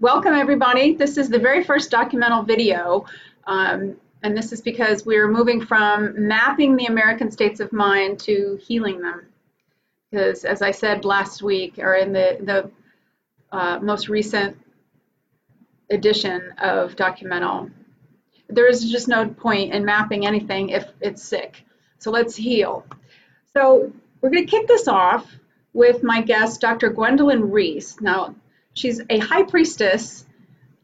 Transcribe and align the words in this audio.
welcome 0.00 0.34
everybody. 0.34 0.94
This 0.94 1.16
is 1.16 1.28
the 1.28 1.38
very 1.38 1.64
first 1.64 1.90
documental 1.90 2.46
video, 2.46 3.04
um, 3.48 3.96
and 4.22 4.36
this 4.36 4.52
is 4.52 4.60
because 4.60 5.04
we're 5.04 5.28
moving 5.28 5.60
from 5.60 6.28
mapping 6.28 6.76
the 6.76 6.86
American 6.86 7.30
states 7.30 7.58
of 7.58 7.72
mind 7.72 8.20
to 8.20 8.58
healing 8.62 9.00
them. 9.00 9.26
Because 10.10 10.44
as 10.44 10.62
I 10.62 10.70
said 10.70 11.04
last 11.04 11.42
week, 11.42 11.78
or 11.78 11.94
in 11.94 12.12
the, 12.12 12.38
the 12.40 13.56
uh, 13.56 13.80
most 13.80 14.08
recent 14.08 14.56
edition 15.90 16.52
of 16.58 16.94
documental, 16.94 17.70
there 18.48 18.68
is 18.68 18.90
just 18.90 19.08
no 19.08 19.28
point 19.28 19.74
in 19.74 19.84
mapping 19.84 20.26
anything 20.26 20.70
if 20.70 20.86
it's 21.00 21.22
sick. 21.22 21.64
So 21.98 22.10
let's 22.12 22.36
heal. 22.36 22.86
So 23.52 23.92
we're 24.20 24.30
going 24.30 24.46
to 24.46 24.50
kick 24.50 24.68
this 24.68 24.86
off 24.86 25.26
with 25.72 26.02
my 26.04 26.22
guest, 26.22 26.60
Dr. 26.60 26.90
Gwendolyn 26.90 27.50
Reece. 27.50 28.00
Now, 28.00 28.34
she's 28.78 29.00
a 29.10 29.18
high 29.18 29.42
priestess 29.42 30.24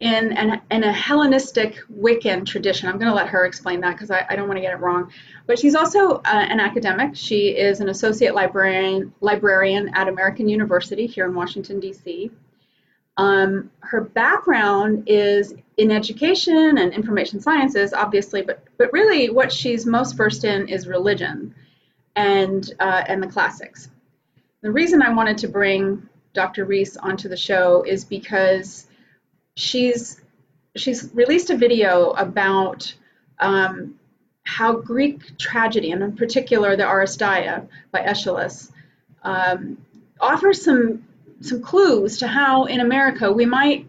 in, 0.01 0.37
an, 0.37 0.61
in 0.71 0.85
a 0.85 0.93
Hellenistic 0.93 1.79
Wiccan 1.91 2.45
tradition. 2.45 2.89
I'm 2.89 2.99
going 2.99 3.09
to 3.09 3.15
let 3.15 3.29
her 3.29 3.47
explain 3.47 3.81
that 3.81 3.93
because 3.93 4.11
I, 4.11 4.27
I, 4.29 4.37
don't 4.37 4.49
want 4.49 4.59
to 4.59 4.61
get 4.61 4.75
it 4.75 4.81
wrong. 4.81 5.11
But 5.47 5.59
she's 5.59 5.75
also 5.75 6.17
uh, 6.17 6.21
an 6.25 6.61
academic. 6.61 7.15
She 7.15 7.51
is 7.51 7.81
an 7.81 7.89
associate 7.89 8.35
librarian, 8.35 9.15
librarian 9.21 9.91
at 9.95 10.09
American 10.09 10.49
University 10.49 11.07
here 11.07 11.27
in 11.27 11.35
Washington, 11.35 11.81
D.C. 11.81 12.31
Um, 13.17 13.71
her 13.81 14.01
background 14.01 15.05
is 15.07 15.55
in 15.77 15.93
education 15.93 16.79
and 16.79 16.93
information 16.93 17.41
sciences, 17.41 17.93
obviously, 17.93 18.43
but, 18.43 18.65
but 18.77 18.93
really 18.93 19.31
what 19.31 19.53
she's 19.53 19.87
most 19.87 20.17
versed 20.17 20.45
in 20.45 20.69
is 20.69 20.89
religion 20.89 21.55
and, 22.17 22.73
uh, 22.81 23.05
and 23.07 23.23
the 23.23 23.29
classics. 23.29 23.91
The 24.63 24.73
reason 24.73 25.03
I 25.03 25.15
wanted 25.15 25.39
to 25.39 25.49
bring 25.49 26.09
Dr. 26.35 26.65
Reece 26.65 26.97
onto 26.97 27.29
the 27.29 27.37
show 27.37 27.83
is 27.83 28.05
because 28.05 28.87
she's 29.57 30.21
she's 30.77 31.11
released 31.15 31.51
a 31.51 31.57
video 31.57 32.11
about 32.11 32.93
um, 33.39 33.99
how 34.43 34.75
Greek 34.75 35.39
tragedy, 35.39 35.93
and 35.93 36.03
in 36.03 36.17
particular 36.17 36.77
the 36.77 36.83
Oresteia 36.83 37.67
by 37.93 38.01
Aeschylus, 38.01 38.71
um, 39.23 39.79
offers 40.21 40.63
some 40.63 41.05
some 41.41 41.63
clues 41.63 42.19
to 42.19 42.27
how 42.27 42.65
in 42.65 42.81
America 42.81 43.33
we 43.33 43.47
might 43.47 43.89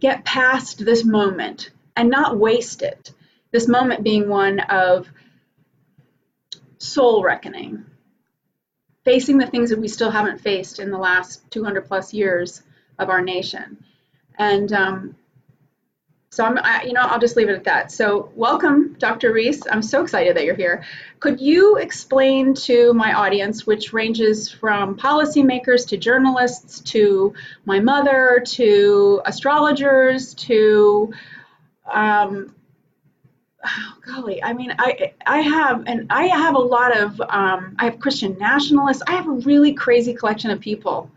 get 0.00 0.24
past 0.24 0.84
this 0.84 1.04
moment 1.04 1.70
and 1.96 2.08
not 2.08 2.38
waste 2.38 2.82
it. 2.82 3.12
This 3.50 3.68
moment 3.68 4.02
being 4.02 4.28
one 4.28 4.60
of 4.60 5.08
soul 6.78 7.22
reckoning, 7.22 7.84
facing 9.04 9.38
the 9.38 9.46
things 9.46 9.70
that 9.70 9.78
we 9.78 9.88
still 9.88 10.10
haven't 10.10 10.40
faced 10.40 10.78
in 10.78 10.90
the 10.90 10.98
last 10.98 11.50
200 11.50 11.86
plus 11.86 12.14
years 12.14 12.62
of 12.98 13.08
our 13.08 13.20
nation. 13.20 13.82
And 14.38 14.72
um, 14.72 15.16
so 16.30 16.44
I'm, 16.44 16.58
I, 16.58 16.84
you 16.84 16.94
know, 16.94 17.02
I'll 17.02 17.20
just 17.20 17.36
leave 17.36 17.50
it 17.50 17.54
at 17.54 17.64
that. 17.64 17.92
So 17.92 18.30
welcome, 18.34 18.96
Dr. 18.98 19.32
Reece. 19.32 19.62
I'm 19.70 19.82
so 19.82 20.02
excited 20.02 20.36
that 20.36 20.44
you're 20.44 20.54
here. 20.54 20.82
Could 21.20 21.40
you 21.40 21.76
explain 21.76 22.54
to 22.54 22.94
my 22.94 23.12
audience, 23.12 23.66
which 23.66 23.92
ranges 23.92 24.50
from 24.50 24.96
policymakers 24.96 25.86
to 25.88 25.98
journalists 25.98 26.80
to 26.92 27.34
my 27.66 27.80
mother 27.80 28.42
to 28.46 29.20
astrologers 29.26 30.32
to 30.34 31.12
um, 31.92 32.54
oh, 33.64 33.94
golly, 34.06 34.42
I 34.42 34.52
mean, 34.52 34.74
I 34.78 35.12
I 35.26 35.40
have 35.40 35.84
and 35.86 36.06
I 36.10 36.26
have 36.26 36.54
a 36.54 36.58
lot 36.58 36.96
of 36.96 37.20
um, 37.22 37.76
I 37.78 37.84
have 37.84 37.98
Christian 37.98 38.36
nationalists. 38.38 39.02
I 39.06 39.12
have 39.12 39.28
a 39.28 39.32
really 39.32 39.72
crazy 39.72 40.14
collection 40.14 40.50
of 40.50 40.60
people 40.60 41.10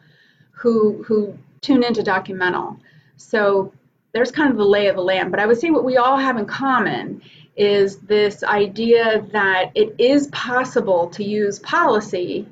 who 0.52 1.04
who 1.04 1.38
tune 1.62 1.84
into 1.84 2.02
documental. 2.02 2.78
So 3.18 3.72
there's 4.14 4.32
kind 4.32 4.52
of 4.52 4.58
the 4.58 4.66
lay 4.66 4.88
of 4.88 4.96
the 4.96 5.02
land. 5.02 5.32
But 5.32 5.40
I 5.40 5.46
would 5.46 5.60
say 5.60 5.72
what 5.72 5.84
we 5.84 5.98
all 5.98 6.18
have 6.18 6.38
in 6.38 6.46
common 6.46 7.22
is 7.56 7.98
this 8.00 8.44
idea 8.44 9.26
that 9.32 9.72
it 9.76 9.96
is 9.98 10.28
possible 10.28 11.08
to 11.08 11.24
use 11.24 11.60
policy 11.60 12.48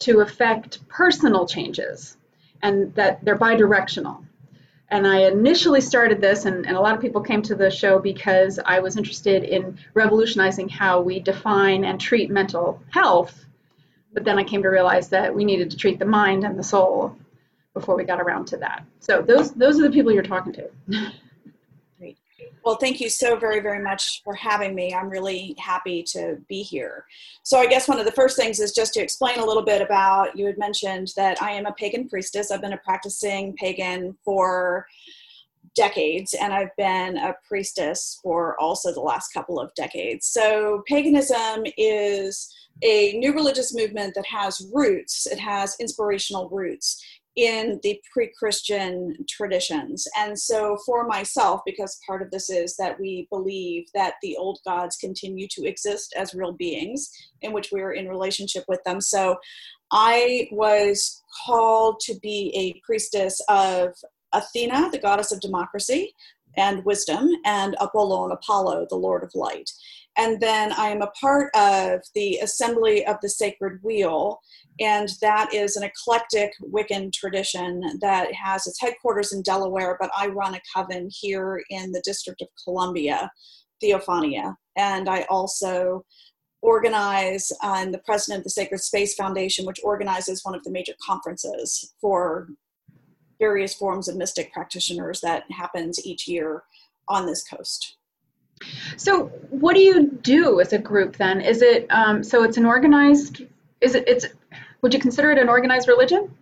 to 0.00 0.20
affect 0.20 0.86
personal 0.88 1.46
changes 1.46 2.16
and 2.62 2.94
that 2.94 3.24
they're 3.24 3.38
bidirectional 3.38 4.24
and 4.90 5.06
I 5.06 5.28
initially 5.28 5.80
started 5.80 6.20
this, 6.20 6.46
and, 6.46 6.66
and, 6.66 6.76
a 6.76 6.80
lot 6.80 6.94
of 6.94 7.00
people 7.00 7.20
came 7.20 7.42
to 7.42 7.54
the 7.54 7.70
show 7.70 7.98
because 7.98 8.58
I 8.64 8.80
was 8.80 8.96
interested 8.96 9.44
in 9.44 9.78
revolutionizing 9.94 10.68
how 10.68 11.00
we 11.00 11.20
define 11.20 11.84
and 11.84 12.00
treat 12.00 12.30
mental 12.30 12.82
health. 12.90 13.44
But 14.12 14.24
then 14.24 14.38
I 14.38 14.44
came 14.44 14.62
to 14.62 14.68
realize 14.68 15.08
that 15.10 15.32
we 15.32 15.44
needed 15.44 15.70
to 15.70 15.76
treat 15.76 16.00
the 16.00 16.04
mind 16.04 16.44
and 16.44 16.58
the 16.58 16.64
soul 16.64 17.16
before 17.72 17.96
we 17.96 18.02
got 18.02 18.20
around 18.20 18.46
to 18.46 18.56
that. 18.56 18.84
So 18.98 19.22
those 19.22 19.52
those 19.52 19.78
are 19.78 19.82
the 19.82 19.90
people 19.90 20.10
you're 20.10 20.24
talking 20.24 20.52
to. 20.54 20.70
Well, 22.64 22.76
thank 22.76 23.00
you 23.00 23.08
so 23.08 23.36
very, 23.36 23.60
very 23.60 23.82
much 23.82 24.22
for 24.22 24.34
having 24.34 24.74
me. 24.74 24.92
I'm 24.94 25.08
really 25.08 25.54
happy 25.58 26.02
to 26.08 26.38
be 26.48 26.62
here. 26.62 27.06
So, 27.42 27.58
I 27.58 27.66
guess 27.66 27.88
one 27.88 27.98
of 27.98 28.04
the 28.04 28.12
first 28.12 28.36
things 28.36 28.60
is 28.60 28.72
just 28.72 28.92
to 28.94 29.00
explain 29.00 29.38
a 29.38 29.44
little 29.44 29.64
bit 29.64 29.80
about 29.80 30.36
you 30.36 30.46
had 30.46 30.58
mentioned 30.58 31.12
that 31.16 31.40
I 31.42 31.52
am 31.52 31.66
a 31.66 31.72
pagan 31.72 32.08
priestess. 32.08 32.50
I've 32.50 32.60
been 32.60 32.74
a 32.74 32.78
practicing 32.78 33.54
pagan 33.54 34.16
for 34.24 34.86
decades, 35.74 36.34
and 36.34 36.52
I've 36.52 36.74
been 36.76 37.16
a 37.16 37.34
priestess 37.46 38.20
for 38.22 38.60
also 38.60 38.92
the 38.92 39.00
last 39.00 39.32
couple 39.32 39.58
of 39.58 39.74
decades. 39.74 40.26
So, 40.26 40.82
paganism 40.86 41.64
is 41.78 42.54
a 42.82 43.12
new 43.18 43.34
religious 43.34 43.74
movement 43.74 44.14
that 44.14 44.26
has 44.26 44.66
roots, 44.72 45.26
it 45.26 45.38
has 45.38 45.76
inspirational 45.80 46.48
roots 46.50 47.02
in 47.36 47.78
the 47.82 48.00
pre 48.12 48.32
Christian 48.38 49.14
traditions. 49.28 50.06
And 50.16 50.38
so, 50.38 50.76
for 50.84 51.06
myself, 51.06 51.60
because 51.64 51.98
part 52.06 52.22
of 52.22 52.30
this 52.30 52.50
is 52.50 52.76
that 52.76 52.98
we 52.98 53.28
believe 53.30 53.86
that 53.94 54.14
the 54.22 54.36
old 54.36 54.58
gods 54.66 54.96
continue 54.96 55.46
to 55.52 55.64
exist 55.64 56.14
as 56.16 56.34
real 56.34 56.52
beings 56.52 57.10
in 57.42 57.52
which 57.52 57.70
we 57.72 57.80
are 57.80 57.92
in 57.92 58.08
relationship 58.08 58.64
with 58.68 58.82
them. 58.84 59.00
So, 59.00 59.36
I 59.92 60.48
was 60.52 61.22
called 61.44 62.00
to 62.00 62.14
be 62.20 62.52
a 62.54 62.80
priestess 62.84 63.40
of 63.48 63.94
Athena, 64.32 64.90
the 64.90 64.98
goddess 64.98 65.32
of 65.32 65.40
democracy 65.40 66.14
and 66.56 66.84
wisdom, 66.84 67.28
and 67.44 67.76
Apollon, 67.80 68.32
Apollo, 68.32 68.86
the 68.90 68.96
Lord 68.96 69.22
of 69.22 69.30
light. 69.34 69.70
And 70.16 70.40
then 70.40 70.72
I 70.72 70.88
am 70.88 71.02
a 71.02 71.10
part 71.20 71.54
of 71.54 72.00
the 72.14 72.38
Assembly 72.38 73.06
of 73.06 73.16
the 73.22 73.28
Sacred 73.28 73.80
Wheel, 73.82 74.40
and 74.80 75.08
that 75.22 75.54
is 75.54 75.76
an 75.76 75.84
eclectic 75.84 76.52
Wiccan 76.62 77.12
tradition 77.12 77.98
that 78.00 78.32
has 78.34 78.66
its 78.66 78.80
headquarters 78.80 79.32
in 79.32 79.42
Delaware, 79.42 79.96
but 80.00 80.10
I 80.16 80.26
run 80.26 80.54
a 80.54 80.60
coven 80.74 81.08
here 81.12 81.62
in 81.70 81.92
the 81.92 82.02
District 82.04 82.42
of 82.42 82.48
Columbia, 82.64 83.30
Theophania. 83.82 84.56
And 84.76 85.08
I 85.08 85.22
also 85.30 86.04
organize, 86.62 87.50
uh, 87.62 87.72
I'm 87.72 87.92
the 87.92 87.98
president 87.98 88.40
of 88.40 88.44
the 88.44 88.50
Sacred 88.50 88.80
Space 88.80 89.14
Foundation, 89.14 89.64
which 89.64 89.80
organizes 89.82 90.44
one 90.44 90.54
of 90.54 90.64
the 90.64 90.70
major 90.70 90.94
conferences 91.04 91.94
for 92.00 92.48
various 93.38 93.74
forms 93.74 94.08
of 94.08 94.16
mystic 94.16 94.52
practitioners 94.52 95.20
that 95.22 95.44
happens 95.50 96.04
each 96.04 96.28
year 96.28 96.64
on 97.08 97.26
this 97.26 97.42
coast. 97.42 97.96
So, 98.96 99.26
what 99.50 99.74
do 99.74 99.80
you 99.80 100.10
do 100.22 100.60
as 100.60 100.72
a 100.72 100.78
group 100.78 101.16
then? 101.16 101.40
Is 101.40 101.62
it 101.62 101.86
um, 101.90 102.22
so? 102.22 102.42
It's 102.42 102.56
an 102.56 102.66
organized. 102.66 103.42
Is 103.80 103.94
it? 103.94 104.04
It's. 104.06 104.26
Would 104.82 104.94
you 104.94 105.00
consider 105.00 105.30
it 105.30 105.38
an 105.38 105.48
organized 105.48 105.88
religion? 105.88 106.34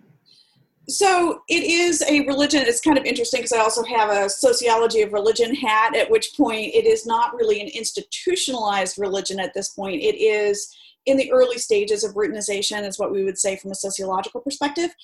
So 0.89 1.43
it 1.49 1.65
is 1.65 2.03
a 2.09 2.25
religion. 2.27 2.62
It's 2.62 2.81
kind 2.81 2.97
of 2.97 3.05
interesting 3.05 3.41
because 3.41 3.53
I 3.53 3.59
also 3.59 3.83
have 3.84 4.09
a 4.09 4.31
sociology 4.31 5.03
of 5.03 5.12
religion 5.12 5.55
hat. 5.55 5.95
At 5.95 6.11
which 6.11 6.34
point, 6.34 6.75
it 6.75 6.87
is 6.87 7.05
not 7.05 7.34
really 7.34 7.61
an 7.61 7.69
institutionalized 7.69 8.97
religion 8.99 9.39
at 9.39 9.53
this 9.53 9.69
point. 9.69 10.00
It 10.00 10.17
is 10.17 10.75
in 11.05 11.19
the 11.19 11.31
early 11.31 11.59
stages 11.59 12.05
of 12.05 12.15
routinization, 12.15 12.87
is 12.87 12.99
what 12.99 13.12
we 13.12 13.23
would 13.25 13.39
say 13.39 13.56
from 13.56 13.71
a 13.71 13.75
sociological 13.75 14.41
perspective 14.41 14.95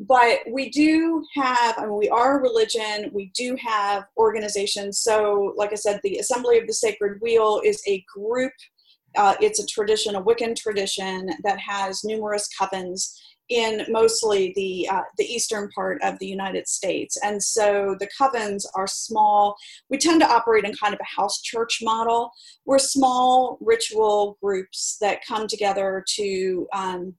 but 0.00 0.40
we 0.50 0.70
do 0.70 1.24
have 1.34 1.78
i 1.78 1.82
mean 1.82 1.96
we 1.96 2.08
are 2.08 2.38
a 2.38 2.42
religion 2.42 3.10
we 3.12 3.30
do 3.36 3.56
have 3.60 4.04
organizations 4.16 4.98
so 4.98 5.52
like 5.56 5.72
i 5.72 5.76
said 5.76 6.00
the 6.02 6.18
assembly 6.18 6.58
of 6.58 6.66
the 6.66 6.72
sacred 6.72 7.20
wheel 7.20 7.60
is 7.64 7.82
a 7.86 8.04
group 8.14 8.52
uh, 9.16 9.34
it's 9.40 9.60
a 9.60 9.66
tradition 9.66 10.16
a 10.16 10.22
wiccan 10.22 10.56
tradition 10.56 11.28
that 11.44 11.58
has 11.58 12.02
numerous 12.04 12.48
covens 12.58 13.14
in 13.52 13.84
mostly 13.88 14.52
the 14.56 14.88
uh, 14.90 15.02
the 15.18 15.24
eastern 15.24 15.68
part 15.74 16.00
of 16.02 16.18
the 16.18 16.26
United 16.26 16.66
States, 16.66 17.18
and 17.22 17.42
so 17.42 17.96
the 18.00 18.08
covens 18.18 18.64
are 18.74 18.86
small. 18.86 19.56
We 19.90 19.98
tend 19.98 20.20
to 20.22 20.30
operate 20.30 20.64
in 20.64 20.72
kind 20.74 20.94
of 20.94 21.00
a 21.00 21.20
house 21.20 21.40
church 21.42 21.80
model. 21.82 22.30
We're 22.64 22.78
small 22.78 23.58
ritual 23.60 24.38
groups 24.42 24.96
that 25.00 25.26
come 25.26 25.46
together 25.46 26.04
to 26.16 26.66
um, 26.72 27.14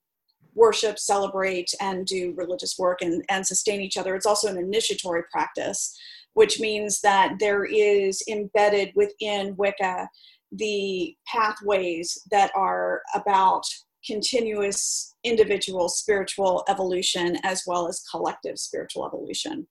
worship, 0.55 0.99
celebrate, 0.99 1.73
and 1.81 2.05
do 2.05 2.33
religious 2.35 2.77
work 2.77 3.01
and, 3.01 3.23
and 3.29 3.45
sustain 3.45 3.81
each 3.81 3.97
other. 3.97 4.15
It's 4.15 4.25
also 4.25 4.49
an 4.49 4.57
initiatory 4.57 5.23
practice, 5.31 5.97
which 6.33 6.59
means 6.59 7.01
that 7.01 7.35
there 7.39 7.65
is 7.65 8.21
embedded 8.27 8.91
within 8.95 9.55
Wicca 9.55 10.07
the 10.51 11.15
pathways 11.27 12.21
that 12.31 12.51
are 12.55 13.01
about 13.15 13.63
continuous 14.05 15.15
individual 15.23 15.89
spiritual 15.89 16.63
evolution 16.67 17.37
as 17.43 17.63
well 17.65 17.87
as 17.87 18.03
collective 18.11 18.59
spiritual 18.59 19.05
evolution. 19.05 19.65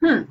Hmm. 0.00 0.22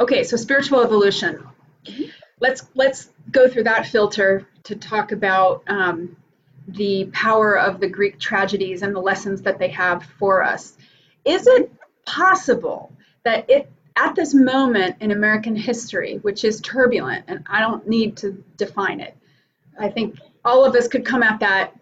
Okay, 0.00 0.24
so 0.24 0.36
spiritual 0.36 0.80
evolution. 0.80 1.46
Mm-hmm. 1.86 2.04
Let's 2.40 2.66
let's 2.74 3.10
go 3.30 3.48
through 3.48 3.64
that 3.64 3.86
filter 3.86 4.46
to 4.64 4.76
talk 4.76 5.12
about 5.12 5.62
um, 5.66 6.16
the 6.68 7.06
power 7.12 7.58
of 7.58 7.80
the 7.80 7.88
Greek 7.88 8.18
tragedies 8.18 8.82
and 8.82 8.94
the 8.94 9.00
lessons 9.00 9.42
that 9.42 9.58
they 9.58 9.68
have 9.68 10.04
for 10.18 10.42
us. 10.42 10.76
Is 11.24 11.46
it 11.46 11.72
possible 12.04 12.92
that 13.24 13.48
it 13.48 13.70
at 13.96 14.14
this 14.14 14.32
moment 14.32 14.96
in 15.00 15.10
American 15.10 15.56
history, 15.56 16.18
which 16.22 16.44
is 16.44 16.60
turbulent, 16.60 17.24
and 17.26 17.44
I 17.48 17.60
don't 17.60 17.88
need 17.88 18.16
to 18.18 18.44
define 18.56 19.00
it, 19.00 19.16
I 19.78 19.88
think 19.88 20.18
all 20.44 20.64
of 20.64 20.74
us 20.76 20.88
could 20.88 21.04
come 21.04 21.22
at 21.22 21.40
that 21.40 21.74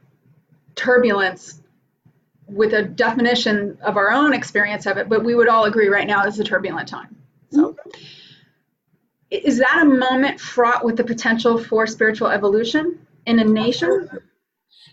turbulence 0.74 1.60
with 2.46 2.72
a 2.72 2.82
definition 2.82 3.76
of 3.82 3.96
our 3.96 4.10
own 4.10 4.32
experience 4.32 4.86
of 4.86 4.96
it, 4.96 5.08
but 5.08 5.24
we 5.24 5.34
would 5.34 5.48
all 5.48 5.64
agree 5.64 5.88
right 5.88 6.06
now 6.06 6.24
is 6.24 6.38
a 6.38 6.44
turbulent 6.44 6.88
time. 6.88 7.16
So, 7.50 7.72
mm-hmm. 7.72 7.90
is 9.30 9.58
that 9.58 9.82
a 9.82 9.84
moment 9.84 10.40
fraught 10.40 10.84
with 10.84 10.96
the 10.96 11.04
potential 11.04 11.58
for 11.58 11.86
spiritual 11.86 12.28
evolution 12.28 13.06
in 13.26 13.40
a 13.40 13.44
nation? 13.44 14.08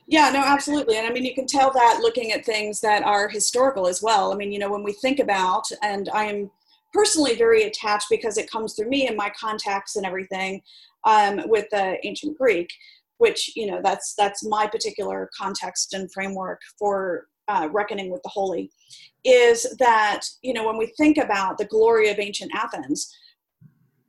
Yeah, 0.07 0.29
no, 0.31 0.39
absolutely. 0.39 0.97
And 0.97 1.07
I 1.07 1.11
mean, 1.11 1.25
you 1.25 1.33
can 1.33 1.47
tell 1.47 1.71
that 1.71 1.99
looking 2.01 2.31
at 2.31 2.45
things 2.45 2.81
that 2.81 3.03
are 3.03 3.27
historical 3.29 3.87
as 3.87 4.01
well. 4.01 4.33
I 4.33 4.35
mean, 4.35 4.51
you 4.51 4.59
know, 4.59 4.71
when 4.71 4.83
we 4.83 4.93
think 4.93 5.19
about, 5.19 5.65
and 5.81 6.09
I 6.13 6.25
am 6.25 6.51
personally 6.93 7.35
very 7.35 7.63
attached 7.63 8.07
because 8.09 8.37
it 8.37 8.49
comes 8.49 8.73
through 8.73 8.89
me 8.89 9.07
and 9.07 9.17
my 9.17 9.31
contacts 9.39 9.95
and 9.95 10.05
everything 10.05 10.61
um, 11.05 11.41
with 11.45 11.65
the 11.71 11.97
ancient 12.05 12.37
Greek, 12.37 12.69
which 13.17 13.51
you 13.55 13.65
know 13.65 13.81
that's 13.83 14.13
that's 14.15 14.43
my 14.45 14.67
particular 14.67 15.29
context 15.37 15.93
and 15.93 16.11
framework 16.11 16.61
for 16.77 17.27
uh, 17.47 17.67
reckoning 17.71 18.09
with 18.11 18.21
the 18.23 18.29
holy 18.29 18.71
is 19.25 19.75
that 19.79 20.21
you 20.41 20.53
know 20.53 20.65
when 20.65 20.77
we 20.77 20.87
think 20.97 21.17
about 21.17 21.57
the 21.57 21.65
glory 21.65 22.09
of 22.09 22.19
ancient 22.19 22.51
athens 22.55 23.13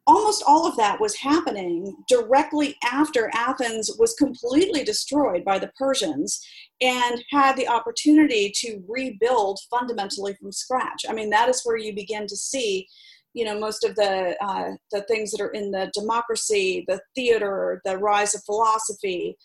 almost 0.06 0.42
all 0.46 0.66
of 0.66 0.76
that 0.76 1.00
was 1.00 1.16
happening 1.16 1.96
directly 2.08 2.76
after 2.84 3.30
athens 3.34 3.90
was 3.98 4.14
completely 4.14 4.84
destroyed 4.84 5.44
by 5.44 5.58
the 5.58 5.70
persians 5.78 6.40
and 6.80 7.24
had 7.30 7.56
the 7.56 7.68
opportunity 7.68 8.52
to 8.54 8.82
rebuild 8.88 9.58
fundamentally 9.70 10.34
from 10.34 10.52
scratch 10.52 11.04
i 11.08 11.12
mean 11.12 11.30
that 11.30 11.48
is 11.48 11.62
where 11.64 11.78
you 11.78 11.94
begin 11.94 12.26
to 12.26 12.36
see 12.36 12.86
you 13.32 13.44
know 13.44 13.58
most 13.58 13.84
of 13.84 13.94
the 13.96 14.36
uh, 14.40 14.70
the 14.92 15.02
things 15.02 15.30
that 15.30 15.42
are 15.42 15.52
in 15.52 15.70
the 15.70 15.90
democracy 15.94 16.84
the 16.86 17.00
theater 17.14 17.80
the 17.84 17.96
rise 17.98 18.34
of 18.34 18.44
philosophy 18.44 19.36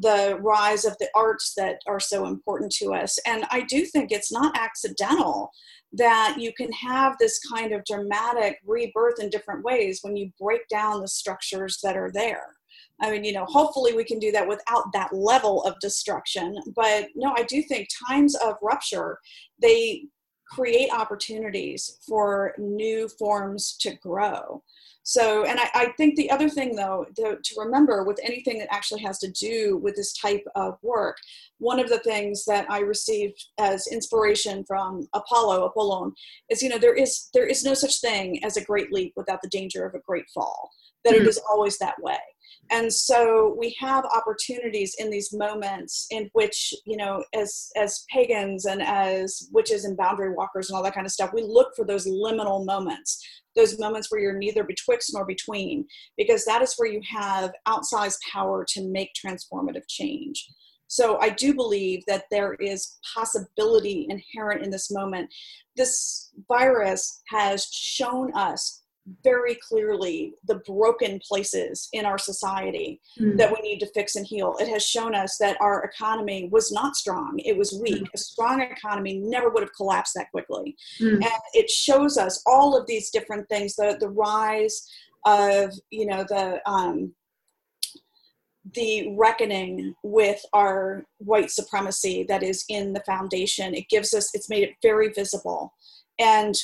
the 0.00 0.38
rise 0.40 0.84
of 0.84 0.96
the 0.98 1.08
arts 1.14 1.54
that 1.56 1.80
are 1.86 2.00
so 2.00 2.26
important 2.26 2.72
to 2.72 2.94
us. 2.94 3.18
And 3.26 3.44
I 3.50 3.62
do 3.62 3.84
think 3.84 4.10
it's 4.10 4.32
not 4.32 4.56
accidental 4.56 5.50
that 5.92 6.36
you 6.38 6.52
can 6.52 6.70
have 6.72 7.16
this 7.18 7.40
kind 7.40 7.72
of 7.72 7.84
dramatic 7.84 8.58
rebirth 8.66 9.20
in 9.20 9.30
different 9.30 9.64
ways 9.64 10.00
when 10.02 10.16
you 10.16 10.30
break 10.40 10.66
down 10.68 11.00
the 11.00 11.08
structures 11.08 11.78
that 11.82 11.96
are 11.96 12.10
there. 12.12 12.44
I 13.00 13.10
mean, 13.10 13.24
you 13.24 13.32
know, 13.32 13.44
hopefully 13.46 13.94
we 13.94 14.04
can 14.04 14.18
do 14.18 14.32
that 14.32 14.48
without 14.48 14.92
that 14.92 15.12
level 15.12 15.62
of 15.62 15.78
destruction. 15.80 16.56
But 16.74 17.08
no, 17.14 17.32
I 17.36 17.44
do 17.44 17.62
think 17.62 17.88
times 18.08 18.34
of 18.34 18.56
rupture, 18.60 19.18
they 19.60 20.04
create 20.50 20.90
opportunities 20.92 21.98
for 22.06 22.54
new 22.58 23.08
forms 23.18 23.76
to 23.80 23.94
grow. 23.96 24.62
So, 25.08 25.46
and 25.46 25.58
I, 25.58 25.70
I, 25.74 25.92
think 25.96 26.16
the 26.16 26.30
other 26.30 26.50
thing 26.50 26.76
though 26.76 27.06
to, 27.16 27.38
to 27.42 27.54
remember 27.56 28.04
with 28.04 28.20
anything 28.22 28.58
that 28.58 28.70
actually 28.70 29.00
has 29.04 29.18
to 29.20 29.30
do 29.30 29.78
with 29.82 29.96
this 29.96 30.12
type 30.12 30.44
of 30.54 30.76
work, 30.82 31.16
one 31.56 31.80
of 31.80 31.88
the 31.88 32.00
things 32.00 32.44
that 32.44 32.70
I 32.70 32.80
received 32.80 33.42
as 33.56 33.86
inspiration 33.90 34.64
from 34.68 35.08
Apollo, 35.14 35.64
Apollon, 35.64 36.12
is 36.50 36.62
you 36.62 36.68
know 36.68 36.76
there 36.76 36.94
is 36.94 37.30
there 37.32 37.46
is 37.46 37.64
no 37.64 37.72
such 37.72 38.02
thing 38.02 38.44
as 38.44 38.58
a 38.58 38.64
great 38.64 38.92
leap 38.92 39.14
without 39.16 39.40
the 39.40 39.48
danger 39.48 39.86
of 39.86 39.94
a 39.94 40.02
great 40.06 40.26
fall. 40.34 40.68
That 41.04 41.14
mm-hmm. 41.14 41.22
it 41.22 41.28
is 41.28 41.40
always 41.50 41.78
that 41.78 41.94
way. 42.02 42.18
And 42.70 42.92
so 42.92 43.56
we 43.58 43.74
have 43.80 44.04
opportunities 44.04 44.94
in 44.98 45.08
these 45.08 45.32
moments 45.32 46.06
in 46.10 46.28
which, 46.34 46.74
you 46.84 46.98
know, 46.98 47.24
as 47.34 47.70
as 47.76 48.04
pagans 48.12 48.66
and 48.66 48.82
as 48.82 49.48
witches 49.52 49.86
and 49.86 49.96
boundary 49.96 50.34
walkers 50.34 50.68
and 50.68 50.76
all 50.76 50.82
that 50.82 50.92
kind 50.92 51.06
of 51.06 51.12
stuff, 51.12 51.30
we 51.32 51.44
look 51.44 51.68
for 51.74 51.86
those 51.86 52.06
liminal 52.06 52.66
moments 52.66 53.24
those 53.58 53.78
moments 53.78 54.10
where 54.10 54.20
you're 54.20 54.38
neither 54.38 54.64
betwixt 54.64 55.10
nor 55.12 55.26
between, 55.26 55.86
because 56.16 56.44
that 56.44 56.62
is 56.62 56.74
where 56.76 56.90
you 56.90 57.00
have 57.08 57.52
outsized 57.66 58.18
power 58.32 58.64
to 58.68 58.88
make 58.88 59.10
transformative 59.14 59.86
change. 59.88 60.48
So 60.86 61.18
I 61.18 61.28
do 61.28 61.54
believe 61.54 62.02
that 62.06 62.24
there 62.30 62.54
is 62.54 62.98
possibility 63.14 64.06
inherent 64.08 64.64
in 64.64 64.70
this 64.70 64.90
moment. 64.90 65.28
This 65.76 66.30
virus 66.48 67.22
has 67.28 67.66
shown 67.70 68.32
us 68.34 68.82
very 69.22 69.56
clearly 69.56 70.34
the 70.46 70.56
broken 70.66 71.20
places 71.26 71.88
in 71.92 72.04
our 72.04 72.18
society 72.18 73.00
mm. 73.18 73.36
that 73.36 73.50
we 73.50 73.60
need 73.68 73.78
to 73.80 73.90
fix 73.94 74.16
and 74.16 74.26
heal. 74.26 74.56
It 74.60 74.68
has 74.68 74.84
shown 74.84 75.14
us 75.14 75.36
that 75.38 75.56
our 75.60 75.84
economy 75.84 76.48
was 76.50 76.72
not 76.72 76.96
strong, 76.96 77.38
it 77.44 77.56
was 77.56 77.78
weak. 77.80 78.02
Mm. 78.02 78.08
A 78.14 78.18
strong 78.18 78.60
economy 78.60 79.18
never 79.18 79.50
would 79.50 79.62
have 79.62 79.74
collapsed 79.74 80.14
that 80.14 80.30
quickly. 80.30 80.76
Mm. 81.00 81.14
And 81.14 81.32
it 81.54 81.70
shows 81.70 82.16
us 82.16 82.42
all 82.46 82.76
of 82.76 82.86
these 82.86 83.10
different 83.10 83.48
things 83.48 83.76
the, 83.76 83.96
the 84.00 84.08
rise 84.08 84.86
of, 85.26 85.72
you 85.90 86.06
know, 86.06 86.24
the, 86.28 86.60
um, 86.68 87.14
the 88.74 89.14
reckoning 89.16 89.94
with 90.02 90.40
our 90.52 91.04
white 91.18 91.50
supremacy 91.50 92.24
that 92.28 92.42
is 92.42 92.64
in 92.68 92.92
the 92.92 93.02
foundation. 93.06 93.74
It 93.74 93.88
gives 93.88 94.12
us, 94.12 94.30
it's 94.34 94.50
made 94.50 94.64
it 94.64 94.74
very 94.82 95.10
visible. 95.12 95.72
And 96.18 96.54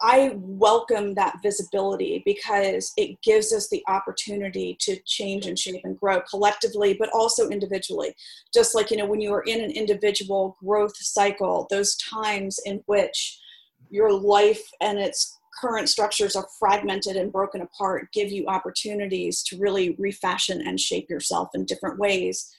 I 0.00 0.32
welcome 0.36 1.14
that 1.14 1.38
visibility 1.42 2.22
because 2.24 2.92
it 2.96 3.20
gives 3.22 3.52
us 3.52 3.68
the 3.68 3.82
opportunity 3.88 4.76
to 4.80 4.96
change 5.04 5.46
and 5.46 5.58
shape 5.58 5.80
and 5.82 5.98
grow 5.98 6.20
collectively, 6.20 6.94
but 6.94 7.10
also 7.12 7.48
individually. 7.48 8.14
Just 8.54 8.76
like, 8.76 8.92
you 8.92 8.96
know, 8.96 9.06
when 9.06 9.20
you 9.20 9.32
are 9.32 9.42
in 9.42 9.60
an 9.60 9.72
individual 9.72 10.56
growth 10.64 10.96
cycle, 10.96 11.66
those 11.68 11.96
times 11.96 12.60
in 12.64 12.80
which 12.86 13.40
your 13.90 14.12
life 14.12 14.62
and 14.80 14.98
its 14.98 15.36
current 15.60 15.88
structures 15.88 16.36
are 16.36 16.46
fragmented 16.60 17.16
and 17.16 17.32
broken 17.32 17.62
apart 17.62 18.12
give 18.12 18.30
you 18.30 18.46
opportunities 18.46 19.42
to 19.42 19.58
really 19.58 19.96
refashion 19.98 20.62
and 20.64 20.78
shape 20.78 21.10
yourself 21.10 21.48
in 21.54 21.64
different 21.64 21.98
ways 21.98 22.54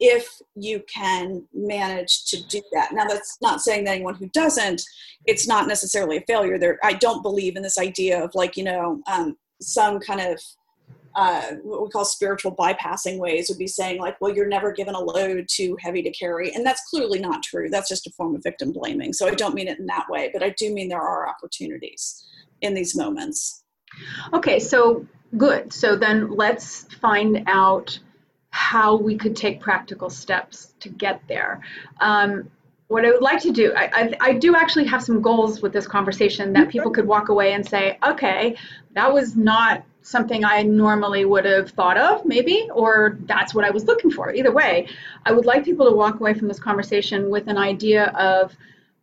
if 0.00 0.40
you 0.54 0.82
can 0.92 1.44
manage 1.52 2.26
to 2.26 2.42
do 2.46 2.60
that. 2.72 2.92
Now, 2.92 3.04
that's 3.04 3.38
not 3.40 3.60
saying 3.60 3.84
that 3.84 3.94
anyone 3.94 4.14
who 4.14 4.28
doesn't, 4.28 4.82
it's 5.26 5.46
not 5.46 5.68
necessarily 5.68 6.18
a 6.18 6.24
failure. 6.26 6.58
There, 6.58 6.78
I 6.82 6.94
don't 6.94 7.22
believe 7.22 7.56
in 7.56 7.62
this 7.62 7.78
idea 7.78 8.22
of 8.22 8.34
like 8.34 8.56
you 8.56 8.64
know 8.64 9.00
um, 9.06 9.36
some 9.60 10.00
kind 10.00 10.20
of 10.20 10.40
uh, 11.16 11.52
what 11.62 11.82
we 11.82 11.88
call 11.90 12.04
spiritual 12.04 12.54
bypassing 12.54 13.18
ways 13.18 13.48
would 13.48 13.58
be 13.58 13.68
saying 13.68 14.00
like, 14.00 14.20
well, 14.20 14.34
you're 14.34 14.48
never 14.48 14.72
given 14.72 14.94
a 14.94 15.00
load 15.00 15.46
too 15.48 15.76
heavy 15.80 16.02
to 16.02 16.10
carry, 16.10 16.52
and 16.52 16.66
that's 16.66 16.82
clearly 16.90 17.20
not 17.20 17.42
true. 17.42 17.68
That's 17.70 17.88
just 17.88 18.06
a 18.06 18.10
form 18.10 18.34
of 18.34 18.42
victim 18.42 18.72
blaming. 18.72 19.12
So 19.12 19.28
I 19.28 19.34
don't 19.34 19.54
mean 19.54 19.68
it 19.68 19.78
in 19.78 19.86
that 19.86 20.06
way, 20.08 20.30
but 20.32 20.42
I 20.42 20.50
do 20.58 20.74
mean 20.74 20.88
there 20.88 21.00
are 21.00 21.28
opportunities 21.28 22.24
in 22.62 22.74
these 22.74 22.96
moments. 22.96 23.62
Okay, 24.32 24.58
so 24.58 25.06
good. 25.36 25.72
So 25.72 25.96
then 25.96 26.30
let's 26.30 26.84
find 27.00 27.44
out 27.46 27.98
how 28.54 28.94
we 28.94 29.16
could 29.16 29.34
take 29.34 29.60
practical 29.60 30.08
steps 30.08 30.74
to 30.78 30.88
get 30.88 31.20
there. 31.26 31.60
Um, 32.00 32.48
what 32.86 33.04
I 33.04 33.10
would 33.10 33.20
like 33.20 33.40
to 33.40 33.50
do, 33.50 33.72
I, 33.74 33.90
I, 33.92 34.16
I, 34.20 34.32
do 34.34 34.54
actually 34.54 34.84
have 34.84 35.02
some 35.02 35.20
goals 35.20 35.60
with 35.60 35.72
this 35.72 35.88
conversation 35.88 36.52
that 36.52 36.68
people 36.68 36.92
could 36.92 37.04
walk 37.04 37.30
away 37.30 37.54
and 37.54 37.66
say, 37.66 37.98
okay, 38.06 38.56
that 38.92 39.12
was 39.12 39.34
not 39.34 39.82
something 40.02 40.44
I 40.44 40.62
normally 40.62 41.24
would 41.24 41.44
have 41.46 41.70
thought 41.70 41.98
of, 41.98 42.24
maybe, 42.24 42.68
or 42.72 43.18
that's 43.22 43.56
what 43.56 43.64
I 43.64 43.70
was 43.70 43.86
looking 43.86 44.12
for. 44.12 44.32
Either 44.32 44.52
way, 44.52 44.86
I 45.26 45.32
would 45.32 45.46
like 45.46 45.64
people 45.64 45.90
to 45.90 45.96
walk 45.96 46.20
away 46.20 46.34
from 46.34 46.46
this 46.46 46.60
conversation 46.60 47.30
with 47.30 47.48
an 47.48 47.58
idea 47.58 48.04
of 48.10 48.56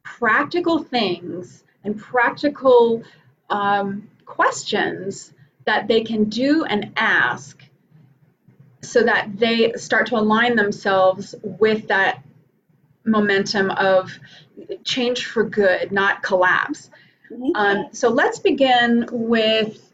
practical 0.03 0.81
things 0.81 1.65
and 1.83 1.99
practical 1.99 3.03
um, 3.49 4.07
questions 4.25 5.33
that 5.65 5.89
they 5.89 6.03
can 6.05 6.29
do 6.29 6.63
and 6.63 6.93
ask 6.95 7.61
so 8.81 9.03
that 9.03 9.37
they 9.37 9.73
start 9.73 10.07
to 10.07 10.15
align 10.15 10.55
themselves 10.55 11.35
with 11.43 11.87
that 11.87 12.23
momentum 13.05 13.69
of 13.71 14.11
change 14.83 15.25
for 15.25 15.43
good, 15.43 15.91
not 15.91 16.23
collapse. 16.23 16.89
Mm-hmm. 17.31 17.55
Um, 17.55 17.87
so 17.91 18.09
let's 18.09 18.39
begin 18.39 19.07
with 19.11 19.91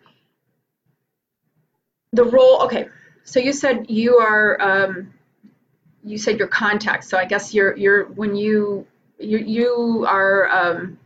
the 2.14 2.24
role. 2.24 2.64
Okay, 2.64 2.88
so 3.24 3.40
you 3.40 3.54
said 3.54 3.90
you 3.90 4.18
are 4.18 4.62
um, 4.62 5.14
you 6.04 6.18
said 6.18 6.40
your 6.40 6.48
contact. 6.48 7.04
So 7.04 7.18
I 7.18 7.26
guess 7.26 7.54
you're 7.54 7.76
you're 7.78 8.06
when 8.06 8.36
you 8.36 8.88
you 9.20 9.38
you 9.38 10.06
are 10.08 10.50
um, 10.50 11.00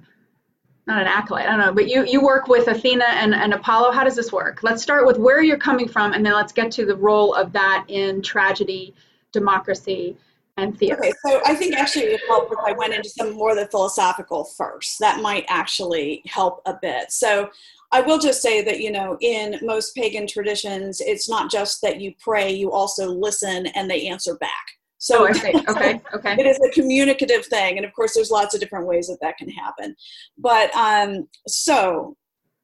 not 0.87 1.01
an 1.01 1.07
acolyte, 1.07 1.47
I 1.47 1.51
don't 1.51 1.59
know, 1.59 1.73
but 1.73 1.87
you, 1.87 2.05
you 2.05 2.21
work 2.21 2.47
with 2.47 2.67
Athena 2.67 3.05
and, 3.05 3.33
and 3.35 3.53
Apollo. 3.53 3.91
How 3.91 4.03
does 4.03 4.15
this 4.15 4.31
work? 4.31 4.63
Let's 4.63 4.81
start 4.81 5.05
with 5.05 5.17
where 5.17 5.43
you're 5.43 5.57
coming 5.57 5.87
from, 5.87 6.13
and 6.13 6.25
then 6.25 6.33
let's 6.33 6.51
get 6.51 6.71
to 6.71 6.85
the 6.85 6.95
role 6.95 7.33
of 7.35 7.53
that 7.53 7.85
in 7.87 8.21
tragedy, 8.21 8.93
democracy, 9.31 10.17
and 10.57 10.77
theater. 10.77 10.99
Okay, 10.99 11.13
so 11.25 11.41
I 11.45 11.55
think 11.55 11.75
actually 11.75 12.05
it 12.05 12.11
would 12.11 12.27
help 12.27 12.51
if 12.51 12.59
I 12.65 12.73
went 12.73 12.93
into 12.93 13.09
some 13.09 13.33
more 13.33 13.51
of 13.51 13.57
the 13.57 13.67
philosophical 13.67 14.43
first. 14.43 14.99
That 14.99 15.21
might 15.21 15.45
actually 15.47 16.23
help 16.25 16.61
a 16.65 16.73
bit. 16.81 17.11
So 17.11 17.49
I 17.91 18.01
will 18.01 18.19
just 18.19 18.41
say 18.41 18.61
that, 18.63 18.79
you 18.79 18.91
know, 18.91 19.17
in 19.21 19.59
most 19.61 19.95
pagan 19.95 20.27
traditions, 20.27 21.01
it's 21.01 21.29
not 21.29 21.51
just 21.51 21.81
that 21.81 21.99
you 21.99 22.13
pray, 22.19 22.51
you 22.51 22.71
also 22.71 23.07
listen 23.07 23.67
and 23.67 23.89
they 23.89 24.07
answer 24.07 24.35
back. 24.35 24.77
So 25.01 25.25
oh. 25.25 25.29
Okay. 25.29 25.99
Okay. 26.13 26.35
it 26.37 26.45
is 26.45 26.59
a 26.59 26.69
communicative 26.69 27.43
thing. 27.47 27.77
And 27.77 27.85
of 27.85 27.91
course, 27.93 28.13
there's 28.13 28.29
lots 28.29 28.53
of 28.53 28.61
different 28.61 28.85
ways 28.85 29.07
that 29.07 29.17
that 29.21 29.35
can 29.35 29.49
happen. 29.49 29.95
But 30.37 30.73
um, 30.75 31.27
so 31.47 32.15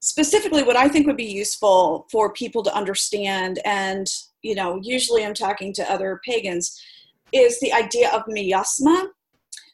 specifically, 0.01 0.61
what 0.61 0.75
I 0.75 0.87
think 0.87 1.07
would 1.07 1.17
be 1.17 1.23
useful 1.23 2.05
for 2.11 2.31
people 2.31 2.61
to 2.61 2.75
understand, 2.75 3.57
and, 3.65 4.07
you 4.43 4.53
know, 4.53 4.79
usually 4.83 5.25
I'm 5.25 5.33
talking 5.33 5.73
to 5.73 5.91
other 5.91 6.21
pagans, 6.23 6.79
is 7.31 7.59
the 7.59 7.73
idea 7.73 8.11
of 8.11 8.21
miasma. 8.27 9.09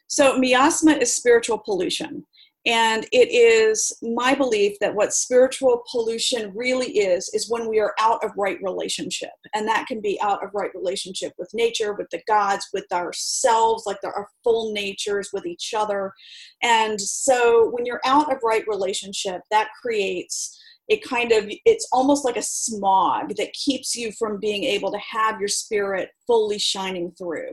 So, 0.07 0.37
miasma 0.37 0.93
is 0.93 1.13
spiritual 1.13 1.57
pollution. 1.57 2.25
And 2.65 3.05
it 3.11 3.29
is 3.29 3.97
my 4.01 4.33
belief 4.33 4.77
that 4.79 4.95
what 4.95 5.13
spiritual 5.13 5.83
pollution 5.91 6.53
really 6.55 6.97
is, 6.97 7.29
is 7.33 7.49
when 7.49 7.67
we 7.67 7.79
are 7.79 7.93
out 7.99 8.23
of 8.23 8.31
right 8.37 8.57
relationship. 8.61 9.31
And 9.53 9.67
that 9.67 9.87
can 9.87 9.99
be 9.99 10.19
out 10.21 10.43
of 10.43 10.51
right 10.53 10.71
relationship 10.73 11.33
with 11.37 11.53
nature, 11.53 11.93
with 11.93 12.09
the 12.09 12.21
gods, 12.25 12.69
with 12.73 12.85
ourselves, 12.93 13.83
like 13.85 13.97
our 14.05 14.29
full 14.43 14.71
natures, 14.71 15.31
with 15.33 15.45
each 15.45 15.73
other. 15.75 16.13
And 16.61 16.99
so 16.99 17.69
when 17.71 17.85
you're 17.85 18.01
out 18.05 18.31
of 18.31 18.39
right 18.43 18.63
relationship, 18.67 19.41
that 19.51 19.67
creates 19.81 20.57
a 20.89 20.97
kind 20.99 21.31
of 21.31 21.49
it's 21.65 21.87
almost 21.91 22.25
like 22.25 22.35
a 22.35 22.41
smog 22.41 23.35
that 23.37 23.53
keeps 23.53 23.95
you 23.95 24.11
from 24.11 24.39
being 24.39 24.63
able 24.65 24.91
to 24.91 24.97
have 24.97 25.39
your 25.39 25.47
spirit 25.47 26.09
fully 26.27 26.59
shining 26.59 27.09
through 27.17 27.51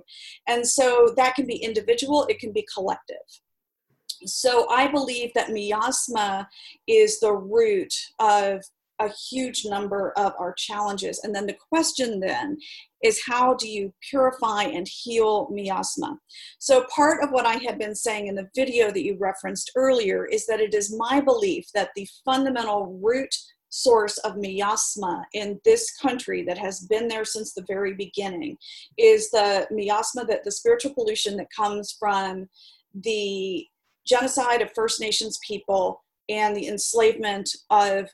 and 0.49 0.67
so 0.67 1.13
that 1.17 1.37
can 1.37 1.47
be 1.47 1.55
individual 1.55 2.27
it 2.29 2.41
can 2.41 2.53
be 2.53 2.67
collective 2.75 3.17
so 4.25 4.69
I 4.71 4.89
believe 4.89 5.33
that 5.35 5.51
miasma 5.51 6.49
is 6.87 7.21
the 7.21 7.33
root 7.33 7.93
of 8.19 8.63
a 9.01 9.11
huge 9.31 9.65
number 9.65 10.13
of 10.17 10.33
our 10.39 10.53
challenges. 10.53 11.21
And 11.25 11.35
then 11.35 11.47
the 11.47 11.57
question 11.71 12.21
then 12.21 12.59
is 13.03 13.23
how 13.27 13.55
do 13.55 13.67
you 13.67 13.93
purify 14.09 14.65
and 14.65 14.87
heal 14.87 15.49
miasma? 15.51 16.19
So 16.59 16.85
part 16.95 17.25
of 17.25 17.31
what 17.31 17.47
I 17.47 17.55
have 17.67 17.79
been 17.79 17.95
saying 17.95 18.27
in 18.27 18.35
the 18.35 18.51
video 18.55 18.91
that 18.91 19.03
you 19.03 19.17
referenced 19.19 19.73
earlier 19.75 20.27
is 20.27 20.47
that 20.47 20.61
it 20.61 20.75
is 20.75 20.95
my 20.95 21.21
belief 21.21 21.67
that 21.75 21.91
the 21.97 22.07
fundamental 22.25 22.99
root 23.03 23.35
source 23.71 24.19
of 24.19 24.37
miasma 24.37 25.25
in 25.33 25.59
this 25.65 25.97
country 25.97 26.43
that 26.43 26.59
has 26.59 26.81
been 26.81 27.09
there 27.09 27.25
since 27.25 27.55
the 27.55 27.65
very 27.69 27.95
beginning 27.95 28.57
is 28.99 29.31
the 29.31 29.67
miasma 29.71 30.25
that 30.25 30.43
the 30.45 30.51
spiritual 30.51 30.93
pollution 30.93 31.37
that 31.37 31.47
comes 31.57 31.97
from 31.99 32.49
the 32.95 33.65
genocide 34.07 34.63
of 34.63 34.71
First 34.75 35.01
Nations 35.01 35.39
people 35.47 36.03
and 36.29 36.57
the 36.57 36.69
enslavement 36.69 37.51
of 37.71 38.09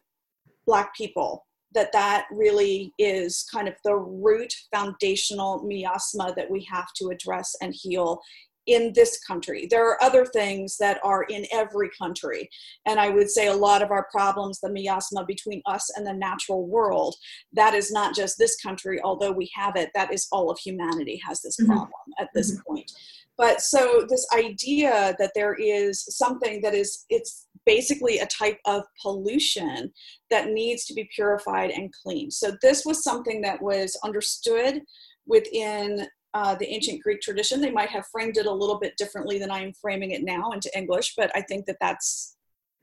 Black 0.66 0.94
people. 0.94 1.44
That 1.74 1.92
that 1.92 2.26
really 2.30 2.94
is 2.98 3.44
kind 3.52 3.68
of 3.68 3.74
the 3.84 3.96
root 3.96 4.52
foundational 4.74 5.62
miasma 5.62 6.32
that 6.34 6.50
we 6.50 6.66
have 6.72 6.86
to 6.96 7.08
address 7.08 7.54
and 7.60 7.74
heal 7.74 8.20
in 8.66 8.92
this 8.94 9.22
country. 9.24 9.66
There 9.70 9.86
are 9.88 10.02
other 10.02 10.26
things 10.26 10.76
that 10.78 10.98
are 11.04 11.24
in 11.24 11.46
every 11.52 11.90
country. 11.90 12.48
And 12.86 12.98
I 12.98 13.10
would 13.10 13.30
say 13.30 13.46
a 13.46 13.54
lot 13.54 13.82
of 13.82 13.90
our 13.90 14.08
problems, 14.10 14.60
the 14.60 14.70
miasma 14.70 15.24
between 15.24 15.62
us 15.66 15.90
and 15.96 16.06
the 16.06 16.12
natural 16.12 16.66
world, 16.66 17.14
that 17.52 17.74
is 17.74 17.92
not 17.92 18.14
just 18.14 18.38
this 18.38 18.56
country, 18.56 19.00
although 19.02 19.32
we 19.32 19.50
have 19.54 19.76
it, 19.76 19.90
that 19.94 20.12
is 20.12 20.26
all 20.32 20.50
of 20.50 20.58
humanity 20.58 21.20
has 21.26 21.42
this 21.42 21.56
mm-hmm. 21.56 21.72
problem 21.72 21.90
mm-hmm. 21.90 22.22
at 22.22 22.30
this 22.34 22.52
mm-hmm. 22.52 22.62
point 22.66 22.90
but 23.38 23.60
so 23.60 24.06
this 24.08 24.26
idea 24.34 25.14
that 25.18 25.32
there 25.34 25.54
is 25.54 26.04
something 26.16 26.60
that 26.62 26.74
is 26.74 27.04
it's 27.10 27.46
basically 27.66 28.18
a 28.18 28.26
type 28.26 28.58
of 28.64 28.84
pollution 29.02 29.92
that 30.30 30.50
needs 30.50 30.84
to 30.86 30.94
be 30.94 31.08
purified 31.14 31.70
and 31.70 31.92
cleaned. 31.92 32.32
So 32.32 32.52
this 32.62 32.86
was 32.86 33.02
something 33.02 33.42
that 33.42 33.60
was 33.60 33.98
understood 34.04 34.82
within 35.26 36.06
uh, 36.32 36.54
the 36.54 36.68
ancient 36.68 37.02
greek 37.02 37.20
tradition. 37.20 37.60
They 37.60 37.70
might 37.70 37.90
have 37.90 38.06
framed 38.06 38.36
it 38.36 38.46
a 38.46 38.52
little 38.52 38.78
bit 38.78 38.96
differently 38.96 39.38
than 39.38 39.50
i'm 39.50 39.72
framing 39.80 40.10
it 40.12 40.22
now 40.22 40.50
into 40.52 40.70
english 40.76 41.14
but 41.16 41.30
i 41.34 41.40
think 41.40 41.66
that 41.66 41.78
that's 41.80 42.36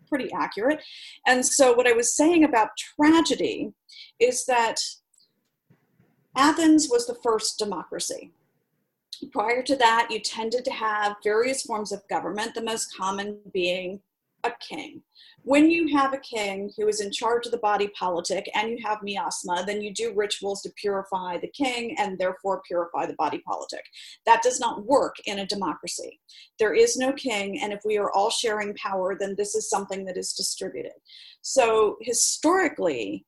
pretty 0.08 0.32
accurate. 0.34 0.82
And 1.26 1.46
so 1.46 1.74
what 1.74 1.88
i 1.88 1.94
was 1.94 2.16
saying 2.16 2.44
about 2.44 2.70
tragedy 2.96 3.72
is 4.20 4.46
that 4.46 4.80
athens 6.36 6.88
was 6.90 7.08
the 7.08 7.18
first 7.24 7.58
democracy 7.58 8.32
Prior 9.32 9.64
to 9.64 9.76
that, 9.78 10.08
you 10.10 10.20
tended 10.20 10.66
to 10.66 10.72
have 10.72 11.16
various 11.24 11.64
forms 11.64 11.92
of 11.92 12.08
government, 12.10 12.54
the 12.54 12.64
most 12.64 12.96
common 12.96 13.40
being 13.54 14.02
a 14.44 14.52
king. 14.60 15.02
When 15.44 15.70
you 15.70 15.96
have 15.96 16.14
a 16.14 16.20
king 16.20 16.72
who 16.78 16.88
is 16.88 17.02
in 17.02 17.12
charge 17.12 17.46
of 17.46 17.52
the 17.52 17.58
body 17.58 17.90
politic 17.98 18.50
and 18.54 18.70
you 18.70 18.78
have 18.84 19.04
miasma, 19.04 19.64
then 19.66 19.82
you 19.82 19.94
do 19.94 20.14
rituals 20.16 20.62
to 20.62 20.74
purify 20.76 21.38
the 21.38 21.50
king 21.50 21.96
and 21.98 22.18
therefore 22.18 22.62
purify 22.68 23.06
the 23.06 23.16
body 23.16 23.40
politic. 23.40 23.84
That 24.26 24.42
does 24.42 24.60
not 24.60 24.86
work 24.86 25.16
in 25.26 25.40
a 25.40 25.46
democracy. 25.46 26.20
There 26.60 26.74
is 26.74 26.98
no 26.98 27.14
king, 27.14 27.62
and 27.62 27.74
if 27.74 27.82
we 27.86 27.98
are 27.98 28.12
all 28.12 28.30
sharing 28.30 28.74
power, 28.76 29.18
then 29.18 29.36
this 29.38 29.56
is 29.56 29.70
something 29.70 30.06
that 30.06 30.18
is 30.18 30.34
distributed. 30.34 30.94
So 31.42 31.98
historically, 32.02 33.26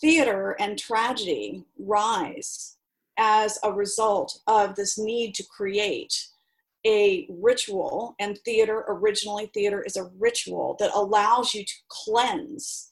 theater 0.00 0.56
and 0.58 0.78
tragedy 0.78 1.64
rise 1.78 2.76
as 3.22 3.56
a 3.62 3.72
result 3.72 4.40
of 4.48 4.74
this 4.74 4.98
need 4.98 5.32
to 5.32 5.44
create 5.44 6.26
a 6.84 7.28
ritual 7.30 8.16
and 8.18 8.36
theater 8.44 8.84
originally 8.88 9.48
theater 9.54 9.82
is 9.82 9.96
a 9.96 10.10
ritual 10.18 10.74
that 10.80 10.90
allows 10.92 11.54
you 11.54 11.64
to 11.64 11.74
cleanse 11.88 12.90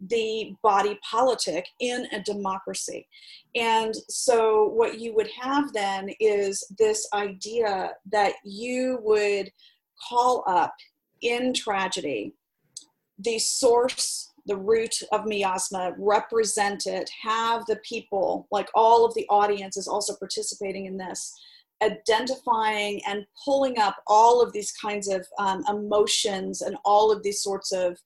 the 0.00 0.54
body 0.62 0.96
politic 1.02 1.66
in 1.80 2.06
a 2.12 2.20
democracy. 2.20 3.08
And 3.56 3.92
so 4.08 4.68
what 4.68 5.00
you 5.00 5.14
would 5.16 5.28
have 5.38 5.72
then 5.72 6.10
is 6.20 6.64
this 6.78 7.08
idea 7.12 7.90
that 8.12 8.34
you 8.44 9.00
would 9.02 9.50
call 10.08 10.44
up 10.46 10.74
in 11.22 11.52
tragedy 11.52 12.34
the 13.18 13.38
source 13.40 14.29
the 14.46 14.56
root 14.56 14.94
of 15.12 15.26
miasma, 15.26 15.92
represent 15.98 16.86
it, 16.86 17.10
have 17.22 17.64
the 17.66 17.76
people, 17.76 18.46
like 18.50 18.68
all 18.74 19.04
of 19.04 19.14
the 19.14 19.26
audience 19.28 19.76
is 19.76 19.88
also 19.88 20.16
participating 20.16 20.86
in 20.86 20.96
this, 20.96 21.32
identifying 21.82 23.00
and 23.06 23.24
pulling 23.44 23.78
up 23.78 23.96
all 24.06 24.42
of 24.42 24.52
these 24.52 24.72
kinds 24.72 25.08
of 25.08 25.26
um, 25.38 25.64
emotions 25.68 26.62
and 26.62 26.76
all 26.84 27.10
of 27.10 27.22
these 27.22 27.42
sorts 27.42 27.72
of 27.72 27.98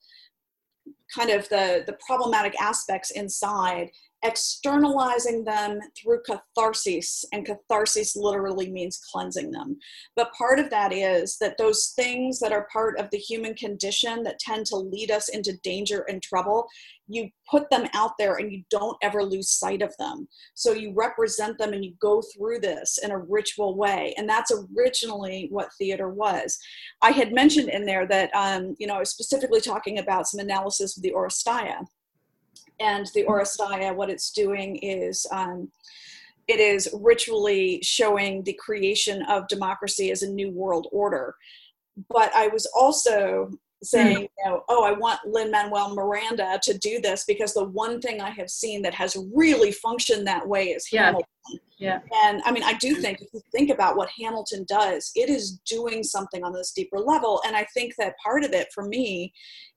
kind 1.15 1.31
of 1.31 1.49
the, 1.49 1.83
the 1.87 1.97
problematic 2.07 2.61
aspects 2.61 3.11
inside 3.13 3.91
externalizing 4.25 5.45
them 5.45 5.79
through 5.97 6.23
catharsis, 6.27 7.25
and 7.33 7.45
catharsis 7.45 8.17
literally 8.17 8.71
means 8.71 9.01
cleansing 9.13 9.51
them. 9.51 9.77
But 10.17 10.33
part 10.33 10.59
of 10.59 10.71
that 10.71 10.93
is 10.93 11.37
that 11.39 11.59
those 11.59 11.93
things 11.95 12.41
that 12.41 12.53
are 12.53 12.67
part 12.73 12.99
of 12.99 13.11
the 13.11 13.19
human 13.19 13.55
condition 13.55 14.23
that 14.25 14.39
tend 14.39 14.65
to 14.67 14.77
lead 14.77 15.11
us 15.11 15.29
into 15.29 15.59
danger 15.63 16.07
and 16.09 16.23
trouble, 16.23 16.67
you 17.07 17.29
put 17.51 17.69
them 17.69 17.87
out 17.93 18.13
there 18.19 18.37
and 18.37 18.51
you 18.51 18.63
don't 18.71 18.97
ever 19.03 19.23
lose 19.23 19.51
sight 19.51 19.83
of 19.83 19.95
them. 19.99 20.27
So 20.55 20.73
you 20.73 20.95
represent 20.95 21.59
them 21.59 21.75
and 21.75 21.85
you 21.85 21.93
go 22.01 22.23
through 22.35 22.61
this 22.61 22.99
in 23.03 23.11
a 23.11 23.19
ritual 23.19 23.77
way. 23.77 24.15
And 24.17 24.27
that's 24.27 24.51
originally 24.75 25.49
what 25.51 25.69
theater 25.79 26.09
was. 26.09 26.59
I 27.03 27.11
had 27.11 27.35
mentioned 27.35 27.69
in 27.69 27.85
there 27.85 28.07
that, 28.07 28.35
um, 28.35 28.75
you 28.79 28.87
know, 28.87 28.95
I 28.95 29.01
was 29.01 29.11
specifically 29.11 29.61
talking 29.61 29.99
about 29.99 30.27
some 30.27 30.41
analysis 30.41 30.97
of 30.97 31.03
the 31.03 31.13
Oresteia 31.13 31.85
and 32.81 33.07
the 33.15 33.25
Oresteia, 33.25 33.95
what 33.95 34.11
it's 34.11 34.31
doing 34.31 34.77
is 34.77 35.27
um, 35.31 35.71
it 36.49 36.61
is 36.61 36.89
ritually 36.93 37.81
showing 37.83 38.43
the 38.43 38.55
creation 38.55 39.23
of 39.23 39.49
democracy 39.49 40.11
as 40.11 40.23
a 40.23 40.31
new 40.31 40.51
world 40.51 40.89
order. 40.93 41.35
But 42.09 42.35
I 42.35 42.49
was 42.49 42.67
also 42.77 43.51
saying, 43.83 44.17
mm. 44.17 44.21
you 44.23 44.45
know, 44.45 44.63
oh, 44.69 44.85
I 44.85 44.93
want 44.93 45.21
Lin 45.27 45.51
Manuel 45.51 45.95
Miranda 45.95 46.59
to 46.63 46.77
do 46.79 47.01
this 47.01 47.25
because 47.25 47.55
the 47.55 47.65
one 47.65 48.01
thing 48.01 48.21
I 48.21 48.31
have 48.31 48.51
seen 48.51 48.83
that 48.83 48.95
has 48.95 49.17
really 49.33 49.73
functioned 49.73 50.27
that 50.27 50.47
way 50.47 50.69
is 50.69 50.89
yeah. 50.91 51.07
Hamilton. 51.07 51.29
Yeah. 51.79 52.01
And 52.25 52.41
I 52.45 52.53
mean, 52.53 52.63
I 52.63 52.75
do 52.75 52.95
think 52.97 53.21
if 53.21 53.29
you 53.35 53.41
think 53.53 53.71
about 53.71 53.97
what 53.97 54.09
Hamilton 54.19 54.65
does, 54.69 55.11
it 55.15 55.29
is 55.29 55.59
doing 55.69 56.03
something 56.03 56.43
on 56.43 56.53
this 56.53 56.73
deeper 56.73 56.99
level. 56.99 57.43
And 57.47 57.55
I 57.55 57.67
think 57.75 57.95
that 57.99 58.15
part 58.23 58.45
of 58.45 58.53
it 58.53 58.69
for 58.73 58.87
me 58.87 59.33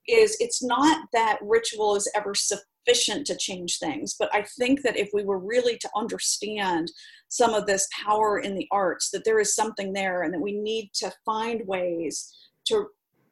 is 0.06 0.36
it's 0.40 0.62
not 0.62 1.06
that 1.12 1.38
ritual 1.42 1.96
is 1.96 2.10
ever 2.14 2.34
sufficient 2.34 2.66
sufficient 2.88 3.26
to 3.26 3.36
change 3.36 3.78
things. 3.78 4.14
But 4.18 4.34
I 4.34 4.42
think 4.42 4.82
that 4.82 4.96
if 4.96 5.10
we 5.12 5.24
were 5.24 5.38
really 5.38 5.76
to 5.78 5.90
understand 5.96 6.90
some 7.28 7.54
of 7.54 7.66
this 7.66 7.88
power 8.04 8.38
in 8.38 8.54
the 8.54 8.68
arts, 8.70 9.10
that 9.10 9.24
there 9.24 9.38
is 9.38 9.54
something 9.54 9.92
there 9.92 10.22
and 10.22 10.32
that 10.32 10.40
we 10.40 10.52
need 10.52 10.90
to 10.94 11.12
find 11.24 11.66
ways 11.66 12.34
to 12.66 12.88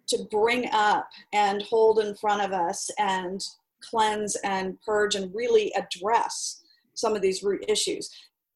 to 0.08 0.25
bring 0.30 0.68
up 0.72 1.08
and 1.32 1.62
hold 1.62 1.98
in 1.98 2.14
front 2.14 2.40
of 2.40 2.52
us 2.52 2.88
and 2.96 3.44
cleanse 3.82 4.36
and 4.44 4.80
purge 4.82 5.16
and 5.16 5.34
really 5.34 5.72
address 5.75 6.62
some 6.94 7.16
of 7.16 7.22
these 7.22 7.42
root 7.42 7.64
issues. 7.66 8.08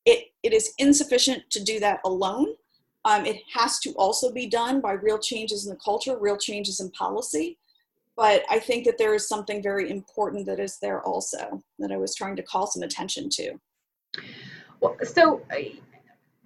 It, 0.05 0.27
it 0.45 0.53
is 0.53 0.73
insufficient 0.79 1.43
to 1.51 1.65
do 1.65 1.81
that 1.81 1.99
alone. 2.05 2.55
Um, 3.05 3.27
it 3.27 3.39
has 3.53 3.81
to 3.81 3.91
also 3.95 4.33
be 4.33 4.47
done 4.47 4.81
by 4.81 4.93
real 4.93 5.19
changes 5.19 5.67
in 5.67 5.71
the 5.71 5.81
culture, 5.85 6.17
real 6.17 6.37
changes 6.37 6.79
in 6.79 6.89
policy 6.93 7.59
but 8.21 8.45
I 8.51 8.59
think 8.59 8.85
that 8.85 8.99
there 8.99 9.15
is 9.15 9.27
something 9.27 9.63
very 9.63 9.91
important 9.91 10.45
that 10.45 10.61
is 10.61 10.77
there 10.77 11.01
also 11.01 11.63
that 11.79 11.91
I 11.91 11.97
was 11.97 12.15
trying 12.15 12.37
to 12.37 12.43
call 12.43 12.67
some 12.67 12.83
attention 12.83 13.31
to. 13.31 13.55
Well, 14.81 14.95
so 15.03 15.41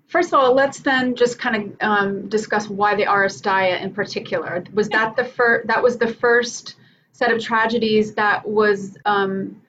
first 0.06 0.32
of 0.32 0.38
all, 0.38 0.54
let's 0.54 0.78
then 0.78 1.16
just 1.16 1.36
kind 1.40 1.56
of 1.56 1.76
um, 1.80 2.28
discuss 2.28 2.68
why 2.68 2.94
the 2.94 3.06
Oresteia 3.06 3.82
in 3.82 3.92
particular. 3.92 4.62
Was 4.72 4.88
that 4.90 5.16
the 5.16 5.24
first? 5.24 5.66
That 5.66 5.82
was 5.82 5.98
the 5.98 6.14
first 6.14 6.76
set 7.10 7.32
of 7.32 7.42
tragedies 7.42 8.14
that 8.14 8.48
was 8.48 8.96
um, 9.04 9.60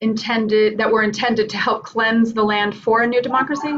intended 0.00 0.78
that 0.78 0.90
were 0.90 1.02
intended 1.02 1.50
to 1.50 1.58
help 1.58 1.84
cleanse 1.84 2.32
the 2.32 2.42
land 2.42 2.74
for 2.74 3.02
a 3.02 3.06
new 3.06 3.20
democracy. 3.20 3.76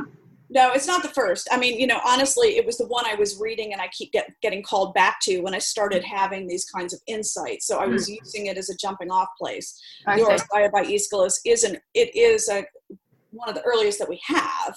No, 0.54 0.70
it's 0.72 0.86
not 0.86 1.02
the 1.02 1.08
first. 1.08 1.48
I 1.50 1.56
mean, 1.56 1.80
you 1.80 1.86
know, 1.86 1.98
honestly, 2.06 2.58
it 2.58 2.66
was 2.66 2.76
the 2.76 2.86
one 2.86 3.06
I 3.06 3.14
was 3.14 3.40
reading 3.40 3.72
and 3.72 3.80
I 3.80 3.88
keep 3.88 4.12
get, 4.12 4.30
getting 4.42 4.62
called 4.62 4.92
back 4.92 5.18
to 5.22 5.40
when 5.40 5.54
I 5.54 5.58
started 5.58 6.04
having 6.04 6.46
these 6.46 6.66
kinds 6.66 6.92
of 6.92 7.00
insights. 7.06 7.66
So 7.66 7.78
I 7.78 7.86
was 7.86 8.06
mm. 8.06 8.18
using 8.20 8.46
it 8.46 8.58
as 8.58 8.68
a 8.68 8.76
jumping 8.76 9.10
off 9.10 9.28
place. 9.38 9.80
I 10.06 10.18
Oresteia 10.20 10.70
by 10.70 10.84
Aeschylus 10.84 11.40
is 11.46 11.64
an, 11.64 11.78
it 11.94 12.14
is 12.14 12.50
a, 12.50 12.66
one 13.30 13.48
of 13.48 13.54
the 13.54 13.62
earliest 13.62 13.98
that 13.98 14.10
we 14.10 14.20
have. 14.26 14.76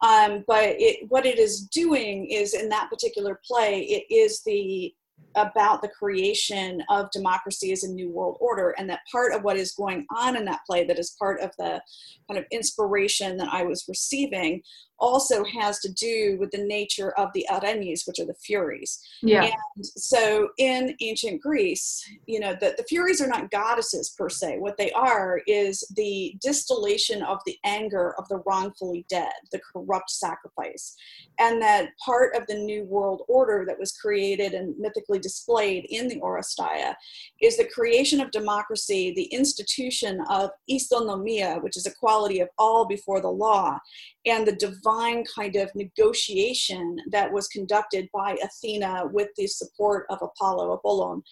Um, 0.00 0.44
but 0.46 0.76
it, 0.78 1.06
what 1.08 1.26
it 1.26 1.40
is 1.40 1.62
doing 1.62 2.26
is 2.30 2.54
in 2.54 2.68
that 2.68 2.88
particular 2.88 3.40
play, 3.44 3.80
it 3.80 4.14
is 4.14 4.42
the 4.44 4.94
about 5.36 5.82
the 5.82 5.88
creation 5.88 6.82
of 6.88 7.10
democracy 7.10 7.70
as 7.70 7.84
a 7.84 7.92
new 7.92 8.10
world 8.10 8.36
order 8.40 8.74
and 8.78 8.88
that 8.88 9.00
part 9.10 9.34
of 9.34 9.44
what 9.44 9.56
is 9.56 9.72
going 9.72 10.06
on 10.14 10.36
in 10.36 10.44
that 10.46 10.60
play 10.66 10.84
that 10.84 10.98
is 10.98 11.14
part 11.18 11.40
of 11.40 11.50
the 11.58 11.80
kind 12.28 12.38
of 12.38 12.44
inspiration 12.50 13.36
that 13.36 13.48
i 13.52 13.62
was 13.62 13.84
receiving 13.88 14.62
also 14.98 15.44
has 15.44 15.78
to 15.80 15.92
do 15.92 16.36
with 16.38 16.50
the 16.50 16.64
nature 16.64 17.12
of 17.18 17.28
the 17.34 17.46
Erinyes, 17.50 18.06
which 18.06 18.18
are 18.18 18.24
the 18.24 18.34
Furies. 18.34 19.00
Yeah. 19.22 19.50
And 19.76 19.86
so 19.86 20.48
in 20.58 20.94
ancient 21.00 21.40
Greece, 21.42 22.08
you 22.26 22.40
know, 22.40 22.54
the, 22.58 22.74
the 22.76 22.84
Furies 22.84 23.20
are 23.20 23.26
not 23.26 23.50
goddesses 23.50 24.10
per 24.10 24.28
se. 24.28 24.58
What 24.58 24.76
they 24.76 24.90
are 24.92 25.40
is 25.46 25.84
the 25.96 26.36
distillation 26.42 27.22
of 27.22 27.38
the 27.46 27.58
anger 27.64 28.14
of 28.18 28.28
the 28.28 28.42
wrongfully 28.46 29.04
dead, 29.08 29.32
the 29.52 29.60
corrupt 29.72 30.10
sacrifice. 30.10 30.94
And 31.38 31.60
that 31.62 31.90
part 32.04 32.34
of 32.34 32.46
the 32.46 32.54
New 32.54 32.84
World 32.84 33.22
Order 33.28 33.64
that 33.66 33.78
was 33.78 33.92
created 33.92 34.54
and 34.54 34.76
mythically 34.78 35.18
displayed 35.18 35.86
in 35.90 36.08
the 36.08 36.20
Oresteia 36.20 36.94
is 37.40 37.56
the 37.56 37.68
creation 37.68 38.20
of 38.20 38.30
democracy, 38.30 39.12
the 39.14 39.24
institution 39.24 40.20
of 40.30 40.50
isonomia, 40.70 41.62
which 41.62 41.76
is 41.76 41.86
equality 41.86 42.40
of 42.40 42.48
all 42.58 42.86
before 42.86 43.20
the 43.20 43.28
law, 43.28 43.78
and 44.24 44.46
the 44.46 44.52
divine 44.86 45.24
kind 45.24 45.56
of 45.56 45.74
negotiation 45.74 46.98
that 47.10 47.32
was 47.32 47.48
conducted 47.48 48.08
by 48.12 48.36
Athena 48.42 49.06
with 49.12 49.28
the 49.36 49.46
support 49.46 50.06
of 50.10 50.18
Apollo, 50.22 50.72
Apollon, 50.72 51.22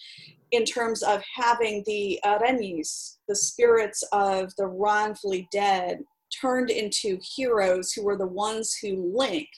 in 0.50 0.64
terms 0.64 1.02
of 1.02 1.22
having 1.34 1.82
the 1.86 2.18
Erinyes, 2.24 3.18
the 3.28 3.36
spirits 3.36 4.02
of 4.12 4.52
the 4.56 4.66
wrongfully 4.66 5.48
dead, 5.52 6.00
turned 6.40 6.70
into 6.70 7.18
heroes 7.36 7.92
who 7.92 8.04
were 8.04 8.16
the 8.16 8.26
ones 8.26 8.76
who 8.82 9.12
link 9.16 9.48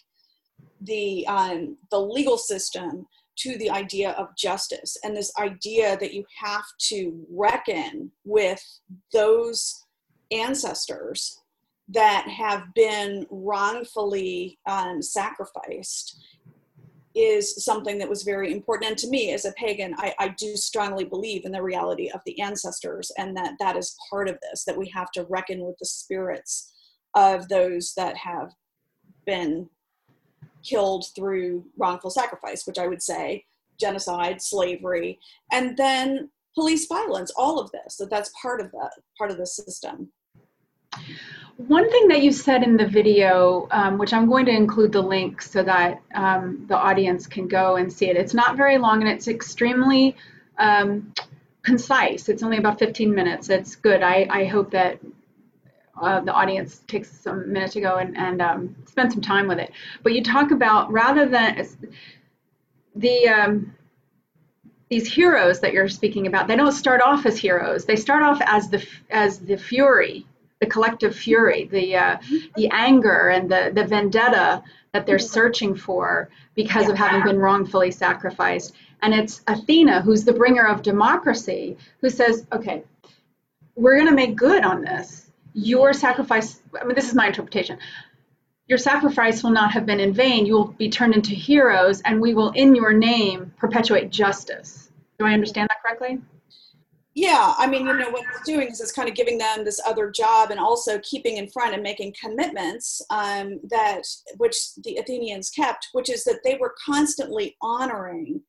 the 0.82 1.26
um, 1.26 1.78
the 1.90 1.98
legal 1.98 2.36
system 2.36 3.06
to 3.38 3.56
the 3.56 3.70
idea 3.70 4.10
of 4.12 4.36
justice. 4.36 4.96
And 5.02 5.16
this 5.16 5.32
idea 5.38 5.96
that 5.98 6.12
you 6.12 6.24
have 6.42 6.64
to 6.90 7.26
reckon 7.30 8.10
with 8.24 8.62
those 9.12 9.84
ancestors 10.30 11.38
that 11.88 12.28
have 12.28 12.74
been 12.74 13.26
wrongfully 13.30 14.58
um, 14.66 15.00
sacrificed 15.00 16.20
is 17.14 17.64
something 17.64 17.96
that 17.98 18.08
was 18.08 18.24
very 18.24 18.52
important. 18.52 18.90
And 18.90 18.98
to 18.98 19.08
me, 19.08 19.32
as 19.32 19.46
a 19.46 19.52
pagan, 19.52 19.94
I, 19.96 20.14
I, 20.18 20.28
do 20.28 20.54
strongly 20.54 21.04
believe 21.04 21.46
in 21.46 21.52
the 21.52 21.62
reality 21.62 22.10
of 22.10 22.20
the 22.26 22.38
ancestors 22.42 23.10
and 23.16 23.34
that 23.36 23.54
that 23.58 23.74
is 23.74 23.96
part 24.10 24.28
of 24.28 24.38
this, 24.42 24.64
that 24.64 24.76
we 24.76 24.88
have 24.90 25.10
to 25.12 25.24
reckon 25.24 25.64
with 25.64 25.78
the 25.78 25.86
spirits 25.86 26.74
of 27.14 27.48
those 27.48 27.94
that 27.96 28.16
have 28.18 28.52
been 29.24 29.70
killed 30.62 31.06
through 31.14 31.64
wrongful 31.78 32.10
sacrifice, 32.10 32.66
which 32.66 32.78
I 32.78 32.86
would 32.86 33.02
say 33.02 33.46
genocide, 33.80 34.42
slavery, 34.42 35.18
and 35.52 35.76
then 35.76 36.30
police 36.54 36.86
violence, 36.86 37.32
all 37.36 37.58
of 37.58 37.70
this, 37.72 37.96
that 37.96 38.10
that's 38.10 38.32
part 38.40 38.60
of 38.60 38.70
that, 38.72 38.90
part 39.16 39.30
of 39.30 39.38
the 39.38 39.46
system. 39.46 40.10
One 41.56 41.90
thing 41.90 42.08
that 42.08 42.22
you 42.22 42.32
said 42.32 42.62
in 42.62 42.76
the 42.76 42.86
video, 42.86 43.66
um, 43.70 43.96
which 43.96 44.12
I'm 44.12 44.28
going 44.28 44.44
to 44.44 44.52
include 44.52 44.92
the 44.92 45.00
link 45.00 45.40
so 45.40 45.62
that 45.62 46.02
um, 46.14 46.66
the 46.68 46.76
audience 46.76 47.26
can 47.26 47.48
go 47.48 47.76
and 47.76 47.90
see 47.90 48.10
it. 48.10 48.16
It's 48.16 48.34
not 48.34 48.58
very 48.58 48.76
long 48.76 49.00
and 49.00 49.10
it's 49.10 49.26
extremely 49.26 50.16
um, 50.58 51.14
concise. 51.62 52.28
It's 52.28 52.42
only 52.42 52.58
about 52.58 52.78
15 52.78 53.14
minutes. 53.14 53.48
It's 53.48 53.74
good. 53.74 54.02
I, 54.02 54.26
I 54.28 54.44
hope 54.44 54.70
that 54.72 55.00
uh, 56.00 56.20
the 56.20 56.32
audience 56.32 56.82
takes 56.86 57.10
some 57.10 57.50
minutes 57.50 57.72
to 57.72 57.80
go 57.80 57.96
and, 57.96 58.18
and 58.18 58.42
um, 58.42 58.76
spend 58.86 59.10
some 59.10 59.22
time 59.22 59.48
with 59.48 59.58
it. 59.58 59.72
But 60.02 60.12
you 60.12 60.22
talk 60.22 60.50
about 60.50 60.92
rather 60.92 61.26
than 61.26 61.66
the 62.94 63.28
um, 63.28 63.74
these 64.90 65.10
heroes 65.10 65.60
that 65.60 65.72
you're 65.72 65.88
speaking 65.88 66.26
about, 66.26 66.48
they 66.48 66.56
don't 66.56 66.72
start 66.72 67.00
off 67.00 67.24
as 67.24 67.38
heroes. 67.38 67.86
They 67.86 67.96
start 67.96 68.22
off 68.22 68.42
as 68.44 68.68
the 68.68 68.86
as 69.08 69.38
the 69.38 69.56
fury 69.56 70.26
the 70.60 70.66
collective 70.66 71.14
fury, 71.14 71.68
the 71.70 71.96
uh, 71.96 72.16
the 72.56 72.68
anger 72.72 73.28
and 73.28 73.50
the 73.50 73.72
the 73.74 73.84
vendetta 73.84 74.62
that 74.92 75.06
they're 75.06 75.18
searching 75.18 75.74
for 75.74 76.30
because 76.54 76.88
of 76.88 76.96
having 76.96 77.22
been 77.22 77.38
wrongfully 77.38 77.90
sacrificed. 77.90 78.74
And 79.02 79.12
it's 79.12 79.42
Athena 79.46 80.00
who's 80.00 80.24
the 80.24 80.32
bringer 80.32 80.66
of 80.66 80.82
democracy 80.82 81.76
who 82.00 82.08
says, 82.08 82.46
okay, 82.50 82.82
we're 83.74 83.96
going 83.96 84.08
to 84.08 84.14
make 84.14 84.36
good 84.36 84.64
on 84.64 84.80
this. 84.80 85.30
Your 85.52 85.92
sacrifice, 85.92 86.60
I 86.80 86.84
mean, 86.84 86.94
this 86.94 87.08
is 87.08 87.14
my 87.14 87.26
interpretation. 87.26 87.78
Your 88.68 88.78
sacrifice 88.78 89.42
will 89.42 89.52
not 89.52 89.70
have 89.72 89.86
been 89.86 90.00
in 90.00 90.12
vain. 90.12 90.46
You 90.46 90.54
will 90.54 90.68
be 90.72 90.88
turned 90.88 91.14
into 91.14 91.34
heroes, 91.34 92.00
and 92.02 92.20
we 92.20 92.34
will, 92.34 92.50
in 92.50 92.74
your 92.74 92.92
name, 92.92 93.52
perpetuate 93.58 94.10
justice. 94.10 94.90
Do 95.18 95.26
I 95.26 95.34
understand 95.34 95.68
that 95.68 95.82
correctly? 95.82 96.20
Yeah 97.16 97.54
i 97.58 97.66
mean 97.66 97.84
you 97.84 97.96
know 97.96 98.10
what 98.10 98.24
it's 98.30 98.46
doing 98.46 98.68
is 98.68 98.80
it's 98.80 98.92
kind 98.92 99.08
of 99.08 99.14
giving 99.14 99.38
them 99.38 99.64
this 99.64 99.80
other 99.84 100.10
job 100.10 100.50
and 100.50 100.60
also 100.60 101.00
keeping 101.00 101.38
in 101.38 101.48
front 101.48 101.74
and 101.74 101.82
making 101.82 102.14
commitments 102.20 103.02
um, 103.10 103.58
that 103.68 104.02
which 104.36 104.74
the 104.84 104.96
athenians 104.98 105.50
kept 105.50 105.88
which 105.92 106.08
is 106.08 106.22
that 106.22 106.40
they 106.44 106.56
were 106.60 106.74
constantly 106.84 107.56
honoring 107.60 108.40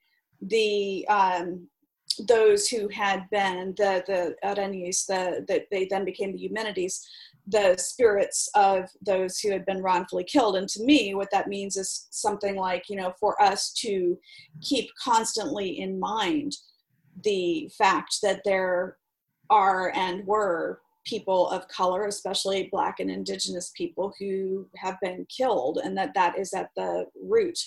the 0.41 1.07
um, 1.07 1.67
those 2.27 2.67
who 2.67 2.87
had 2.89 3.29
been 3.29 3.73
the 3.77 4.03
the 4.07 4.35
Erinyes, 4.43 5.05
the 5.05 5.45
that 5.47 5.67
they 5.71 5.85
then 5.85 6.05
became 6.05 6.31
the 6.31 6.39
Eumenides, 6.39 7.07
the 7.47 7.75
spirits 7.77 8.49
of 8.55 8.89
those 9.01 9.39
who 9.39 9.51
had 9.51 9.65
been 9.65 9.81
wrongfully 9.81 10.23
killed. 10.23 10.55
And 10.55 10.67
to 10.69 10.83
me, 10.83 11.13
what 11.13 11.29
that 11.31 11.47
means 11.47 11.77
is 11.77 12.07
something 12.11 12.55
like 12.55 12.83
you 12.89 12.95
know 12.95 13.13
for 13.19 13.41
us 13.41 13.71
to 13.81 14.17
keep 14.61 14.89
constantly 15.03 15.79
in 15.79 15.99
mind 15.99 16.55
the 17.23 17.69
fact 17.77 18.17
that 18.21 18.41
there 18.45 18.97
are 19.49 19.91
and 19.95 20.25
were 20.25 20.81
people 21.05 21.49
of 21.49 21.67
color, 21.69 22.05
especially 22.05 22.69
Black 22.71 22.99
and 22.99 23.09
Indigenous 23.09 23.71
people, 23.75 24.13
who 24.19 24.67
have 24.75 24.97
been 25.01 25.25
killed, 25.35 25.79
and 25.83 25.97
that 25.97 26.13
that 26.13 26.37
is 26.37 26.53
at 26.53 26.69
the 26.75 27.05
root 27.21 27.57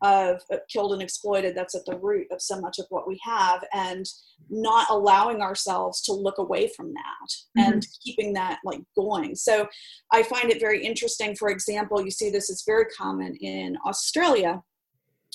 of 0.00 0.40
uh, 0.52 0.56
killed 0.72 0.92
and 0.92 1.02
exploited. 1.02 1.56
That's 1.56 1.74
at 1.74 1.84
the 1.84 1.98
root 1.98 2.28
of 2.30 2.40
so 2.40 2.60
much 2.60 2.78
of 2.78 2.86
what 2.88 3.06
we 3.06 3.20
have, 3.22 3.62
and 3.74 4.06
not 4.48 4.88
allowing 4.90 5.42
ourselves 5.42 6.00
to 6.02 6.12
look 6.12 6.38
away 6.38 6.70
from 6.74 6.94
that 6.94 7.28
mm-hmm. 7.58 7.72
and 7.72 7.86
keeping 8.02 8.32
that 8.34 8.60
like 8.64 8.80
going. 8.96 9.34
So 9.34 9.68
I 10.12 10.22
find 10.22 10.50
it 10.50 10.60
very 10.60 10.84
interesting. 10.84 11.36
For 11.36 11.50
example, 11.50 12.02
you 12.02 12.10
see 12.10 12.30
this 12.30 12.50
is 12.50 12.64
very 12.66 12.86
common 12.86 13.36
in 13.36 13.76
Australia, 13.86 14.62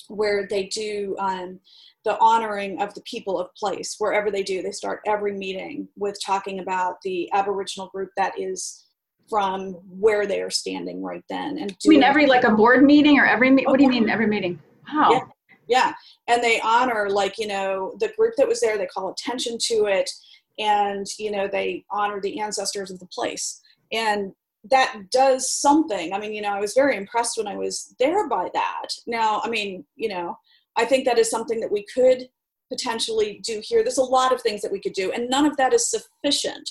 where 0.08 0.46
they 0.48 0.64
do. 0.64 1.14
Um, 1.18 1.60
the 2.04 2.18
honoring 2.20 2.80
of 2.80 2.94
the 2.94 3.02
people 3.02 3.38
of 3.38 3.54
place. 3.54 3.96
Wherever 3.98 4.30
they 4.30 4.42
do 4.42 4.62
they 4.62 4.72
start 4.72 5.00
every 5.06 5.32
meeting 5.32 5.88
with 5.96 6.16
talking 6.24 6.60
about 6.60 6.96
the 7.02 7.30
aboriginal 7.32 7.88
group 7.88 8.10
that 8.16 8.38
is 8.38 8.84
from 9.28 9.72
where 9.88 10.26
they 10.26 10.42
are 10.42 10.50
standing 10.50 11.02
right 11.02 11.24
then 11.30 11.58
and 11.58 11.74
you 11.82 11.90
mean 11.90 12.02
every 12.02 12.26
like 12.26 12.44
a 12.44 12.50
board 12.50 12.84
meeting 12.84 13.18
or 13.18 13.24
every 13.24 13.50
what 13.64 13.78
do 13.78 13.84
you 13.84 13.88
oh, 13.88 13.92
mean 13.92 14.08
every 14.08 14.26
meeting? 14.26 14.60
Wow 14.92 15.10
yeah. 15.12 15.24
yeah. 15.66 15.92
And 16.28 16.42
they 16.42 16.60
honor 16.60 17.08
like 17.08 17.38
you 17.38 17.46
know 17.46 17.94
the 18.00 18.12
group 18.16 18.34
that 18.36 18.48
was 18.48 18.60
there 18.60 18.76
they 18.76 18.86
call 18.86 19.10
attention 19.10 19.56
to 19.62 19.86
it 19.86 20.10
and 20.58 21.06
you 21.18 21.30
know 21.30 21.48
they 21.48 21.84
honor 21.90 22.20
the 22.20 22.40
ancestors 22.40 22.90
of 22.90 22.98
the 22.98 23.06
place. 23.06 23.60
And 23.92 24.32
that 24.70 24.96
does 25.10 25.50
something. 25.50 26.12
I 26.12 26.18
mean 26.18 26.34
you 26.34 26.42
know 26.42 26.52
i 26.52 26.60
was 26.60 26.74
very 26.74 26.96
impressed 26.96 27.38
when 27.38 27.48
i 27.48 27.56
was 27.56 27.94
there 27.98 28.28
by 28.28 28.50
that. 28.52 28.88
Now 29.06 29.40
i 29.42 29.48
mean 29.48 29.84
you 29.96 30.08
know 30.08 30.36
I 30.76 30.84
think 30.84 31.04
that 31.04 31.18
is 31.18 31.30
something 31.30 31.60
that 31.60 31.72
we 31.72 31.84
could 31.92 32.28
potentially 32.70 33.40
do 33.44 33.60
here. 33.62 33.82
There's 33.82 33.98
a 33.98 34.02
lot 34.02 34.32
of 34.32 34.40
things 34.40 34.62
that 34.62 34.72
we 34.72 34.80
could 34.80 34.94
do, 34.94 35.12
and 35.12 35.28
none 35.28 35.46
of 35.46 35.56
that 35.56 35.72
is 35.72 35.90
sufficient. 35.90 36.68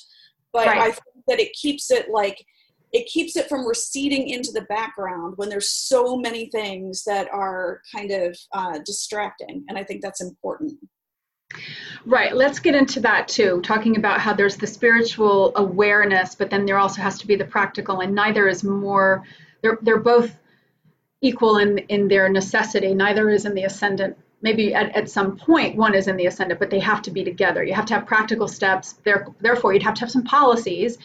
But 0.52 0.68
right. 0.68 0.82
I 0.82 0.92
think 0.92 1.26
that 1.28 1.40
it 1.40 1.54
keeps 1.54 1.90
it 1.92 2.10
like 2.12 2.46
it 2.92 3.08
keeps 3.08 3.36
it 3.36 3.50
from 3.50 3.66
receding 3.66 4.30
into 4.30 4.52
the 4.52 4.62
background 4.64 5.34
when 5.38 5.50
there's 5.50 5.70
so 5.70 6.16
many 6.16 6.48
things 6.52 7.04
that 7.06 7.28
are 7.34 7.82
kind 7.96 8.12
of 8.12 8.38
uh, 8.52 8.80
distracting, 8.86 9.66
and 9.68 9.78
I 9.78 9.84
think 9.84 10.02
that's 10.02 10.22
important. 10.22 10.74
Right. 12.06 12.36
Let's 12.36 12.60
get 12.60 12.76
into 12.76 13.00
that 13.02 13.28
too, 13.28 13.62
talking 13.64 13.98
about 13.98 14.20
how 14.20 14.34
there's 14.34 14.58
the 14.58 14.68
spiritual 14.68 15.54
awareness, 15.56 16.36
but 16.36 16.50
then 16.50 16.66
there 16.66 16.78
also 16.78 17.02
has 17.02 17.18
to 17.20 17.28
be 17.28 17.36
the 17.36 17.46
practical, 17.46 18.02
and 18.02 18.14
neither 18.14 18.48
is 18.48 18.64
more, 18.64 19.24
they're, 19.62 19.78
they're 19.82 20.00
both 20.00 20.36
equal 21.24 21.58
in, 21.58 21.80
in 21.90 22.08
their 22.08 22.30
necessity. 22.30 22.94
Neither 22.94 23.30
is 23.30 23.46
in 23.46 23.56
the 23.56 23.64
ascendant. 23.64 24.16
Maybe 24.42 24.76
at, 24.76 24.94
at 24.96 25.10
some 25.10 25.38
point 25.38 25.78
one 25.78 25.96
is 25.96 26.08
in 26.08 26.18
the 26.18 26.28
ascendant, 26.28 26.60
but 26.60 26.70
they 26.70 26.82
have 26.82 27.02
to 27.04 27.12
be 27.12 27.24
together. 27.24 27.64
You 27.64 27.74
have 27.74 27.86
to 27.86 27.94
have 27.96 28.06
practical 28.06 28.48
steps. 28.48 28.96
There, 29.06 29.26
therefore, 29.40 29.74
you'd 29.74 29.84
have 29.84 29.96
to 29.96 30.02
have 30.02 30.12
some 30.12 30.26
policies. 30.26 30.98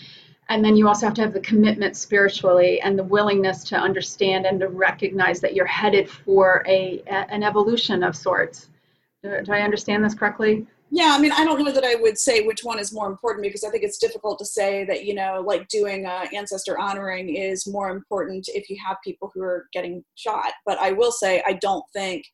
And 0.48 0.64
then 0.64 0.76
you 0.76 0.88
also 0.88 1.06
have 1.06 1.14
to 1.14 1.22
have 1.22 1.34
the 1.34 1.40
commitment 1.40 1.96
spiritually 1.96 2.80
and 2.80 2.98
the 2.98 3.04
willingness 3.04 3.62
to 3.64 3.76
understand 3.76 4.44
and 4.44 4.58
to 4.60 4.68
recognize 4.68 5.40
that 5.40 5.54
you're 5.54 5.66
headed 5.66 6.10
for 6.10 6.64
a, 6.66 7.02
a 7.06 7.30
an 7.30 7.42
evolution 7.42 8.02
of 8.02 8.16
sorts. 8.16 8.68
Do, 9.22 9.40
do 9.42 9.52
I 9.52 9.60
understand 9.60 10.04
this 10.04 10.14
correctly? 10.14 10.66
Yeah, 10.90 11.14
I 11.14 11.20
mean, 11.20 11.32
I 11.32 11.44
don't 11.44 11.62
know 11.62 11.72
that 11.72 11.84
I 11.84 11.96
would 11.96 12.16
say 12.16 12.46
which 12.46 12.64
one 12.64 12.78
is 12.78 12.94
more 12.94 13.08
important 13.08 13.42
because 13.42 13.62
I 13.62 13.70
think 13.70 13.84
it's 13.84 13.98
difficult 13.98 14.38
to 14.38 14.46
say 14.46 14.84
that, 14.86 15.04
you 15.04 15.14
know, 15.14 15.44
like 15.46 15.68
doing 15.68 16.06
uh, 16.06 16.26
ancestor 16.34 16.78
honoring 16.78 17.34
is 17.34 17.66
more 17.66 17.90
important 17.90 18.48
if 18.48 18.70
you 18.70 18.76
have 18.86 18.96
people 19.04 19.30
who 19.34 19.42
are 19.42 19.66
getting 19.72 20.02
shot. 20.14 20.52
But 20.64 20.78
I 20.78 20.92
will 20.92 21.12
say, 21.12 21.42
I 21.46 21.54
don't 21.54 21.84
think 21.92 22.24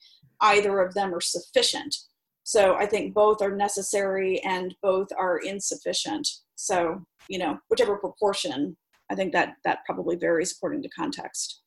either 0.40 0.80
of 0.80 0.94
them 0.94 1.12
are 1.12 1.20
sufficient. 1.20 1.96
So 2.44 2.76
I 2.76 2.86
think 2.86 3.14
both 3.14 3.42
are 3.42 3.56
necessary 3.56 4.40
and 4.44 4.74
both 4.82 5.08
are 5.18 5.38
insufficient. 5.38 6.28
So, 6.54 7.02
you 7.28 7.38
know, 7.38 7.58
whichever 7.70 7.96
proportion, 7.96 8.76
I 9.10 9.16
think 9.16 9.32
that 9.32 9.54
that 9.64 9.78
probably 9.84 10.16
varies 10.16 10.52
according 10.52 10.82
to 10.82 10.88
context. 10.90 11.62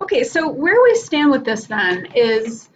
Okay, 0.00 0.24
so 0.24 0.48
where 0.48 0.82
we 0.82 0.94
stand 0.94 1.30
with 1.30 1.44
this 1.44 1.66
then 1.66 2.06
is 2.14 2.70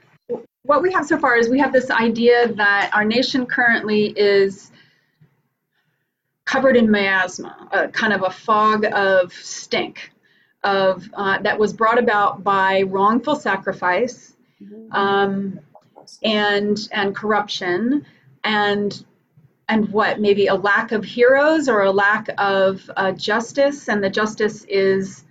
what 0.62 0.82
we 0.82 0.92
have 0.92 1.06
so 1.06 1.18
far 1.18 1.36
is 1.36 1.48
we 1.48 1.58
have 1.58 1.72
this 1.72 1.90
idea 1.90 2.52
that 2.54 2.90
our 2.94 3.04
nation 3.04 3.46
currently 3.46 4.06
is 4.16 4.70
covered 6.44 6.76
in 6.76 6.90
miasma, 6.90 7.68
a 7.72 7.88
kind 7.88 8.12
of 8.12 8.22
a 8.22 8.30
fog 8.30 8.84
of 8.92 9.32
stink 9.32 10.12
of 10.62 11.08
uh, 11.14 11.38
that 11.38 11.58
was 11.58 11.72
brought 11.72 11.98
about 11.98 12.44
by 12.44 12.82
wrongful 12.82 13.36
sacrifice 13.36 14.34
um, 14.92 15.58
and 16.22 16.88
and 16.92 17.14
corruption 17.14 18.04
and 18.44 19.04
and 19.68 19.88
what 19.90 20.20
maybe 20.20 20.48
a 20.48 20.54
lack 20.54 20.92
of 20.92 21.04
heroes 21.04 21.68
or 21.68 21.82
a 21.82 21.90
lack 21.90 22.28
of 22.36 22.90
uh, 22.96 23.12
justice 23.12 23.88
and 23.88 24.02
the 24.02 24.10
justice 24.10 24.64
is 24.64 25.24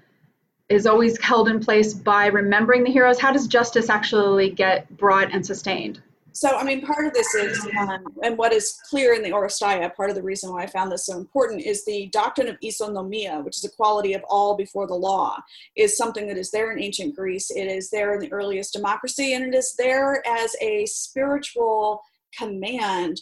is 0.69 0.85
always 0.85 1.19
held 1.21 1.49
in 1.49 1.59
place 1.59 1.93
by 1.93 2.27
remembering 2.27 2.83
the 2.83 2.91
heroes? 2.91 3.19
How 3.19 3.31
does 3.31 3.47
justice 3.47 3.89
actually 3.89 4.51
get 4.51 4.89
brought 4.97 5.33
and 5.33 5.45
sustained? 5.45 6.01
So, 6.31 6.55
I 6.55 6.63
mean, 6.63 6.85
part 6.85 7.05
of 7.05 7.13
this 7.13 7.33
is, 7.35 7.67
um, 7.79 8.05
and 8.23 8.37
what 8.37 8.53
is 8.53 8.79
clear 8.89 9.13
in 9.13 9.23
the 9.23 9.31
Oresteia, 9.31 9.93
part 9.95 10.09
of 10.09 10.15
the 10.15 10.21
reason 10.21 10.51
why 10.51 10.63
I 10.63 10.67
found 10.67 10.91
this 10.91 11.07
so 11.07 11.17
important 11.17 11.63
is 11.63 11.83
the 11.83 12.07
doctrine 12.13 12.47
of 12.47 12.57
isonomia, 12.63 13.43
which 13.43 13.57
is 13.57 13.65
equality 13.65 14.13
of 14.13 14.23
all 14.29 14.55
before 14.55 14.87
the 14.87 14.93
law, 14.93 15.37
is 15.75 15.97
something 15.97 16.27
that 16.27 16.37
is 16.37 16.51
there 16.51 16.71
in 16.71 16.81
ancient 16.81 17.15
Greece. 17.15 17.49
It 17.49 17.65
is 17.65 17.89
there 17.89 18.13
in 18.13 18.19
the 18.19 18.31
earliest 18.31 18.73
democracy, 18.73 19.33
and 19.33 19.43
it 19.43 19.57
is 19.57 19.73
there 19.77 20.25
as 20.27 20.55
a 20.61 20.85
spiritual 20.85 22.01
command 22.37 23.19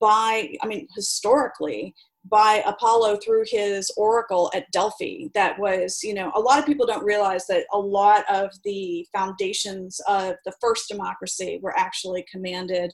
by, 0.00 0.54
I 0.60 0.66
mean, 0.66 0.88
historically, 0.94 1.94
by 2.30 2.62
Apollo 2.66 3.18
through 3.24 3.44
his 3.46 3.90
oracle 3.96 4.50
at 4.54 4.70
Delphi. 4.72 5.28
That 5.34 5.58
was, 5.58 6.00
you 6.02 6.14
know, 6.14 6.30
a 6.34 6.40
lot 6.40 6.58
of 6.58 6.66
people 6.66 6.86
don't 6.86 7.04
realize 7.04 7.46
that 7.46 7.66
a 7.72 7.78
lot 7.78 8.24
of 8.30 8.50
the 8.64 9.06
foundations 9.12 10.00
of 10.08 10.34
the 10.44 10.52
first 10.60 10.88
democracy 10.88 11.58
were 11.62 11.76
actually 11.78 12.24
commanded 12.30 12.92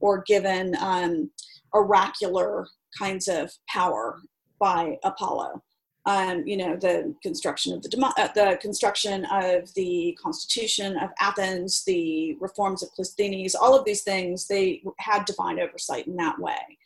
or 0.00 0.22
given 0.26 0.76
um, 0.80 1.30
oracular 1.72 2.66
kinds 2.98 3.28
of 3.28 3.50
power 3.68 4.18
by 4.58 4.96
Apollo. 5.04 5.62
Um, 6.06 6.44
you 6.46 6.56
know, 6.56 6.76
the 6.76 7.12
construction 7.20 7.72
of 7.72 7.82
the 7.82 8.12
uh, 8.16 8.28
the 8.32 8.56
construction 8.62 9.24
of 9.24 9.74
the 9.74 10.16
Constitution 10.22 10.96
of 10.98 11.10
Athens, 11.20 11.82
the 11.84 12.36
reforms 12.40 12.84
of 12.84 12.90
Clisthenes, 12.96 13.56
all 13.60 13.76
of 13.76 13.84
these 13.84 14.02
things, 14.02 14.46
they 14.46 14.84
had 15.00 15.24
divine 15.24 15.58
oversight 15.58 16.06
in 16.06 16.14
that 16.16 16.38
way. 16.38 16.78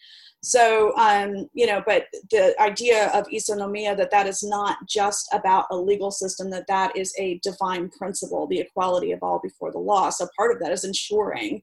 So, 0.43 0.97
um, 0.97 1.49
you 1.53 1.67
know, 1.67 1.83
but 1.85 2.07
the 2.31 2.55
idea 2.61 3.09
of 3.09 3.27
isonomia 3.27 3.97
that 3.97 4.11
that 4.11 4.27
is 4.27 4.43
not 4.43 4.79
just 4.89 5.29
about 5.33 5.67
a 5.71 5.77
legal 5.77 6.11
system, 6.11 6.51
that 6.51 6.67
that 6.67 6.97
is 6.97 7.15
a 7.19 7.39
divine 7.43 7.91
principle, 7.91 8.47
the 8.47 8.61
equality 8.61 9.13
of 9.13 9.23
all 9.23 9.39
before 9.43 9.71
the 9.71 9.79
law. 9.79 10.09
So, 10.09 10.27
part 10.37 10.53
of 10.53 10.61
that 10.61 10.73
is 10.73 10.85
ensuring 10.85 11.63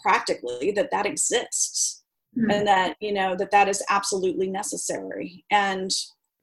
practically 0.00 0.70
that 0.72 0.90
that 0.92 1.06
exists 1.06 2.04
mm-hmm. 2.38 2.50
and 2.50 2.66
that, 2.66 2.96
you 3.00 3.12
know, 3.12 3.34
that 3.36 3.50
that 3.50 3.68
is 3.68 3.82
absolutely 3.90 4.48
necessary. 4.48 5.44
And 5.50 5.90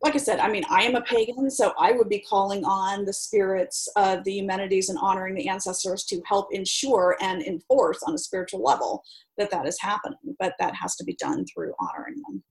like 0.01 0.15
I 0.15 0.17
said, 0.17 0.39
I 0.39 0.49
mean, 0.49 0.63
I 0.69 0.83
am 0.83 0.95
a 0.95 1.01
pagan, 1.01 1.51
so 1.51 1.73
I 1.77 1.91
would 1.91 2.07
be 2.07 2.19
calling 2.19 2.63
on 2.63 3.03
the 3.03 3.11
spirits 3.11 3.87
of 3.97 4.23
the 4.23 4.33
Eumenides 4.33 4.89
and 4.89 4.97
honoring 4.97 5.35
the 5.35 5.49
ancestors 5.49 6.05
to 6.05 6.21
help 6.25 6.47
ensure 6.51 7.17
and 7.19 7.41
enforce 7.41 8.01
on 8.03 8.13
a 8.13 8.17
spiritual 8.17 8.63
level 8.63 9.03
that 9.37 9.51
that 9.51 9.67
is 9.67 9.79
happening. 9.79 10.35
But 10.39 10.53
that 10.59 10.73
has 10.75 10.95
to 10.97 11.03
be 11.03 11.15
done 11.15 11.45
through 11.45 11.73
honoring 11.79 12.21
them. 12.27 12.43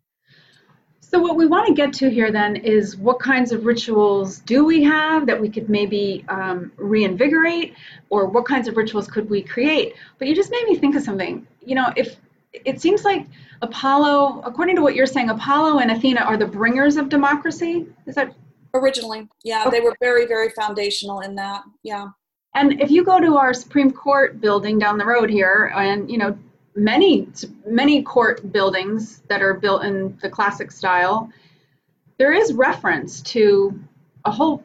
So, 1.01 1.19
what 1.19 1.37
we 1.37 1.47
want 1.47 1.67
to 1.69 1.73
get 1.73 1.95
to 1.95 2.11
here 2.11 2.31
then 2.31 2.57
is 2.57 2.99
what 2.99 3.19
kinds 3.19 3.51
of 3.51 3.65
rituals 3.65 4.41
do 4.41 4.67
we 4.67 4.83
have 4.83 5.27
that 5.27 5.41
we 5.41 5.49
could 5.49 5.71
maybe 5.71 6.27
um, 6.29 6.71
reinvigorate, 6.77 7.75
or 8.11 8.27
what 8.27 8.45
kinds 8.45 8.69
of 8.69 8.77
rituals 8.77 9.09
could 9.09 9.31
we 9.31 9.41
create? 9.41 9.95
But 10.19 10.29
you 10.29 10.35
just 10.35 10.51
made 10.51 10.65
me 10.69 10.77
think 10.77 10.97
of 10.97 11.03
something. 11.03 11.47
You 11.65 11.77
know, 11.77 11.95
if 11.97 12.17
it 12.53 12.83
seems 12.83 13.05
like 13.05 13.27
Apollo, 13.63 14.43
according 14.45 14.77
to 14.77 14.83
what 14.83 14.95
you're 14.95 15.07
saying, 15.07 15.31
Apollo 15.31 15.79
and 15.79 15.91
Athena 15.91 16.21
are 16.21 16.37
the 16.37 16.47
bringers 16.47 16.97
of 16.97 17.09
democracy. 17.09 17.87
Is 18.07 18.15
that 18.15 18.35
originally? 18.75 19.29
Yeah, 19.45 19.65
okay. 19.67 19.79
they 19.79 19.85
were 19.85 19.97
very, 20.01 20.27
very 20.27 20.51
foundational 20.51 21.21
in 21.21 21.35
that. 21.37 21.63
Yeah. 21.83 22.09
And 22.55 22.81
if 22.81 22.91
you 22.91 23.05
go 23.05 23.21
to 23.21 23.37
our 23.37 23.53
Supreme 23.53 23.91
Court 23.91 24.41
building 24.41 24.79
down 24.79 24.99
the 24.99 25.05
road 25.05 25.31
here, 25.31 25.73
and 25.77 26.11
you 26.11 26.19
know, 26.19 26.39
many 26.75 27.29
many 27.67 28.03
court 28.03 28.53
buildings 28.53 29.23
that 29.29 29.43
are 29.43 29.55
built 29.55 29.85
in 29.85 30.17
the 30.23 30.31
classic 30.31 30.71
style, 30.71 31.31
there 32.19 32.33
is 32.33 32.53
reference 32.53 33.21
to 33.23 33.79
a 34.25 34.31
whole 34.31 34.65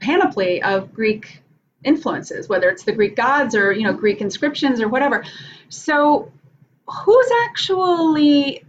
panoply 0.00 0.62
of 0.62 0.92
Greek 0.92 1.42
influences, 1.84 2.48
whether 2.48 2.68
it's 2.68 2.84
the 2.84 2.92
Greek 2.92 3.16
gods 3.16 3.54
or 3.54 3.72
you 3.72 3.82
know 3.82 3.92
Greek 3.92 4.20
inscriptions 4.20 4.80
or 4.80 4.88
whatever. 4.88 5.24
So 5.68 6.30
who's 6.86 7.30
actually 7.44 8.64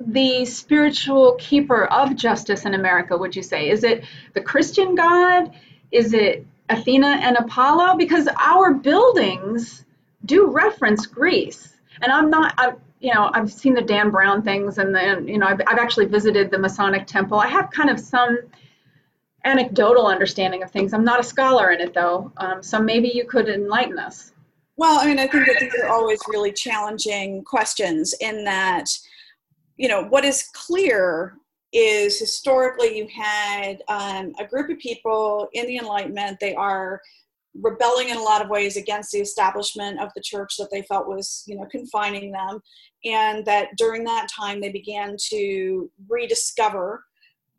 the 0.00 0.44
spiritual 0.44 1.36
keeper 1.38 1.86
of 1.86 2.16
justice 2.16 2.64
in 2.64 2.74
America, 2.74 3.16
would 3.16 3.34
you 3.34 3.42
say? 3.42 3.70
Is 3.70 3.84
it 3.84 4.04
the 4.34 4.40
Christian 4.40 4.94
God? 4.94 5.52
Is 5.90 6.12
it 6.12 6.46
Athena 6.68 7.20
and 7.22 7.36
Apollo? 7.36 7.96
Because 7.96 8.28
our 8.38 8.74
buildings 8.74 9.84
do 10.24 10.50
reference 10.50 11.06
Greece. 11.06 11.74
And 12.02 12.10
I'm 12.10 12.28
not, 12.28 12.54
I, 12.58 12.72
you 13.00 13.14
know, 13.14 13.30
I've 13.32 13.52
seen 13.52 13.74
the 13.74 13.82
Dan 13.82 14.10
Brown 14.10 14.42
things 14.42 14.78
and 14.78 14.94
then, 14.94 15.28
you 15.28 15.38
know, 15.38 15.46
I've, 15.46 15.60
I've 15.66 15.78
actually 15.78 16.06
visited 16.06 16.50
the 16.50 16.58
Masonic 16.58 17.06
temple. 17.06 17.38
I 17.38 17.46
have 17.46 17.70
kind 17.70 17.90
of 17.90 18.00
some 18.00 18.38
anecdotal 19.44 20.06
understanding 20.06 20.62
of 20.62 20.70
things. 20.70 20.92
I'm 20.92 21.04
not 21.04 21.20
a 21.20 21.22
scholar 21.22 21.70
in 21.70 21.80
it 21.80 21.94
though. 21.94 22.32
Um, 22.36 22.62
so 22.62 22.80
maybe 22.80 23.12
you 23.14 23.26
could 23.26 23.48
enlighten 23.48 23.98
us. 23.98 24.32
Well, 24.76 24.98
I 24.98 25.06
mean, 25.06 25.18
I 25.18 25.26
think 25.26 25.46
that 25.46 25.60
these 25.60 25.74
are 25.82 25.88
always 25.88 26.18
really 26.28 26.52
challenging 26.52 27.44
questions 27.44 28.14
in 28.20 28.44
that, 28.44 28.86
you 29.76 29.88
know, 29.88 30.04
what 30.04 30.24
is 30.24 30.50
clear 30.52 31.36
is 31.72 32.18
historically 32.18 32.96
you 32.96 33.08
had 33.08 33.82
um, 33.88 34.32
a 34.38 34.46
group 34.46 34.70
of 34.70 34.78
people 34.78 35.48
in 35.52 35.66
the 35.66 35.78
Enlightenment, 35.78 36.38
they 36.40 36.54
are 36.54 37.00
rebelling 37.60 38.08
in 38.08 38.16
a 38.16 38.22
lot 38.22 38.42
of 38.42 38.48
ways 38.48 38.76
against 38.76 39.12
the 39.12 39.20
establishment 39.20 40.00
of 40.00 40.10
the 40.14 40.22
church 40.22 40.56
that 40.58 40.68
they 40.72 40.82
felt 40.82 41.06
was 41.06 41.44
you 41.46 41.56
know 41.56 41.64
confining 41.70 42.32
them 42.32 42.60
and 43.04 43.44
that 43.46 43.68
during 43.76 44.02
that 44.02 44.28
time 44.28 44.60
they 44.60 44.70
began 44.70 45.16
to 45.16 45.90
rediscover 46.08 47.04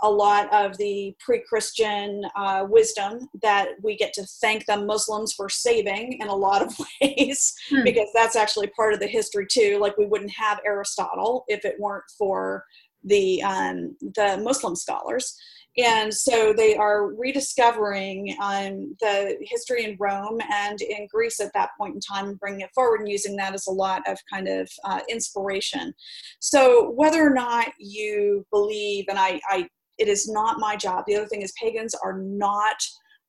a 0.02 0.10
lot 0.10 0.52
of 0.54 0.78
the 0.78 1.16
pre-Christian 1.20 2.24
uh, 2.36 2.66
wisdom 2.70 3.30
that 3.42 3.70
we 3.82 3.96
get 3.96 4.14
to 4.14 4.26
thank 4.42 4.66
the 4.66 4.78
Muslims 4.78 5.34
for 5.34 5.50
saving 5.50 6.18
in 6.20 6.28
a 6.28 6.36
lot 6.36 6.62
of 6.62 6.74
ways, 7.02 7.54
hmm. 7.70 7.84
because 7.84 8.10
that's 8.14 8.36
actually 8.36 8.68
part 8.68 8.94
of 8.94 9.00
the 9.00 9.08
history 9.08 9.48
too. 9.50 9.78
Like 9.80 9.98
we 9.98 10.06
wouldn't 10.06 10.32
have 10.32 10.60
Aristotle 10.66 11.46
if 11.48 11.66
it 11.66 11.80
weren't 11.80 12.06
for 12.18 12.66
the 13.04 13.42
um, 13.44 13.96
the 14.02 14.40
Muslim 14.44 14.76
scholars, 14.76 15.38
and 15.78 16.14
so 16.14 16.54
they 16.54 16.76
are 16.76 17.14
rediscovering 17.14 18.36
um, 18.42 18.96
the 19.02 19.38
history 19.42 19.84
in 19.84 19.98
Rome 20.00 20.40
and 20.52 20.82
in 20.82 21.08
Greece 21.12 21.40
at 21.40 21.52
that 21.54 21.72
point 21.78 21.96
in 21.96 22.00
time, 22.00 22.30
and 22.30 22.40
bringing 22.40 22.62
it 22.62 22.70
forward 22.74 23.02
and 23.02 23.10
using 23.10 23.36
that 23.36 23.54
as 23.54 23.68
a 23.68 23.72
lot 23.72 24.02
of 24.08 24.18
kind 24.32 24.48
of 24.48 24.70
uh, 24.86 25.02
inspiration. 25.10 25.94
So 26.40 26.92
whether 26.92 27.26
or 27.26 27.34
not 27.34 27.68
you 27.78 28.46
believe, 28.52 29.06
and 29.10 29.20
I, 29.20 29.42
I 29.50 29.68
it 29.98 30.08
is 30.08 30.30
not 30.30 30.60
my 30.60 30.76
job. 30.76 31.06
The 31.08 31.16
other 31.16 31.28
thing 31.28 31.42
is 31.42 31.54
pagans 31.62 31.96
are 31.96 32.18
not 32.18 32.78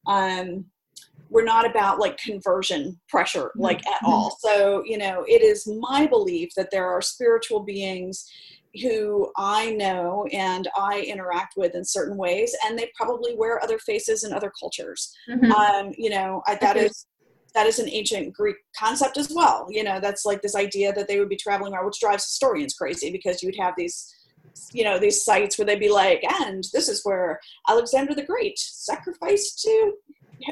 um, 0.06 0.64
we're 1.28 1.44
not 1.44 1.68
about 1.68 1.98
like 1.98 2.16
conversion 2.18 3.00
pressure 3.08 3.50
like 3.56 3.84
at 3.88 4.00
all 4.04 4.36
so 4.38 4.84
you 4.86 4.96
know 4.96 5.24
it 5.26 5.42
is 5.42 5.66
my 5.80 6.06
belief 6.06 6.50
that 6.56 6.70
there 6.70 6.86
are 6.86 7.02
spiritual 7.02 7.64
beings 7.64 8.30
who 8.82 9.30
I 9.36 9.72
know 9.72 10.26
and 10.32 10.68
I 10.76 11.00
interact 11.00 11.54
with 11.56 11.74
in 11.74 11.84
certain 11.84 12.16
ways, 12.16 12.54
and 12.64 12.78
they 12.78 12.90
probably 12.94 13.34
wear 13.34 13.62
other 13.62 13.78
faces 13.78 14.24
in 14.24 14.32
other 14.32 14.52
cultures. 14.58 15.14
Mm-hmm. 15.28 15.52
Um, 15.52 15.92
you 15.96 16.10
know, 16.10 16.42
I, 16.46 16.56
that 16.56 16.76
is 16.76 17.06
that 17.54 17.66
is 17.66 17.78
an 17.78 17.88
ancient 17.88 18.34
Greek 18.34 18.56
concept 18.78 19.16
as 19.16 19.30
well. 19.34 19.66
You 19.70 19.82
know, 19.82 19.98
that's 19.98 20.26
like 20.26 20.42
this 20.42 20.54
idea 20.54 20.92
that 20.92 21.08
they 21.08 21.18
would 21.18 21.30
be 21.30 21.36
traveling 21.36 21.72
around, 21.72 21.86
which 21.86 22.00
drives 22.00 22.26
historians 22.26 22.74
crazy 22.74 23.10
because 23.10 23.42
you'd 23.42 23.56
have 23.58 23.72
these, 23.78 24.14
you 24.72 24.84
know, 24.84 24.98
these 24.98 25.24
sites 25.24 25.58
where 25.58 25.66
they'd 25.66 25.80
be 25.80 25.90
like, 25.90 26.24
and 26.40 26.64
this 26.72 26.88
is 26.88 27.04
where 27.04 27.40
Alexander 27.68 28.14
the 28.14 28.24
Great 28.24 28.58
sacrificed 28.58 29.60
to 29.62 29.92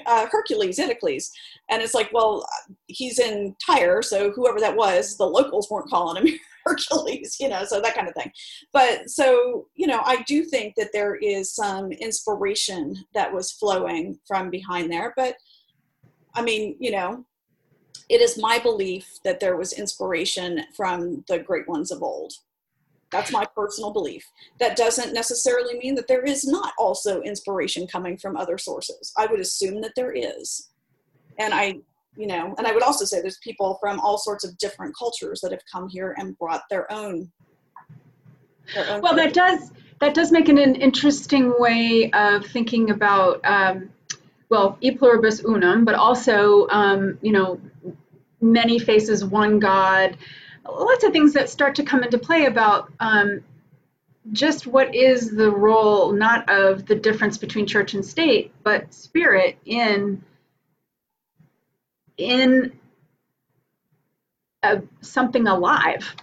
uh, 0.06 0.26
Hercules, 0.30 0.78
Herakles. 0.78 1.30
And 1.70 1.82
it's 1.82 1.94
like, 1.94 2.10
well, 2.12 2.46
he's 2.86 3.18
in 3.18 3.56
Tyre, 3.64 4.02
so 4.02 4.30
whoever 4.30 4.60
that 4.60 4.76
was, 4.76 5.16
the 5.16 5.26
locals 5.26 5.70
weren't 5.70 5.88
calling 5.88 6.26
him 6.26 6.38
Hercules, 6.64 7.36
you 7.40 7.48
know, 7.48 7.64
so 7.64 7.80
that 7.80 7.94
kind 7.94 8.08
of 8.08 8.14
thing. 8.14 8.32
But 8.72 9.10
so, 9.10 9.66
you 9.74 9.86
know, 9.86 10.00
I 10.04 10.22
do 10.22 10.44
think 10.44 10.74
that 10.76 10.90
there 10.92 11.16
is 11.16 11.54
some 11.54 11.92
inspiration 11.92 13.04
that 13.14 13.32
was 13.32 13.52
flowing 13.52 14.18
from 14.26 14.50
behind 14.50 14.90
there. 14.90 15.12
But 15.16 15.36
I 16.34 16.42
mean, 16.42 16.76
you 16.78 16.90
know, 16.90 17.24
it 18.08 18.20
is 18.20 18.38
my 18.38 18.58
belief 18.58 19.06
that 19.24 19.40
there 19.40 19.56
was 19.56 19.72
inspiration 19.72 20.64
from 20.76 21.24
the 21.28 21.38
great 21.38 21.68
ones 21.68 21.90
of 21.90 22.02
old. 22.02 22.32
That's 23.10 23.30
my 23.30 23.44
personal 23.54 23.92
belief. 23.92 24.24
That 24.58 24.76
doesn't 24.76 25.12
necessarily 25.12 25.78
mean 25.78 25.94
that 25.94 26.08
there 26.08 26.24
is 26.24 26.44
not 26.44 26.72
also 26.78 27.20
inspiration 27.22 27.86
coming 27.86 28.18
from 28.18 28.36
other 28.36 28.58
sources. 28.58 29.12
I 29.16 29.26
would 29.26 29.40
assume 29.40 29.80
that 29.82 29.92
there 29.94 30.12
is. 30.12 30.70
And 31.38 31.54
I 31.54 31.76
you 32.16 32.26
know 32.26 32.54
and 32.58 32.66
i 32.66 32.72
would 32.72 32.82
also 32.82 33.04
say 33.04 33.20
there's 33.20 33.38
people 33.38 33.76
from 33.80 33.98
all 34.00 34.18
sorts 34.18 34.44
of 34.44 34.56
different 34.58 34.94
cultures 34.96 35.40
that 35.40 35.50
have 35.50 35.62
come 35.70 35.88
here 35.88 36.14
and 36.18 36.38
brought 36.38 36.62
their 36.70 36.90
own, 36.92 37.30
their 38.74 38.88
own 38.90 39.00
well 39.00 39.14
that 39.14 39.32
does 39.32 39.72
that 40.00 40.14
does 40.14 40.32
make 40.32 40.48
an, 40.48 40.58
an 40.58 40.74
interesting 40.74 41.52
way 41.58 42.10
of 42.12 42.44
thinking 42.46 42.90
about 42.90 43.40
um, 43.44 43.90
well 44.48 44.78
e 44.80 44.90
pluribus 44.90 45.42
unum 45.44 45.84
but 45.84 45.94
also 45.94 46.68
um, 46.68 47.18
you 47.22 47.32
know 47.32 47.60
many 48.40 48.78
faces 48.78 49.24
one 49.24 49.58
god 49.58 50.16
lots 50.68 51.05
of 51.05 51.12
things 51.12 51.33
that 51.35 51.48
start 51.48 51.74
to 51.77 51.83
come 51.83 52.03
into 52.03 52.18
play 52.18 52.46
about 52.46 52.92
um, 53.00 53.42
just 54.33 54.66
what 54.66 54.94
is 54.94 55.31
the 55.31 55.50
role 55.50 56.12
not 56.12 56.48
of 56.48 56.87
the 56.87 56.94
difference 56.94 57.37
between 57.37 57.66
church 57.66 57.94
and 57.94 58.05
state 58.05 58.53
but 58.62 58.92
spirit 58.92 59.59
in 59.66 60.22
in 62.16 62.72
a, 64.64 64.83
something 65.00 65.46
alive, 65.46 66.14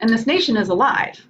and 0.00 0.10
this 0.10 0.26
nation 0.26 0.56
is 0.56 0.68
alive. 0.68 1.24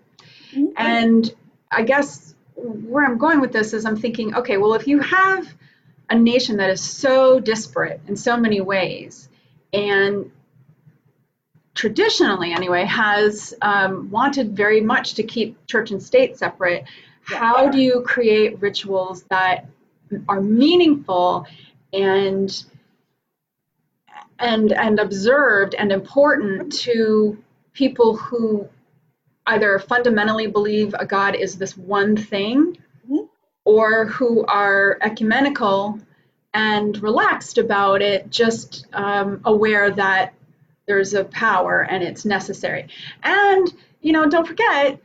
Mm-hmm. 0.52 0.72
And 0.76 1.34
I 1.70 1.82
guess 1.82 2.34
where 2.54 3.04
I'm 3.04 3.18
going 3.18 3.40
with 3.40 3.52
this 3.52 3.72
is 3.72 3.84
I'm 3.84 3.96
thinking, 3.96 4.34
okay, 4.36 4.56
well, 4.56 4.74
if 4.74 4.86
you 4.86 5.00
have 5.00 5.52
a 6.10 6.14
nation 6.18 6.58
that 6.58 6.70
is 6.70 6.80
so 6.80 7.40
disparate 7.40 8.00
in 8.06 8.16
so 8.16 8.36
many 8.36 8.60
ways, 8.60 9.28
and 9.72 10.30
traditionally, 11.74 12.52
anyway, 12.52 12.84
has 12.84 13.54
um, 13.60 14.10
wanted 14.10 14.56
very 14.56 14.80
much 14.80 15.14
to 15.14 15.22
keep 15.22 15.66
church 15.66 15.90
and 15.90 16.02
state 16.02 16.38
separate, 16.38 16.84
yeah. 17.30 17.38
how 17.38 17.68
do 17.68 17.78
you 17.78 18.02
create 18.02 18.60
rituals 18.60 19.24
that 19.24 19.66
are 20.28 20.40
meaningful 20.40 21.46
and 21.92 22.64
and 24.38 24.72
and 24.72 24.98
observed 24.98 25.74
and 25.74 25.92
important 25.92 26.72
to 26.72 27.38
people 27.72 28.16
who 28.16 28.68
either 29.46 29.78
fundamentally 29.78 30.46
believe 30.46 30.94
a 30.98 31.06
God 31.06 31.34
is 31.34 31.56
this 31.56 31.76
one 31.76 32.16
thing 32.16 32.78
mm-hmm. 33.06 33.24
or 33.64 34.06
who 34.06 34.44
are 34.46 34.98
ecumenical 35.02 36.00
and 36.52 37.02
relaxed 37.02 37.58
about 37.58 38.00
it, 38.00 38.30
just 38.30 38.86
um, 38.92 39.40
aware 39.44 39.90
that 39.90 40.34
there's 40.86 41.14
a 41.14 41.24
power 41.24 41.86
and 41.88 42.02
it's 42.02 42.24
necessary. 42.24 42.88
And, 43.22 43.72
you 44.00 44.12
know, 44.12 44.28
don't 44.28 44.46
forget, 44.46 45.00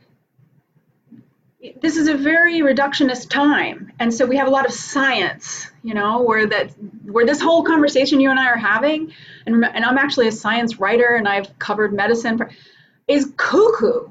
this 1.80 1.96
is 1.96 2.08
a 2.08 2.16
very 2.16 2.60
reductionist 2.60 3.28
time 3.28 3.92
and 4.00 4.12
so 4.12 4.24
we 4.24 4.36
have 4.36 4.48
a 4.48 4.50
lot 4.50 4.64
of 4.64 4.72
science 4.72 5.70
you 5.82 5.92
know 5.92 6.22
where 6.22 6.46
that 6.46 6.70
where 7.04 7.26
this 7.26 7.40
whole 7.40 7.62
conversation 7.62 8.18
you 8.18 8.30
and 8.30 8.40
i 8.40 8.46
are 8.46 8.56
having 8.56 9.12
and, 9.44 9.62
and 9.64 9.84
i'm 9.84 9.98
actually 9.98 10.26
a 10.26 10.32
science 10.32 10.80
writer 10.80 11.16
and 11.16 11.28
i've 11.28 11.58
covered 11.58 11.92
medicine 11.92 12.38
for, 12.38 12.50
is 13.08 13.32
cuckoo 13.36 14.08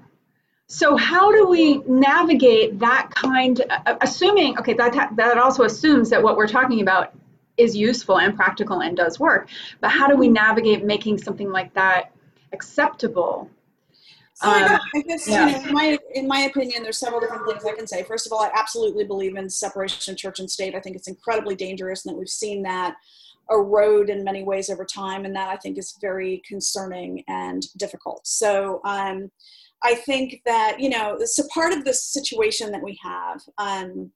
so 0.68 0.96
how 0.96 1.32
do 1.32 1.48
we 1.48 1.80
navigate 1.88 2.78
that 2.78 3.10
kind 3.16 3.62
assuming 4.02 4.56
okay 4.60 4.74
that 4.74 5.12
that 5.16 5.38
also 5.40 5.64
assumes 5.64 6.12
that 6.12 6.22
what 6.22 6.38
we're 6.38 6.48
talking 6.48 6.82
about 6.82 7.16
is 7.60 7.76
useful 7.76 8.20
and 8.20 8.36
practical 8.36 8.82
and 8.82 8.96
does 8.98 9.20
work 9.20 9.50
but 9.82 9.92
how 9.92 10.08
do 10.08 10.16
we 10.16 10.28
navigate 10.28 10.84
making 10.84 11.18
something 11.18 11.52
like 11.52 11.74
that 11.74 12.12
acceptable 12.54 13.50
so 14.42 14.50
um, 14.50 14.80
I 14.96 15.02
guess 15.02 15.28
yeah. 15.28 15.48
you 15.48 15.52
know, 15.52 15.68
in 15.68 15.74
my 15.74 15.98
in 16.14 16.28
my 16.28 16.40
opinion, 16.42 16.82
there's 16.82 16.98
several 16.98 17.20
different 17.20 17.46
things 17.46 17.66
I 17.66 17.76
can 17.76 17.86
say. 17.86 18.04
First 18.04 18.26
of 18.26 18.32
all, 18.32 18.40
I 18.40 18.50
absolutely 18.56 19.04
believe 19.04 19.36
in 19.36 19.50
separation 19.50 20.14
of 20.14 20.18
church 20.18 20.40
and 20.40 20.50
state. 20.50 20.76
I 20.76 20.80
think 20.80 20.96
it's 20.96 21.10
incredibly 21.10 21.56
dangerous, 21.56 22.06
and 22.06 22.14
that 22.14 22.18
we've 22.18 22.30
seen 22.30 22.64
that 22.64 22.96
erode 23.50 24.10
in 24.10 24.24
many 24.24 24.44
ways 24.44 24.70
over 24.70 24.86
time, 24.86 25.26
and 25.26 25.36
that 25.36 25.50
I 25.50 25.58
think 25.58 25.78
is 25.78 25.98
very 26.00 26.42
concerning 26.48 27.22
and 27.28 27.64
difficult. 27.76 28.26
So 28.26 28.80
um, 28.86 29.30
I 29.84 29.96
think 29.96 30.42
that 30.46 30.80
you 30.80 30.90
know, 30.90 31.18
so 31.26 31.44
part 31.54 31.74
of 31.74 31.84
the 31.84 31.94
situation 31.94 32.72
that 32.72 32.82
we 32.82 32.98
have. 33.04 33.42
Um, 33.58 34.12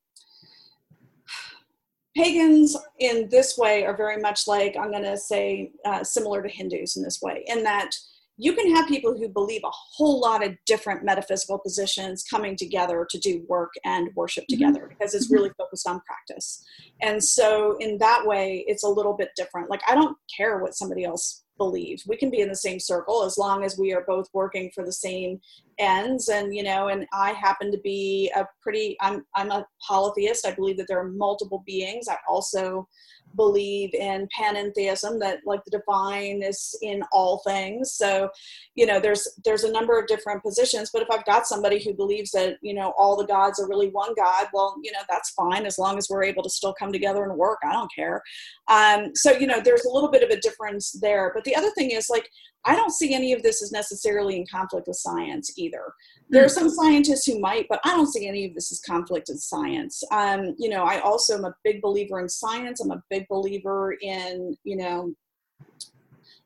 pagans 2.15 2.77
in 2.99 3.27
this 3.29 3.57
way 3.57 3.85
are 3.85 3.95
very 3.95 4.21
much 4.21 4.47
like 4.47 4.75
i'm 4.79 4.91
going 4.91 5.03
to 5.03 5.17
say 5.17 5.71
uh, 5.85 6.03
similar 6.03 6.41
to 6.41 6.49
hindus 6.49 6.95
in 6.95 7.03
this 7.03 7.19
way 7.21 7.43
in 7.47 7.63
that 7.63 7.95
you 8.37 8.53
can 8.53 8.73
have 8.75 8.87
people 8.87 9.15
who 9.15 9.29
believe 9.29 9.61
a 9.63 9.71
whole 9.71 10.19
lot 10.19 10.45
of 10.45 10.55
different 10.65 11.03
metaphysical 11.03 11.59
positions 11.59 12.23
coming 12.23 12.55
together 12.55 13.05
to 13.09 13.19
do 13.19 13.45
work 13.47 13.73
and 13.85 14.09
worship 14.15 14.45
mm-hmm. 14.45 14.57
together 14.57 14.87
because 14.89 15.13
it's 15.13 15.29
really 15.29 15.51
focused 15.57 15.87
on 15.87 16.01
practice. 16.01 16.63
And 17.01 17.23
so, 17.23 17.77
in 17.79 17.97
that 17.99 18.25
way, 18.25 18.63
it's 18.67 18.83
a 18.83 18.87
little 18.89 19.13
bit 19.13 19.29
different. 19.35 19.69
Like, 19.69 19.81
I 19.87 19.93
don't 19.93 20.17
care 20.35 20.57
what 20.57 20.75
somebody 20.75 21.03
else 21.03 21.43
believes. 21.57 22.07
We 22.07 22.17
can 22.17 22.31
be 22.31 22.41
in 22.41 22.49
the 22.49 22.55
same 22.55 22.79
circle 22.79 23.23
as 23.23 23.37
long 23.37 23.63
as 23.63 23.77
we 23.77 23.93
are 23.93 24.03
both 24.07 24.27
working 24.33 24.71
for 24.73 24.83
the 24.83 24.91
same 24.91 25.39
ends. 25.79 26.29
And, 26.29 26.53
you 26.55 26.63
know, 26.63 26.87
and 26.87 27.05
I 27.13 27.31
happen 27.31 27.71
to 27.71 27.77
be 27.79 28.31
a 28.35 28.45
pretty, 28.61 28.97
I'm, 29.01 29.25
I'm 29.35 29.51
a 29.51 29.65
polytheist. 29.87 30.45
I 30.45 30.51
believe 30.53 30.77
that 30.77 30.87
there 30.87 30.99
are 30.99 31.09
multiple 31.09 31.63
beings. 31.65 32.07
I 32.07 32.17
also 32.27 32.87
believe 33.35 33.93
in 33.93 34.27
panentheism 34.37 35.19
that 35.19 35.39
like 35.45 35.61
the 35.65 35.79
divine 35.79 36.41
is 36.43 36.77
in 36.81 37.03
all 37.11 37.41
things. 37.45 37.93
So 37.93 38.29
you 38.75 38.85
know 38.85 38.99
there's 38.99 39.27
there's 39.45 39.63
a 39.63 39.71
number 39.71 39.99
of 39.99 40.07
different 40.07 40.41
positions 40.41 40.89
but 40.91 41.01
if 41.01 41.07
i've 41.11 41.25
got 41.25 41.45
somebody 41.45 41.83
who 41.83 41.93
believes 41.93 42.31
that 42.31 42.57
you 42.61 42.73
know 42.73 42.93
all 42.97 43.15
the 43.15 43.25
gods 43.25 43.59
are 43.59 43.67
really 43.67 43.89
one 43.89 44.13
god 44.15 44.47
well 44.53 44.75
you 44.83 44.91
know 44.91 44.99
that's 45.09 45.31
fine 45.31 45.65
as 45.65 45.77
long 45.77 45.97
as 45.97 46.07
we're 46.09 46.23
able 46.23 46.41
to 46.41 46.49
still 46.49 46.73
come 46.77 46.91
together 46.91 47.23
and 47.23 47.37
work 47.37 47.59
i 47.69 47.71
don't 47.71 47.91
care. 47.93 48.21
Um, 48.67 49.11
so 49.15 49.31
you 49.31 49.47
know 49.47 49.59
there's 49.63 49.85
a 49.85 49.89
little 49.89 50.09
bit 50.09 50.23
of 50.23 50.29
a 50.29 50.39
difference 50.39 50.91
there. 51.01 51.31
But 51.33 51.43
the 51.43 51.55
other 51.55 51.71
thing 51.71 51.91
is 51.91 52.07
like 52.09 52.29
i 52.65 52.75
don't 52.75 52.91
see 52.91 53.13
any 53.13 53.33
of 53.33 53.43
this 53.43 53.61
as 53.61 53.71
necessarily 53.71 54.37
in 54.37 54.45
conflict 54.49 54.87
with 54.87 54.97
science 54.97 55.53
either. 55.57 55.93
There 56.29 56.45
are 56.45 56.49
some 56.49 56.69
scientists 56.69 57.25
who 57.25 57.39
might, 57.39 57.67
but 57.69 57.79
I 57.83 57.89
don't 57.89 58.11
see 58.11 58.27
any 58.27 58.45
of 58.45 58.55
this 58.55 58.71
as 58.71 58.79
conflict 58.79 59.27
with 59.29 59.39
science. 59.39 60.01
Um, 60.11 60.55
you 60.57 60.69
know, 60.69 60.83
I 60.83 60.99
also 60.99 61.37
am 61.37 61.45
a 61.45 61.53
big 61.63 61.81
believer 61.81 62.19
in 62.19 62.29
science. 62.29 62.79
I'm 62.79 62.91
a 62.91 63.03
big 63.09 63.22
believer 63.29 63.95
in, 64.01 64.57
you 64.63 64.77
know, 64.77 65.13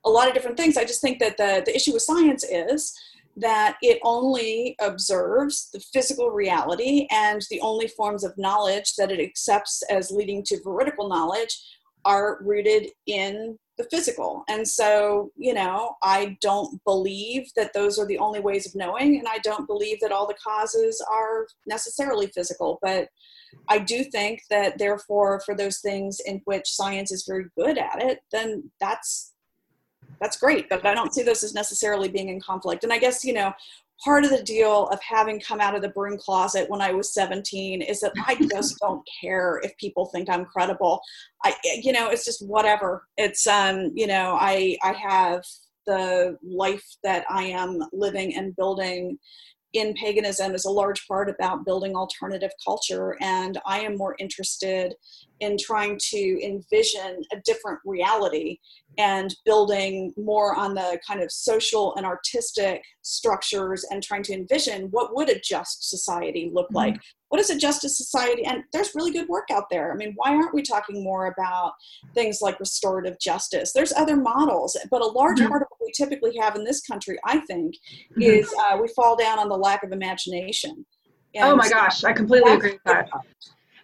a 0.06 0.10
lot 0.10 0.28
of 0.28 0.34
different 0.34 0.58
things. 0.58 0.78
I 0.78 0.86
just 0.86 1.02
think 1.02 1.20
that 1.20 1.38
the, 1.38 1.64
the 1.66 1.76
issue 1.76 1.94
with 1.94 2.02
science 2.02 2.44
is 2.44 2.94
that 3.36 3.78
it 3.82 4.00
only 4.04 4.76
observes 4.82 5.70
the 5.72 5.80
physical 5.80 6.32
reality 6.32 7.08
and 7.12 7.42
the 7.50 7.62
only 7.62 7.88
forms 7.88 8.24
of 8.24 8.38
knowledge 8.38 8.96
that 8.96 9.12
it 9.12 9.20
accepts 9.20 9.84
as 9.92 10.10
leading 10.12 10.44
to 10.44 10.60
veridical 10.64 11.08
knowledge 11.08 11.62
are 12.04 12.40
rooted 12.42 12.90
in 13.06 13.58
the 13.78 13.84
physical. 13.92 14.44
And 14.50 14.68
so, 14.68 15.30
you 15.36 15.54
know, 15.54 15.96
I 16.02 16.38
don't 16.42 16.84
believe 16.84 17.50
that 17.56 17.74
those 17.74 18.00
are 18.00 18.08
the 18.08 18.18
only 18.18 18.40
ways 18.40 18.66
of 18.66 18.76
knowing, 18.76 19.20
and 19.20 19.28
I 19.28 19.38
don't 19.44 19.68
believe 19.68 20.00
that 20.02 20.12
all 20.12 20.26
the 20.26 20.34
causes 20.44 21.04
are 21.14 21.48
necessarily 21.68 22.28
physical. 22.28 22.80
But 22.82 23.10
I 23.70 23.80
do 23.80 24.04
think 24.04 24.44
that, 24.50 24.78
therefore, 24.78 25.42
for 25.42 25.56
those 25.56 25.80
things 25.80 26.20
in 26.26 26.42
which 26.46 26.68
science 26.68 27.12
is 27.12 27.26
very 27.28 27.46
good 27.58 27.78
at 27.78 28.02
it, 28.02 28.20
then 28.32 28.70
that's 28.80 29.34
that's 30.20 30.38
great. 30.38 30.70
But 30.70 30.86
I 30.86 30.94
don't 30.94 31.14
see 31.14 31.24
those 31.24 31.44
as 31.44 31.54
necessarily 31.54 32.08
being 32.08 32.30
in 32.30 32.40
conflict. 32.42 32.84
And 32.84 32.92
I 32.92 32.98
guess, 32.98 33.24
you 33.24 33.34
know, 33.34 33.54
part 34.04 34.24
of 34.24 34.30
the 34.30 34.44
deal 34.44 34.88
of 34.88 35.00
having 35.02 35.40
come 35.40 35.60
out 35.60 35.76
of 35.76 35.82
the 35.82 35.90
broom 35.90 36.18
closet 36.18 36.70
when 36.70 36.82
I 36.82 36.92
was 36.92 37.14
17 37.14 37.82
is 37.82 38.00
that 38.02 38.14
I 38.26 38.36
just 38.52 38.80
don't 38.80 39.08
care 39.22 39.60
if 39.64 39.76
people 39.78 40.06
think 40.08 40.30
I'm 40.30 40.46
credible. 40.46 41.02
I, 41.44 41.56
you 41.82 41.92
know, 41.92 42.10
it's 42.10 42.26
just 42.26 42.46
whatever. 42.46 43.08
It's, 43.18 43.48
um, 43.48 43.92
you 43.96 44.08
know, 44.08 44.38
I, 44.40 44.78
I 44.84 44.94
have 44.94 45.44
the 45.86 46.38
life 46.44 46.86
that 47.04 47.26
I 47.30 47.46
am 47.46 47.80
living 47.94 48.36
and 48.36 48.56
building 48.56 49.18
in 49.74 49.94
paganism 49.94 50.56
is 50.56 50.66
a 50.66 50.70
large 50.70 51.08
part 51.08 51.30
about 51.30 51.66
building 51.66 51.96
alternative 51.96 52.52
culture. 52.64 53.16
And 53.22 53.60
I 53.66 53.80
am 53.80 53.98
more 53.98 54.16
interested 54.20 54.96
in 55.40 55.58
trying 55.60 56.00
to 56.10 56.40
envision 56.44 57.22
a 57.32 57.38
different 57.46 57.80
reality 57.86 58.60
and 58.98 59.36
building 59.46 60.14
more 60.18 60.56
on 60.56 60.74
the 60.74 61.00
kind 61.08 61.22
of 61.22 61.32
social 61.32 61.96
and 61.96 62.06
artistic 62.06 62.82
structures 63.04 63.86
and 63.92 64.02
trying 64.02 64.24
to 64.24 64.34
envision 64.34 64.88
what 64.92 65.16
would 65.16 65.30
a 65.30 65.40
just 65.40 65.90
society 65.90 66.50
look 66.54 66.66
mm-hmm. 66.68 66.78
like 66.78 67.02
what 67.30 67.40
is 67.40 67.50
a 67.50 67.58
justice 67.58 67.98
society 67.98 68.44
and 68.46 68.64
there's 68.74 68.96
really 68.96 69.12
good 69.12 69.30
work 69.30 69.48
out 69.52 69.66
there 69.70 69.94
i 69.94 69.96
mean 69.96 70.14
why 70.16 70.32
aren't 70.32 70.54
we 70.54 70.62
talking 70.62 71.04
more 71.04 71.28
about 71.28 71.74
things 72.14 72.40
like 72.42 72.60
restorative 72.60 73.18
justice 73.20 73.72
there's 73.74 73.94
other 73.94 74.18
models 74.18 74.78
but 74.90 75.02
a 75.02 75.06
large 75.06 75.38
mm-hmm. 75.38 75.50
part 75.50 75.62
of 75.62 75.68
we 75.88 75.92
typically 75.94 76.38
have 76.38 76.56
in 76.56 76.64
this 76.64 76.82
country 76.82 77.18
i 77.26 77.40
think 77.40 77.74
mm-hmm. 78.12 78.22
is 78.22 78.54
uh, 78.68 78.78
we 78.80 78.88
fall 78.96 79.16
down 79.16 79.40
on 79.40 79.50
the 79.50 79.58
lack 79.58 79.84
of 79.84 79.92
imagination. 79.92 80.86
And 81.34 81.46
oh 81.46 81.56
my 81.56 81.70
gosh 81.70 82.04
i 82.04 82.14
completely 82.14 82.54
agree 82.54 82.74
with 82.74 82.84
that. 82.86 83.10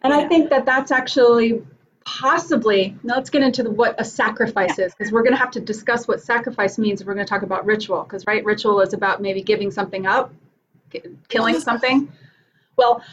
And 0.01 0.13
yeah. 0.13 0.19
i 0.19 0.27
think 0.27 0.49
that 0.49 0.65
that's 0.65 0.91
actually 0.91 1.63
possibly 2.05 2.97
now 3.03 3.15
let's 3.15 3.29
get 3.29 3.41
into 3.41 3.63
the, 3.63 3.71
what 3.71 3.95
a 3.97 4.03
sacrifice 4.03 4.77
is 4.77 4.93
because 4.93 5.13
we're 5.13 5.23
going 5.23 5.33
to 5.33 5.39
have 5.39 5.51
to 5.51 5.61
discuss 5.61 6.05
what 6.05 6.21
sacrifice 6.21 6.77
means 6.77 6.99
if 6.99 7.07
we're 7.07 7.13
going 7.13 7.25
to 7.25 7.29
talk 7.29 7.43
about 7.43 7.65
ritual 7.65 8.03
because 8.03 8.27
right 8.27 8.43
ritual 8.43 8.81
is 8.81 8.93
about 8.93 9.21
maybe 9.21 9.41
giving 9.41 9.71
something 9.71 10.05
up 10.05 10.33
killing 11.29 11.59
something. 11.59 12.11
Well 12.77 13.03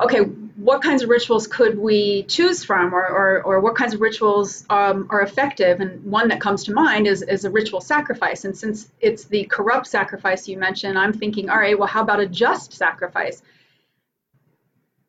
okay 0.00 0.20
what 0.56 0.82
kinds 0.82 1.02
of 1.02 1.08
rituals 1.08 1.46
could 1.46 1.78
we 1.78 2.24
choose 2.24 2.62
from 2.62 2.94
or, 2.94 3.06
or, 3.06 3.42
or 3.44 3.60
what 3.60 3.74
kinds 3.74 3.94
of 3.94 4.00
rituals 4.00 4.66
um, 4.68 5.06
are 5.08 5.22
effective 5.22 5.80
and 5.80 6.04
one 6.04 6.28
that 6.28 6.38
comes 6.38 6.64
to 6.64 6.72
mind 6.72 7.06
is, 7.06 7.22
is 7.22 7.44
a 7.44 7.50
ritual 7.50 7.80
sacrifice 7.80 8.44
and 8.44 8.56
since 8.56 8.90
it's 9.00 9.24
the 9.24 9.44
corrupt 9.44 9.86
sacrifice 9.86 10.48
you 10.48 10.58
mentioned 10.58 10.98
i'm 10.98 11.12
thinking 11.12 11.48
all 11.48 11.58
right 11.58 11.78
well 11.78 11.88
how 11.88 12.02
about 12.02 12.20
a 12.20 12.26
just 12.26 12.72
sacrifice 12.72 13.42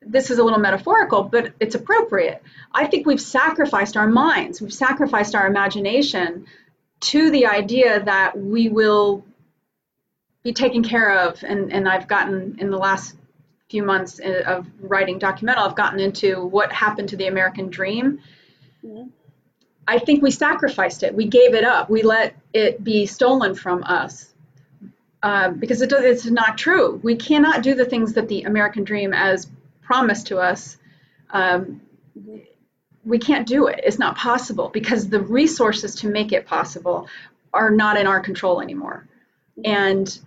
this 0.01 0.32
is 0.32 0.39
a 0.39 0.43
little 0.43 0.60
metaphorical, 0.60 1.23
but 1.23 1.54
it's 1.60 1.75
appropriate. 1.75 2.41
I 2.73 2.88
think 2.88 3.06
we've 3.06 3.21
sacrificed 3.21 3.95
our 3.97 4.08
minds, 4.08 4.62
we've 4.62 4.73
sacrificed 4.73 5.36
our 5.36 5.47
imagination 5.47 6.47
to 7.01 7.32
the 7.32 7.47
idea 7.47 8.04
that 8.04 8.38
we 8.38 8.69
will 8.69 9.25
be 10.43 10.54
taken 10.54 10.84
care 10.84 11.19
of. 11.19 11.43
And, 11.43 11.71
and 11.71 11.88
I've 11.88 12.08
gotten 12.08 12.58
in 12.60 12.71
the 12.71 12.77
last 12.77 13.15
few 13.71 13.84
months 13.84 14.19
of 14.19 14.67
writing 14.79 15.17
documental, 15.19 15.65
I've 15.67 15.75
gotten 15.75 15.99
into 15.99 16.45
what 16.45 16.71
happened 16.71 17.10
to 17.10 17.17
the 17.17 17.27
American 17.27 17.69
dream. 17.69 18.19
Mm-hmm. 18.86 19.07
I 19.88 19.97
think 19.99 20.21
we 20.21 20.31
sacrificed 20.31 21.03
it. 21.03 21.15
We 21.15 21.25
gave 21.25 21.55
it 21.55 21.63
up. 21.63 21.89
We 21.89 22.03
let 22.03 22.36
it 22.53 22.84
be 22.84 23.05
stolen 23.05 23.55
from 23.55 23.84
us. 23.84 24.27
Uh, 25.23 25.49
because 25.51 25.81
it, 25.81 25.91
it's 25.91 26.25
not 26.25 26.57
true. 26.57 26.99
We 27.03 27.15
cannot 27.15 27.62
do 27.62 27.75
the 27.75 27.86
things 27.86 28.13
that 28.13 28.27
the 28.27 28.43
American 28.43 28.84
dream, 28.84 29.13
as 29.13 29.47
promised 29.81 30.27
to 30.27 30.39
us, 30.39 30.77
um, 31.29 31.81
we 33.05 33.19
can't 33.19 33.47
do 33.47 33.67
it. 33.67 33.79
It's 33.84 33.99
not 33.99 34.17
possible 34.17 34.69
because 34.69 35.10
the 35.10 35.21
resources 35.21 35.95
to 35.97 36.07
make 36.07 36.31
it 36.31 36.47
possible 36.47 37.07
are 37.53 37.69
not 37.69 37.97
in 37.97 38.07
our 38.07 38.19
control 38.19 38.62
anymore. 38.62 39.07
And 39.63 40.19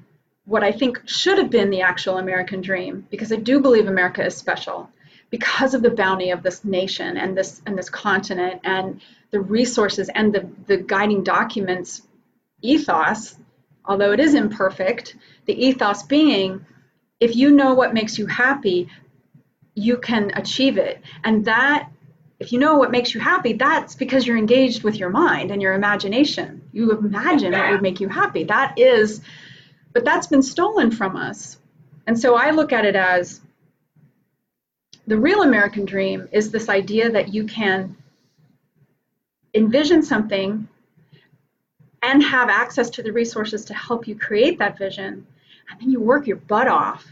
what 0.45 0.63
I 0.63 0.73
think 0.73 1.09
should 1.09 1.39
have 1.39 1.51
been 1.51 1.71
the 1.71 1.81
actual 1.83 2.19
American 2.19 2.61
dream, 2.61 3.07
because 3.11 3.33
I 3.33 3.37
do 3.37 3.61
believe 3.61 3.87
America 3.87 4.25
is 4.25 4.37
special, 4.37 4.91
because 5.31 5.75
of 5.75 5.83
the 5.83 5.91
bounty 5.91 6.31
of 6.31 6.43
this 6.43 6.65
nation 6.65 7.17
and 7.17 7.37
this 7.37 7.63
and 7.67 7.77
this 7.77 7.91
continent 7.91 8.61
and 8.65 9.01
the 9.31 9.41
resources 9.41 10.11
and 10.15 10.33
the, 10.33 10.49
the 10.67 10.77
guiding 10.77 11.25
documents 11.25 12.03
ethos, 12.63 13.37
although 13.85 14.13
it 14.13 14.21
is 14.21 14.35
imperfect, 14.35 15.17
the 15.47 15.67
ethos 15.67 16.03
being 16.03 16.65
if 17.21 17.37
you 17.37 17.51
know 17.51 17.75
what 17.75 17.95
makes 17.95 18.19
you 18.19 18.27
happy, 18.27 18.89
you 19.75 19.97
can 19.97 20.31
achieve 20.35 20.79
it. 20.79 21.01
And 21.23 21.45
that, 21.47 21.91
if 22.39 22.53
you 22.53 22.59
know 22.59 22.77
what 22.77 22.91
makes 22.91 23.15
you 23.15 23.21
happy, 23.21 23.55
that's 23.55 23.95
because 23.95 24.27
you're 24.27 24.37
engaged 24.37 24.83
with 24.83 24.97
your 24.97 25.11
mind 25.11 25.51
and 25.51 25.63
your 25.63 25.73
imagination. 25.75 26.69
You 26.73 26.91
imagine 26.93 27.53
what 27.53 27.71
would 27.71 27.83
make 27.83 28.01
you 28.01 28.09
happy. 28.09 28.45
That 28.45 28.79
is, 28.79 29.21
but 29.95 30.05
that's 30.05 30.27
been 30.27 30.43
stolen 30.43 30.91
from 30.91 31.17
us. 31.17 31.59
And 32.07 32.19
so 32.19 32.35
I 32.35 32.51
look 32.51 32.73
at 32.73 32.85
it 32.85 32.97
as 32.97 33.41
the 35.07 35.17
real 35.17 35.43
American 35.43 35.85
dream 35.87 36.29
is 36.33 36.51
this 36.51 36.69
idea 36.69 37.11
that 37.11 37.33
you 37.33 37.45
can 37.45 37.97
envision 39.55 40.03
something 40.03 40.69
and 42.03 42.23
have 42.23 42.51
access 42.51 42.91
to 42.91 43.03
the 43.03 43.13
resources 43.13 43.65
to 43.67 43.75
help 43.75 44.07
you 44.07 44.19
create 44.19 44.59
that 44.59 44.77
vision. 44.77 45.27
And 45.71 45.81
then 45.81 45.91
you 45.91 46.01
work 46.01 46.27
your 46.27 46.37
butt 46.37 46.69
off 46.69 47.07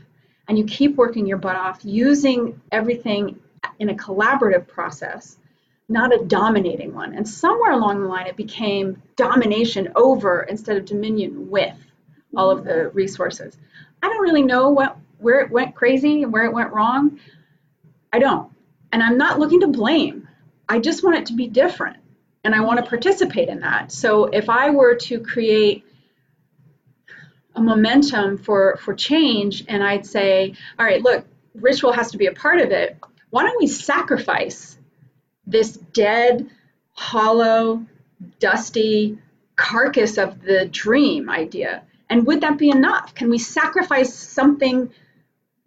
and 0.49 0.59
you 0.59 0.65
keep 0.65 0.97
working 0.97 1.25
your 1.25 1.39
butt 1.39 1.57
off 1.57 1.81
using 1.85 2.61
everything 2.73 3.39
in 3.79 3.91
a 3.91 3.95
collaborative 3.95 4.67
process, 4.67 5.39
not 5.89 6.13
a 6.13 6.25
dominating 6.25 6.93
one. 6.95 7.15
And 7.15 7.27
somewhere 7.27 7.73
along 7.73 8.03
the 8.03 8.09
line, 8.09 8.27
it 8.27 8.37
became 8.37 9.01
domination 9.17 9.93
over 9.95 10.43
instead 10.43 10.77
of 10.77 10.85
dominion 10.85 11.49
with 11.49 11.77
all 12.37 12.51
of 12.51 12.65
the 12.65 12.71
mm-hmm. 12.71 12.97
resources. 12.97 13.57
I 14.03 14.09
don't 14.09 14.23
really 14.23 14.43
know 14.43 14.71
what 14.71 14.97
where 15.19 15.41
it 15.41 15.51
went 15.51 15.75
crazy 15.75 16.25
and 16.25 16.33
where 16.33 16.45
it 16.45 16.53
went 16.53 16.73
wrong. 16.73 17.21
I 18.13 18.19
don't. 18.19 18.51
And 18.91 19.03
I'm 19.03 19.17
not 19.17 19.39
looking 19.39 19.61
to 19.61 19.69
blame. 19.69 20.29
I 20.69 20.81
just 20.81 21.05
want 21.05 21.17
it 21.17 21.27
to 21.27 21.35
be 21.35 21.47
different. 21.47 21.99
And 22.45 22.55
I 22.55 22.61
want 22.61 22.81
to 22.81 22.87
participate 22.89 23.49
in 23.49 23.61
that. 23.61 23.93
So 23.93 24.25
if 24.25 24.51
I 24.51 24.71
were 24.71 24.97
to 24.97 25.21
create 25.21 25.85
a 27.55 27.61
momentum 27.61 28.39
for 28.39 28.77
for 28.77 28.95
change 28.95 29.65
and 29.69 29.83
i'd 29.83 30.07
say 30.07 30.55
all 30.79 30.87
right 30.87 31.03
look 31.03 31.25
ritual 31.55 31.93
has 31.93 32.11
to 32.11 32.19
be 32.19 32.27
a 32.27 32.33
part 32.33 32.61
of 32.61 32.71
it 32.71 32.99
why 33.31 33.43
don't 33.43 33.59
we 33.61 33.67
sacrifice 33.67 34.79
this 35.47 35.73
dead 35.73 36.49
hollow 36.93 37.85
dusty 38.39 39.19
carcass 39.57 40.19
of 40.19 40.41
the 40.43 40.67
dream 40.67 41.29
idea 41.29 41.83
and 42.13 42.27
would 42.27 42.43
that 42.43 42.59
be 42.59 42.69
enough? 42.69 43.15
Can 43.15 43.31
we 43.31 43.39
sacrifice 43.39 44.13
something 44.13 44.93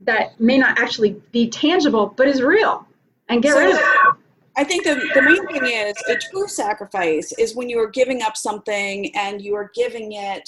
that 0.01 0.39
may 0.39 0.59
not 0.59 0.77
actually 0.77 1.19
be 1.31 1.49
tangible 1.49 2.13
but 2.15 2.27
is 2.27 2.39
real? 2.39 2.87
And 3.29 3.41
get 3.41 3.53
so, 3.53 3.59
rid 3.59 3.71
of 3.71 3.79
it. 3.79 4.15
I 4.55 4.63
think 4.63 4.83
the, 4.83 4.93
the 5.15 5.23
main 5.23 5.45
thing 5.47 5.65
is 5.65 5.95
a 6.07 6.15
true 6.29 6.47
sacrifice 6.47 7.33
is 7.39 7.55
when 7.55 7.67
you 7.67 7.79
are 7.79 7.89
giving 7.89 8.21
up 8.21 8.37
something 8.37 9.13
and 9.15 9.41
you 9.41 9.55
are 9.55 9.71
giving 9.73 10.11
it 10.11 10.47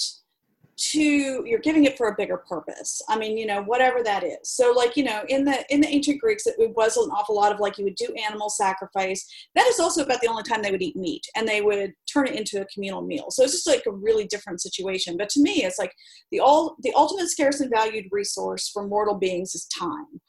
to 0.78 1.44
you're 1.44 1.58
giving 1.58 1.84
it 1.84 1.96
for 1.96 2.08
a 2.08 2.14
bigger 2.16 2.36
purpose. 2.36 3.02
I 3.08 3.18
mean 3.18 3.36
you 3.36 3.46
know 3.46 3.62
whatever 3.62 4.02
that 4.02 4.24
is. 4.24 4.38
So 4.44 4.72
like 4.72 4.96
you 4.96 5.04
know 5.04 5.22
in 5.28 5.44
the 5.44 5.64
in 5.72 5.80
the 5.80 5.88
ancient 5.88 6.20
greeks 6.20 6.46
it 6.46 6.54
was 6.58 6.96
an 6.96 7.10
awful 7.10 7.34
lot 7.34 7.52
of 7.52 7.60
like 7.60 7.78
you 7.78 7.84
would 7.84 7.96
do 7.96 8.14
animal 8.26 8.48
sacrifice. 8.48 9.26
That 9.54 9.66
is 9.66 9.80
also 9.80 10.02
about 10.02 10.20
the 10.20 10.28
only 10.28 10.44
time 10.44 10.62
they 10.62 10.70
would 10.70 10.82
eat 10.82 10.96
meat 10.96 11.26
and 11.36 11.46
they 11.46 11.60
would 11.60 11.92
turn 12.12 12.28
it 12.28 12.36
into 12.36 12.60
a 12.60 12.66
communal 12.66 13.02
meal. 13.02 13.26
So 13.30 13.42
it's 13.42 13.52
just 13.52 13.66
like 13.66 13.84
a 13.86 13.92
really 13.92 14.26
different 14.26 14.60
situation. 14.60 15.16
But 15.16 15.28
to 15.30 15.42
me 15.42 15.64
it's 15.64 15.78
like 15.78 15.92
the 16.30 16.40
all 16.40 16.76
the 16.82 16.92
ultimate 16.94 17.28
scarce 17.28 17.60
and 17.60 17.70
valued 17.70 18.06
resource 18.10 18.68
for 18.68 18.86
mortal 18.86 19.14
beings 19.14 19.54
is 19.54 19.66
time. 19.66 20.20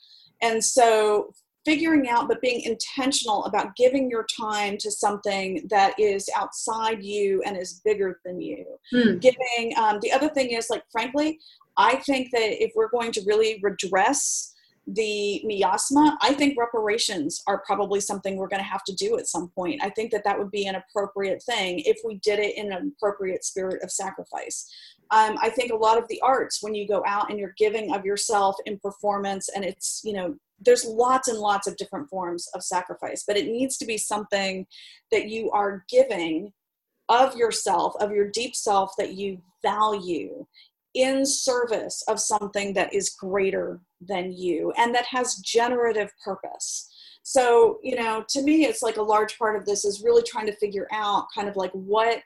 And 0.42 0.64
so 0.64 1.34
figuring 1.66 2.08
out 2.10 2.28
but 2.28 2.42
being 2.42 2.62
intentional 2.62 3.46
about 3.46 3.76
giving 3.76 4.10
your 4.10 4.26
time 4.40 4.78
to 4.78 4.92
something 4.92 5.68
that 5.70 5.94
is 6.00 6.30
outside 6.36 7.04
you 7.04 7.42
and 7.46 7.58
is 7.58 7.82
bigger 7.84 8.20
than 8.26 8.42
you. 8.42 8.66
Hmm. 8.92 9.18
giving 9.18 9.74
um, 9.78 10.00
the 10.02 10.12
other 10.12 10.30
thing 10.30 10.52
is 10.52 10.70
like 10.70 10.84
frankly 10.92 11.40
i 11.78 11.96
think 11.98 12.32
that 12.32 12.64
if 12.64 12.72
we're 12.76 12.90
going 12.90 13.12
to 13.12 13.22
really 13.26 13.60
redress 13.62 14.54
the 14.88 15.42
miasma 15.46 16.18
i 16.22 16.34
think 16.34 16.58
reparations 16.58 17.44
are 17.46 17.62
probably 17.66 18.00
something 18.00 18.38
we're 18.38 18.48
going 18.48 18.64
to 18.64 18.68
have 18.68 18.84
to 18.86 18.94
do 18.94 19.18
at 19.20 19.28
some 19.28 19.50
point. 19.50 19.80
I 19.84 19.90
think 19.92 20.12
that 20.12 20.24
that 20.24 20.40
would 20.40 20.50
be 20.50 20.66
an 20.66 20.76
appropriate 20.76 21.44
thing 21.44 21.80
if 21.86 21.98
we 22.04 22.16
did 22.16 22.40
it 22.40 22.58
in 22.58 22.72
an 22.72 22.94
appropriate 22.98 23.44
spirit 23.44 23.84
of 23.84 23.92
sacrifice. 23.92 24.68
Um, 25.12 25.38
i 25.42 25.50
think 25.50 25.72
a 25.72 25.76
lot 25.76 25.98
of 25.98 26.08
the 26.08 26.22
arts 26.22 26.62
when 26.62 26.76
you 26.76 26.88
go 26.88 27.04
out 27.06 27.30
and 27.30 27.40
you're 27.40 27.56
giving 27.58 27.94
of 27.94 28.06
yourself 28.06 28.56
in 28.66 28.80
performance 28.80 29.50
and 29.50 29.64
it's 29.66 30.02
you 30.04 30.14
know 30.14 30.36
there's 30.62 30.86
lots 30.86 31.28
and 31.28 31.38
lots 31.38 31.68
of 31.68 31.78
different 31.78 32.10
forms 32.10 32.48
of 32.54 32.64
sacrifice, 32.64 33.24
but 33.28 33.38
it 33.38 33.48
needs 33.48 33.78
to 33.78 33.86
be 33.86 33.98
something 33.98 34.66
that 35.12 35.30
you 35.30 35.50
are 35.52 35.86
giving 35.90 36.52
of 37.08 37.36
yourself, 37.36 37.94
of 38.00 38.12
your 38.12 38.30
deep 38.30 38.56
self 38.56 38.94
that 38.98 39.14
you 39.14 39.42
value 39.64 40.46
in 40.94 41.26
service 41.26 42.04
of 42.08 42.20
something 42.20 42.74
that 42.74 42.94
is 42.94 43.10
greater 43.12 43.80
than 44.02 44.32
you 44.32 44.74
and 44.78 44.94
that 44.94 45.06
has 45.06 45.36
generative 45.38 46.12
purpose. 46.24 46.88
So, 47.24 47.80
you 47.84 47.96
know, 47.96 48.24
to 48.30 48.42
me, 48.42 48.66
it's 48.66 48.82
like 48.82 48.98
a 48.98 49.02
large 49.02 49.38
part 49.38 49.56
of 49.56 49.66
this 49.66 49.86
is 49.86 50.02
really 50.04 50.24
trying 50.24 50.48
to 50.48 50.56
figure 50.56 50.88
out 50.92 51.28
kind 51.36 51.48
of 51.48 51.56
like 51.56 51.72
what 51.74 52.22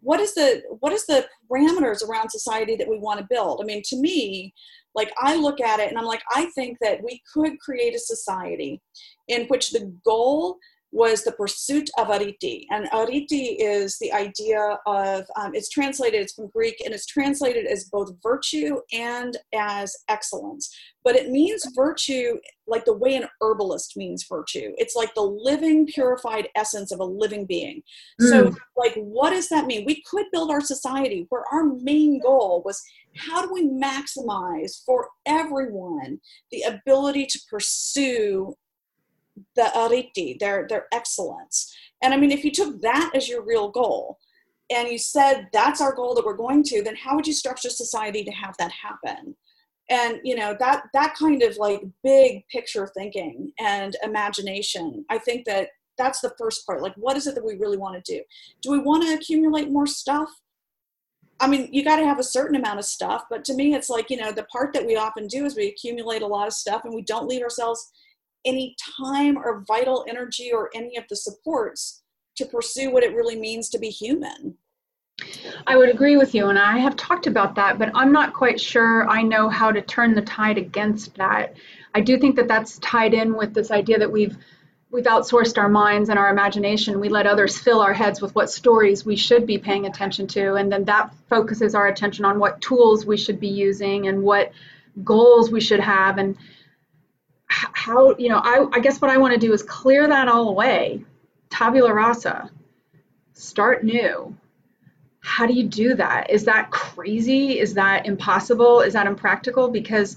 what 0.00 0.20
is 0.20 0.34
the 0.34 0.62
what 0.80 0.92
is 0.92 1.06
the 1.06 1.26
parameters 1.50 2.06
around 2.06 2.30
society 2.30 2.76
that 2.76 2.88
we 2.88 2.98
want 2.98 3.18
to 3.18 3.26
build 3.28 3.60
i 3.60 3.64
mean 3.64 3.82
to 3.84 3.96
me 3.96 4.54
like 4.98 5.12
i 5.18 5.36
look 5.36 5.60
at 5.60 5.78
it 5.80 5.88
and 5.88 5.96
i'm 5.98 6.04
like 6.14 6.22
i 6.34 6.44
think 6.56 6.76
that 6.80 7.02
we 7.02 7.22
could 7.32 7.58
create 7.60 7.94
a 7.94 7.98
society 7.98 8.80
in 9.28 9.46
which 9.46 9.70
the 9.70 9.92
goal 10.04 10.58
was 10.90 11.22
the 11.22 11.32
pursuit 11.32 11.90
of 11.98 12.08
arete. 12.08 12.66
And 12.70 12.88
arete 12.92 13.30
is 13.60 13.98
the 13.98 14.12
idea 14.12 14.78
of, 14.86 15.24
um, 15.36 15.54
it's 15.54 15.68
translated, 15.68 16.20
it's 16.20 16.32
from 16.32 16.48
Greek, 16.48 16.80
and 16.84 16.94
it's 16.94 17.06
translated 17.06 17.66
as 17.66 17.84
both 17.84 18.12
virtue 18.22 18.80
and 18.92 19.36
as 19.54 19.94
excellence. 20.08 20.74
But 21.04 21.16
it 21.16 21.30
means 21.30 21.64
virtue 21.74 22.38
like 22.66 22.84
the 22.84 22.96
way 22.96 23.16
an 23.16 23.28
herbalist 23.40 23.96
means 23.96 24.26
virtue. 24.28 24.72
It's 24.76 24.94
like 24.94 25.14
the 25.14 25.22
living, 25.22 25.86
purified 25.86 26.48
essence 26.54 26.92
of 26.92 27.00
a 27.00 27.04
living 27.04 27.46
being. 27.46 27.82
Mm. 28.20 28.28
So, 28.28 28.56
like, 28.76 28.94
what 28.94 29.30
does 29.30 29.48
that 29.48 29.66
mean? 29.66 29.84
We 29.86 30.02
could 30.02 30.26
build 30.32 30.50
our 30.50 30.60
society 30.60 31.26
where 31.30 31.44
our 31.52 31.64
main 31.64 32.20
goal 32.20 32.62
was 32.64 32.82
how 33.16 33.44
do 33.44 33.52
we 33.52 33.68
maximize 33.68 34.84
for 34.84 35.08
everyone 35.26 36.20
the 36.52 36.62
ability 36.62 37.26
to 37.26 37.40
pursue 37.50 38.54
the 39.56 39.70
arete, 39.78 40.38
their 40.40 40.66
their 40.68 40.86
excellence. 40.92 41.74
And 42.02 42.14
I 42.14 42.16
mean, 42.16 42.30
if 42.30 42.44
you 42.44 42.50
took 42.50 42.80
that 42.82 43.10
as 43.14 43.28
your 43.28 43.42
real 43.42 43.70
goal, 43.70 44.18
and 44.70 44.88
you 44.88 44.98
said 44.98 45.48
that's 45.52 45.80
our 45.80 45.94
goal 45.94 46.14
that 46.14 46.24
we're 46.24 46.34
going 46.34 46.62
to, 46.64 46.82
then 46.82 46.96
how 46.96 47.16
would 47.16 47.26
you 47.26 47.32
structure 47.32 47.70
society 47.70 48.24
to 48.24 48.30
have 48.30 48.54
that 48.58 48.72
happen? 48.72 49.34
And 49.90 50.20
you 50.22 50.36
know 50.36 50.56
that 50.60 50.84
that 50.92 51.14
kind 51.14 51.42
of 51.42 51.56
like 51.56 51.82
big 52.02 52.46
picture 52.48 52.86
thinking 52.86 53.52
and 53.58 53.96
imagination. 54.02 55.04
I 55.08 55.18
think 55.18 55.46
that 55.46 55.68
that's 55.98 56.20
the 56.20 56.34
first 56.38 56.64
part. 56.64 56.82
Like, 56.82 56.94
what 56.96 57.16
is 57.16 57.26
it 57.26 57.34
that 57.34 57.44
we 57.44 57.56
really 57.56 57.76
want 57.76 58.02
to 58.02 58.12
do? 58.16 58.22
Do 58.62 58.70
we 58.70 58.78
want 58.78 59.02
to 59.04 59.14
accumulate 59.14 59.70
more 59.70 59.86
stuff? 59.86 60.30
I 61.40 61.46
mean, 61.46 61.68
you 61.72 61.84
got 61.84 61.96
to 61.96 62.04
have 62.04 62.18
a 62.18 62.24
certain 62.24 62.56
amount 62.56 62.78
of 62.78 62.84
stuff, 62.84 63.24
but 63.30 63.44
to 63.44 63.54
me, 63.54 63.74
it's 63.74 63.90
like, 63.90 64.10
you 64.10 64.16
know, 64.16 64.32
the 64.32 64.44
part 64.44 64.72
that 64.72 64.86
we 64.86 64.96
often 64.96 65.26
do 65.26 65.44
is 65.44 65.56
we 65.56 65.68
accumulate 65.68 66.22
a 66.22 66.26
lot 66.26 66.48
of 66.48 66.52
stuff 66.52 66.84
and 66.84 66.94
we 66.94 67.02
don't 67.02 67.28
leave 67.28 67.42
ourselves 67.42 67.92
any 68.44 68.76
time 69.00 69.36
or 69.36 69.64
vital 69.66 70.04
energy 70.08 70.52
or 70.52 70.70
any 70.74 70.96
of 70.96 71.04
the 71.08 71.16
supports 71.16 72.02
to 72.36 72.46
pursue 72.46 72.90
what 72.90 73.02
it 73.02 73.14
really 73.14 73.36
means 73.36 73.68
to 73.70 73.78
be 73.78 73.88
human. 73.88 74.56
I 75.66 75.76
would 75.76 75.88
agree 75.88 76.16
with 76.16 76.34
you, 76.34 76.46
and 76.46 76.58
I 76.58 76.78
have 76.78 76.96
talked 76.96 77.26
about 77.26 77.56
that, 77.56 77.78
but 77.78 77.90
I'm 77.94 78.12
not 78.12 78.32
quite 78.32 78.60
sure 78.60 79.08
I 79.08 79.22
know 79.22 79.48
how 79.48 79.72
to 79.72 79.82
turn 79.82 80.14
the 80.14 80.22
tide 80.22 80.58
against 80.58 81.14
that. 81.16 81.56
I 81.94 82.00
do 82.00 82.18
think 82.18 82.36
that 82.36 82.46
that's 82.46 82.78
tied 82.78 83.14
in 83.14 83.36
with 83.36 83.54
this 83.54 83.70
idea 83.70 83.98
that 83.98 84.10
we've 84.10 84.36
we've 84.90 85.04
outsourced 85.04 85.58
our 85.58 85.68
minds 85.68 86.08
and 86.08 86.18
our 86.18 86.30
imagination. 86.30 86.98
We 86.98 87.10
let 87.10 87.26
others 87.26 87.58
fill 87.58 87.80
our 87.80 87.92
heads 87.92 88.22
with 88.22 88.34
what 88.34 88.50
stories 88.50 89.04
we 89.04 89.16
should 89.16 89.46
be 89.46 89.58
paying 89.58 89.86
attention 89.86 90.26
to, 90.28 90.54
and 90.54 90.70
then 90.70 90.84
that 90.84 91.12
focuses 91.28 91.74
our 91.74 91.88
attention 91.88 92.24
on 92.24 92.38
what 92.38 92.60
tools 92.60 93.04
we 93.04 93.16
should 93.16 93.40
be 93.40 93.48
using 93.48 94.08
and 94.08 94.22
what 94.22 94.52
goals 95.04 95.50
we 95.50 95.60
should 95.60 95.80
have. 95.80 96.18
And 96.18 96.36
how 97.48 98.14
you 98.16 98.28
know 98.28 98.38
I, 98.38 98.66
I 98.72 98.80
guess 98.80 99.00
what 99.00 99.10
i 99.10 99.16
want 99.16 99.34
to 99.34 99.40
do 99.40 99.52
is 99.52 99.62
clear 99.62 100.06
that 100.06 100.28
all 100.28 100.48
away. 100.48 101.04
Tabula 101.50 101.92
rasa. 101.92 102.50
Start 103.32 103.84
new. 103.84 104.36
How 105.20 105.46
do 105.46 105.54
you 105.54 105.66
do 105.66 105.94
that? 105.94 106.30
Is 106.30 106.44
that 106.44 106.70
crazy? 106.70 107.58
Is 107.58 107.74
that 107.74 108.06
impossible? 108.06 108.80
Is 108.80 108.92
that 108.92 109.06
impractical? 109.06 109.68
Because 109.68 110.16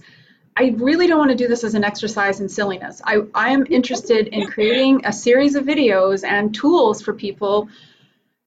i 0.57 0.75
really 0.77 1.07
don't 1.07 1.17
want 1.17 1.31
to 1.31 1.37
do 1.37 1.47
this 1.47 1.63
as 1.63 1.75
an 1.75 1.83
exercise 1.83 2.41
in 2.41 2.49
silliness. 2.49 3.01
I, 3.05 3.21
I 3.33 3.51
am 3.51 3.65
interested 3.69 4.27
in 4.27 4.47
creating 4.47 5.05
a 5.05 5.13
series 5.13 5.55
of 5.55 5.63
videos 5.63 6.25
and 6.27 6.53
tools 6.53 7.01
for 7.01 7.13
people 7.13 7.69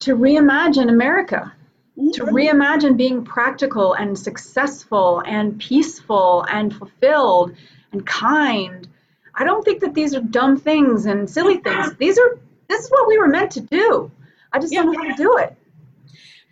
to 0.00 0.14
reimagine 0.14 0.90
america 0.90 1.52
to 1.96 2.24
mm-hmm. 2.24 2.34
reimagine 2.34 2.96
being 2.96 3.24
practical 3.24 3.94
and 3.94 4.18
successful 4.18 5.22
and 5.24 5.58
peaceful 5.58 6.44
and 6.50 6.74
fulfilled 6.74 7.54
and 7.94 8.06
kind. 8.06 8.88
I 9.36 9.44
don't 9.44 9.64
think 9.64 9.80
that 9.80 9.94
these 9.94 10.14
are 10.14 10.20
dumb 10.20 10.56
things 10.56 11.06
and 11.06 11.28
silly 11.28 11.58
things. 11.58 11.94
These 11.98 12.18
are 12.18 12.38
this 12.68 12.84
is 12.84 12.90
what 12.90 13.08
we 13.08 13.18
were 13.18 13.28
meant 13.28 13.50
to 13.52 13.60
do. 13.60 14.10
I 14.52 14.58
just 14.58 14.72
yeah. 14.72 14.82
don't 14.82 14.92
know 14.92 15.02
how 15.02 15.08
to 15.08 15.22
do 15.22 15.36
it. 15.38 15.56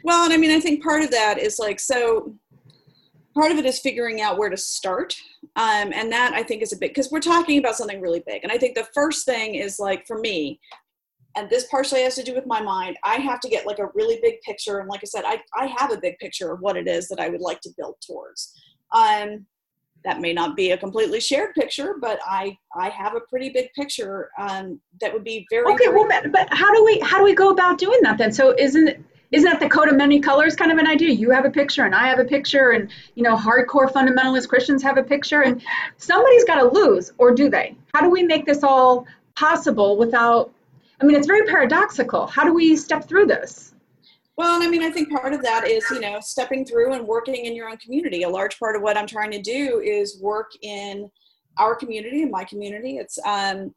Well, 0.05 0.25
and 0.25 0.33
I 0.33 0.37
mean, 0.37 0.51
I 0.51 0.61
think 0.61 0.83
part 0.83 1.03
of 1.03 1.11
that 1.11 1.39
is 1.39 1.59
like 1.59 1.79
so. 1.79 2.35
Part 3.35 3.51
of 3.51 3.57
it 3.57 3.65
is 3.65 3.79
figuring 3.79 4.21
out 4.21 4.37
where 4.37 4.51
to 4.51 4.59
start, 4.59 5.17
um, 5.57 5.91
and 5.95 6.13
that 6.13 6.35
I 6.35 6.43
think 6.43 6.61
is 6.63 6.75
a 6.75 6.77
big 6.77 6.91
because 6.91 7.11
we're 7.11 7.21
talking 7.21 7.59
about 7.59 7.77
something 7.77 8.01
really 8.01 8.23
big. 8.27 8.43
And 8.43 8.53
I 8.53 8.59
think 8.59 8.75
the 8.75 8.87
first 8.93 9.25
thing 9.25 9.55
is 9.55 9.79
like 9.79 10.07
for 10.07 10.19
me, 10.19 10.61
and 11.35 11.49
this 11.49 11.67
partially 11.71 12.03
has 12.03 12.15
to 12.17 12.23
do 12.23 12.35
with 12.35 12.45
my 12.45 12.61
mind. 12.61 12.99
I 13.05 13.15
have 13.15 13.41
to 13.41 13.49
get 13.49 13.67
like 13.67 13.79
a 13.79 13.89
really 13.95 14.19
big 14.21 14.35
picture, 14.43 14.81
and 14.81 14.89
like 14.89 15.01
I 15.03 15.07
said, 15.07 15.25
I 15.25 15.41
I 15.57 15.67
have 15.79 15.93
a 15.93 15.99
big 15.99 16.19
picture 16.19 16.53
of 16.53 16.61
what 16.61 16.77
it 16.77 16.87
is 16.87 17.09
that 17.09 17.21
I 17.21 17.31
would 17.31 17.41
like 17.41 17.61
to 17.63 17.71
build 17.79 17.95
towards. 18.07 18.53
Um, 18.93 19.47
that 20.05 20.21
may 20.21 20.33
not 20.33 20.57
be 20.57 20.71
a 20.73 20.79
completely 20.79 21.21
shared 21.21 21.55
picture, 21.55 21.95
but 22.01 22.19
I 22.27 22.57
I 22.75 22.89
have 22.89 23.15
a 23.15 23.21
pretty 23.21 23.51
big 23.51 23.73
picture 23.75 24.31
um, 24.39 24.81
that 25.01 25.13
would 25.13 25.25
be 25.25 25.47
very 25.51 25.65
okay. 25.73 25.87
Very 25.87 25.97
well, 25.97 26.23
but 26.33 26.49
how 26.53 26.73
do 26.75 26.85
we 26.85 27.01
how 27.01 27.19
do 27.19 27.25
we 27.25 27.35
go 27.35 27.51
about 27.51 27.79
doing 27.79 28.01
that 28.03 28.19
then? 28.19 28.33
So 28.33 28.55
isn't 28.59 29.05
isn't 29.33 29.51
that 29.51 29.61
the 29.61 29.69
coat 29.69 29.89
of 29.89 29.97
many 29.97 30.21
colors 30.21 30.55
kind 30.55 30.71
of 30.71 30.79
an 30.79 30.87
idea? 30.87 31.11
You 31.11 31.31
have 31.31 31.47
a 31.47 31.51
picture 31.51 31.85
and 31.85 31.95
I 31.95 32.09
have 32.09 32.19
a 32.19 32.25
picture, 32.25 32.71
and 32.71 32.91
you 33.15 33.23
know 33.23 33.37
hardcore 33.37 33.91
fundamentalist 33.91 34.49
Christians 34.49 34.83
have 34.83 34.99
a 34.99 35.03
picture, 35.03 35.43
and 35.43 35.63
somebody's 35.97 36.45
got 36.45 36.57
to 36.57 36.69
lose, 36.69 37.13
or 37.19 37.35
do 37.35 37.49
they? 37.49 37.77
How 37.95 38.01
do 38.01 38.11
we 38.11 38.23
make 38.23 38.47
this 38.47 38.63
all 38.63 39.07
possible 39.35 39.97
without? 39.97 40.53
I 41.01 41.05
mean, 41.05 41.17
it's 41.17 41.27
very 41.27 41.47
paradoxical. 41.47 42.27
How 42.27 42.45
do 42.45 42.55
we 42.55 42.77
step 42.77 43.09
through 43.09 43.27
this? 43.27 43.72
Well, 44.43 44.61
I 44.61 44.67
mean, 44.67 44.83
I 44.83 44.91
think 44.91 45.09
part 45.09 45.35
of 45.35 45.43
that 45.43 45.69
is, 45.69 45.89
you 45.93 46.01
know, 46.01 46.19
stepping 46.19 46.65
through 46.65 46.95
and 46.95 47.07
working 47.07 47.45
in 47.47 47.55
your 47.55 47.69
own 47.69 47.77
community. 47.77 48.25
A 48.25 48.29
large 48.29 48.59
part 48.59 48.75
of 48.75 48.83
what 48.83 48.97
I'm 48.97 49.07
trying 49.07 49.31
to 49.31 49.41
do 49.41 49.79
is 49.79 50.21
work 50.21 50.51
in 50.63 51.09
our 51.59 51.77
community 51.77 52.23
and 52.23 52.31
my 52.33 52.43
community. 52.43 52.97
It's 52.97 53.21
um, 53.25 53.73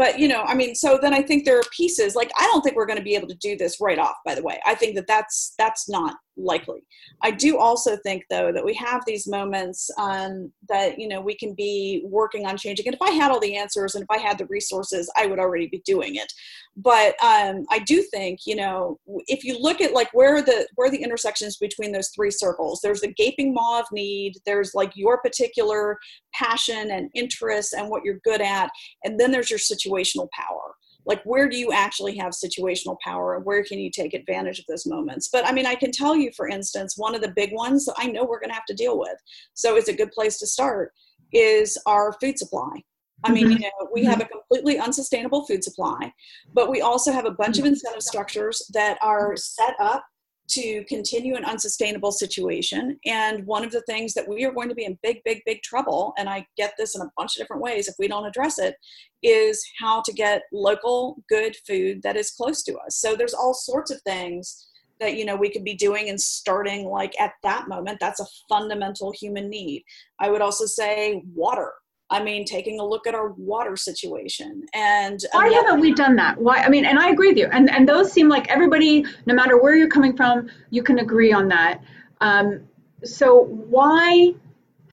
but 0.00 0.18
you 0.18 0.28
know 0.28 0.42
i 0.46 0.54
mean 0.54 0.74
so 0.74 0.98
then 1.02 1.12
i 1.12 1.20
think 1.20 1.44
there 1.44 1.58
are 1.58 1.76
pieces 1.76 2.14
like 2.14 2.30
i 2.40 2.44
don't 2.46 2.62
think 2.62 2.74
we're 2.74 2.86
going 2.86 2.98
to 2.98 3.04
be 3.04 3.14
able 3.14 3.28
to 3.28 3.36
do 3.36 3.54
this 3.56 3.80
right 3.80 3.98
off 3.98 4.16
by 4.24 4.34
the 4.34 4.42
way. 4.42 4.60
I 4.64 4.74
think 4.74 4.94
that 4.96 5.06
that's 5.06 5.54
that's 5.58 5.88
not 5.88 6.16
likely. 6.36 6.82
I 7.22 7.32
do 7.32 7.58
also 7.58 7.96
think 7.98 8.24
though 8.30 8.50
that 8.52 8.64
we 8.64 8.72
have 8.74 9.02
these 9.06 9.26
moments 9.26 9.90
um, 9.98 10.50
that 10.68 10.98
you 10.98 11.08
know 11.08 11.20
we 11.20 11.34
can 11.34 11.54
be 11.54 12.02
working 12.04 12.46
on 12.46 12.56
changing. 12.56 12.86
And 12.86 12.94
if 12.94 13.02
i 13.02 13.10
had 13.10 13.30
all 13.30 13.40
the 13.40 13.56
answers 13.56 13.94
and 13.94 14.04
if 14.04 14.10
i 14.10 14.18
had 14.18 14.38
the 14.38 14.46
resources 14.46 15.10
i 15.16 15.26
would 15.26 15.38
already 15.38 15.66
be 15.66 15.82
doing 15.84 16.16
it. 16.16 16.32
But 16.76 17.14
um, 17.22 17.66
i 17.70 17.78
do 17.80 18.02
think 18.10 18.40
you 18.46 18.56
know 18.56 18.98
if 19.26 19.44
you 19.44 19.58
look 19.60 19.80
at 19.80 19.92
like 19.92 20.08
where 20.12 20.40
the 20.40 20.66
where 20.76 20.90
the 20.90 21.02
intersections 21.02 21.56
between 21.56 21.92
those 21.92 22.10
three 22.14 22.30
circles? 22.30 22.80
There's 22.82 23.00
the 23.00 23.12
gaping 23.14 23.52
maw 23.52 23.80
of 23.80 23.86
need 23.92 24.34
there's 24.46 24.74
like 24.74 24.92
your 24.94 25.18
particular 25.18 25.98
passion 26.32 26.90
and 26.90 27.10
interest 27.14 27.74
and 27.74 27.90
what 27.90 28.04
you're 28.04 28.20
good 28.24 28.40
at 28.40 28.70
and 29.04 29.18
then 29.18 29.30
there's 29.30 29.50
your 29.50 29.58
situation 29.58 29.89
situational 29.90 30.28
power. 30.30 30.74
Like 31.06 31.22
where 31.24 31.48
do 31.48 31.56
you 31.56 31.72
actually 31.72 32.16
have 32.18 32.32
situational 32.32 32.96
power 33.02 33.36
and 33.36 33.44
where 33.44 33.64
can 33.64 33.78
you 33.78 33.90
take 33.90 34.14
advantage 34.14 34.58
of 34.58 34.66
those 34.68 34.86
moments? 34.86 35.28
But 35.32 35.46
i 35.46 35.52
mean 35.52 35.66
i 35.66 35.74
can 35.74 35.90
tell 35.90 36.14
you 36.14 36.30
for 36.36 36.48
instance 36.48 36.94
one 36.96 37.14
of 37.14 37.22
the 37.22 37.32
big 37.34 37.52
ones 37.52 37.88
i 37.96 38.06
know 38.06 38.24
we're 38.24 38.40
going 38.40 38.50
to 38.50 38.54
have 38.54 38.66
to 38.66 38.74
deal 38.74 38.98
with 38.98 39.16
so 39.54 39.76
it's 39.76 39.88
a 39.88 39.94
good 39.94 40.10
place 40.12 40.38
to 40.38 40.46
start 40.46 40.92
is 41.32 41.78
our 41.86 42.12
food 42.20 42.38
supply. 42.38 42.82
I 43.24 43.32
mean 43.32 43.50
you 43.50 43.56
mm-hmm. 43.56 43.62
know 43.62 43.88
we 43.92 44.04
have 44.04 44.20
a 44.20 44.26
completely 44.26 44.78
unsustainable 44.78 45.46
food 45.46 45.62
supply 45.64 46.12
but 46.54 46.70
we 46.70 46.80
also 46.80 47.12
have 47.12 47.26
a 47.26 47.30
bunch 47.30 47.58
of 47.58 47.64
incentive 47.64 48.02
structures 48.02 48.62
that 48.72 48.98
are 49.02 49.36
set 49.36 49.74
up 49.80 50.04
to 50.50 50.84
continue 50.84 51.36
an 51.36 51.44
unsustainable 51.44 52.12
situation. 52.12 52.98
And 53.06 53.46
one 53.46 53.64
of 53.64 53.72
the 53.72 53.82
things 53.82 54.14
that 54.14 54.28
we 54.28 54.44
are 54.44 54.52
going 54.52 54.68
to 54.68 54.74
be 54.74 54.84
in 54.84 54.98
big, 55.02 55.22
big, 55.24 55.42
big 55.46 55.62
trouble, 55.62 56.12
and 56.18 56.28
I 56.28 56.46
get 56.56 56.74
this 56.76 56.96
in 56.96 57.02
a 57.02 57.10
bunch 57.16 57.36
of 57.36 57.42
different 57.42 57.62
ways 57.62 57.88
if 57.88 57.94
we 57.98 58.08
don't 58.08 58.26
address 58.26 58.58
it, 58.58 58.76
is 59.22 59.64
how 59.78 60.02
to 60.02 60.12
get 60.12 60.42
local 60.52 61.22
good 61.28 61.56
food 61.66 62.02
that 62.02 62.16
is 62.16 62.30
close 62.30 62.62
to 62.64 62.76
us. 62.78 62.96
So 62.96 63.14
there's 63.14 63.34
all 63.34 63.54
sorts 63.54 63.90
of 63.90 64.00
things 64.02 64.66
that 65.00 65.16
you 65.16 65.24
know 65.24 65.34
we 65.34 65.50
could 65.50 65.64
be 65.64 65.74
doing 65.74 66.08
and 66.10 66.20
starting 66.20 66.84
like 66.84 67.18
at 67.18 67.32
that 67.42 67.68
moment 67.68 67.98
that's 67.98 68.20
a 68.20 68.26
fundamental 68.50 69.10
human 69.12 69.48
need 69.48 69.82
i 70.20 70.28
would 70.28 70.42
also 70.42 70.66
say 70.66 71.22
water 71.34 71.72
I 72.10 72.22
mean, 72.22 72.44
taking 72.44 72.80
a 72.80 72.84
look 72.84 73.06
at 73.06 73.14
our 73.14 73.30
water 73.30 73.76
situation. 73.76 74.66
And 74.74 75.20
why 75.32 75.46
another- 75.46 75.66
haven't 75.66 75.80
we 75.80 75.94
done 75.94 76.16
that? 76.16 76.38
Why? 76.38 76.56
I 76.58 76.68
mean, 76.68 76.84
and 76.84 76.98
I 76.98 77.10
agree 77.10 77.28
with 77.28 77.38
you. 77.38 77.46
And 77.46 77.70
and 77.70 77.88
those 77.88 78.12
seem 78.12 78.28
like 78.28 78.48
everybody, 78.50 79.04
no 79.26 79.34
matter 79.34 79.60
where 79.60 79.76
you're 79.76 79.88
coming 79.88 80.16
from, 80.16 80.48
you 80.70 80.82
can 80.82 80.98
agree 80.98 81.32
on 81.32 81.48
that. 81.48 81.80
Um, 82.20 82.60
so 83.04 83.44
why 83.44 84.34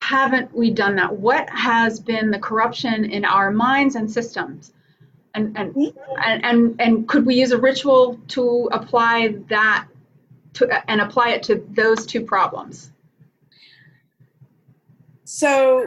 haven't 0.02 0.54
we 0.56 0.70
done 0.70 0.96
that? 0.96 1.18
What 1.18 1.50
has 1.50 2.00
been 2.00 2.30
the 2.32 2.40
corruption 2.40 3.06
in 3.06 3.26
our 3.26 3.52
minds 3.52 3.96
and 3.96 4.10
systems? 4.10 4.74
And 5.34 5.58
and 5.58 5.74
mm-hmm. 5.74 6.22
and, 6.24 6.46
and 6.46 6.82
and 6.82 7.08
could 7.08 7.26
we 7.26 7.36
use 7.36 7.52
a 7.52 7.58
ritual 7.58 8.20
to 8.30 8.70
apply 8.72 9.36
that 9.50 9.88
to 10.54 10.90
and 10.90 11.02
apply 11.02 11.30
it 11.30 11.44
to 11.44 11.66
those 11.70 12.06
two 12.06 12.22
problems? 12.22 12.92
So, 15.30 15.86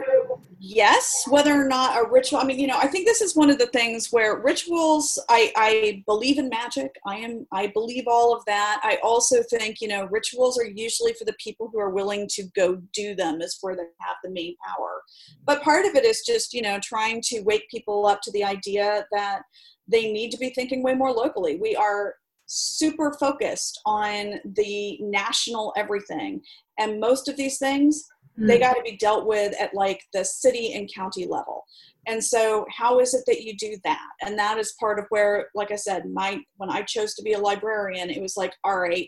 yes, 0.59 1.23
whether 1.27 1.51
or 1.51 1.67
not 1.67 1.97
a 1.97 2.07
ritual, 2.07 2.37
I 2.37 2.43
mean, 2.43 2.59
you 2.59 2.67
know, 2.67 2.77
I 2.77 2.85
think 2.85 3.07
this 3.07 3.21
is 3.21 3.35
one 3.35 3.49
of 3.49 3.57
the 3.57 3.65
things 3.65 4.09
where 4.11 4.39
rituals, 4.39 5.19
I, 5.29 5.51
I 5.55 6.03
believe 6.05 6.37
in 6.37 6.47
magic. 6.47 6.91
I 7.07 7.15
am, 7.15 7.47
I 7.51 7.65
believe 7.65 8.03
all 8.05 8.35
of 8.35 8.45
that. 8.45 8.81
I 8.83 8.99
also 9.01 9.41
think, 9.41 9.81
you 9.81 9.87
know, 9.87 10.07
rituals 10.11 10.59
are 10.59 10.65
usually 10.65 11.13
for 11.13 11.25
the 11.25 11.33
people 11.43 11.71
who 11.73 11.79
are 11.79 11.89
willing 11.89 12.27
to 12.33 12.43
go 12.55 12.83
do 12.93 13.15
them, 13.15 13.41
is 13.41 13.57
where 13.61 13.75
they 13.75 13.81
have 14.01 14.17
the 14.23 14.29
main 14.29 14.55
power. 14.63 15.01
But 15.43 15.63
part 15.63 15.87
of 15.87 15.95
it 15.95 16.05
is 16.05 16.21
just, 16.23 16.53
you 16.53 16.61
know, 16.61 16.77
trying 16.79 17.19
to 17.23 17.41
wake 17.41 17.67
people 17.71 18.05
up 18.05 18.21
to 18.21 18.31
the 18.33 18.43
idea 18.43 19.07
that 19.11 19.41
they 19.87 20.11
need 20.11 20.29
to 20.33 20.37
be 20.37 20.51
thinking 20.51 20.83
way 20.83 20.93
more 20.93 21.11
locally. 21.11 21.57
We 21.59 21.75
are 21.75 22.13
super 22.45 23.17
focused 23.19 23.81
on 23.87 24.35
the 24.45 24.99
national 25.01 25.73
everything. 25.75 26.43
And 26.77 26.99
most 26.99 27.27
of 27.27 27.37
these 27.37 27.57
things, 27.57 28.05
mm. 28.39 28.47
they 28.47 28.59
got 28.59 28.73
to 28.73 28.81
be 28.81 28.97
dealt 28.97 29.25
with 29.25 29.53
at 29.59 29.73
like 29.73 30.01
the 30.13 30.23
city 30.23 30.73
and 30.73 30.91
county 30.93 31.25
level. 31.25 31.63
And 32.07 32.23
so 32.23 32.65
how 32.75 32.99
is 32.99 33.13
it 33.13 33.23
that 33.27 33.41
you 33.41 33.55
do 33.57 33.77
that? 33.83 34.07
And 34.21 34.37
that 34.39 34.57
is 34.57 34.75
part 34.79 34.99
of 34.99 35.05
where, 35.09 35.49
like 35.53 35.71
I 35.71 35.75
said, 35.75 36.05
my 36.11 36.39
when 36.57 36.69
I 36.69 36.81
chose 36.81 37.13
to 37.15 37.23
be 37.23 37.33
a 37.33 37.39
librarian, 37.39 38.09
it 38.09 38.21
was 38.21 38.37
like, 38.37 38.53
all 38.63 38.79
right, 38.79 39.07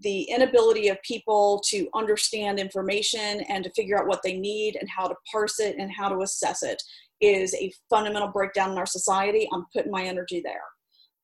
the 0.00 0.22
inability 0.22 0.88
of 0.88 0.96
people 1.02 1.62
to 1.66 1.88
understand 1.94 2.58
information 2.58 3.42
and 3.48 3.62
to 3.64 3.70
figure 3.70 3.98
out 3.98 4.06
what 4.06 4.22
they 4.24 4.38
need 4.38 4.76
and 4.80 4.88
how 4.88 5.06
to 5.06 5.14
parse 5.30 5.60
it 5.60 5.76
and 5.78 5.90
how 5.92 6.08
to 6.08 6.22
assess 6.22 6.62
it 6.62 6.82
is 7.20 7.54
a 7.54 7.70
fundamental 7.90 8.28
breakdown 8.28 8.72
in 8.72 8.78
our 8.78 8.86
society. 8.86 9.46
I'm 9.52 9.66
putting 9.74 9.92
my 9.92 10.04
energy 10.04 10.40
there. 10.42 10.62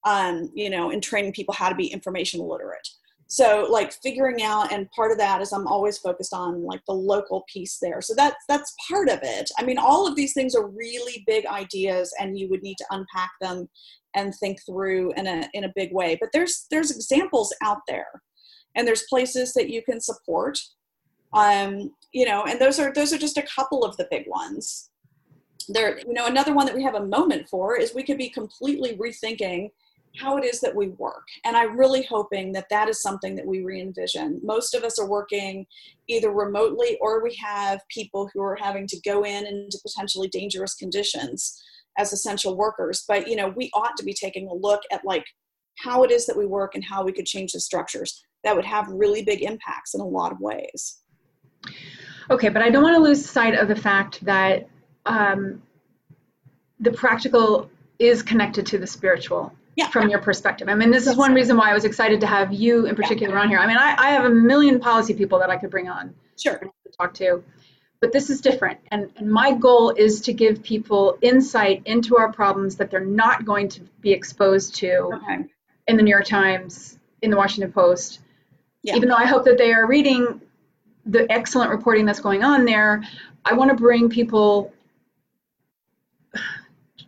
Um, 0.05 0.51
you 0.55 0.71
know, 0.71 0.91
in 0.91 1.01
training 1.01 1.33
people 1.33 1.55
how 1.55 1.69
to 1.69 1.75
be 1.75 1.87
information 1.87 2.41
literate 2.41 2.87
so 3.29 3.67
like 3.71 3.93
figuring 3.93 4.43
out 4.43 4.73
and 4.73 4.91
part 4.93 5.11
of 5.11 5.19
that 5.19 5.41
is 5.41 5.53
i'm 5.53 5.67
always 5.67 5.99
focused 5.99 6.33
on 6.33 6.63
like 6.63 6.81
the 6.87 6.95
local 6.95 7.45
piece 7.53 7.79
there. 7.81 8.01
So 8.01 8.15
that's 8.15 8.37
that's 8.49 8.75
part 8.89 9.09
of 9.09 9.21
it. 9.23 9.51
I 9.59 9.65
mean 9.65 9.79
all 9.79 10.07
of 10.07 10.15
these 10.15 10.33
things 10.33 10.55
are 10.55 10.69
really 10.69 11.25
big 11.27 11.47
ideas 11.47 12.13
and 12.21 12.39
you 12.39 12.49
would 12.49 12.63
need 12.63 12.77
to 12.79 12.87
unpack 12.91 13.31
them 13.41 13.69
and 14.15 14.35
think 14.35 14.59
through 14.65 15.13
in 15.17 15.27
a 15.27 15.49
in 15.55 15.65
a 15.65 15.73
big 15.75 15.93
way. 15.93 16.17
But 16.21 16.31
there's 16.33 16.67
there's 16.71 16.91
examples 16.91 17.55
out 17.63 17.81
there 17.89 18.23
and 18.77 18.87
there's 18.87 19.05
places 19.09 19.53
that 19.55 19.71
you 19.71 19.83
can 19.83 20.01
support. 20.01 20.59
Um 21.33 21.93
you 22.13 22.27
know 22.27 22.45
and 22.45 22.61
those 22.61 22.79
are 22.79 22.93
those 22.93 23.13
are 23.13 23.19
just 23.19 23.39
a 23.39 23.47
couple 23.55 23.85
of 23.85 23.97
the 23.97 24.07
big 24.11 24.25
ones. 24.29 24.91
There 25.69 25.99
you 25.99 26.13
know 26.13 26.27
another 26.27 26.55
one 26.55 26.67
that 26.67 26.77
we 26.77 26.85
have 26.85 26.95
a 26.95 27.05
moment 27.05 27.49
for 27.49 27.77
is 27.77 27.93
we 27.93 28.05
could 28.05 28.19
be 28.19 28.31
completely 28.31 28.97
rethinking 28.97 29.71
how 30.19 30.37
it 30.37 30.45
is 30.45 30.61
that 30.61 30.75
we 30.75 30.89
work. 30.89 31.27
And 31.45 31.57
I'm 31.57 31.77
really 31.77 32.03
hoping 32.05 32.53
that 32.53 32.69
that 32.71 32.89
is 32.89 33.03
something 33.03 33.35
that 33.37 33.47
we 33.47 33.63
re 33.63 33.81
envision. 33.81 34.41
Most 34.43 34.75
of 34.75 34.83
us 34.85 34.99
are 34.99 35.09
working 35.09 35.67
either 36.09 36.31
remotely 36.31 36.99
or 37.01 37.23
we 37.23 37.35
have 37.43 37.81
people 37.89 38.31
who 38.33 38.43
are 38.43 38.57
having 38.57 38.87
to 38.89 39.01
go 39.05 39.25
in 39.25 39.47
into 39.47 39.79
potentially 39.83 40.29
dangerous 40.29 40.75
conditions 40.75 41.63
as 41.99 42.13
essential 42.13 42.57
workers. 42.57 43.05
But, 43.07 43.29
you 43.29 43.37
know, 43.37 43.49
we 43.49 43.71
ought 43.75 43.97
to 43.97 44.05
be 44.05 44.15
taking 44.15 44.49
a 44.49 44.55
look 44.55 44.83
at 44.91 45.05
like 45.05 45.25
how 45.79 46.05
it 46.05 46.11
is 46.11 46.27
that 46.27 46.37
we 46.37 46.47
work 46.47 46.75
and 46.75 46.85
how 46.85 47.05
we 47.05 47.13
could 47.13 47.27
change 47.27 47.53
the 47.53 47.61
structures. 47.61 48.23
That 48.45 48.57
would 48.57 48.65
have 48.65 48.89
really 48.89 49.23
big 49.23 49.43
impacts 49.43 49.95
in 49.95 50.01
a 50.01 50.07
lot 50.07 50.33
of 50.33 50.41
ways. 50.41 51.01
Okay, 52.31 52.49
but 52.49 52.63
I 52.63 52.71
don't 52.71 52.83
want 52.83 52.97
to 52.97 53.03
lose 53.03 53.25
sight 53.25 53.55
of 53.55 53.69
the 53.69 53.77
fact 53.77 54.25
that 54.25 54.69
um, 55.05 55.63
the 56.81 56.93
practical 56.93 57.71
is 57.99 58.23
connected 58.23 58.67
to 58.67 58.79
the 58.79 58.87
spiritual 58.87 59.53
yeah. 59.77 59.89
from 59.91 60.09
your 60.09 60.19
perspective. 60.19 60.69
I 60.69 60.75
mean, 60.75 60.91
this 60.91 61.07
is 61.07 61.17
one 61.17 61.35
reason 61.35 61.57
why 61.57 61.71
I 61.71 61.75
was 61.75 61.85
excited 61.85 62.21
to 62.23 62.27
have 62.27 62.53
you 62.53 62.87
in 62.87 62.97
particular 62.97 63.37
yeah. 63.37 63.43
on 63.43 63.49
here. 63.49 63.59
I 63.59 63.67
mean, 63.67 63.77
I, 63.77 63.95
I, 63.97 64.11
have 64.11 64.25
a 64.25 64.31
million 64.31 64.81
policy 64.81 65.15
people 65.15 65.39
that 65.39 65.51
I 65.51 65.57
could 65.57 65.71
bring 65.71 65.89
on 65.89 66.15
sure. 66.37 66.59
to 66.59 66.71
talk 66.99 67.15
to, 67.15 67.45
but 68.01 68.11
this 68.13 68.31
is 68.31 68.41
different. 68.41 68.81
And, 68.91 69.11
and 69.17 69.31
my 69.31 69.53
goal 69.53 69.91
is 69.91 70.23
to 70.23 70.33
give 70.33 70.63
people 70.63 71.19
insight 71.21 71.83
into 71.85 72.17
our 72.17 72.33
problems 72.33 72.77
that 72.77 72.91
they're 72.91 73.05
not 73.05 73.45
going 73.45 73.69
to 73.71 73.83
be 74.01 74.13
exposed 74.13 74.75
to 74.77 75.11
okay. 75.15 75.45
in 75.87 75.97
the 75.97 76.03
New 76.03 76.11
York 76.11 76.27
Times, 76.27 76.99
in 77.21 77.31
the 77.31 77.37
Washington 77.37 77.73
Post. 77.73 78.21
Yeah. 78.83 78.97
Even 78.97 79.11
though 79.11 79.17
I 79.17 79.27
hope 79.27 79.45
that 79.45 79.59
they 79.59 79.73
are 79.73 79.87
reading 79.87 80.41
the 81.05 81.31
excellent 81.31 81.71
reporting 81.71 82.07
that's 82.07 82.21
going 82.21 82.43
on 82.43 82.65
there, 82.65 83.03
I 83.45 83.55
want 83.55 83.71
to 83.71 83.77
bring 83.77 84.09
people 84.09 84.73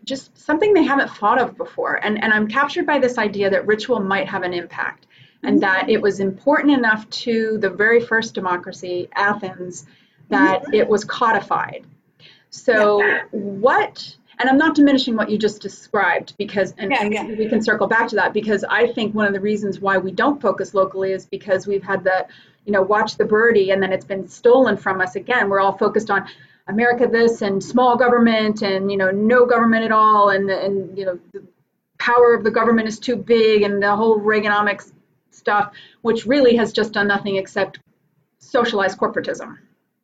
just 0.04 0.37
something 0.48 0.72
they 0.72 0.82
haven't 0.82 1.10
thought 1.10 1.38
of 1.38 1.58
before. 1.58 1.96
And, 2.02 2.24
and 2.24 2.32
I'm 2.32 2.48
captured 2.48 2.86
by 2.86 2.98
this 2.98 3.18
idea 3.18 3.50
that 3.50 3.66
ritual 3.66 4.00
might 4.00 4.26
have 4.26 4.44
an 4.44 4.54
impact 4.54 5.06
and 5.42 5.56
mm-hmm. 5.56 5.60
that 5.60 5.90
it 5.90 6.00
was 6.00 6.20
important 6.20 6.72
enough 6.72 7.08
to 7.10 7.58
the 7.58 7.68
very 7.68 8.00
first 8.00 8.34
democracy, 8.34 9.10
Athens, 9.14 9.84
that 10.30 10.62
mm-hmm. 10.62 10.72
it 10.72 10.88
was 10.88 11.04
codified. 11.04 11.84
So, 12.48 13.02
yeah. 13.02 13.24
what, 13.30 14.16
and 14.38 14.48
I'm 14.48 14.56
not 14.56 14.74
diminishing 14.74 15.16
what 15.16 15.28
you 15.28 15.36
just 15.36 15.60
described 15.60 16.34
because, 16.38 16.72
and, 16.78 16.90
yeah, 16.92 17.04
yeah. 17.04 17.24
we 17.26 17.46
can 17.46 17.60
circle 17.60 17.86
back 17.86 18.08
to 18.08 18.16
that 18.16 18.32
because 18.32 18.64
I 18.64 18.86
think 18.86 19.14
one 19.14 19.26
of 19.26 19.34
the 19.34 19.40
reasons 19.40 19.80
why 19.80 19.98
we 19.98 20.12
don't 20.12 20.40
focus 20.40 20.72
locally 20.72 21.12
is 21.12 21.26
because 21.26 21.66
we've 21.66 21.82
had 21.82 22.04
the, 22.04 22.26
you 22.64 22.72
know, 22.72 22.80
watch 22.80 23.18
the 23.18 23.26
birdie 23.26 23.70
and 23.72 23.82
then 23.82 23.92
it's 23.92 24.06
been 24.06 24.26
stolen 24.26 24.78
from 24.78 25.02
us 25.02 25.14
again. 25.14 25.50
We're 25.50 25.60
all 25.60 25.76
focused 25.76 26.10
on 26.10 26.26
America 26.68 27.06
this 27.06 27.42
and 27.42 27.62
small 27.62 27.96
government 27.96 28.62
and 28.62 28.90
you 28.90 28.96
know 28.96 29.10
no 29.10 29.46
government 29.46 29.84
at 29.84 29.92
all 29.92 30.30
and 30.30 30.50
and 30.50 30.96
you 30.96 31.04
know 31.04 31.18
the 31.32 31.42
power 31.98 32.34
of 32.34 32.44
the 32.44 32.50
government 32.50 32.88
is 32.88 32.98
too 32.98 33.16
big 33.16 33.62
and 33.62 33.82
the 33.82 33.94
whole 33.94 34.20
Reaganomics 34.20 34.92
stuff, 35.30 35.72
which 36.02 36.26
really 36.26 36.56
has 36.56 36.72
just 36.72 36.92
done 36.92 37.08
nothing 37.08 37.36
except 37.36 37.78
socialize 38.38 38.94
corporatism. 38.94 39.58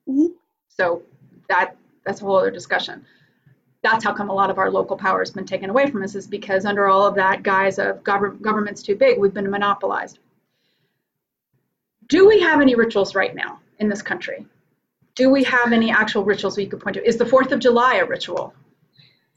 Mm-hmm. 0.08 0.26
So 0.68 1.02
that 1.48 1.76
that's 2.04 2.20
a 2.20 2.24
whole 2.24 2.36
other 2.36 2.50
discussion. 2.50 3.04
That's 3.82 4.04
how 4.04 4.14
come 4.14 4.30
a 4.30 4.34
lot 4.34 4.50
of 4.50 4.58
our 4.58 4.70
local 4.70 4.96
power 4.96 5.18
has 5.18 5.30
been 5.30 5.46
taken 5.46 5.68
away 5.70 5.90
from 5.90 6.02
us 6.02 6.14
is 6.14 6.26
because 6.26 6.64
under 6.64 6.86
all 6.88 7.06
of 7.06 7.14
that 7.16 7.42
guise 7.42 7.78
of 7.78 8.02
gov- 8.02 8.40
government's 8.40 8.82
too 8.82 8.96
big, 8.96 9.18
we've 9.18 9.34
been 9.34 9.50
monopolized. 9.50 10.18
Do 12.08 12.26
we 12.26 12.40
have 12.40 12.60
any 12.60 12.74
rituals 12.74 13.14
right 13.14 13.34
now 13.34 13.60
in 13.78 13.88
this 13.88 14.00
country? 14.00 14.46
Do 15.14 15.30
we 15.30 15.44
have 15.44 15.72
any 15.72 15.90
actual 15.90 16.24
rituals 16.24 16.56
we 16.56 16.66
could 16.66 16.80
point 16.80 16.94
to? 16.94 17.06
Is 17.06 17.16
the 17.16 17.24
4th 17.24 17.52
of 17.52 17.60
July 17.60 17.96
a 17.96 18.04
ritual? 18.04 18.54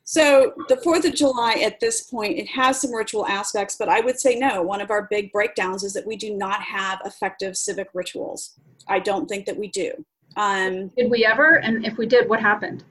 So 0.04 0.54
the 0.70 0.78
4th 0.78 1.06
of 1.06 1.16
July 1.16 1.62
at 1.66 1.80
this 1.80 2.04
point, 2.04 2.38
it 2.38 2.48
has 2.48 2.80
some 2.82 2.94
ritual 2.94 3.28
aspects, 3.28 3.76
but 3.76 3.90
I 3.90 4.00
would 4.00 4.20
say 4.20 4.40
no. 4.40 4.62
One 4.62 4.80
of 4.80 4.90
our 4.90 5.08
big 5.10 5.32
breakdowns 5.34 5.84
is 5.84 5.94
that 5.94 6.08
we 6.08 6.16
do 6.16 6.34
not 6.34 6.62
have 6.62 7.02
effective 7.04 7.58
civic 7.58 7.90
rituals. 7.94 8.58
I 8.88 9.00
don't 9.00 9.28
think 9.28 9.46
that 9.46 9.58
we 9.58 9.68
do. 9.68 9.92
Um, 10.38 10.90
did 10.96 11.12
we 11.12 11.26
ever? 11.26 11.60
And 11.60 11.86
if 11.86 11.98
we 11.98 12.06
did, 12.06 12.30
what 12.30 12.40
happened? 12.40 12.86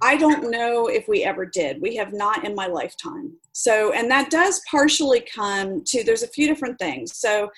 I 0.00 0.16
don't 0.16 0.48
know 0.50 0.86
if 0.86 1.08
we 1.08 1.24
ever 1.24 1.44
did. 1.44 1.82
We 1.82 1.96
have 1.96 2.12
not 2.12 2.44
in 2.44 2.54
my 2.54 2.68
lifetime. 2.68 3.32
So, 3.52 3.92
and 3.92 4.08
that 4.10 4.30
does 4.30 4.62
partially 4.70 5.20
come 5.34 5.82
to, 5.86 6.04
there's 6.04 6.22
a 6.22 6.28
few 6.28 6.46
different 6.46 6.78
things. 6.78 7.16
So, 7.16 7.50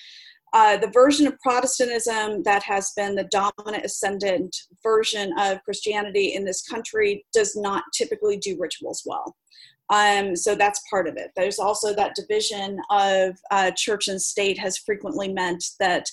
uh, 0.52 0.76
the 0.76 0.90
version 0.90 1.26
of 1.26 1.38
Protestantism 1.40 2.42
that 2.42 2.62
has 2.62 2.92
been 2.96 3.14
the 3.14 3.28
dominant 3.30 3.84
ascendant 3.84 4.56
version 4.82 5.32
of 5.38 5.62
Christianity 5.64 6.34
in 6.34 6.44
this 6.44 6.62
country 6.62 7.24
does 7.32 7.56
not 7.56 7.84
typically 7.94 8.36
do 8.36 8.56
rituals 8.58 9.02
well. 9.06 9.36
Um, 9.90 10.36
so 10.36 10.54
that's 10.54 10.82
part 10.88 11.08
of 11.08 11.16
it. 11.16 11.30
There's 11.34 11.58
also 11.58 11.94
that 11.94 12.14
division 12.14 12.80
of 12.90 13.36
uh, 13.50 13.72
church 13.76 14.08
and 14.08 14.22
state 14.22 14.58
has 14.58 14.78
frequently 14.78 15.32
meant 15.32 15.64
that 15.80 16.06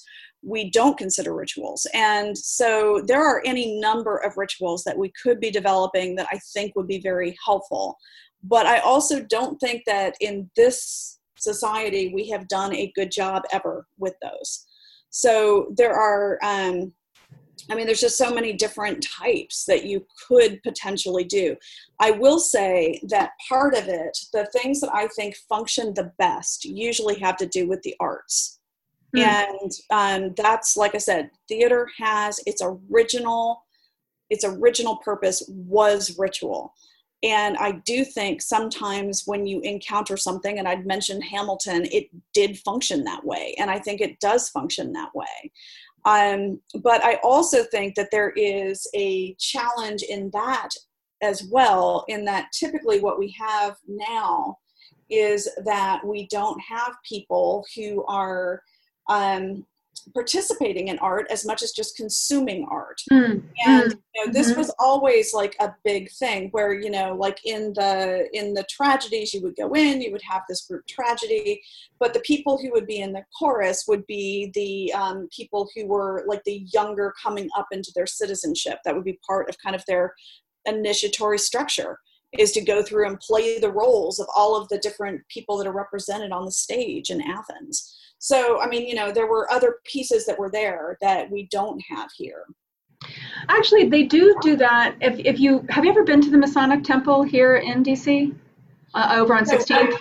we 0.43 0.69
don't 0.69 0.97
consider 0.97 1.33
rituals. 1.33 1.88
And 1.93 2.38
so 2.38 3.03
there 3.05 3.23
are 3.23 3.41
any 3.45 3.79
number 3.79 4.17
of 4.17 4.38
rituals 4.38 4.83
that 4.83 4.97
we 4.97 5.11
could 5.21 5.39
be 5.39 5.51
developing 5.51 6.15
that 6.15 6.27
I 6.31 6.39
think 6.53 6.75
would 6.75 6.88
be 6.88 7.01
very 7.01 7.35
helpful. 7.43 7.97
But 8.43 8.65
I 8.65 8.79
also 8.79 9.21
don't 9.23 9.59
think 9.59 9.83
that 9.88 10.15
in 10.21 10.49
this 10.55 11.16
society, 11.38 12.11
we 12.13 12.29
have 12.29 12.47
done 12.47 12.73
a 12.75 12.91
good 12.95 13.11
job 13.11 13.43
ever 13.51 13.88
with 13.97 14.15
those. 14.21 14.65
So 15.09 15.73
there 15.75 15.93
are, 15.93 16.38
um, 16.43 16.93
I 17.69 17.75
mean, 17.75 17.85
there's 17.85 18.01
just 18.01 18.17
so 18.17 18.33
many 18.33 18.53
different 18.53 19.03
types 19.03 19.65
that 19.65 19.85
you 19.85 20.05
could 20.27 20.61
potentially 20.63 21.23
do. 21.23 21.55
I 21.99 22.11
will 22.11 22.39
say 22.39 23.01
that 23.09 23.31
part 23.49 23.73
of 23.73 23.88
it, 23.88 24.17
the 24.31 24.47
things 24.53 24.79
that 24.81 24.93
I 24.93 25.07
think 25.07 25.35
function 25.49 25.93
the 25.93 26.11
best, 26.17 26.65
usually 26.65 27.19
have 27.19 27.35
to 27.38 27.47
do 27.47 27.67
with 27.67 27.81
the 27.81 27.95
arts. 27.99 28.59
Mm. 29.15 29.21
And 29.21 29.71
um, 29.89 30.33
that's, 30.38 30.77
like 30.77 30.93
I 30.93 30.99
said, 30.99 31.31
theater 31.47 31.88
has 31.97 32.39
its 32.45 32.61
original, 32.63 33.65
its 34.29 34.43
original 34.43 34.97
purpose 34.97 35.43
was 35.47 36.17
ritual. 36.17 36.73
And 37.24 37.57
I 37.57 37.72
do 37.86 38.05
think 38.05 38.41
sometimes 38.41 39.24
when 39.26 39.47
you 39.47 39.59
encounter 39.61 40.18
something, 40.18 40.59
and 40.59 40.68
I'd 40.68 40.86
mentioned 40.86 41.24
Hamilton, 41.24 41.86
it 41.91 42.09
did 42.34 42.59
function 42.59 43.03
that 43.05 43.26
way. 43.26 43.55
And 43.57 43.72
I 43.72 43.80
think 43.80 44.01
it 44.01 44.20
does 44.20 44.49
function 44.49 44.93
that 44.93 45.09
way. 45.15 45.51
Um, 46.05 46.61
but 46.84 47.03
I 47.03 47.15
also 47.24 47.63
think 47.63 47.95
that 47.95 48.09
there 48.11 48.32
is 48.36 48.88
a 48.95 49.34
challenge 49.39 50.03
in 50.03 50.30
that 50.32 50.70
as 51.22 51.43
well, 51.51 52.05
in 52.07 52.24
that 52.26 52.51
typically 52.53 52.99
what 53.01 53.20
we 53.20 53.36
have 53.38 53.78
now 53.88 54.57
is 55.09 55.49
that 55.65 56.05
we 56.05 56.28
don't 56.28 56.61
have 56.61 56.93
people 57.07 57.65
who 57.76 58.05
are 58.05 58.61
um, 59.09 59.65
participating 60.14 60.88
in 60.88 60.99
art 60.99 61.28
as 61.30 61.45
much 61.45 61.62
as 61.62 61.72
just 61.72 61.95
consuming 61.95 62.68
art. 62.70 63.01
Mm, 63.12 63.43
and 63.66 63.95
you 64.16 64.26
know, 64.26 64.32
this 64.32 64.51
mhm. 64.51 64.58
was 64.58 64.74
always 64.80 65.34
like 65.34 65.55
a 65.60 65.74
big 65.84 66.10
thing 66.12 66.49
where 66.51 66.74
you 66.74 66.89
know 66.89 67.16
like 67.16 67.39
in 67.45 67.74
the 67.74 68.28
in 68.34 68.53
the 68.53 68.66
tragedies 68.70 69.34
you 69.34 69.41
would 69.41 69.55
go 69.55 69.74
in 69.74 70.01
you 70.01 70.12
would 70.12 70.22
have 70.22 70.43
this 70.47 70.66
group 70.66 70.86
tragedy 70.88 71.62
but 71.99 72.14
the 72.14 72.20
people 72.22 72.58
who 72.58 72.72
would 72.72 72.88
be 72.88 72.99
in 72.99 73.14
the 73.14 73.24
chorus 73.38 73.86
would 73.88 74.05
be 74.08 74.51
the 74.53 74.93
um, 74.93 75.28
people 75.36 75.70
who 75.76 75.86
were 75.86 76.24
like 76.28 76.43
the 76.45 76.66
younger 76.74 77.14
coming 77.22 77.49
up 77.58 77.68
into 77.72 77.91
their 77.95 78.08
citizenship 78.08 78.80
that 78.84 78.95
would 78.95 79.03
be 79.03 79.20
part 79.28 79.49
of 79.49 79.58
kind 79.60 79.76
of 79.76 79.84
their 79.88 80.14
initiatory 80.66 81.39
structure 81.39 81.99
is 82.38 82.51
to 82.51 82.62
go 82.62 82.84
through 82.84 83.08
and 83.08 83.20
play 83.20 83.58
the 83.60 83.72
roles 83.72 84.20
of 84.20 84.28
all 84.36 84.55
of 84.55 84.68
the 84.68 84.78
different 84.80 85.22
people 85.30 85.58
that 85.58 85.68
are 85.68 85.72
represented 85.72 86.32
on 86.32 86.45
the 86.45 86.51
stage 86.51 87.10
in 87.10 87.22
athens 87.22 87.97
so 88.20 88.59
i 88.61 88.68
mean 88.68 88.88
you 88.88 88.95
know 88.95 89.11
there 89.11 89.28
were 89.28 89.51
other 89.51 89.78
pieces 89.84 90.26
that 90.26 90.38
were 90.38 90.49
there 90.49 90.97
that 91.01 91.30
we 91.30 91.47
don't 91.51 91.82
have 91.89 92.09
here 92.15 92.45
Actually, 93.49 93.89
they 93.89 94.03
do 94.03 94.36
do 94.41 94.55
that. 94.55 94.95
If, 95.01 95.20
if 95.20 95.39
you 95.39 95.65
have 95.70 95.86
you 95.86 95.91
ever 95.91 96.03
been 96.03 96.22
to 96.22 96.30
the 96.30 96.38
Masonic 96.38 96.84
Temple 96.84 97.24
here 97.24 97.57
in 97.57 97.84
DC, 97.84 98.36
uh, 98.93 99.15
over 99.18 99.36
on 99.36 99.45
So, 99.45 99.57
16th? 99.57 99.99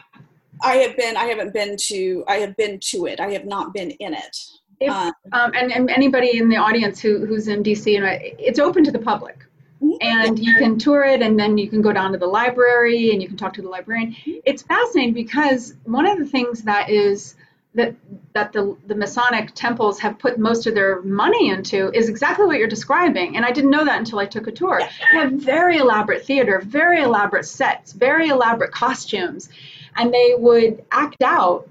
I 0.63 0.77
have 0.77 0.97
been. 0.97 1.17
I 1.17 1.25
haven't 1.25 1.53
been 1.53 1.77
to. 1.77 2.25
I 2.27 2.37
have 2.37 2.57
been 2.57 2.79
to 2.81 3.07
it. 3.07 3.21
I 3.21 3.31
have 3.31 3.45
not 3.45 3.75
been 3.75 3.91
in 3.91 4.15
it. 4.15 4.37
If, 4.81 4.91
Um, 4.91 5.13
um, 5.33 5.53
and, 5.55 5.73
and 5.73 5.91
anybody 5.91 6.39
in 6.39 6.49
the 6.49 6.57
audience 6.57 7.01
who, 7.01 7.25
who's 7.25 7.49
in 7.49 7.63
DC, 7.63 7.99
know, 7.99 8.19
it's 8.21 8.59
open 8.59 8.85
to 8.85 8.91
the 8.91 8.99
public. 8.99 9.39
Mhm. 9.83 9.97
And 10.01 10.39
you 10.39 10.55
can 10.57 10.79
tour 10.79 11.05
it, 11.05 11.23
and 11.23 11.39
then 11.39 11.59
you 11.59 11.69
can 11.69 11.83
go 11.83 11.93
down 11.93 12.13
to 12.13 12.19
the 12.19 12.27
library 12.27 13.11
and 13.11 13.23
you 13.23 13.29
can 13.29 13.37
talk 13.37 13.53
to 13.55 13.63
the 13.63 13.69
librarian. 13.69 14.17
It's 14.25 14.63
fascinating 14.63 15.15
because 15.15 15.77
one 15.85 16.07
of 16.07 16.19
the 16.19 16.27
things 16.27 16.63
that 16.63 16.91
is 16.91 17.37
that 17.77 17.95
that 18.33 18.53
the, 18.53 18.77
the 18.87 18.95
Masonic 18.95 19.55
temples 19.55 20.01
have 20.01 20.19
put 20.19 20.39
most 20.39 20.67
of 20.67 20.75
their 20.75 21.03
money 21.03 21.51
into 21.51 21.91
is 21.93 22.09
exactly 22.09 22.47
what 22.47 22.59
you're 22.59 22.69
describing. 22.69 23.37
And 23.37 23.45
I 23.45 23.53
didn't 23.53 23.71
know 23.71 23.85
that 23.85 23.99
until 23.99 24.19
I 24.19 24.27
took 24.27 24.47
a 24.47 24.53
tour. 24.53 24.81
They 25.13 25.19
have 25.19 25.33
very 25.33 25.77
elaborate 25.77 26.25
theater, 26.25 26.61
very 26.65 27.03
elaborate 27.03 27.47
sets, 27.47 27.93
very 27.93 28.29
elaborate 28.29 28.73
costumes, 28.73 29.51
and 29.97 30.13
they 30.13 30.35
would 30.37 30.85
act 30.91 31.23
out 31.23 31.69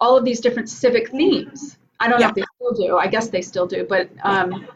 all 0.00 0.16
of 0.16 0.24
these 0.24 0.40
different 0.40 0.68
civic 0.68 1.10
themes. 1.10 1.78
I 2.00 2.08
don't 2.08 2.20
know 2.20 2.28
if 2.28 2.34
they 2.34 2.44
still 2.56 2.72
do. 2.72 2.98
I 2.98 3.06
guess 3.06 3.28
they 3.28 3.42
still 3.42 3.66
do, 3.66 3.84
but 3.88 4.08
um, 4.22 4.68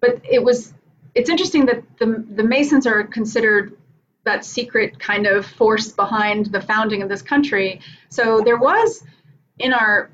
but 0.00 0.20
it 0.24 0.42
was 0.42 0.74
it's 1.14 1.30
interesting 1.30 1.66
that 1.66 1.82
the 1.98 2.24
the 2.34 2.42
Masons 2.42 2.86
are 2.86 3.04
considered 3.04 3.76
that 4.24 4.44
secret 4.44 4.98
kind 4.98 5.26
of 5.26 5.46
force 5.46 5.92
behind 5.92 6.46
the 6.46 6.60
founding 6.60 7.00
of 7.02 7.08
this 7.08 7.22
country. 7.22 7.80
So 8.08 8.40
there 8.40 8.58
was 8.58 9.04
in 9.58 9.72
our 9.72 10.10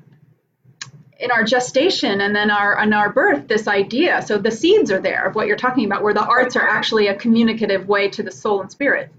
in 1.19 1.31
our 1.31 1.43
gestation 1.43 2.21
and 2.21 2.35
then 2.35 2.49
our 2.51 2.81
in 2.81 2.91
our 2.91 3.11
birth 3.11 3.47
this 3.47 3.67
idea. 3.67 4.21
So 4.21 4.37
the 4.37 4.51
seeds 4.51 4.91
are 4.91 4.99
there 4.99 5.25
of 5.25 5.35
what 5.35 5.47
you're 5.47 5.55
talking 5.55 5.85
about, 5.85 6.03
where 6.03 6.13
the 6.13 6.25
arts 6.25 6.55
are 6.55 6.67
actually 6.67 7.07
a 7.07 7.15
communicative 7.15 7.87
way 7.87 8.09
to 8.09 8.23
the 8.23 8.31
soul 8.31 8.61
and 8.61 8.71
spirit. 8.71 9.09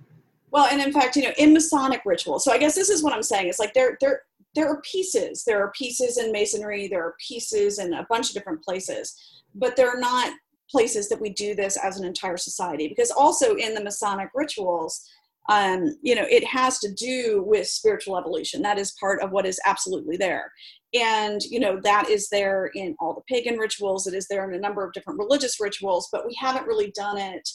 well, 0.51 0.67
and 0.67 0.81
in 0.81 0.93
fact, 0.93 1.17
you 1.17 1.23
know, 1.25 1.33
in 1.37 1.53
Masonic 1.53 2.03
ritual. 2.05 2.39
So 2.39 2.53
I 2.53 2.59
guess 2.59 2.77
this 2.77 2.89
is 2.89 3.03
what 3.03 3.13
I'm 3.13 3.25
saying. 3.25 3.49
It's 3.49 3.59
like 3.59 3.75
there, 3.75 3.99
there, 4.01 4.23
there 4.55 4.69
are 4.69 4.81
pieces. 4.83 5.43
There 5.45 5.61
are 5.61 5.73
pieces 5.73 6.17
in 6.17 6.31
Masonry. 6.31 6.87
There 6.87 7.03
are 7.03 7.17
pieces 7.27 7.81
in 7.81 7.93
a 7.93 8.07
bunch 8.09 8.29
of 8.29 8.35
different 8.35 8.63
places, 8.63 9.43
but 9.57 9.75
they're 9.75 9.99
not 9.99 10.33
places 10.71 11.09
that 11.09 11.21
we 11.21 11.31
do 11.31 11.57
this 11.57 11.77
as 11.77 11.99
an 11.99 12.07
entire 12.07 12.37
society. 12.37 12.87
Because 12.87 13.11
also 13.11 13.57
in 13.57 13.75
the 13.75 13.83
Masonic 13.83 14.29
rituals, 14.33 15.11
um, 15.49 15.97
you 16.03 16.15
know, 16.15 16.27
it 16.29 16.45
has 16.45 16.79
to 16.81 16.93
do 16.93 17.45
with 17.47 17.67
spiritual 17.67 18.17
evolution. 18.17 18.63
That 18.63 18.79
is 18.79 18.97
part 18.99 19.23
of 19.23 19.31
what 19.31 19.47
is 19.47 19.61
absolutely 19.67 20.17
there. 20.17 20.51
And, 20.95 21.43
you 21.43 21.61
know, 21.61 21.81
that 21.83 22.09
is 22.09 22.29
there 22.29 22.71
in 22.75 22.95
all 23.01 23.15
the 23.15 23.35
pagan 23.35 23.59
rituals. 23.59 24.07
It 24.07 24.15
is 24.15 24.27
there 24.29 24.49
in 24.49 24.55
a 24.55 24.61
number 24.61 24.85
of 24.85 24.93
different 24.93 25.19
religious 25.19 25.61
rituals, 25.61 26.09
but 26.13 26.27
we 26.27 26.35
haven't 26.41 26.67
really 26.67 26.93
done 26.93 27.19
it 27.19 27.49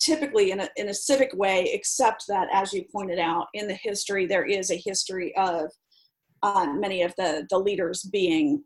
typically 0.00 0.50
in 0.50 0.60
a, 0.60 0.68
in 0.76 0.88
a 0.88 0.94
civic 0.94 1.30
way, 1.34 1.70
except 1.72 2.24
that, 2.26 2.48
as 2.52 2.72
you 2.72 2.84
pointed 2.90 3.18
out, 3.18 3.46
in 3.52 3.68
the 3.68 3.74
history, 3.74 4.26
there 4.26 4.46
is 4.46 4.70
a 4.70 4.82
history 4.82 5.36
of 5.36 5.70
uh, 6.42 6.66
many 6.72 7.02
of 7.02 7.14
the, 7.18 7.46
the 7.50 7.58
leaders 7.58 8.02
being 8.10 8.64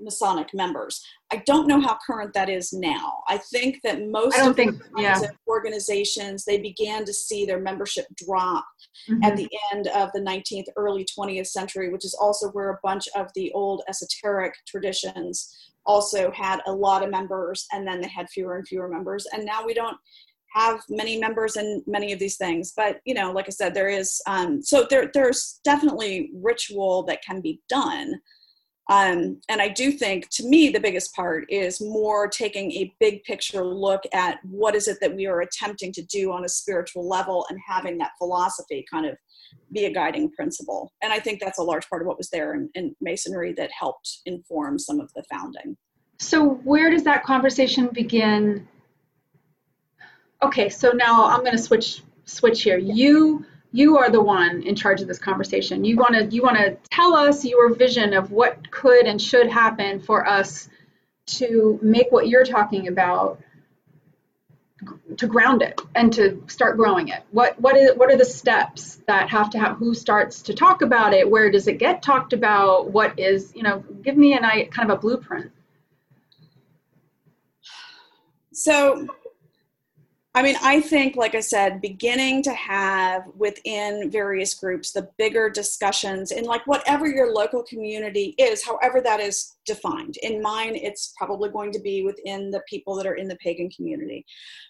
Masonic 0.00 0.52
members. 0.54 1.04
I 1.32 1.42
don't 1.46 1.66
know 1.66 1.80
how 1.80 1.98
current 2.06 2.32
that 2.34 2.48
is 2.48 2.72
now. 2.72 3.22
I 3.28 3.38
think 3.38 3.80
that 3.82 4.06
most 4.08 4.38
of 4.38 4.56
think- 4.56 4.80
yeah. 4.96 5.18
of 5.20 5.30
organizations, 5.46 6.44
they 6.44 6.58
began 6.58 7.04
to 7.04 7.12
see 7.12 7.44
their 7.44 7.60
membership 7.60 8.06
drop 8.16 8.64
Mhm. 9.08 9.24
at 9.24 9.36
the 9.36 9.48
end 9.72 9.88
of 9.88 10.10
the 10.12 10.20
19th, 10.20 10.68
early 10.76 11.04
20th 11.04 11.48
century, 11.48 11.90
which 11.90 12.04
is 12.04 12.14
also 12.14 12.48
where 12.50 12.70
a 12.70 12.78
bunch 12.82 13.08
of 13.14 13.26
the 13.34 13.52
old 13.52 13.82
esoteric 13.88 14.54
traditions 14.66 15.54
also 15.86 16.30
had 16.32 16.60
a 16.66 16.72
lot 16.72 17.02
of 17.02 17.10
members, 17.10 17.66
and 17.72 17.86
then 17.86 18.00
they 18.00 18.08
had 18.08 18.28
fewer 18.28 18.56
and 18.56 18.66
fewer 18.68 18.88
members. 18.88 19.26
And 19.32 19.44
now 19.44 19.64
we 19.64 19.74
don't 19.74 19.96
have 20.54 20.80
many 20.88 21.18
members 21.18 21.56
in 21.56 21.82
many 21.86 22.12
of 22.12 22.18
these 22.18 22.36
things. 22.36 22.72
But 22.76 23.00
you 23.04 23.14
know, 23.14 23.32
like 23.32 23.46
I 23.48 23.50
said, 23.50 23.74
there 23.74 23.88
is 23.88 24.20
um, 24.26 24.62
so 24.62 24.86
there 24.88 25.10
there's 25.12 25.60
definitely 25.64 26.30
ritual 26.34 27.02
that 27.04 27.22
can 27.22 27.40
be 27.40 27.60
done. 27.68 28.14
Um, 28.90 29.40
and 29.50 29.60
I 29.60 29.68
do 29.68 29.92
think, 29.92 30.30
to 30.30 30.46
me, 30.46 30.70
the 30.70 30.80
biggest 30.80 31.14
part 31.14 31.44
is 31.50 31.78
more 31.80 32.26
taking 32.26 32.72
a 32.72 32.94
big 32.98 33.22
picture 33.24 33.62
look 33.62 34.02
at 34.14 34.38
what 34.44 34.74
is 34.74 34.88
it 34.88 34.96
that 35.02 35.14
we 35.14 35.26
are 35.26 35.42
attempting 35.42 35.92
to 35.92 36.02
do 36.02 36.32
on 36.32 36.44
a 36.44 36.48
spiritual 36.48 37.06
level 37.06 37.44
and 37.50 37.58
having 37.66 37.98
that 37.98 38.12
philosophy 38.16 38.86
kind 38.90 39.04
of 39.04 39.16
be 39.72 39.84
a 39.84 39.92
guiding 39.92 40.30
principle. 40.30 40.90
And 41.02 41.12
I 41.12 41.18
think 41.18 41.40
that's 41.40 41.58
a 41.58 41.62
large 41.62 41.88
part 41.90 42.00
of 42.00 42.08
what 42.08 42.16
was 42.16 42.30
there 42.30 42.54
in, 42.54 42.70
in 42.74 42.96
Masonry 43.00 43.52
that 43.54 43.70
helped 43.78 44.20
inform 44.24 44.78
some 44.78 45.00
of 45.00 45.12
the 45.14 45.22
founding. 45.30 45.76
So 46.18 46.54
where 46.64 46.90
does 46.90 47.04
that 47.04 47.24
conversation 47.24 47.88
begin? 47.92 48.66
Okay, 50.42 50.68
so 50.68 50.92
now 50.92 51.26
I'm 51.26 51.40
going 51.40 51.56
to 51.56 51.62
switch 51.62 52.02
switch 52.24 52.62
here. 52.62 52.78
You 52.78 53.44
you 53.78 53.96
are 53.96 54.10
the 54.10 54.20
one 54.20 54.62
in 54.62 54.74
charge 54.74 55.00
of 55.00 55.06
this 55.06 55.20
conversation. 55.20 55.84
You 55.84 55.96
want 55.96 56.14
to 56.14 56.24
you 56.24 56.42
want 56.42 56.56
to 56.56 56.76
tell 56.90 57.14
us 57.14 57.44
your 57.44 57.72
vision 57.74 58.12
of 58.12 58.32
what 58.32 58.70
could 58.72 59.06
and 59.06 59.22
should 59.22 59.48
happen 59.48 60.00
for 60.00 60.26
us 60.26 60.68
to 61.26 61.78
make 61.80 62.10
what 62.10 62.26
you're 62.26 62.44
talking 62.44 62.88
about 62.88 63.40
to 65.16 65.26
ground 65.28 65.62
it 65.62 65.80
and 65.94 66.12
to 66.12 66.42
start 66.48 66.76
growing 66.76 67.08
it. 67.08 67.22
What 67.30 67.60
what 67.60 67.76
is 67.76 67.96
what 67.96 68.10
are 68.10 68.16
the 68.16 68.24
steps 68.24 69.00
that 69.06 69.28
have 69.30 69.50
to 69.50 69.60
have 69.60 69.76
who 69.76 69.94
starts 69.94 70.42
to 70.42 70.54
talk 70.54 70.82
about 70.82 71.14
it? 71.14 71.30
Where 71.30 71.48
does 71.48 71.68
it 71.68 71.78
get 71.78 72.02
talked 72.02 72.32
about? 72.32 72.90
What 72.90 73.16
is, 73.16 73.52
you 73.54 73.62
know, 73.62 73.84
give 74.02 74.16
me 74.16 74.36
I 74.36 74.68
kind 74.72 74.90
of 74.90 74.98
a 74.98 75.00
blueprint. 75.00 75.52
So, 78.52 79.06
I 80.38 80.42
mean, 80.42 80.54
I 80.62 80.80
think, 80.80 81.16
like 81.16 81.34
I 81.34 81.40
said, 81.40 81.80
beginning 81.80 82.44
to 82.44 82.52
have 82.52 83.24
within 83.36 84.08
various 84.08 84.54
groups 84.54 84.92
the 84.92 85.10
bigger 85.18 85.50
discussions 85.50 86.30
in 86.30 86.44
like 86.44 86.64
whatever 86.64 87.08
your 87.08 87.34
local 87.34 87.64
community 87.64 88.36
is, 88.38 88.64
however 88.64 89.00
that 89.00 89.18
is 89.18 89.56
defined. 89.66 90.16
In 90.22 90.40
mine, 90.40 90.76
it's 90.76 91.12
probably 91.18 91.48
going 91.50 91.72
to 91.72 91.80
be 91.80 92.04
within 92.04 92.52
the 92.52 92.62
people 92.68 92.94
that 92.94 93.06
are 93.06 93.16
in 93.16 93.26
the 93.26 93.34
pagan 93.42 93.68
community. 93.70 94.24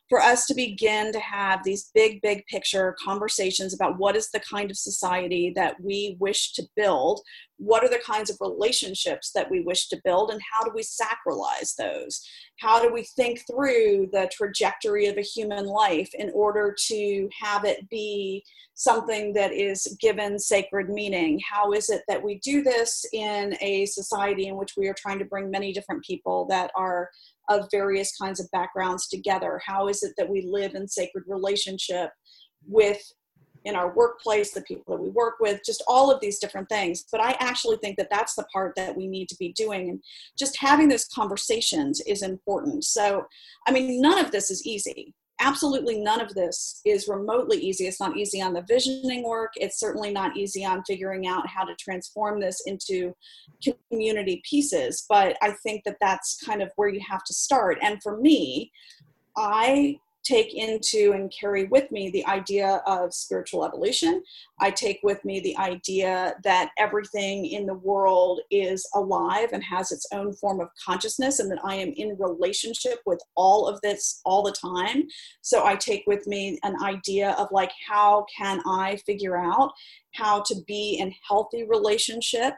For 0.08 0.22
us 0.22 0.46
to 0.46 0.54
begin 0.54 1.12
to 1.12 1.20
have 1.20 1.62
these 1.64 1.90
big, 1.94 2.22
big 2.22 2.46
picture 2.46 2.96
conversations 3.04 3.74
about 3.74 3.98
what 3.98 4.16
is 4.16 4.30
the 4.30 4.40
kind 4.40 4.70
of 4.70 4.78
society 4.78 5.52
that 5.54 5.78
we 5.82 6.16
wish 6.18 6.54
to 6.54 6.62
build, 6.76 7.20
what 7.58 7.84
are 7.84 7.88
the 7.88 8.02
kinds 8.04 8.30
of 8.30 8.36
relationships 8.40 9.30
that 9.34 9.50
we 9.50 9.60
wish 9.60 9.88
to 9.88 10.00
build, 10.04 10.30
and 10.30 10.40
how 10.52 10.64
do 10.64 10.72
we 10.74 10.82
sacralize 10.82 11.74
those? 11.76 12.22
how 12.58 12.82
do 12.82 12.92
we 12.92 13.04
think 13.04 13.44
through 13.46 14.08
the 14.12 14.28
trajectory 14.32 15.06
of 15.06 15.16
a 15.16 15.22
human 15.22 15.64
life 15.66 16.10
in 16.14 16.30
order 16.34 16.74
to 16.86 17.28
have 17.40 17.64
it 17.64 17.88
be 17.88 18.44
something 18.74 19.32
that 19.32 19.52
is 19.52 19.96
given 20.00 20.38
sacred 20.38 20.88
meaning 20.88 21.40
how 21.48 21.72
is 21.72 21.88
it 21.88 22.02
that 22.08 22.22
we 22.22 22.38
do 22.40 22.62
this 22.62 23.04
in 23.12 23.56
a 23.60 23.86
society 23.86 24.46
in 24.46 24.56
which 24.56 24.74
we 24.76 24.88
are 24.88 24.94
trying 24.98 25.18
to 25.18 25.24
bring 25.24 25.50
many 25.50 25.72
different 25.72 26.04
people 26.04 26.46
that 26.46 26.70
are 26.76 27.08
of 27.48 27.66
various 27.70 28.14
kinds 28.16 28.40
of 28.40 28.50
backgrounds 28.50 29.08
together 29.08 29.60
how 29.64 29.88
is 29.88 30.02
it 30.02 30.12
that 30.16 30.28
we 30.28 30.46
live 30.48 30.74
in 30.74 30.86
sacred 30.86 31.24
relationship 31.26 32.10
with 32.66 33.00
in 33.64 33.74
our 33.74 33.94
workplace, 33.94 34.52
the 34.52 34.62
people 34.62 34.96
that 34.96 35.02
we 35.02 35.10
work 35.10 35.34
with, 35.40 35.60
just 35.64 35.82
all 35.86 36.10
of 36.10 36.20
these 36.20 36.38
different 36.38 36.68
things. 36.68 37.04
But 37.10 37.20
I 37.20 37.36
actually 37.40 37.76
think 37.78 37.96
that 37.96 38.10
that's 38.10 38.34
the 38.34 38.46
part 38.52 38.74
that 38.76 38.96
we 38.96 39.06
need 39.06 39.28
to 39.28 39.36
be 39.36 39.52
doing. 39.52 39.90
And 39.90 40.02
just 40.38 40.58
having 40.58 40.88
those 40.88 41.06
conversations 41.06 42.00
is 42.06 42.22
important. 42.22 42.84
So, 42.84 43.26
I 43.66 43.72
mean, 43.72 44.00
none 44.00 44.18
of 44.18 44.30
this 44.30 44.50
is 44.50 44.66
easy. 44.66 45.14
Absolutely 45.40 46.00
none 46.00 46.20
of 46.20 46.34
this 46.34 46.80
is 46.84 47.06
remotely 47.06 47.58
easy. 47.58 47.86
It's 47.86 48.00
not 48.00 48.16
easy 48.16 48.42
on 48.42 48.54
the 48.54 48.64
visioning 48.66 49.22
work. 49.22 49.52
It's 49.54 49.78
certainly 49.78 50.10
not 50.10 50.36
easy 50.36 50.64
on 50.64 50.82
figuring 50.84 51.28
out 51.28 51.46
how 51.46 51.62
to 51.64 51.76
transform 51.76 52.40
this 52.40 52.62
into 52.66 53.14
community 53.88 54.42
pieces. 54.48 55.04
But 55.08 55.36
I 55.40 55.52
think 55.62 55.84
that 55.84 55.98
that's 56.00 56.42
kind 56.44 56.60
of 56.60 56.72
where 56.74 56.88
you 56.88 57.00
have 57.08 57.22
to 57.22 57.34
start. 57.34 57.78
And 57.82 58.02
for 58.02 58.16
me, 58.16 58.72
I 59.36 60.00
take 60.28 60.54
into 60.54 61.12
and 61.14 61.32
carry 61.32 61.64
with 61.64 61.90
me 61.90 62.10
the 62.10 62.26
idea 62.26 62.82
of 62.86 63.14
spiritual 63.14 63.64
evolution. 63.64 64.22
I 64.60 64.70
take 64.70 65.00
with 65.02 65.24
me 65.24 65.40
the 65.40 65.56
idea 65.56 66.34
that 66.44 66.70
everything 66.78 67.46
in 67.46 67.64
the 67.66 67.80
world 67.90 68.40
is 68.50 68.86
alive 68.94 69.50
and 69.52 69.62
has 69.64 69.90
its 69.90 70.06
own 70.12 70.34
form 70.34 70.60
of 70.60 70.68
consciousness, 70.84 71.38
and 71.38 71.50
that 71.50 71.64
I 71.64 71.76
am 71.76 71.92
in 71.96 72.16
relationship 72.18 72.98
with 73.06 73.20
all 73.36 73.66
of 73.66 73.80
this 73.80 74.20
all 74.24 74.42
the 74.42 74.52
time. 74.52 75.04
So 75.40 75.64
I 75.64 75.76
take 75.76 76.04
with 76.06 76.26
me 76.26 76.58
an 76.62 76.76
idea 76.82 77.30
of 77.38 77.48
like, 77.50 77.72
how 77.88 78.26
can 78.36 78.60
I 78.66 78.96
figure 79.06 79.38
out 79.38 79.72
how 80.14 80.42
to 80.42 80.54
be 80.66 80.98
in 81.00 81.12
healthy 81.26 81.64
relationship? 81.64 82.54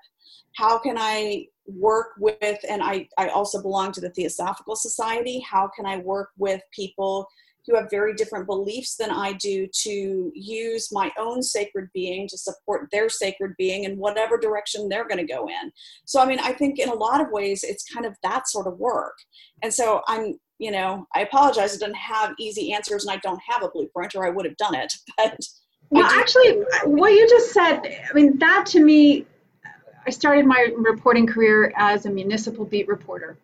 How 0.56 0.78
can 0.78 0.96
I 0.98 1.46
work 1.66 2.08
with, 2.18 2.58
and 2.68 2.82
I, 2.82 3.06
I 3.16 3.28
also 3.28 3.62
belong 3.62 3.92
to 3.92 4.00
the 4.00 4.10
Theosophical 4.10 4.74
Society, 4.74 5.38
how 5.48 5.70
can 5.76 5.86
I 5.86 5.98
work 5.98 6.30
with 6.36 6.60
people 6.74 7.28
who 7.66 7.76
have 7.76 7.90
very 7.90 8.14
different 8.14 8.46
beliefs 8.46 8.96
than 8.96 9.10
I 9.10 9.34
do 9.34 9.68
to 9.82 10.32
use 10.34 10.90
my 10.92 11.12
own 11.18 11.42
sacred 11.42 11.88
being 11.92 12.28
to 12.28 12.38
support 12.38 12.88
their 12.90 13.08
sacred 13.08 13.54
being 13.58 13.84
in 13.84 13.98
whatever 13.98 14.38
direction 14.38 14.88
they're 14.88 15.06
going 15.06 15.24
to 15.24 15.32
go 15.32 15.48
in. 15.48 15.70
So, 16.04 16.20
I 16.20 16.26
mean, 16.26 16.38
I 16.40 16.52
think 16.52 16.78
in 16.78 16.88
a 16.88 16.94
lot 16.94 17.20
of 17.20 17.30
ways 17.30 17.64
it's 17.64 17.84
kind 17.84 18.06
of 18.06 18.16
that 18.22 18.48
sort 18.48 18.66
of 18.66 18.78
work. 18.78 19.14
And 19.62 19.72
so 19.72 20.02
I'm, 20.08 20.38
you 20.58 20.70
know, 20.70 21.06
I 21.14 21.20
apologize, 21.22 21.74
I 21.74 21.78
didn't 21.78 21.96
have 21.96 22.34
easy 22.38 22.72
answers 22.72 23.04
and 23.04 23.12
I 23.12 23.18
don't 23.18 23.40
have 23.48 23.62
a 23.62 23.68
blueprint 23.68 24.14
or 24.14 24.26
I 24.26 24.30
would 24.30 24.44
have 24.44 24.56
done 24.56 24.74
it. 24.74 24.92
But 25.90 26.02
well, 26.02 26.20
actually, 26.20 26.62
what 26.84 27.12
you 27.12 27.28
just 27.28 27.52
said, 27.52 27.80
I 27.82 28.12
mean, 28.14 28.38
that 28.38 28.64
to 28.66 28.80
me, 28.80 29.26
I 30.06 30.10
started 30.10 30.46
my 30.46 30.68
reporting 30.76 31.26
career 31.26 31.72
as 31.76 32.06
a 32.06 32.10
municipal 32.10 32.64
beat 32.64 32.86
reporter. 32.86 33.38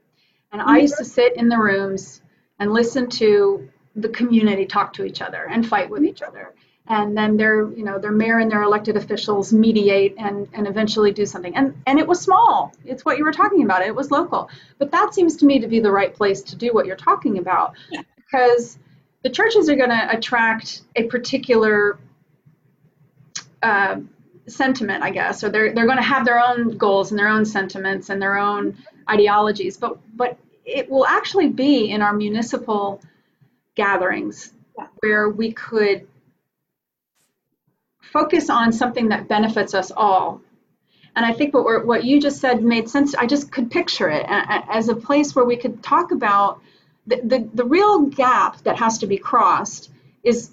And 0.53 0.63
I 0.63 0.79
used 0.79 0.97
to 0.99 1.03
mm-hmm. 1.03 1.11
sit 1.11 1.37
in 1.37 1.49
the 1.49 1.59
rooms 1.59 2.23
and 2.61 2.73
listen 2.73 3.09
to 3.11 3.69
the 3.97 4.09
community 4.11 4.67
talk 4.67 4.93
to 4.93 5.05
each 5.05 5.23
other 5.23 5.45
and 5.51 5.67
fight 5.67 5.91
with 5.91 6.05
each 6.05 6.23
other. 6.23 6.55
And 6.89 7.17
then 7.17 7.37
their 7.37 7.69
you 7.73 7.83
know 7.83 7.99
their 7.99 8.13
mayor 8.13 8.39
and 8.39 8.51
their 8.51 8.63
elected 8.63 8.97
officials 8.97 9.53
mediate 9.53 10.15
and 10.19 10.47
and 10.53 10.69
eventually 10.69 11.11
do 11.11 11.27
something. 11.27 11.57
And 11.57 11.75
and 11.87 11.99
it 11.99 12.07
was 12.07 12.21
small. 12.21 12.73
It's 12.85 13.05
what 13.05 13.19
you 13.19 13.25
were 13.25 13.33
talking 13.33 13.65
about. 13.65 13.83
It 13.83 13.95
was 13.95 14.13
local. 14.13 14.49
But 14.79 14.93
that 14.93 15.13
seems 15.13 15.37
to 15.39 15.47
me 15.47 15.59
to 15.59 15.67
be 15.67 15.81
the 15.81 15.91
right 15.91 16.15
place 16.15 16.43
to 16.43 16.57
do 16.57 16.73
what 16.73 16.87
you're 16.87 16.95
talking 16.97 17.39
about. 17.39 17.75
Yeah. 17.91 18.03
because 18.17 18.79
the 19.23 19.31
churches 19.31 19.69
are 19.69 19.75
going 19.75 19.91
to 19.91 20.17
attract 20.17 20.83
a 20.95 21.05
particular 21.05 21.99
uh, 23.63 23.97
sentiment 24.47 25.03
i 25.03 25.11
guess. 25.11 25.43
Or 25.43 25.49
they're 25.49 25.75
they're 25.75 25.87
going 25.87 25.97
to 25.97 26.05
have 26.05 26.25
their 26.25 26.39
own 26.39 26.77
goals 26.77 27.11
and 27.11 27.19
their 27.19 27.29
own 27.29 27.45
sentiments 27.45 28.11
and 28.11 28.23
their 28.23 28.39
own 28.39 28.77
ideologies. 29.11 29.77
But 29.77 29.99
but 30.17 30.39
it 30.65 30.89
will 30.89 31.07
actually 31.07 31.49
be 31.49 31.91
in 31.91 32.03
our 32.03 32.13
municipal 32.13 33.01
gatherings 33.77 34.53
yeah. 34.77 34.87
where 35.01 35.29
we 35.29 35.53
could 35.53 36.07
focus 38.01 38.51
on 38.51 38.73
something 38.73 39.09
that 39.11 39.29
benefits 39.29 39.75
us 39.75 39.93
all. 39.95 40.41
And 41.15 41.25
I 41.25 41.33
think 41.33 41.55
what, 41.55 41.87
what 41.87 42.05
you 42.05 42.21
just 42.21 42.41
said 42.41 42.63
made 42.63 42.89
sense. 42.89 43.15
I 43.15 43.27
just 43.27 43.51
could 43.51 43.71
picture 43.71 44.11
it 44.11 44.27
as 44.29 44.89
a 44.89 44.97
place 44.97 45.35
where 45.35 45.45
we 45.45 45.57
could 45.57 45.83
talk 45.83 46.11
about 46.11 46.61
the, 47.07 47.21
the, 47.23 47.49
the 47.55 47.65
real 47.65 48.03
gap 48.03 48.63
that 48.65 48.79
has 48.79 48.99
to 48.99 49.07
be 49.07 49.17
crossed 49.17 49.91
is 50.23 50.51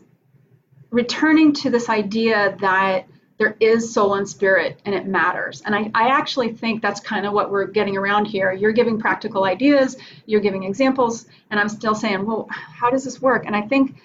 returning 0.91 1.53
to 1.53 1.69
this 1.69 1.89
idea 1.89 2.55
that 2.61 3.07
there 3.43 3.57
is 3.59 3.93
soul 3.93 4.13
and 4.13 4.27
spirit 4.27 4.79
and 4.85 4.95
it 4.95 5.05
matters. 5.05 5.61
And 5.65 5.75
I, 5.75 5.91
I 5.93 6.07
actually 6.07 6.53
think 6.53 6.81
that's 6.81 7.01
kind 7.01 7.25
of 7.25 7.33
what 7.33 7.51
we're 7.51 7.65
getting 7.65 7.97
around 7.97 8.25
here. 8.25 8.53
You're 8.53 8.71
giving 8.71 8.97
practical 8.97 9.43
ideas, 9.43 9.97
you're 10.25 10.39
giving 10.39 10.63
examples, 10.63 11.25
and 11.51 11.59
I'm 11.59 11.67
still 11.67 11.93
saying, 11.93 12.25
well, 12.25 12.47
how 12.49 12.89
does 12.89 13.03
this 13.03 13.21
work? 13.21 13.45
And 13.45 13.53
I 13.53 13.61
think 13.61 13.97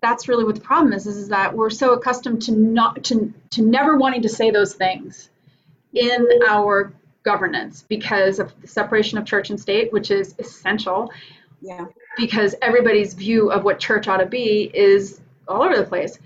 that's 0.00 0.26
really 0.26 0.44
what 0.44 0.56
the 0.56 0.60
problem 0.60 0.92
is, 0.92 1.06
is, 1.06 1.16
is 1.16 1.28
that 1.28 1.54
we're 1.56 1.70
so 1.70 1.92
accustomed 1.92 2.42
to 2.42 2.52
not 2.52 3.04
to, 3.04 3.32
to 3.50 3.62
never 3.62 3.96
wanting 3.96 4.22
to 4.22 4.28
say 4.28 4.50
those 4.50 4.74
things 4.74 5.30
in 5.92 6.26
our 6.48 6.92
governance 7.22 7.84
because 7.88 8.40
of 8.40 8.52
the 8.60 8.66
separation 8.66 9.18
of 9.18 9.24
church 9.24 9.50
and 9.50 9.60
state, 9.60 9.92
which 9.92 10.10
is 10.10 10.34
essential. 10.40 11.12
Yeah. 11.60 11.86
Because 12.16 12.56
everybody's 12.60 13.14
view 13.14 13.52
of 13.52 13.62
what 13.62 13.78
church 13.78 14.08
ought 14.08 14.16
to 14.16 14.26
be 14.26 14.68
is 14.74 15.20
all 15.46 15.62
over 15.62 15.76
the 15.76 15.84
place 15.84 16.18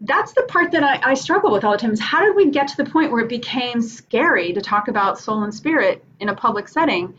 that's 0.00 0.32
the 0.32 0.42
part 0.44 0.72
that 0.72 0.82
I, 0.82 1.10
I, 1.10 1.14
struggle 1.14 1.52
with 1.52 1.62
all 1.62 1.72
the 1.72 1.78
time 1.78 1.92
is 1.92 2.00
how 2.00 2.24
did 2.24 2.34
we 2.34 2.50
get 2.50 2.68
to 2.68 2.76
the 2.76 2.88
point 2.88 3.12
where 3.12 3.22
it 3.22 3.28
became 3.28 3.82
scary 3.82 4.52
to 4.54 4.60
talk 4.60 4.88
about 4.88 5.18
soul 5.18 5.42
and 5.42 5.54
spirit 5.54 6.02
in 6.20 6.30
a 6.30 6.34
public 6.34 6.68
setting? 6.68 7.14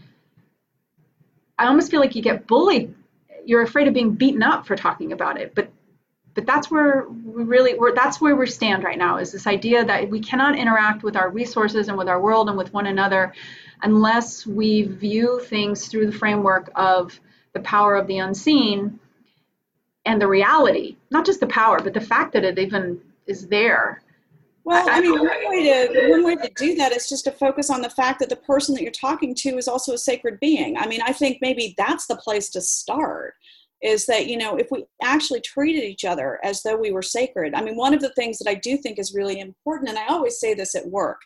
I 1.60 1.68
almost 1.68 1.92
feel 1.92 2.00
like 2.00 2.16
you 2.16 2.24
get 2.24 2.48
bullied. 2.48 2.96
You're 3.46 3.62
afraid 3.62 3.88
of 3.88 3.94
being 3.94 4.16
beaten 4.16 4.42
up 4.42 4.66
for 4.66 4.76
talking 4.76 5.12
about 5.12 5.40
it. 5.40 5.54
But 5.54 5.72
but 6.34 6.46
that's 6.46 6.72
where 6.72 7.08
we 7.10 7.44
really 7.44 7.78
we're, 7.78 7.94
that's 7.94 8.22
where 8.22 8.36
we 8.36 8.48
stand 8.48 8.84
right 8.84 8.98
now 8.98 9.18
is 9.18 9.34
this 9.34 9.48
idea 9.48 9.84
that 9.84 10.10
we 10.10 10.22
cannot 10.22 10.58
interact 10.58 11.04
with 11.04 11.18
our 11.18 11.30
resources 11.30 11.90
and 11.90 11.98
with 11.98 12.08
our 12.08 12.22
world 12.22 12.48
and 12.48 12.58
with 12.58 12.74
one 12.74 12.88
another 12.88 13.34
unless 13.84 14.48
we 14.48 14.84
view 14.84 15.42
things 15.44 15.88
through 15.88 16.06
the 16.06 16.18
framework 16.18 16.72
of 16.76 17.20
the 17.54 17.60
power 17.60 17.96
of 17.96 18.08
the 18.08 18.20
unseen 18.20 18.98
and 20.06 20.22
the 20.22 20.28
reality, 20.28 20.98
not 21.12 21.26
just 21.26 21.40
the 21.40 21.48
power, 21.48 21.80
but 21.80 21.94
the 21.94 22.02
fact 22.02 22.34
that 22.34 22.44
it 22.44 22.58
even 22.58 23.00
is 23.28 23.48
there. 23.48 24.02
Well, 24.64 24.88
I, 24.90 24.98
I 24.98 25.02
mean, 25.02 25.18
one 25.18 25.28
way 25.28 25.88
to 25.88 26.10
one 26.10 26.24
way 26.24 26.36
to 26.36 26.52
do 26.56 26.76
that 26.76 26.92
is 26.92 27.10
just 27.10 27.24
to 27.26 27.32
focus 27.32 27.70
on 27.70 27.82
the 27.82 27.90
fact 27.90 28.20
that 28.20 28.30
the 28.30 28.36
person 28.36 28.76
that 28.76 28.84
you're 28.84 28.92
talking 28.92 29.34
to 29.36 29.58
is 29.58 29.68
also 29.68 29.94
a 29.94 29.98
sacred 29.98 30.40
being. 30.40 30.78
I 30.78 30.88
mean, 30.88 31.02
I 31.02 31.14
think 31.14 31.40
maybe 31.42 31.74
that's 31.78 32.06
the 32.06 32.16
place 32.16 32.50
to 32.50 32.62
start. 32.62 33.36
Is 33.82 34.06
that 34.06 34.28
you 34.28 34.38
know 34.38 34.58
if 34.58 34.68
we 34.70 34.86
actually 35.02 35.42
treated 35.42 35.84
each 35.84 36.06
other 36.06 36.40
as 36.44 36.62
though 36.62 36.78
we 36.78 36.92
were 36.92 37.02
sacred. 37.02 37.56
I 37.56 37.62
mean, 37.64 37.76
one 37.76 37.96
of 37.96 38.02
the 38.02 38.14
things 38.14 38.38
that 38.38 38.50
I 38.50 38.54
do 38.54 38.78
think 38.78 39.00
is 39.00 39.16
really 39.16 39.40
important, 39.40 39.90
and 39.90 39.98
I 39.98 40.06
always 40.08 40.40
say 40.40 40.54
this 40.54 40.76
at 40.76 40.88
work, 40.88 41.22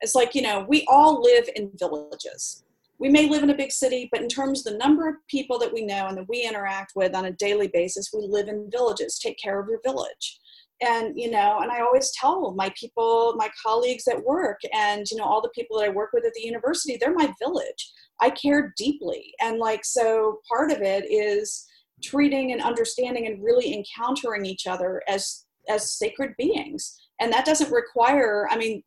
it's 0.00 0.16
like 0.16 0.34
you 0.34 0.42
know 0.42 0.66
we 0.68 0.84
all 0.88 1.22
live 1.22 1.48
in 1.54 1.70
villages 1.78 2.64
we 3.02 3.08
may 3.08 3.28
live 3.28 3.42
in 3.42 3.50
a 3.50 3.56
big 3.56 3.72
city, 3.72 4.08
but 4.12 4.22
in 4.22 4.28
terms 4.28 4.64
of 4.64 4.72
the 4.72 4.78
number 4.78 5.08
of 5.08 5.16
people 5.26 5.58
that 5.58 5.72
we 5.72 5.84
know 5.84 6.06
and 6.06 6.16
that 6.16 6.28
we 6.28 6.46
interact 6.46 6.92
with 6.94 7.16
on 7.16 7.24
a 7.24 7.32
daily 7.32 7.66
basis, 7.66 8.12
we 8.14 8.24
live 8.28 8.46
in 8.46 8.70
villages. 8.70 9.18
Take 9.18 9.38
care 9.38 9.58
of 9.58 9.66
your 9.68 9.80
village. 9.82 10.38
And, 10.80 11.18
you 11.18 11.28
know, 11.28 11.58
and 11.60 11.72
I 11.72 11.80
always 11.80 12.12
tell 12.12 12.52
my 12.52 12.72
people, 12.78 13.34
my 13.36 13.50
colleagues 13.60 14.06
at 14.06 14.22
work, 14.22 14.60
and, 14.72 15.04
you 15.10 15.16
know, 15.16 15.24
all 15.24 15.42
the 15.42 15.50
people 15.52 15.80
that 15.80 15.86
I 15.86 15.88
work 15.88 16.10
with 16.12 16.24
at 16.24 16.32
the 16.34 16.46
university, 16.46 16.96
they're 16.96 17.12
my 17.12 17.34
village. 17.40 17.90
I 18.20 18.30
care 18.30 18.72
deeply. 18.76 19.34
And, 19.40 19.58
like, 19.58 19.84
so 19.84 20.38
part 20.48 20.70
of 20.70 20.80
it 20.80 21.04
is 21.10 21.66
treating 22.04 22.52
and 22.52 22.62
understanding 22.62 23.26
and 23.26 23.42
really 23.42 23.74
encountering 23.74 24.46
each 24.46 24.68
other 24.68 25.02
as 25.08 25.44
as 25.68 25.92
sacred 25.96 26.34
beings 26.36 27.00
and 27.20 27.32
that 27.32 27.44
doesn't 27.44 27.70
require 27.70 28.48
i 28.50 28.56
mean 28.56 28.82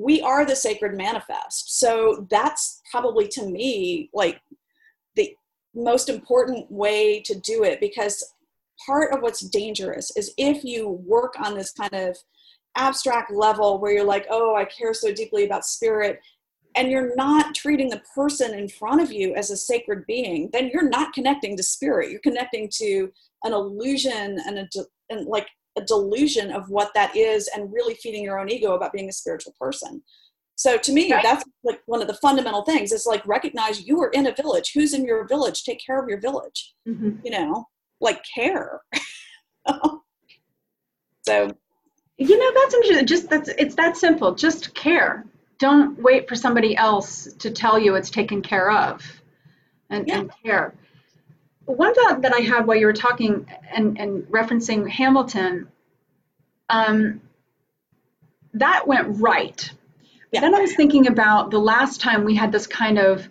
we 0.00 0.20
are 0.22 0.44
the 0.44 0.56
sacred 0.56 0.96
manifest. 0.96 1.78
So 1.78 2.26
that's 2.30 2.79
probably 2.90 3.28
to 3.28 3.46
me 3.46 4.10
like 4.12 4.40
the 5.16 5.34
most 5.74 6.08
important 6.08 6.70
way 6.70 7.20
to 7.20 7.38
do 7.40 7.64
it 7.64 7.80
because 7.80 8.34
part 8.86 9.12
of 9.12 9.20
what's 9.20 9.40
dangerous 9.40 10.14
is 10.16 10.32
if 10.36 10.64
you 10.64 10.88
work 10.88 11.34
on 11.40 11.54
this 11.54 11.72
kind 11.72 11.94
of 11.94 12.16
abstract 12.76 13.32
level 13.32 13.78
where 13.78 13.92
you're 13.92 14.04
like, 14.04 14.26
oh, 14.30 14.54
I 14.54 14.64
care 14.64 14.94
so 14.94 15.12
deeply 15.12 15.44
about 15.44 15.64
spirit, 15.64 16.20
and 16.76 16.90
you're 16.90 17.14
not 17.16 17.54
treating 17.54 17.90
the 17.90 18.02
person 18.14 18.54
in 18.54 18.68
front 18.68 19.02
of 19.02 19.10
you 19.10 19.34
as 19.34 19.50
a 19.50 19.56
sacred 19.56 20.06
being, 20.06 20.50
then 20.52 20.70
you're 20.72 20.88
not 20.88 21.12
connecting 21.12 21.56
to 21.56 21.62
spirit. 21.62 22.10
You're 22.10 22.20
connecting 22.20 22.68
to 22.74 23.10
an 23.44 23.52
illusion 23.52 24.38
and 24.46 24.58
a 24.58 24.68
and 25.08 25.26
like 25.26 25.48
a 25.76 25.82
delusion 25.82 26.52
of 26.52 26.68
what 26.68 26.92
that 26.94 27.16
is 27.16 27.48
and 27.54 27.72
really 27.72 27.94
feeding 27.94 28.22
your 28.22 28.38
own 28.38 28.50
ego 28.50 28.74
about 28.74 28.92
being 28.92 29.08
a 29.08 29.12
spiritual 29.12 29.54
person. 29.60 30.02
So 30.60 30.76
to 30.76 30.92
me, 30.92 31.10
right. 31.10 31.22
that's 31.22 31.42
like 31.64 31.80
one 31.86 32.02
of 32.02 32.06
the 32.06 32.12
fundamental 32.12 32.64
things. 32.64 32.92
It's 32.92 33.06
like 33.06 33.26
recognize 33.26 33.86
you 33.86 33.98
are 34.02 34.10
in 34.10 34.26
a 34.26 34.34
village. 34.34 34.72
Who's 34.74 34.92
in 34.92 35.06
your 35.06 35.26
village? 35.26 35.64
Take 35.64 35.80
care 35.82 35.98
of 35.98 36.06
your 36.06 36.20
village. 36.20 36.74
Mm-hmm. 36.86 37.12
You 37.24 37.30
know, 37.30 37.64
like 37.98 38.22
care. 38.34 38.82
so, 41.26 41.50
you 42.18 42.38
know, 42.38 42.60
that's 42.60 42.74
interesting. 42.74 43.06
Just 43.06 43.30
that's 43.30 43.48
it's 43.56 43.74
that 43.76 43.96
simple. 43.96 44.34
Just 44.34 44.74
care. 44.74 45.24
Don't 45.58 45.98
wait 45.98 46.28
for 46.28 46.36
somebody 46.36 46.76
else 46.76 47.32
to 47.38 47.50
tell 47.50 47.78
you 47.78 47.94
it's 47.94 48.10
taken 48.10 48.42
care 48.42 48.70
of, 48.70 49.02
and, 49.88 50.06
yeah. 50.06 50.18
and 50.18 50.30
care 50.44 50.74
one 51.64 51.94
thought 51.94 52.20
that 52.20 52.34
I 52.34 52.40
had 52.40 52.66
while 52.66 52.76
you 52.76 52.84
were 52.84 52.92
talking 52.92 53.46
and, 53.74 53.98
and 53.98 54.24
referencing 54.24 54.88
Hamilton, 54.88 55.68
um, 56.68 57.20
that 58.54 58.86
went 58.86 59.20
right. 59.20 59.70
Yeah. 60.32 60.40
Then 60.40 60.54
I 60.54 60.60
was 60.60 60.74
thinking 60.74 61.06
about 61.06 61.50
the 61.50 61.58
last 61.58 62.00
time 62.00 62.24
we 62.24 62.34
had 62.34 62.52
this 62.52 62.66
kind 62.66 62.98
of 62.98 63.28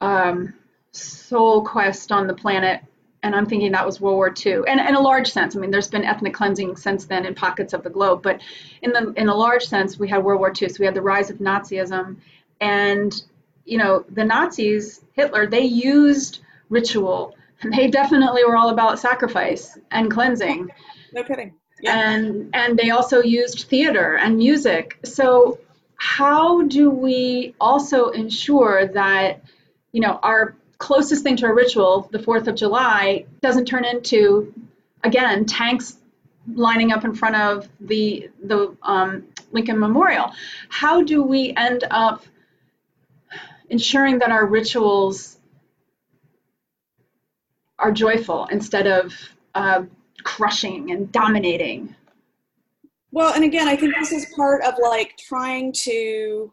um, 0.00 0.54
soul 0.92 1.64
quest 1.64 2.12
on 2.12 2.26
the 2.26 2.34
planet, 2.34 2.82
and 3.22 3.34
I'm 3.34 3.46
thinking 3.46 3.72
that 3.72 3.86
was 3.86 4.00
World 4.00 4.16
War 4.16 4.34
II. 4.46 4.62
And 4.68 4.80
in 4.80 4.94
a 4.94 5.00
large 5.00 5.30
sense, 5.30 5.56
I 5.56 5.58
mean, 5.58 5.70
there's 5.70 5.88
been 5.88 6.04
ethnic 6.04 6.34
cleansing 6.34 6.76
since 6.76 7.06
then 7.06 7.24
in 7.24 7.34
pockets 7.34 7.72
of 7.72 7.82
the 7.82 7.90
globe, 7.90 8.22
but 8.22 8.40
in 8.82 8.92
the 8.92 9.12
in 9.16 9.28
a 9.28 9.34
large 9.34 9.64
sense, 9.64 9.98
we 9.98 10.08
had 10.08 10.22
World 10.22 10.40
War 10.40 10.52
II. 10.60 10.68
So 10.68 10.76
we 10.80 10.86
had 10.86 10.94
the 10.94 11.02
rise 11.02 11.30
of 11.30 11.38
Nazism, 11.38 12.18
and 12.60 13.22
you 13.64 13.78
know, 13.78 14.04
the 14.10 14.24
Nazis, 14.24 15.02
Hitler, 15.12 15.46
they 15.46 15.64
used 15.64 16.40
ritual 16.70 17.34
they 17.64 17.88
definitely 17.88 18.44
were 18.44 18.56
all 18.56 18.70
about 18.70 18.98
sacrifice 18.98 19.78
and 19.90 20.10
cleansing. 20.10 20.70
No 21.12 21.24
kidding. 21.24 21.54
Yeah. 21.80 21.98
And 21.98 22.50
and 22.54 22.78
they 22.78 22.90
also 22.90 23.22
used 23.22 23.68
theater 23.68 24.16
and 24.16 24.36
music. 24.36 24.98
So 25.04 25.58
how 25.98 26.62
do 26.62 26.88
we 26.88 27.54
also 27.60 28.10
ensure 28.10 28.86
that 28.86 29.42
you 29.92 30.00
know 30.00 30.18
our 30.22 30.56
closest 30.78 31.24
thing 31.24 31.36
to 31.36 31.46
a 31.46 31.52
ritual, 31.52 32.08
the 32.12 32.18
4th 32.18 32.46
of 32.46 32.54
July, 32.54 33.26
doesn't 33.42 33.66
turn 33.66 33.84
into 33.84 34.54
again 35.04 35.44
tanks 35.44 35.96
lining 36.54 36.92
up 36.92 37.04
in 37.04 37.14
front 37.14 37.36
of 37.36 37.68
the 37.80 38.30
the 38.42 38.76
um, 38.82 39.26
Lincoln 39.50 39.78
Memorial. 39.78 40.32
How 40.68 41.02
do 41.02 41.22
we 41.22 41.52
end 41.56 41.84
up 41.90 42.24
ensuring 43.68 44.20
that 44.20 44.30
our 44.30 44.46
rituals 44.46 45.36
are 47.78 47.92
joyful 47.92 48.46
instead 48.46 48.86
of 48.86 49.14
uh, 49.54 49.82
crushing 50.22 50.92
and 50.92 51.10
dominating? 51.10 51.94
Well, 53.10 53.32
and 53.34 53.44
again, 53.44 53.68
I 53.68 53.76
think 53.76 53.94
this 53.98 54.12
is 54.12 54.32
part 54.36 54.62
of 54.62 54.74
like 54.80 55.16
trying 55.18 55.72
to 55.84 56.52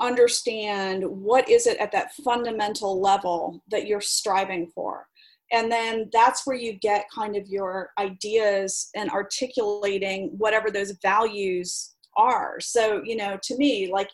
understand 0.00 1.04
what 1.04 1.48
is 1.48 1.66
it 1.66 1.78
at 1.78 1.92
that 1.92 2.14
fundamental 2.24 3.00
level 3.00 3.62
that 3.70 3.86
you're 3.86 4.00
striving 4.00 4.66
for. 4.68 5.08
And 5.52 5.70
then 5.70 6.10
that's 6.12 6.46
where 6.46 6.56
you 6.56 6.74
get 6.74 7.06
kind 7.14 7.36
of 7.36 7.48
your 7.48 7.90
ideas 7.98 8.90
and 8.94 9.10
articulating 9.10 10.30
whatever 10.36 10.70
those 10.70 10.92
values 11.02 11.94
are. 12.16 12.58
So 12.60 13.02
you 13.04 13.16
know 13.16 13.38
to 13.42 13.56
me 13.56 13.90
like 13.92 14.10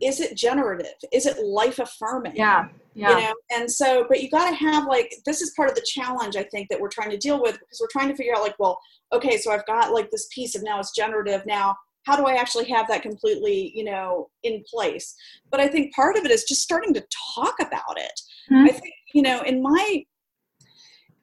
is 0.00 0.20
it 0.20 0.36
generative? 0.36 0.94
Is 1.12 1.26
it 1.26 1.44
life 1.44 1.78
affirming 1.78 2.36
yeah 2.36 2.68
yeah. 2.98 3.10
you 3.10 3.22
know 3.22 3.34
and 3.54 3.70
so 3.70 4.04
but 4.08 4.22
you 4.22 4.30
got 4.30 4.50
to 4.50 4.56
have 4.56 4.86
like 4.86 5.14
this 5.24 5.40
is 5.40 5.52
part 5.56 5.68
of 5.68 5.74
the 5.74 5.86
challenge 5.86 6.36
i 6.36 6.42
think 6.42 6.68
that 6.68 6.80
we're 6.80 6.88
trying 6.88 7.10
to 7.10 7.16
deal 7.16 7.40
with 7.40 7.58
because 7.58 7.80
we're 7.80 7.88
trying 7.92 8.08
to 8.08 8.16
figure 8.16 8.34
out 8.34 8.42
like 8.42 8.58
well 8.58 8.78
okay 9.12 9.38
so 9.38 9.52
i've 9.52 9.66
got 9.66 9.92
like 9.92 10.10
this 10.10 10.28
piece 10.34 10.54
of 10.54 10.62
now 10.62 10.78
it's 10.80 10.94
generative 10.94 11.44
now 11.46 11.76
how 12.04 12.16
do 12.16 12.24
i 12.26 12.34
actually 12.34 12.64
have 12.64 12.88
that 12.88 13.02
completely 13.02 13.72
you 13.74 13.84
know 13.84 14.28
in 14.42 14.62
place? 14.72 15.14
But 15.50 15.60
i 15.60 15.68
think 15.68 15.94
part 15.94 16.16
of 16.16 16.24
it 16.24 16.30
is 16.30 16.44
just 16.44 16.62
starting 16.62 16.94
to 16.94 17.04
talk 17.34 17.54
about 17.60 17.96
it. 17.96 18.20
Mm-hmm. 18.50 18.64
i 18.64 18.68
think 18.70 18.94
you 19.14 19.22
know 19.22 19.42
in 19.42 19.62
my 19.62 20.04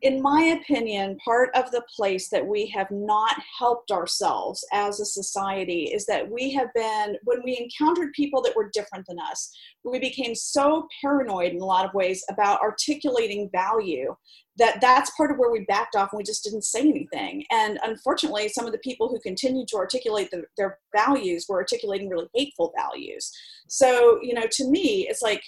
in 0.06 0.22
my 0.22 0.56
opinion, 0.62 1.18
part 1.26 1.50
of 1.56 1.72
the 1.72 1.82
place 1.96 2.30
that 2.30 2.46
we 2.46 2.68
have 2.68 2.92
not 2.92 3.42
helped 3.58 3.90
ourselves 3.90 4.64
as 4.72 5.00
a 5.00 5.06
society 5.06 5.86
is 5.86 6.06
that 6.06 6.30
we 6.30 6.54
have 6.54 6.72
been, 6.76 7.18
when 7.24 7.42
we 7.44 7.58
encountered 7.58 8.14
people 8.14 8.40
that 8.44 8.56
were 8.56 8.70
different 8.72 9.08
than 9.08 9.18
us, 9.20 9.52
we 9.84 9.98
became 9.98 10.36
so 10.36 10.88
paranoid 11.02 11.54
in 11.54 11.60
a 11.60 11.66
lot 11.66 11.86
of 11.86 11.94
ways 11.96 12.24
about 12.30 12.62
articulating 12.62 13.50
value 13.52 14.16
that 14.58 14.80
that's 14.80 15.10
part 15.18 15.32
of 15.32 15.38
where 15.38 15.52
we 15.52 15.66
backed 15.68 15.96
off 15.96 16.14
and 16.14 16.20
we 16.20 16.24
just 16.24 16.44
didn't 16.44 16.66
say 16.66 16.82
anything. 16.82 17.44
And 17.52 17.80
unfortunately, 17.82 18.48
some 18.50 18.68
of 18.68 18.74
the 18.74 18.78
people 18.78 19.10
who 19.10 19.20
continued 19.22 19.68
to 19.70 19.78
articulate 19.78 20.30
the, 20.30 20.44
their 20.56 20.78
values 20.96 21.48
were 21.50 21.58
articulating 21.58 22.10
really 22.10 22.30
hateful 22.36 22.72
values. 22.78 23.32
So, 23.70 24.20
you 24.22 24.36
know, 24.36 24.46
to 24.52 24.70
me, 24.70 25.08
it's 25.10 25.24
like, 25.24 25.42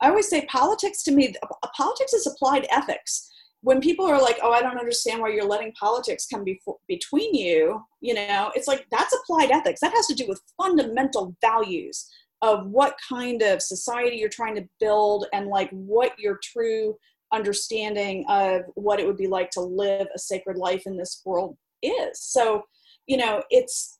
I 0.00 0.08
always 0.08 0.30
say 0.30 0.46
politics 0.46 1.02
to 1.02 1.10
me, 1.10 1.34
uh, 1.42 1.68
politics 1.76 2.12
is 2.12 2.28
applied 2.28 2.68
ethics 2.70 3.32
when 3.64 3.80
people 3.80 4.06
are 4.06 4.20
like, 4.20 4.38
"Oh, 4.42 4.52
I 4.52 4.60
don't 4.60 4.78
understand 4.78 5.20
why 5.20 5.30
you're 5.30 5.44
letting 5.44 5.72
politics 5.72 6.26
come 6.26 6.44
before, 6.44 6.78
between 6.86 7.34
you," 7.34 7.82
you 8.00 8.14
know, 8.14 8.52
it's 8.54 8.68
like 8.68 8.86
that's 8.90 9.14
applied 9.14 9.50
ethics. 9.50 9.80
That 9.80 9.94
has 9.94 10.06
to 10.08 10.14
do 10.14 10.26
with 10.28 10.42
fundamental 10.56 11.34
values 11.40 12.08
of 12.42 12.66
what 12.66 12.96
kind 13.08 13.40
of 13.40 13.62
society 13.62 14.16
you're 14.16 14.28
trying 14.28 14.54
to 14.56 14.68
build 14.80 15.26
and 15.32 15.48
like 15.48 15.70
what 15.70 16.18
your 16.18 16.38
true 16.42 16.96
understanding 17.32 18.24
of 18.28 18.62
what 18.74 19.00
it 19.00 19.06
would 19.06 19.16
be 19.16 19.26
like 19.26 19.50
to 19.50 19.60
live 19.60 20.06
a 20.14 20.18
sacred 20.18 20.58
life 20.58 20.82
in 20.84 20.96
this 20.98 21.22
world 21.24 21.56
is. 21.82 22.20
So, 22.20 22.64
you 23.06 23.16
know, 23.16 23.42
it's 23.50 23.98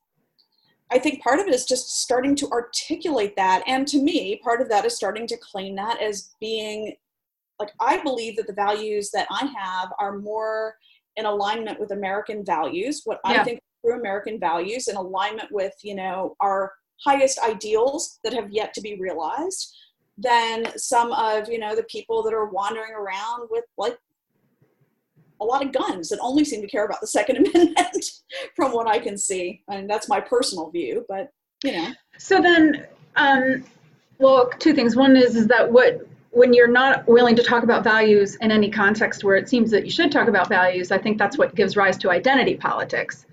I 0.90 0.98
think 0.98 1.22
part 1.22 1.40
of 1.40 1.46
it 1.46 1.54
is 1.54 1.64
just 1.64 2.02
starting 2.02 2.36
to 2.36 2.50
articulate 2.50 3.34
that. 3.36 3.64
And 3.66 3.88
to 3.88 4.00
me, 4.00 4.40
part 4.44 4.60
of 4.60 4.68
that 4.68 4.84
is 4.84 4.94
starting 4.94 5.26
to 5.28 5.38
claim 5.38 5.74
that 5.76 6.00
as 6.02 6.34
being 6.38 6.96
like 7.58 7.70
I 7.80 8.02
believe 8.02 8.36
that 8.36 8.46
the 8.46 8.52
values 8.52 9.10
that 9.12 9.26
I 9.30 9.46
have 9.46 9.92
are 9.98 10.18
more 10.18 10.76
in 11.16 11.26
alignment 11.26 11.78
with 11.78 11.92
American 11.92 12.44
values, 12.44 13.02
what 13.04 13.20
yeah. 13.24 13.40
I 13.40 13.44
think 13.44 13.60
true 13.84 13.98
American 13.98 14.40
values, 14.40 14.88
in 14.88 14.96
alignment 14.96 15.50
with 15.52 15.74
you 15.82 15.94
know 15.94 16.36
our 16.40 16.72
highest 17.04 17.38
ideals 17.40 18.18
that 18.24 18.32
have 18.32 18.50
yet 18.50 18.72
to 18.74 18.80
be 18.80 18.96
realized, 18.98 19.76
than 20.18 20.66
some 20.76 21.12
of 21.12 21.48
you 21.48 21.58
know 21.58 21.74
the 21.74 21.84
people 21.84 22.22
that 22.22 22.34
are 22.34 22.46
wandering 22.46 22.92
around 22.92 23.48
with 23.50 23.64
like 23.78 23.96
a 25.40 25.44
lot 25.44 25.64
of 25.64 25.72
guns 25.72 26.08
that 26.08 26.18
only 26.20 26.44
seem 26.44 26.60
to 26.62 26.68
care 26.68 26.84
about 26.84 27.00
the 27.00 27.06
Second 27.06 27.36
Amendment, 27.54 28.04
from 28.56 28.72
what 28.72 28.88
I 28.88 28.98
can 28.98 29.16
see. 29.16 29.62
I 29.68 29.76
and 29.76 29.90
that's 29.90 30.08
my 30.08 30.20
personal 30.20 30.70
view, 30.70 31.04
but 31.08 31.28
you 31.64 31.72
know. 31.72 31.92
So 32.18 32.40
then, 32.40 32.86
um, 33.16 33.64
well, 34.18 34.50
two 34.58 34.74
things. 34.74 34.96
One 34.96 35.16
is 35.16 35.36
is 35.36 35.46
that 35.48 35.70
what 35.70 36.06
when 36.34 36.52
you're 36.52 36.68
not 36.68 37.06
willing 37.06 37.36
to 37.36 37.42
talk 37.42 37.62
about 37.62 37.84
values 37.84 38.34
in 38.36 38.50
any 38.50 38.68
context 38.68 39.22
where 39.22 39.36
it 39.36 39.48
seems 39.48 39.70
that 39.70 39.84
you 39.84 39.90
should 39.90 40.10
talk 40.10 40.26
about 40.26 40.48
values, 40.48 40.90
I 40.90 40.98
think 40.98 41.16
that's 41.16 41.38
what 41.38 41.54
gives 41.54 41.76
rise 41.76 41.96
to 41.98 42.10
identity 42.10 42.56
politics, 42.56 43.24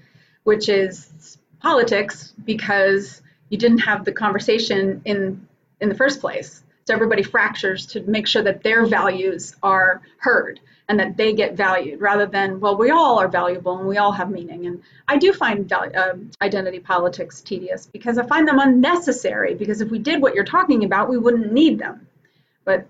which 0.43 0.69
is 0.69 1.37
politics 1.59 2.33
because 2.45 3.23
you 3.49 3.57
didn't 3.57 3.79
have 3.79 4.05
the 4.05 4.11
conversation 4.11 5.01
in 5.05 5.47
in 5.81 5.89
the 5.89 5.95
first 5.95 6.21
place. 6.21 6.63
So 6.85 6.93
everybody 6.93 7.23
fractures 7.23 7.87
to 7.87 8.01
make 8.01 8.27
sure 8.27 8.43
that 8.43 8.61
their 8.61 8.85
values 8.85 9.55
are 9.63 10.01
heard 10.17 10.59
and 10.87 10.99
that 10.99 11.17
they 11.17 11.33
get 11.33 11.55
valued 11.55 12.01
rather 12.01 12.25
than 12.25 12.59
well 12.59 12.75
we 12.77 12.91
all 12.91 13.17
are 13.17 13.29
valuable 13.29 13.77
and 13.77 13.87
we 13.87 13.97
all 13.97 14.11
have 14.11 14.29
meaning 14.29 14.65
and 14.65 14.83
i 15.07 15.15
do 15.15 15.31
find 15.31 15.71
uh, 15.71 16.15
identity 16.41 16.79
politics 16.79 17.39
tedious 17.39 17.85
because 17.85 18.17
i 18.17 18.25
find 18.25 18.45
them 18.45 18.59
unnecessary 18.59 19.53
because 19.53 19.79
if 19.79 19.89
we 19.89 19.99
did 19.99 20.21
what 20.21 20.35
you're 20.35 20.43
talking 20.43 20.83
about 20.83 21.07
we 21.07 21.17
wouldn't 21.17 21.53
need 21.53 21.79
them 21.79 22.05
but 22.66 22.88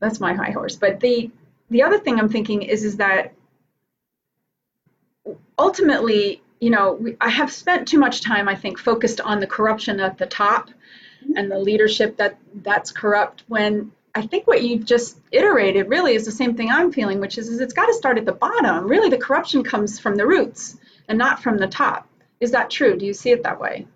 that's 0.00 0.20
my 0.20 0.34
high 0.34 0.50
horse. 0.50 0.76
But 0.76 1.00
the 1.00 1.30
the 1.70 1.82
other 1.82 1.98
thing 1.98 2.18
I'm 2.18 2.28
thinking 2.28 2.62
is 2.62 2.84
is 2.84 2.96
that 2.96 3.34
ultimately, 5.58 6.42
you 6.60 6.70
know, 6.70 6.92
we, 6.92 7.16
I 7.20 7.28
have 7.28 7.52
spent 7.52 7.88
too 7.88 7.98
much 7.98 8.22
time, 8.22 8.48
I 8.48 8.54
think, 8.54 8.78
focused 8.78 9.20
on 9.20 9.40
the 9.40 9.46
corruption 9.46 10.00
at 10.00 10.18
the 10.18 10.26
top 10.26 10.70
mm-hmm. 10.70 11.36
and 11.36 11.50
the 11.50 11.58
leadership 11.58 12.16
that 12.16 12.38
that's 12.54 12.92
corrupt. 12.92 13.44
When 13.48 13.92
I 14.14 14.26
think 14.26 14.46
what 14.46 14.62
you've 14.62 14.84
just 14.84 15.18
iterated 15.30 15.88
really 15.88 16.14
is 16.14 16.24
the 16.24 16.32
same 16.32 16.56
thing 16.56 16.70
I'm 16.70 16.92
feeling, 16.92 17.20
which 17.20 17.38
is, 17.38 17.48
is 17.48 17.60
it's 17.60 17.74
got 17.74 17.86
to 17.86 17.94
start 17.94 18.18
at 18.18 18.24
the 18.24 18.32
bottom. 18.32 18.86
Really, 18.86 19.10
the 19.10 19.18
corruption 19.18 19.62
comes 19.62 19.98
from 19.98 20.16
the 20.16 20.26
roots 20.26 20.76
and 21.08 21.18
not 21.18 21.42
from 21.42 21.58
the 21.58 21.68
top. 21.68 22.08
Is 22.40 22.52
that 22.52 22.70
true? 22.70 22.96
Do 22.96 23.04
you 23.04 23.14
see 23.14 23.30
it 23.30 23.42
that 23.42 23.60
way? 23.60 23.86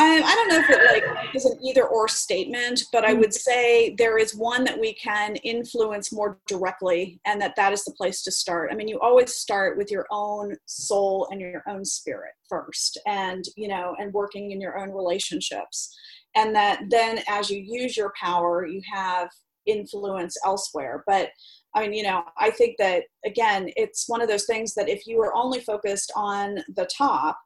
Um, 0.00 0.22
I 0.24 0.34
don't 0.34 0.48
know 0.48 0.60
if 0.60 0.70
it 0.70 1.04
like 1.04 1.34
is 1.34 1.44
an 1.44 1.58
either 1.62 1.86
or 1.86 2.08
statement, 2.08 2.84
but 2.90 3.04
I 3.04 3.12
would 3.12 3.34
say 3.34 3.94
there 3.98 4.16
is 4.16 4.34
one 4.34 4.64
that 4.64 4.80
we 4.80 4.94
can 4.94 5.36
influence 5.36 6.10
more 6.10 6.38
directly, 6.46 7.20
and 7.26 7.38
that 7.42 7.54
that 7.56 7.74
is 7.74 7.84
the 7.84 7.92
place 7.92 8.22
to 8.22 8.30
start. 8.32 8.70
I 8.72 8.76
mean, 8.76 8.88
you 8.88 8.98
always 9.00 9.34
start 9.34 9.76
with 9.76 9.90
your 9.90 10.06
own 10.10 10.56
soul 10.64 11.28
and 11.30 11.38
your 11.38 11.62
own 11.68 11.84
spirit 11.84 12.32
first, 12.48 12.98
and 13.06 13.44
you 13.58 13.68
know, 13.68 13.94
and 13.98 14.10
working 14.14 14.52
in 14.52 14.60
your 14.60 14.78
own 14.78 14.90
relationships, 14.90 15.94
and 16.34 16.56
that 16.56 16.80
then 16.88 17.20
as 17.28 17.50
you 17.50 17.58
use 17.62 17.94
your 17.94 18.14
power, 18.18 18.66
you 18.66 18.80
have 18.90 19.28
influence 19.66 20.34
elsewhere. 20.46 21.04
But 21.06 21.28
I 21.74 21.82
mean, 21.82 21.92
you 21.92 22.04
know, 22.04 22.24
I 22.38 22.50
think 22.50 22.76
that 22.78 23.02
again, 23.26 23.68
it's 23.76 24.08
one 24.08 24.22
of 24.22 24.28
those 24.28 24.46
things 24.46 24.72
that 24.76 24.88
if 24.88 25.06
you 25.06 25.20
are 25.20 25.34
only 25.34 25.60
focused 25.60 26.10
on 26.16 26.60
the 26.74 26.88
top, 26.96 27.38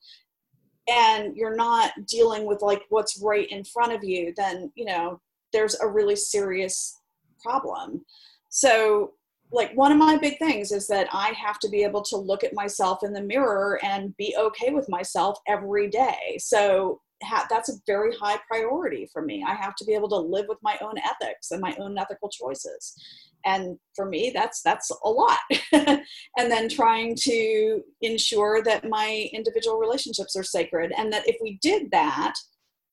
and 0.89 1.37
you're 1.37 1.57
not 1.57 1.93
dealing 2.07 2.45
with 2.45 2.63
like 2.63 2.83
what's 2.91 3.21
right 3.23 3.49
in 3.51 3.65
front 3.65 3.93
of 3.93 4.05
you 4.05 4.33
then 4.37 4.71
you 4.75 4.85
know 4.85 5.21
there's 5.55 5.77
a 5.81 5.89
really 5.89 6.17
serious 6.17 7.01
problem. 7.41 8.05
So 8.51 9.13
like 9.53 9.73
one 9.75 9.93
of 9.93 9.99
my 9.99 10.17
big 10.19 10.39
things 10.39 10.73
is 10.73 10.87
that 10.89 11.07
i 11.13 11.29
have 11.29 11.59
to 11.61 11.69
be 11.69 11.85
able 11.85 12.03
to 12.03 12.17
look 12.17 12.43
at 12.43 12.55
myself 12.55 13.05
in 13.05 13.13
the 13.13 13.21
mirror 13.21 13.79
and 13.85 14.17
be 14.17 14.35
okay 14.37 14.71
with 14.71 14.89
myself 14.89 15.39
every 15.47 15.89
day. 15.89 16.39
So 16.39 17.01
ha- 17.25 17.47
that's 17.51 17.69
a 17.69 17.81
very 17.87 18.15
high 18.17 18.39
priority 18.49 19.09
for 19.13 19.23
me. 19.23 19.45
I 19.47 19.55
have 19.55 19.75
to 19.77 19.85
be 19.85 19.95
able 19.95 20.09
to 20.11 20.17
live 20.17 20.47
with 20.49 20.59
my 20.63 20.79
own 20.81 20.95
ethics 20.99 21.51
and 21.51 21.61
my 21.61 21.75
own 21.79 21.97
ethical 21.99 22.29
choices. 22.29 22.95
And 23.47 23.79
for 23.95 24.07
me 24.07 24.31
that's 24.35 24.63
that's 24.63 24.91
a 25.05 25.09
lot. 25.09 25.39
And 26.37 26.51
then 26.51 26.69
trying 26.69 27.15
to 27.21 27.83
ensure 28.01 28.63
that 28.63 28.89
my 28.89 29.29
individual 29.33 29.79
relationships 29.79 30.37
are 30.37 30.43
sacred 30.43 30.93
and 30.97 31.13
that 31.13 31.29
if 31.29 31.37
we 31.43 31.59
did 31.63 31.91
that 31.93 32.35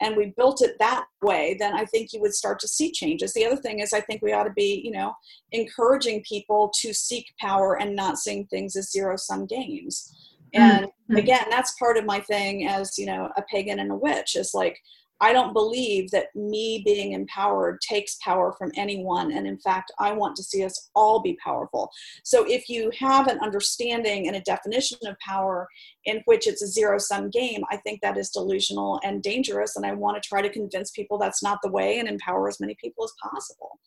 and 0.01 0.17
we 0.17 0.33
built 0.35 0.61
it 0.61 0.77
that 0.79 1.05
way 1.21 1.55
then 1.59 1.73
i 1.75 1.85
think 1.85 2.11
you 2.11 2.19
would 2.19 2.33
start 2.33 2.59
to 2.59 2.67
see 2.67 2.91
changes. 2.91 3.33
The 3.33 3.45
other 3.45 3.55
thing 3.55 3.79
is 3.79 3.93
i 3.93 4.01
think 4.01 4.21
we 4.21 4.33
ought 4.33 4.45
to 4.45 4.53
be 4.53 4.81
you 4.83 4.91
know 4.91 5.13
encouraging 5.51 6.23
people 6.27 6.71
to 6.81 6.93
seek 6.93 7.25
power 7.39 7.79
and 7.79 7.95
not 7.95 8.17
seeing 8.17 8.45
things 8.47 8.75
as 8.75 8.91
zero 8.91 9.15
sum 9.15 9.45
games 9.45 10.11
and 10.53 10.85
mm-hmm. 10.85 11.15
again 11.15 11.45
that's 11.49 11.75
part 11.77 11.97
of 11.97 12.05
my 12.05 12.19
thing 12.19 12.67
as 12.67 12.97
you 12.97 13.05
know 13.05 13.29
a 13.37 13.41
pagan 13.43 13.79
and 13.79 13.91
a 13.91 13.95
witch 13.95 14.35
is 14.35 14.51
like 14.53 14.77
I 15.21 15.33
don't 15.33 15.53
believe 15.53 16.09
that 16.11 16.35
me 16.35 16.81
being 16.83 17.13
empowered 17.13 17.79
takes 17.87 18.17
power 18.23 18.53
from 18.57 18.71
anyone. 18.75 19.31
And 19.31 19.45
in 19.45 19.59
fact, 19.59 19.91
I 19.99 20.11
want 20.11 20.35
to 20.37 20.43
see 20.43 20.63
us 20.63 20.89
all 20.95 21.21
be 21.21 21.37
powerful. 21.43 21.91
So 22.23 22.43
if 22.49 22.67
you 22.67 22.91
have 22.97 23.27
an 23.27 23.37
understanding 23.39 24.27
and 24.27 24.35
a 24.35 24.41
definition 24.41 24.97
of 25.05 25.15
power 25.19 25.67
in 26.05 26.23
which 26.25 26.47
it's 26.47 26.63
a 26.63 26.67
zero 26.67 26.97
sum 26.97 27.29
game, 27.29 27.61
I 27.69 27.77
think 27.77 28.01
that 28.01 28.17
is 28.17 28.31
delusional 28.31 28.99
and 29.03 29.21
dangerous. 29.21 29.75
And 29.75 29.85
I 29.85 29.93
want 29.93 30.21
to 30.21 30.27
try 30.27 30.41
to 30.41 30.49
convince 30.49 30.89
people 30.89 31.19
that's 31.19 31.43
not 31.43 31.59
the 31.61 31.69
way 31.69 31.99
and 31.99 32.09
empower 32.09 32.47
as 32.47 32.59
many 32.59 32.75
people 32.83 33.03
as 33.03 33.13
possible. 33.21 33.79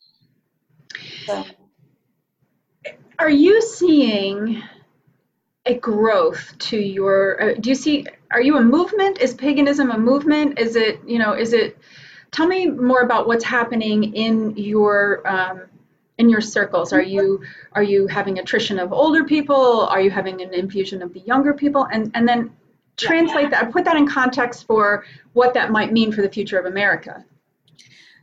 So. 1.25 1.43
Are 3.19 3.29
you 3.29 3.61
seeing 3.61 4.63
a 5.65 5.75
growth 5.75 6.57
to 6.59 6.77
your 6.77 7.41
uh, 7.41 7.53
do 7.59 7.69
you 7.69 7.75
see 7.75 8.05
are 8.31 8.41
you 8.41 8.57
a 8.57 8.61
movement? 8.61 9.19
Is 9.19 9.33
paganism 9.33 9.91
a 9.91 9.97
movement? 9.97 10.59
Is 10.59 10.75
it 10.75 10.99
you 11.07 11.19
know 11.19 11.33
is 11.33 11.53
it 11.53 11.77
tell 12.31 12.47
me 12.47 12.67
more 12.67 13.01
about 13.01 13.27
what's 13.27 13.43
happening 13.43 14.13
in 14.13 14.55
your 14.57 15.27
um, 15.27 15.63
in 16.17 16.29
your 16.29 16.41
circles. 16.41 16.93
Are 16.93 17.01
you 17.01 17.41
are 17.73 17.83
you 17.83 18.07
having 18.07 18.39
attrition 18.39 18.79
of 18.79 18.93
older 18.93 19.23
people? 19.23 19.85
Are 19.87 20.01
you 20.01 20.09
having 20.09 20.41
an 20.41 20.53
infusion 20.53 21.01
of 21.01 21.13
the 21.13 21.21
younger 21.21 21.53
people? 21.53 21.87
And 21.91 22.11
and 22.13 22.27
then 22.27 22.51
translate 22.97 23.51
that 23.51 23.71
put 23.71 23.85
that 23.85 23.97
in 23.97 24.07
context 24.07 24.65
for 24.65 25.05
what 25.33 25.53
that 25.53 25.71
might 25.71 25.91
mean 25.91 26.11
for 26.11 26.21
the 26.21 26.29
future 26.29 26.57
of 26.57 26.65
america 26.65 27.25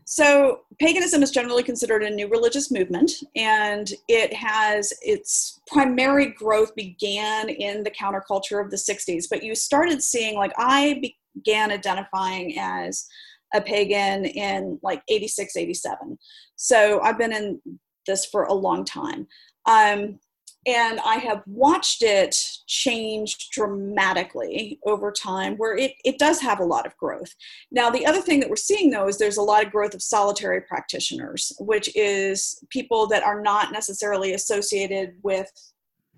so, 0.04 0.60
paganism 0.80 1.22
is 1.22 1.30
generally 1.30 1.62
considered 1.62 2.02
a 2.02 2.10
new 2.10 2.28
religious 2.28 2.70
movement, 2.70 3.12
and 3.36 3.92
it 4.08 4.32
has 4.32 4.92
its 5.02 5.60
primary 5.66 6.26
growth 6.26 6.74
began 6.74 7.48
in 7.48 7.82
the 7.82 7.90
counterculture 7.90 8.62
of 8.62 8.70
the 8.70 8.76
60s. 8.76 9.24
But 9.30 9.42
you 9.42 9.54
started 9.54 10.02
seeing, 10.02 10.36
like, 10.36 10.52
I 10.58 11.02
began 11.34 11.70
identifying 11.70 12.58
as 12.58 13.06
a 13.54 13.60
pagan 13.60 14.24
in 14.24 14.78
like 14.82 15.02
86, 15.08 15.56
87. 15.56 16.18
So, 16.56 17.00
I've 17.00 17.18
been 17.18 17.32
in 17.32 17.60
this 18.06 18.26
for 18.26 18.44
a 18.44 18.54
long 18.54 18.84
time. 18.84 19.26
Um, 19.66 20.18
and 20.66 21.00
I 21.00 21.16
have 21.16 21.42
watched 21.46 22.02
it 22.02 22.36
change 22.66 23.50
dramatically 23.50 24.78
over 24.86 25.10
time 25.10 25.56
where 25.56 25.76
it, 25.76 25.92
it 26.04 26.18
does 26.18 26.40
have 26.40 26.60
a 26.60 26.64
lot 26.64 26.86
of 26.86 26.96
growth. 26.96 27.34
Now, 27.72 27.90
the 27.90 28.06
other 28.06 28.20
thing 28.20 28.38
that 28.40 28.48
we're 28.48 28.56
seeing 28.56 28.90
though 28.90 29.08
is 29.08 29.18
there's 29.18 29.38
a 29.38 29.42
lot 29.42 29.64
of 29.64 29.72
growth 29.72 29.94
of 29.94 30.02
solitary 30.02 30.60
practitioners, 30.60 31.52
which 31.58 31.94
is 31.96 32.62
people 32.70 33.08
that 33.08 33.24
are 33.24 33.42
not 33.42 33.72
necessarily 33.72 34.34
associated 34.34 35.14
with 35.22 35.50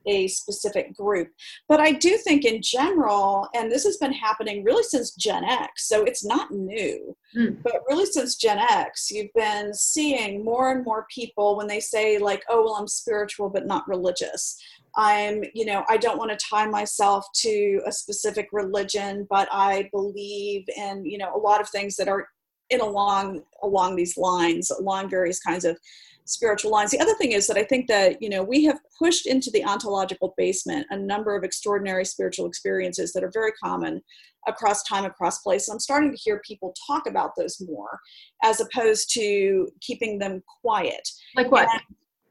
a 0.07 0.29
specific 0.29 0.97
group. 0.97 1.29
But 1.69 1.81
I 1.81 1.93
do 1.93 2.17
think, 2.19 2.45
in 2.45 2.61
general, 2.63 3.49
and 3.55 3.71
this 3.71 3.85
has 3.85 3.97
been 3.97 4.13
happening 4.13 4.65
really 4.65 4.83
since 4.83 5.15
Gen 5.15 5.45
X, 5.45 5.89
so 5.89 6.05
it's 6.05 6.25
not 6.25 6.51
new, 6.51 7.17
mm. 7.37 7.63
but 7.63 7.83
really 7.89 8.07
since 8.07 8.37
Gen 8.37 8.59
X, 8.59 9.11
you've 9.11 9.33
been 9.35 9.73
seeing 9.75 10.45
more 10.45 10.73
and 10.73 10.85
more 10.85 11.07
people 11.15 11.57
when 11.57 11.67
they 11.67 11.81
say, 11.81 12.19
like, 12.19 12.43
oh, 12.49 12.65
well, 12.65 12.75
I'm 12.75 12.89
spiritual 12.89 13.49
but 13.49 13.67
not 13.67 13.87
religious. 13.89 14.57
I'm, 14.97 15.43
you 15.55 15.65
know, 15.65 15.85
I 15.89 15.97
don't 15.97 16.19
want 16.19 16.31
to 16.31 16.47
tie 16.49 16.67
myself 16.67 17.27
to 17.37 17.81
a 17.85 17.93
specific 17.93 18.49
religion, 18.53 19.27
but 19.29 19.49
I 19.51 19.89
believe 19.93 20.65
in, 20.77 21.05
you 21.05 21.19
know, 21.19 21.35
a 21.35 21.39
lot 21.39 21.61
of 21.61 21.69
things 21.69 21.97
that 21.97 22.09
are 22.09 22.29
in 22.71 22.81
along 22.81 23.43
along 23.63 23.97
these 23.97 24.17
lines, 24.17 24.71
along 24.71 25.11
various 25.11 25.41
kinds 25.41 25.65
of 25.65 25.79
spiritual 26.27 26.71
lines. 26.71 26.91
The 26.91 27.01
other 27.01 27.15
thing 27.15 27.33
is 27.33 27.47
that 27.47 27.57
I 27.57 27.65
think 27.65 27.87
that, 27.89 28.23
you 28.23 28.29
know, 28.29 28.43
we 28.43 28.65
have 28.65 28.79
pushed 28.99 29.27
into 29.27 29.51
the 29.51 29.65
ontological 29.65 30.35
basement 30.37 30.87
a 30.91 30.97
number 30.97 31.37
of 31.37 31.45
extraordinary 31.45 32.05
spiritual 32.05 32.47
experiences 32.47 33.13
that 33.13 33.23
are 33.23 33.31
very 33.33 33.53
common 33.63 34.03
across 34.47 34.83
time, 34.85 35.05
across 35.05 35.41
place. 35.41 35.69
And 35.69 35.75
I'm 35.75 35.81
starting 35.81 36.11
to 36.11 36.17
hear 36.17 36.41
people 36.47 36.75
talk 36.87 37.07
about 37.07 37.33
those 37.37 37.61
more 37.61 38.01
as 38.43 38.61
opposed 38.61 39.13
to 39.15 39.69
keeping 39.81 40.19
them 40.19 40.43
quiet. 40.63 41.07
Like 41.37 41.51
what? 41.51 41.69
And, 41.71 41.81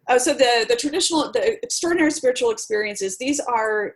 oh, 0.09 0.17
so 0.17 0.33
the, 0.33 0.65
the 0.67 0.75
traditional, 0.75 1.31
the 1.31 1.63
extraordinary 1.63 2.11
spiritual 2.11 2.51
experiences, 2.51 3.17
these 3.17 3.39
are 3.39 3.95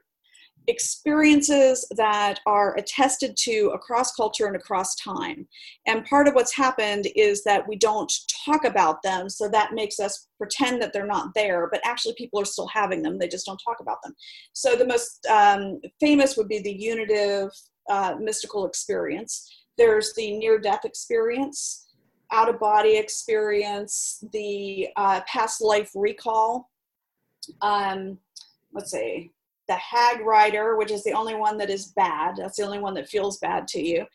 experiences 0.67 1.87
that 1.95 2.39
are 2.45 2.75
attested 2.75 3.35
to 3.37 3.71
across 3.73 4.13
culture 4.13 4.47
and 4.47 4.55
across 4.55 4.95
time. 4.95 5.47
And 5.85 6.05
part 6.05 6.27
of 6.27 6.35
what's 6.35 6.53
happened 6.55 7.07
is 7.15 7.43
that 7.45 7.67
we 7.67 7.77
don't 7.77 8.11
talk 8.45 8.65
about 8.65 9.01
them, 9.01 9.29
so 9.29 9.47
that 9.49 9.73
makes 9.73 9.99
us 9.99 10.27
pretend 10.37 10.81
that 10.81 10.91
they're 10.93 11.07
not 11.07 11.33
there, 11.33 11.69
but 11.71 11.81
actually 11.85 12.15
people 12.17 12.39
are 12.39 12.45
still 12.45 12.67
having 12.67 13.01
them, 13.01 13.17
they 13.17 13.27
just 13.27 13.45
don't 13.45 13.61
talk 13.63 13.77
about 13.79 14.01
them. 14.03 14.13
So 14.53 14.75
the 14.75 14.85
most 14.85 15.25
um, 15.27 15.79
famous 15.99 16.35
would 16.35 16.49
be 16.49 16.59
the 16.59 16.73
unitive 16.73 17.49
uh, 17.89 18.15
mystical 18.19 18.65
experience. 18.65 19.49
There's 19.77 20.13
the 20.15 20.37
near 20.37 20.59
death 20.59 20.83
experience, 20.83 21.85
out 22.31 22.49
of 22.49 22.59
body 22.59 22.97
experience, 22.97 24.23
the 24.33 24.89
uh, 24.97 25.21
past 25.27 25.61
life 25.61 25.91
recall. 25.95 26.69
Um, 27.61 28.17
let's 28.73 28.91
see, 28.91 29.31
the 29.67 29.75
hag 29.75 30.21
rider, 30.21 30.77
which 30.77 30.91
is 30.91 31.03
the 31.03 31.13
only 31.13 31.35
one 31.35 31.57
that 31.57 31.69
is 31.69 31.87
bad. 31.95 32.35
That's 32.37 32.57
the 32.57 32.63
only 32.63 32.79
one 32.79 32.93
that 32.95 33.09
feels 33.09 33.37
bad 33.39 33.67
to 33.69 33.81
you. 33.81 34.05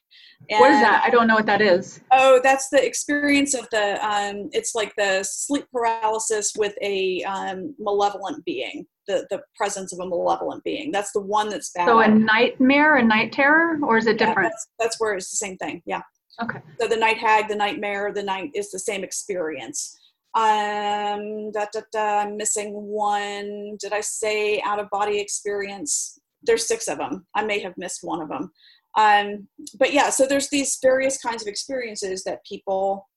And, 0.50 0.60
what 0.60 0.70
is 0.70 0.80
that? 0.80 1.02
I 1.04 1.10
don't 1.10 1.26
know 1.26 1.34
what 1.34 1.46
that 1.46 1.60
is. 1.60 2.00
Oh, 2.10 2.40
that's 2.42 2.68
the 2.68 2.84
experience 2.84 3.54
of 3.54 3.68
the. 3.70 4.04
Um, 4.04 4.48
it's 4.52 4.74
like 4.74 4.92
the 4.96 5.22
sleep 5.22 5.66
paralysis 5.72 6.52
with 6.56 6.74
a 6.82 7.22
um, 7.24 7.74
malevolent 7.78 8.44
being. 8.44 8.86
The 9.06 9.26
the 9.30 9.42
presence 9.56 9.92
of 9.92 9.98
a 10.00 10.08
malevolent 10.08 10.62
being. 10.64 10.90
That's 10.92 11.12
the 11.12 11.20
one 11.20 11.48
that's 11.48 11.70
bad. 11.70 11.86
So 11.86 12.00
a 12.00 12.08
nightmare, 12.08 12.96
a 12.96 13.04
night 13.04 13.32
terror, 13.32 13.78
or 13.82 13.98
is 13.98 14.06
it 14.06 14.18
different? 14.18 14.46
Yeah, 14.46 14.48
that's, 14.50 14.68
that's 14.78 15.00
where 15.00 15.14
it's 15.14 15.30
the 15.30 15.36
same 15.36 15.56
thing. 15.58 15.82
Yeah. 15.86 16.02
Okay. 16.42 16.60
So 16.80 16.88
the 16.88 16.96
night 16.96 17.18
hag, 17.18 17.48
the 17.48 17.56
nightmare, 17.56 18.12
the 18.12 18.22
night 18.22 18.50
is 18.54 18.70
the 18.70 18.78
same 18.78 19.04
experience. 19.04 19.98
Um, 20.34 21.50
da, 21.52 21.66
da, 21.72 21.80
da, 21.92 22.20
I'm 22.20 22.36
missing 22.36 22.72
one. 22.72 23.76
Did 23.78 23.92
I 23.92 24.00
say 24.00 24.62
out 24.62 24.78
of 24.78 24.88
body 24.90 25.20
experience? 25.20 26.18
There's 26.42 26.66
six 26.66 26.88
of 26.88 26.98
them. 26.98 27.26
I 27.34 27.44
may 27.44 27.60
have 27.60 27.74
missed 27.76 28.00
one 28.02 28.22
of 28.22 28.28
them. 28.28 28.50
Um, 28.96 29.48
but 29.78 29.92
yeah, 29.92 30.10
so 30.10 30.26
there's 30.26 30.48
these 30.48 30.78
various 30.82 31.18
kinds 31.18 31.42
of 31.42 31.48
experiences 31.48 32.24
that 32.24 32.44
people 32.46 33.08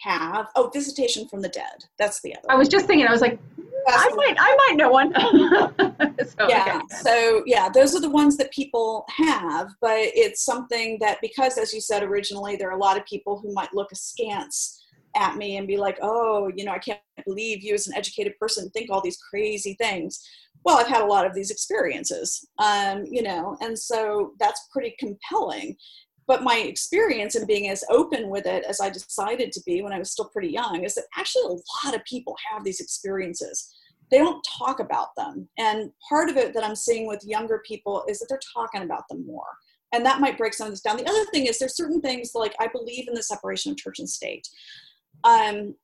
have. 0.00 0.48
Oh, 0.56 0.70
visitation 0.72 1.28
from 1.28 1.42
the 1.42 1.48
dead. 1.48 1.84
That's 1.98 2.20
the 2.22 2.34
other. 2.36 2.50
I 2.50 2.56
was 2.56 2.68
just 2.68 2.86
thinking. 2.86 3.06
I 3.06 3.12
was 3.12 3.20
like, 3.20 3.38
I 3.88 4.10
might, 4.16 4.36
I 4.38 4.56
might 4.68 4.76
know 4.76 4.90
one. 4.90 5.14
so, 6.26 6.48
yeah. 6.48 6.80
Okay. 6.82 6.96
So 7.02 7.42
yeah, 7.46 7.68
those 7.68 7.94
are 7.94 8.00
the 8.00 8.10
ones 8.10 8.36
that 8.38 8.50
people 8.50 9.04
have, 9.10 9.68
but 9.80 9.98
it's 9.98 10.44
something 10.44 10.98
that 11.00 11.18
because, 11.22 11.56
as 11.56 11.72
you 11.72 11.80
said 11.80 12.02
originally, 12.02 12.56
there 12.56 12.68
are 12.68 12.76
a 12.76 12.82
lot 12.82 12.96
of 12.96 13.04
people 13.06 13.38
who 13.38 13.52
might 13.52 13.72
look 13.74 13.92
askance 13.92 14.82
at 15.16 15.36
me 15.36 15.56
and 15.56 15.66
be 15.66 15.76
like, 15.76 15.98
oh, 16.02 16.50
you 16.54 16.64
know, 16.64 16.72
I 16.72 16.78
can't 16.78 17.00
believe 17.24 17.62
you 17.62 17.74
as 17.74 17.86
an 17.86 17.96
educated 17.96 18.38
person 18.38 18.70
think 18.70 18.90
all 18.90 19.00
these 19.00 19.18
crazy 19.30 19.74
things. 19.80 20.22
Well, 20.64 20.78
I've 20.78 20.88
had 20.88 21.02
a 21.02 21.06
lot 21.06 21.26
of 21.26 21.34
these 21.34 21.50
experiences, 21.50 22.46
um, 22.58 23.04
you 23.10 23.22
know, 23.22 23.56
and 23.60 23.78
so 23.78 24.32
that's 24.38 24.68
pretty 24.72 24.94
compelling. 24.98 25.76
But 26.26 26.42
my 26.42 26.58
experience 26.58 27.36
in 27.36 27.46
being 27.46 27.68
as 27.70 27.84
open 27.88 28.30
with 28.30 28.46
it 28.46 28.64
as 28.64 28.80
I 28.80 28.90
decided 28.90 29.52
to 29.52 29.62
be 29.64 29.82
when 29.82 29.92
I 29.92 29.98
was 29.98 30.10
still 30.10 30.28
pretty 30.32 30.48
young 30.48 30.82
is 30.84 30.96
that 30.96 31.04
actually 31.16 31.44
a 31.44 31.86
lot 31.86 31.94
of 31.94 32.04
people 32.04 32.36
have 32.50 32.64
these 32.64 32.80
experiences. 32.80 33.72
They 34.10 34.18
don't 34.18 34.44
talk 34.58 34.80
about 34.80 35.08
them. 35.16 35.48
And 35.56 35.90
part 36.08 36.28
of 36.28 36.36
it 36.36 36.52
that 36.54 36.64
I'm 36.64 36.74
seeing 36.74 37.06
with 37.06 37.24
younger 37.24 37.62
people 37.66 38.04
is 38.08 38.18
that 38.18 38.26
they're 38.28 38.40
talking 38.54 38.82
about 38.82 39.04
them 39.08 39.24
more 39.24 39.46
and 39.92 40.04
that 40.04 40.20
might 40.20 40.38
break 40.38 40.54
some 40.54 40.66
of 40.66 40.72
this 40.72 40.80
down. 40.80 40.96
The 40.96 41.08
other 41.08 41.24
thing 41.26 41.46
is 41.46 41.58
there's 41.58 41.76
certain 41.76 42.00
things 42.00 42.32
like 42.34 42.54
I 42.60 42.68
believe 42.68 43.08
in 43.08 43.14
the 43.14 43.22
separation 43.22 43.72
of 43.72 43.78
church 43.78 43.98
and 43.98 44.08
state. 44.08 44.48
Um, 45.24 45.74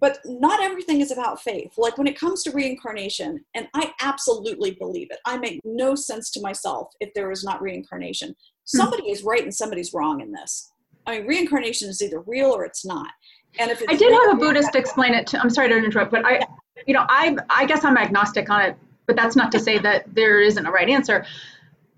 but 0.00 0.18
not 0.24 0.60
everything 0.60 1.00
is 1.00 1.12
about 1.12 1.40
faith. 1.40 1.74
Like 1.78 1.96
when 1.96 2.08
it 2.08 2.18
comes 2.18 2.42
to 2.42 2.50
reincarnation, 2.50 3.44
and 3.54 3.68
I 3.72 3.92
absolutely 4.00 4.72
believe 4.72 5.08
it, 5.10 5.20
I 5.24 5.38
make 5.38 5.60
no 5.64 5.94
sense 5.94 6.30
to 6.32 6.40
myself 6.40 6.88
if 6.98 7.14
there 7.14 7.30
is 7.30 7.44
not 7.44 7.62
reincarnation. 7.62 8.30
Hmm. 8.30 8.34
Somebody 8.64 9.10
is 9.10 9.22
right 9.22 9.42
and 9.42 9.54
somebody's 9.54 9.94
wrong 9.94 10.20
in 10.20 10.32
this. 10.32 10.72
I 11.06 11.18
mean, 11.18 11.26
reincarnation 11.28 11.88
is 11.88 12.02
either 12.02 12.20
real 12.20 12.50
or 12.50 12.64
it's 12.64 12.84
not. 12.84 13.10
And 13.58 13.70
if 13.70 13.82
I 13.88 13.94
did 13.94 14.12
have 14.12 14.36
a 14.36 14.36
Buddhist 14.36 14.74
explain 14.74 15.14
it 15.14 15.26
to, 15.28 15.40
I'm 15.40 15.50
sorry 15.50 15.68
to 15.68 15.76
interrupt, 15.76 16.10
but 16.10 16.24
I, 16.24 16.40
you 16.86 16.94
know, 16.94 17.04
I, 17.08 17.36
I 17.50 17.66
guess 17.66 17.84
I'm 17.84 17.96
agnostic 17.96 18.50
on 18.50 18.60
it, 18.62 18.76
but 19.06 19.14
that's 19.14 19.36
not 19.36 19.52
to 19.52 19.60
say 19.60 19.78
that 19.78 20.12
there 20.14 20.40
isn't 20.40 20.66
a 20.66 20.70
right 20.70 20.88
answer. 20.88 21.26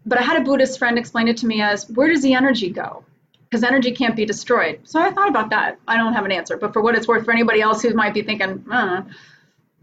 But 0.05 0.19
I 0.19 0.23
had 0.23 0.43
a 0.43 0.45
Buddhist 0.45 0.79
friend 0.79 0.99
explain 0.99 1.29
it 1.29 1.37
to 1.39 1.47
me 1.47 1.63
as, 1.63 1.89
where 1.89 2.09
does 2.09 2.23
the 2.23 2.35
energy 2.35 2.71
go? 2.71 3.05
Because 3.55 3.63
energy 3.63 3.93
can't 3.93 4.17
be 4.17 4.27
destroyed. 4.27 4.81
So 4.83 5.01
I 5.01 5.13
thought 5.13 5.29
about 5.29 5.49
that. 5.51 5.79
I 5.87 5.97
don't 5.97 6.13
have 6.13 6.25
an 6.25 6.33
answer, 6.33 6.57
but 6.57 6.73
for 6.73 6.83
what 6.83 6.97
it's 6.97 7.07
worth, 7.07 7.25
for 7.25 7.31
anybody 7.31 7.61
else 7.61 7.83
who 7.83 7.95
might 7.95 8.13
be 8.13 8.23
thinking, 8.23 8.65
uh. 8.69 9.03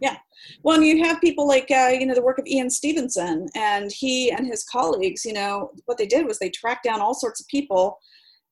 yeah. 0.01 0.17
Well, 0.61 0.75
and 0.75 0.85
you 0.85 1.05
have 1.05 1.21
people 1.21 1.47
like 1.47 1.71
uh, 1.71 1.91
you 1.97 2.05
know 2.05 2.13
the 2.13 2.21
work 2.21 2.37
of 2.37 2.45
Ian 2.47 2.69
Stevenson, 2.69 3.47
and 3.55 3.89
he 3.89 4.29
and 4.29 4.45
his 4.45 4.65
colleagues. 4.65 5.23
You 5.23 5.31
know 5.31 5.71
what 5.85 5.97
they 5.97 6.05
did 6.05 6.27
was 6.27 6.37
they 6.37 6.49
tracked 6.49 6.83
down 6.83 6.99
all 6.99 7.13
sorts 7.13 7.39
of 7.39 7.47
people, 7.47 7.97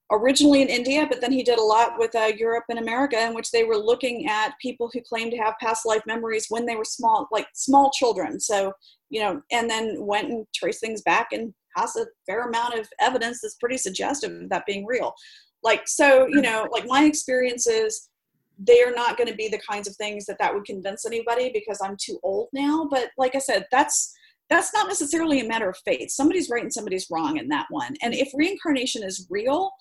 originally 0.10 0.62
in 0.62 0.70
India, 0.70 1.06
but 1.10 1.20
then 1.20 1.34
he 1.34 1.44
did 1.44 1.60
a 1.60 1.64
lot 1.64 2.00
with 2.00 2.16
uh, 2.16 2.32
Europe 2.38 2.64
and 2.70 2.80
America, 2.80 3.20
in 3.22 3.34
which 3.34 3.52
they 3.52 3.66
were 3.66 3.78
looking 3.78 4.30
at 4.30 4.54
people 4.62 4.90
who 4.94 5.02
claimed 5.02 5.32
to 5.32 5.38
have 5.38 5.56
past 5.60 5.86
life 5.86 6.04
memories 6.08 6.46
when 6.48 6.66
they 6.66 6.78
were 6.78 6.86
small, 6.86 7.28
like 7.30 7.48
small 7.54 7.92
children. 7.92 8.40
So 8.40 8.72
you 9.10 9.20
know, 9.20 9.42
and 9.52 9.70
then 9.70 9.98
went 10.00 10.30
and 10.30 10.46
traced 10.56 10.80
things 10.80 11.02
back 11.02 11.30
and 11.34 11.54
has 11.76 11.96
a 11.96 12.06
fair 12.26 12.48
amount 12.48 12.78
of 12.78 12.88
evidence 13.00 13.42
that's 13.42 13.56
pretty 13.56 13.78
suggestive 13.78 14.32
of 14.32 14.50
that 14.50 14.66
being 14.66 14.86
real. 14.86 15.14
like 15.64 15.88
so 15.88 16.28
you 16.28 16.42
know 16.42 16.68
like 16.72 16.86
my 16.88 17.04
experiences 17.04 18.10
they 18.62 18.84
are 18.84 18.92
not 18.92 19.18
going 19.18 19.30
to 19.30 19.36
be 19.36 19.48
the 19.48 19.62
kinds 19.70 19.88
of 19.88 19.96
things 19.96 20.26
that 20.26 20.38
that 20.38 20.54
would 20.54 20.66
convince 20.66 21.06
anybody 21.06 21.50
because 21.54 21.80
i'm 21.84 21.98
too 21.98 22.20
old 22.24 22.48
now 22.54 22.88
but 22.90 23.10
like 23.18 23.36
i 23.36 23.40
said 23.40 23.66
that's 23.72 24.14
that's 24.50 24.74
not 24.74 24.88
necessarily 24.88 25.40
a 25.42 25.48
matter 25.48 25.70
of 25.70 25.78
faith. 25.86 26.10
Somebody's 26.10 26.50
right 26.50 26.64
and 26.64 26.74
somebody's 26.74 27.08
wrong 27.12 27.38
in 27.38 27.48
that 27.50 27.68
one. 27.70 27.94
And 28.02 28.16
if 28.16 28.32
reincarnation 28.34 29.04
is 29.04 29.28
real 29.30 29.72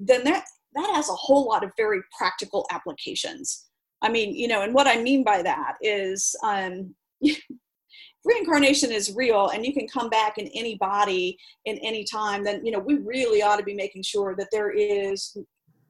then 0.00 0.24
that 0.24 0.44
that 0.74 0.94
has 0.94 1.08
a 1.08 1.14
whole 1.14 1.46
lot 1.46 1.62
of 1.62 1.70
very 1.76 2.00
practical 2.16 2.66
applications. 2.70 3.66
I 4.02 4.08
mean 4.08 4.34
you 4.34 4.48
know 4.48 4.62
and 4.62 4.74
what 4.74 4.86
i 4.86 5.00
mean 5.00 5.24
by 5.24 5.40
that 5.42 5.74
is 5.80 6.36
um 6.42 6.94
reincarnation 8.24 8.90
is 8.90 9.14
real 9.14 9.48
and 9.48 9.64
you 9.66 9.72
can 9.72 9.86
come 9.86 10.08
back 10.08 10.38
in 10.38 10.46
any 10.54 10.76
body 10.76 11.38
in 11.66 11.78
any 11.78 12.04
time 12.04 12.42
then 12.42 12.64
you 12.64 12.72
know 12.72 12.78
we 12.78 12.94
really 12.98 13.42
ought 13.42 13.56
to 13.56 13.64
be 13.64 13.74
making 13.74 14.02
sure 14.02 14.34
that 14.36 14.48
there 14.50 14.70
is 14.70 15.36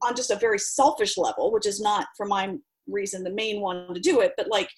on 0.03 0.17
just 0.17 0.31
a 0.31 0.37
very 0.37 0.59
selfish 0.59 1.17
level 1.17 1.53
which 1.53 1.67
is 1.67 1.81
not 1.81 2.09
for 2.17 2.27
my 2.27 2.55
reason 2.89 3.23
the 3.23 3.31
main 3.31 3.61
one 3.61 3.93
to 3.95 4.01
do 4.01 4.21
it 4.21 4.33
but 4.37 4.49
like 4.49 4.69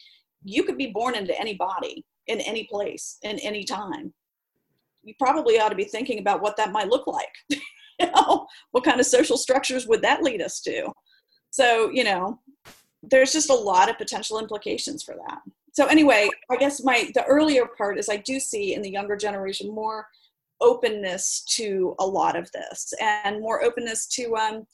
you 0.47 0.63
could 0.63 0.79
be 0.79 0.87
born 0.87 1.15
into 1.15 1.39
any 1.39 1.55
body 1.55 2.05
in 2.29 2.41
any 2.41 2.65
place 2.65 3.19
in 3.23 3.39
any 3.41 3.65
time. 3.65 4.13
You 5.03 5.15
probably 5.19 5.59
ought 5.59 5.69
to 5.69 5.77
be 5.77 5.85
thinking 5.85 6.19
about 6.19 6.41
what 6.41 6.57
that 6.57 6.73
might 6.73 6.89
look 6.89 7.07
like 7.07 7.33
you 7.51 8.11
know? 8.15 8.47
What 8.73 8.85
kind 8.85 9.01
of 9.01 9.07
social 9.07 9.37
structures 9.37 9.87
would 9.87 10.03
that 10.03 10.23
lead 10.23 10.43
us 10.43 10.61
to? 10.63 10.91
So 11.51 11.91
you 11.91 12.05
know 12.05 12.41
there's 13.03 13.33
just 13.33 13.51
a 13.51 13.55
lot 13.55 13.89
of 13.89 13.99
potential 13.99 14.39
implications 14.39 15.03
for 15.03 15.15
that 15.15 15.39
so 15.77 15.87
anyway 15.87 16.29
i 16.51 16.57
guess 16.57 16.83
my 16.83 17.11
the 17.15 17.25
earlier 17.25 17.67
part 17.79 17.99
is 17.99 18.09
i 18.09 18.17
do 18.17 18.41
see 18.41 18.75
in 18.75 18.83
the 18.83 18.91
younger 18.91 19.17
generation 19.17 19.73
more 19.75 20.07
openness 20.63 21.45
to 21.45 21.95
a 21.99 22.07
lot 22.07 22.35
of 22.35 22.51
this 22.53 22.95
and 23.01 23.41
more 23.41 23.63
openness 23.63 24.07
to 24.07 24.35
um, 24.37 24.67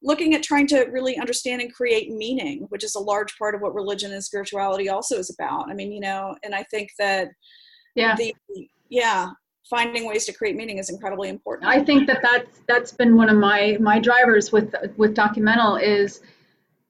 looking 0.00 0.34
at 0.34 0.44
trying 0.44 0.66
to 0.66 0.84
really 0.92 1.18
understand 1.18 1.60
and 1.60 1.74
create 1.74 2.10
meaning 2.10 2.66
which 2.68 2.84
is 2.84 2.94
a 2.94 3.00
large 3.00 3.36
part 3.36 3.54
of 3.54 3.60
what 3.60 3.74
religion 3.74 4.12
and 4.12 4.22
spirituality 4.22 4.88
also 4.88 5.16
is 5.16 5.30
about. 5.30 5.68
I 5.68 5.74
mean 5.74 5.90
you 5.90 6.00
know 6.00 6.36
and 6.44 6.54
i 6.54 6.62
think 6.64 6.90
that 6.98 7.28
yeah. 7.96 8.14
the 8.14 8.32
yeah 8.90 9.30
finding 9.68 10.06
ways 10.06 10.26
to 10.26 10.32
create 10.32 10.56
meaning 10.56 10.78
is 10.78 10.90
incredibly 10.90 11.30
important. 11.30 11.70
I 11.70 11.82
think 11.82 12.06
that 12.06 12.20
that's 12.22 12.60
that's 12.68 12.92
been 12.92 13.16
one 13.16 13.28
of 13.28 13.36
my 13.36 13.76
my 13.80 13.98
drivers 13.98 14.52
with 14.52 14.74
with 14.96 15.14
documental 15.16 15.82
is 15.82 16.20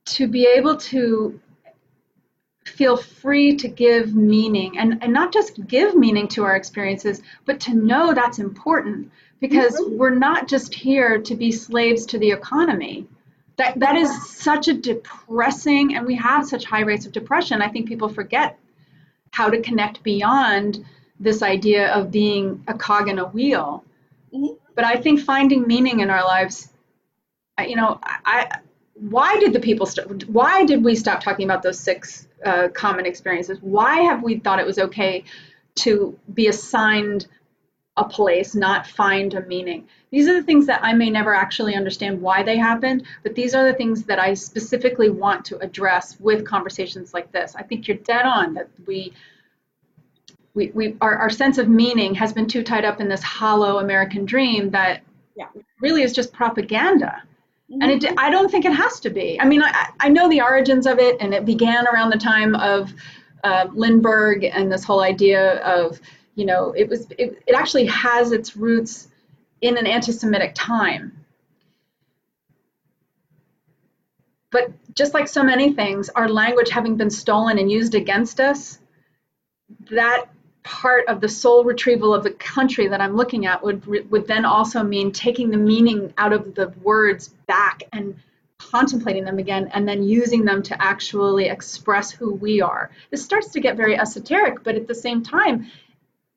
to 0.06 0.26
be 0.26 0.46
able 0.46 0.76
to 0.76 1.40
feel 2.64 2.96
free 2.96 3.56
to 3.56 3.68
give 3.68 4.14
meaning 4.14 4.78
and, 4.78 5.02
and 5.02 5.12
not 5.12 5.32
just 5.32 5.66
give 5.66 5.94
meaning 5.94 6.26
to 6.28 6.44
our 6.44 6.56
experiences, 6.56 7.22
but 7.44 7.60
to 7.60 7.74
know 7.74 8.14
that's 8.14 8.38
important 8.38 9.10
because 9.40 9.74
mm-hmm. 9.74 9.98
we're 9.98 10.14
not 10.14 10.48
just 10.48 10.74
here 10.74 11.20
to 11.20 11.34
be 11.34 11.52
slaves 11.52 12.06
to 12.06 12.18
the 12.18 12.30
economy. 12.30 13.06
That, 13.56 13.78
that 13.78 13.94
is 13.94 14.10
such 14.30 14.66
a 14.66 14.74
depressing, 14.74 15.94
and 15.94 16.04
we 16.04 16.16
have 16.16 16.46
such 16.46 16.64
high 16.64 16.80
rates 16.80 17.06
of 17.06 17.12
depression. 17.12 17.62
I 17.62 17.68
think 17.68 17.86
people 17.86 18.08
forget 18.08 18.58
how 19.30 19.48
to 19.48 19.60
connect 19.60 20.02
beyond 20.02 20.84
this 21.20 21.42
idea 21.42 21.92
of 21.92 22.10
being 22.10 22.64
a 22.66 22.74
cog 22.74 23.08
in 23.08 23.18
a 23.18 23.26
wheel. 23.26 23.84
Mm-hmm. 24.32 24.54
But 24.74 24.84
I 24.84 24.96
think 24.96 25.20
finding 25.20 25.68
meaning 25.68 26.00
in 26.00 26.10
our 26.10 26.24
lives, 26.24 26.68
you 27.64 27.76
know, 27.76 28.00
I, 28.02 28.58
why 28.94 29.38
did 29.38 29.52
the 29.52 29.60
people 29.60 29.86
st- 29.86 30.28
why 30.28 30.64
did 30.64 30.84
we 30.84 30.94
stop 30.94 31.20
talking 31.20 31.44
about 31.44 31.62
those 31.62 31.78
six 31.78 32.28
uh, 32.44 32.68
common 32.68 33.06
experiences? 33.06 33.58
Why 33.60 34.00
have 34.00 34.22
we 34.22 34.38
thought 34.38 34.58
it 34.58 34.66
was 34.66 34.78
okay 34.78 35.24
to 35.76 36.18
be 36.32 36.46
assigned 36.46 37.26
a 37.96 38.04
place 38.04 38.54
not 38.54 38.86
find 38.86 39.34
a 39.34 39.42
meaning? 39.46 39.88
These 40.10 40.28
are 40.28 40.34
the 40.34 40.44
things 40.44 40.66
that 40.66 40.80
i 40.84 40.92
may 40.92 41.10
never 41.10 41.34
actually 41.34 41.74
understand 41.74 42.20
why 42.22 42.44
they 42.44 42.56
happened 42.56 43.04
but 43.24 43.34
these 43.34 43.52
are 43.52 43.64
the 43.64 43.76
things 43.76 44.04
that 44.04 44.20
i 44.20 44.32
specifically 44.32 45.10
want 45.10 45.44
to 45.46 45.58
address 45.58 46.18
with 46.20 46.46
conversations 46.46 47.12
like 47.12 47.32
this. 47.32 47.56
I 47.56 47.64
think 47.64 47.88
you're 47.88 47.96
dead 47.96 48.24
on 48.24 48.54
that 48.54 48.68
we 48.86 49.12
we, 50.54 50.70
we 50.72 50.96
our, 51.00 51.16
our 51.16 51.30
sense 51.30 51.58
of 51.58 51.68
meaning 51.68 52.14
has 52.14 52.32
been 52.32 52.46
too 52.46 52.62
tied 52.62 52.84
up 52.84 53.00
in 53.00 53.08
this 53.08 53.24
hollow 53.24 53.78
american 53.78 54.24
dream 54.24 54.70
that 54.70 55.02
yeah. 55.36 55.48
really 55.80 56.02
is 56.02 56.12
just 56.12 56.32
propaganda 56.32 57.24
and 57.70 57.90
it, 57.90 58.04
I 58.18 58.30
don't 58.30 58.50
think 58.50 58.64
it 58.64 58.72
has 58.72 59.00
to 59.00 59.10
be. 59.10 59.40
I 59.40 59.46
mean, 59.46 59.62
I, 59.62 59.88
I 60.00 60.08
know 60.08 60.28
the 60.28 60.42
origins 60.42 60.86
of 60.86 60.98
it, 60.98 61.16
and 61.20 61.32
it 61.32 61.44
began 61.44 61.86
around 61.86 62.10
the 62.10 62.18
time 62.18 62.54
of 62.54 62.92
uh, 63.42 63.66
Lindbergh 63.72 64.44
and 64.44 64.70
this 64.70 64.84
whole 64.84 65.00
idea 65.00 65.58
of, 65.60 66.00
you 66.34 66.44
know, 66.44 66.72
it 66.76 66.88
was 66.88 67.06
it, 67.18 67.42
it 67.46 67.54
actually 67.54 67.86
has 67.86 68.32
its 68.32 68.56
roots 68.56 69.08
in 69.60 69.76
an 69.78 69.86
anti-Semitic 69.86 70.52
time. 70.54 71.24
But 74.50 74.70
just 74.94 75.14
like 75.14 75.26
so 75.26 75.42
many 75.42 75.72
things, 75.72 76.08
our 76.10 76.28
language 76.28 76.70
having 76.70 76.96
been 76.96 77.10
stolen 77.10 77.58
and 77.58 77.70
used 77.70 77.94
against 77.94 78.40
us, 78.40 78.78
that 79.90 80.26
part 80.64 81.06
of 81.08 81.20
the 81.20 81.28
soul 81.28 81.62
retrieval 81.62 82.14
of 82.14 82.24
the 82.24 82.30
country 82.32 82.88
that 82.88 83.00
I'm 83.00 83.14
looking 83.14 83.46
at 83.46 83.62
would 83.62 83.86
would 84.10 84.26
then 84.26 84.44
also 84.44 84.82
mean 84.82 85.12
taking 85.12 85.50
the 85.50 85.58
meaning 85.58 86.12
out 86.18 86.32
of 86.32 86.54
the 86.54 86.68
words 86.82 87.28
back 87.46 87.82
and 87.92 88.16
contemplating 88.58 89.24
them 89.24 89.38
again 89.38 89.70
and 89.74 89.86
then 89.86 90.02
using 90.02 90.44
them 90.44 90.62
to 90.62 90.82
actually 90.82 91.46
express 91.46 92.10
who 92.10 92.32
we 92.34 92.62
are. 92.62 92.90
This 93.10 93.22
starts 93.22 93.48
to 93.48 93.60
get 93.60 93.76
very 93.76 93.96
esoteric, 93.96 94.64
but 94.64 94.74
at 94.74 94.88
the 94.88 94.94
same 94.94 95.22
time, 95.22 95.70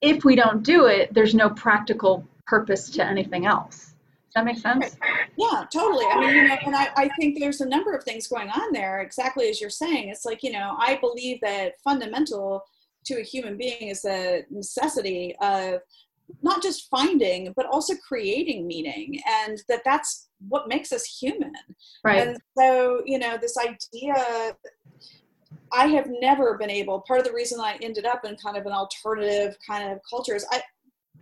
if 0.01 0.25
we 0.25 0.35
don't 0.35 0.61
do 0.61 0.85
it, 0.85 1.13
there's 1.13 1.33
no 1.33 1.49
practical 1.49 2.27
purpose 2.45 2.89
to 2.91 3.05
anything 3.05 3.45
else. 3.45 3.93
Does 4.25 4.33
that 4.35 4.45
make 4.45 4.57
sense? 4.57 4.97
Yeah, 5.37 5.65
totally. 5.71 6.05
I 6.05 6.19
mean, 6.19 6.35
you 6.35 6.47
know, 6.47 6.57
and 6.65 6.75
I, 6.75 6.89
I 6.97 7.09
think 7.17 7.39
there's 7.39 7.61
a 7.61 7.67
number 7.67 7.95
of 7.95 8.03
things 8.03 8.27
going 8.27 8.49
on 8.49 8.73
there, 8.73 8.99
exactly 8.99 9.49
as 9.49 9.61
you're 9.61 9.69
saying. 9.69 10.09
It's 10.09 10.25
like, 10.25 10.43
you 10.43 10.51
know, 10.51 10.75
I 10.77 10.97
believe 10.97 11.39
that 11.41 11.79
fundamental 11.81 12.65
to 13.07 13.19
a 13.19 13.23
human 13.23 13.57
being 13.57 13.89
is 13.89 14.01
the 14.01 14.43
necessity 14.49 15.35
of 15.41 15.79
not 16.41 16.61
just 16.61 16.89
finding 16.89 17.53
but 17.55 17.65
also 17.67 17.93
creating 18.07 18.67
meaning 18.67 19.19
and 19.45 19.61
that 19.69 19.81
that's 19.85 20.29
what 20.49 20.67
makes 20.67 20.91
us 20.91 21.05
human 21.05 21.53
right 22.03 22.27
and 22.27 22.37
so 22.57 23.01
you 23.05 23.17
know 23.17 23.37
this 23.39 23.55
idea 23.57 24.53
i 25.73 25.87
have 25.87 26.07
never 26.19 26.57
been 26.57 26.69
able 26.69 27.01
part 27.07 27.19
of 27.19 27.25
the 27.25 27.33
reason 27.33 27.59
i 27.61 27.77
ended 27.81 28.05
up 28.05 28.25
in 28.25 28.35
kind 28.35 28.57
of 28.57 28.65
an 28.65 28.73
alternative 28.73 29.55
kind 29.65 29.91
of 29.91 29.99
culture 30.09 30.35
is 30.35 30.45
i 30.51 30.61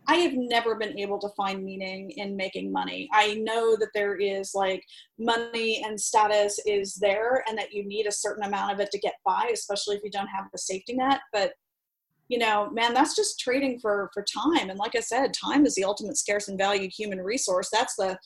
I 0.07 0.17
have 0.17 0.33
never 0.35 0.75
been 0.75 0.97
able 0.99 1.19
to 1.19 1.29
find 1.35 1.63
meaning 1.63 2.11
in 2.11 2.35
making 2.35 2.71
money. 2.71 3.09
I 3.11 3.35
know 3.35 3.75
that 3.77 3.89
there 3.93 4.15
is 4.15 4.51
like 4.53 4.83
money 5.17 5.83
and 5.83 5.99
status 5.99 6.59
is 6.65 6.95
there 6.95 7.43
and 7.47 7.57
that 7.57 7.73
you 7.73 7.87
need 7.87 8.05
a 8.05 8.11
certain 8.11 8.43
amount 8.43 8.73
of 8.73 8.79
it 8.79 8.91
to 8.91 8.99
get 8.99 9.15
by, 9.25 9.49
especially 9.51 9.95
if 9.95 10.03
you 10.03 10.11
don't 10.11 10.27
have 10.27 10.45
the 10.51 10.59
safety 10.59 10.95
net. 10.95 11.21
But 11.33 11.53
you 12.27 12.37
know 12.37 12.69
man 12.71 12.93
that's 12.93 13.15
just 13.15 13.39
trading 13.39 13.79
for 13.79 14.09
for 14.13 14.23
time. 14.23 14.69
And 14.69 14.79
like 14.79 14.95
i 14.95 14.99
said 14.99 15.33
time 15.33 15.65
is 15.65 15.75
the 15.75 15.83
ultimate 15.83 16.17
scarce 16.17 16.47
and 16.47 16.57
valued 16.57 16.91
human 16.91 17.21
resource. 17.21 17.69
That's 17.71 17.95
the 17.95 18.17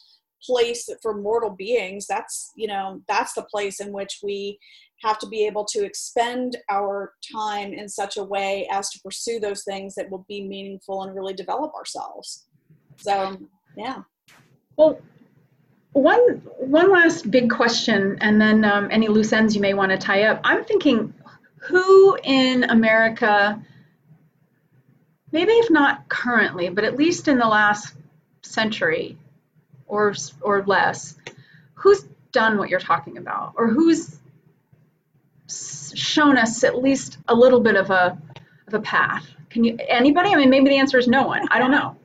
place 0.43 0.89
for 1.02 1.16
mortal 1.16 1.50
beings. 1.50 2.06
That's 2.08 2.52
you 2.56 2.68
know 2.68 3.02
that's 3.08 3.34
the 3.34 3.43
place 3.43 3.80
in 3.80 3.91
which 3.91 4.20
we 4.24 4.58
have 5.02 5.20
to 5.20 5.28
be 5.28 5.45
able 5.45 5.64
to 5.64 5.86
expend 5.86 6.58
our 6.70 7.14
time 7.34 7.74
in 7.74 7.88
such 7.88 8.18
a 8.18 8.24
way 8.24 8.68
as 8.70 8.89
to 8.89 9.00
pursue 9.00 9.39
those 9.39 9.64
things 9.64 9.95
that 9.95 10.10
will 10.10 10.26
be 10.28 10.45
meaningful 10.45 11.04
and 11.04 11.16
really 11.16 11.34
develop 11.34 11.74
ourselves. 11.74 12.47
So 12.97 13.38
yeah. 13.78 14.02
Well 14.76 15.00
one 15.93 16.41
one 16.58 16.91
last 16.91 17.32
big 17.32 17.50
question 17.50 18.18
and 18.22 18.39
then 18.39 18.64
um, 18.64 18.89
any 18.91 19.08
loose 19.08 19.34
ends 19.34 19.56
you 19.56 19.62
may 19.62 19.74
want 19.74 19.91
to 19.91 19.97
tie 19.97 20.24
up. 20.24 20.39
I'm 20.43 20.64
thinking 20.64 21.14
who 21.62 22.18
in 22.24 22.64
america 22.66 23.62
maybe 25.32 25.52
if 25.52 25.70
not 25.70 26.08
currently, 26.10 26.70
but 26.70 26.84
at 26.84 26.96
least 26.96 27.28
in 27.28 27.38
the 27.38 27.48
last 27.48 27.94
century 28.42 29.18
or 29.88 30.14
or 30.41 30.64
less, 30.64 31.16
who's 31.74 32.06
done 32.32 32.58
what 32.58 32.70
you're 32.70 32.80
talking 32.80 33.18
about, 33.18 33.53
or 33.56 33.68
who's 33.68 34.18
shown 35.48 36.38
us 36.38 36.64
at 36.64 36.78
least 36.78 37.18
a 37.28 37.34
little 37.34 37.60
bit 37.60 37.76
of 37.76 37.90
a 37.90 38.18
of 38.68 38.74
a 38.74 38.80
path? 38.80 39.28
Can 39.49 39.64
you 39.64 39.78
anybody? 39.88 40.30
I 40.30 40.36
mean, 40.36 40.49
maybe 40.49 40.70
the 40.70 40.78
answer 40.78 40.98
is 40.98 41.08
no 41.08 41.26
one. 41.26 41.48
I 41.49 41.60
don't 41.60 41.72
know. 41.72 41.95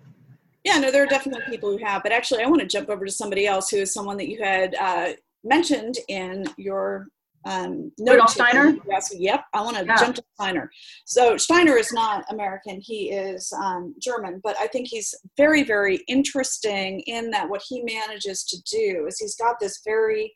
Yeah, 0.65 0.79
no, 0.79 0.91
there 0.91 1.03
are 1.03 1.07
definitely 1.07 1.45
people 1.51 1.71
who 1.71 1.85
have, 1.85 2.03
but 2.03 2.11
actually, 2.11 2.43
I 2.43 2.47
want 2.47 2.63
to 2.63 2.67
jump 2.67 2.89
over 2.89 3.05
to 3.05 3.13
somebody 3.13 3.47
else 3.47 3.69
who 3.69 3.77
is 3.77 3.93
someone 3.93 4.17
that 4.17 4.29
you 4.29 4.43
had 4.43 4.75
uh, 4.75 5.13
mentioned 5.43 5.99
in 6.09 6.47
your 6.57 7.09
um, 7.45 7.93
Rudolf 7.99 8.31
Steiner? 8.31 8.77
Yes, 8.89 9.13
yep. 9.17 9.45
I 9.53 9.61
want 9.61 9.77
to 9.77 9.85
yeah. 9.85 9.97
jump 9.97 10.17
to 10.17 10.25
Steiner. 10.35 10.71
So 11.05 11.37
Steiner 11.37 11.77
is 11.77 11.93
not 11.93 12.25
American. 12.31 12.81
He 12.81 13.11
is 13.11 13.53
um, 13.63 13.95
German, 14.01 14.41
but 14.43 14.57
I 14.59 14.67
think 14.69 14.89
he's 14.89 15.15
very, 15.37 15.63
very 15.63 16.01
interesting 16.09 17.01
in 17.01 17.31
that 17.31 17.49
what 17.49 17.63
he 17.69 17.83
manages 17.83 18.45
to 18.45 18.57
do 18.71 19.07
is 19.07 19.19
he's 19.19 19.37
got 19.37 19.57
this 19.61 19.81
very 19.85 20.33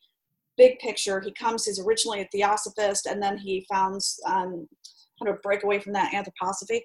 big 0.57 0.79
picture. 0.81 1.21
He 1.21 1.33
comes, 1.33 1.65
he's 1.65 1.81
originally 1.81 2.21
a 2.21 2.29
theosophist, 2.31 3.07
and 3.07 3.23
then 3.23 3.39
he 3.39 3.65
founds 3.71 4.21
um, 4.27 4.69
kind 5.19 5.35
of 5.35 5.41
break 5.43 5.65
away 5.65 5.79
from 5.79 5.93
that 5.95 6.13
anthroposophy. 6.13 6.81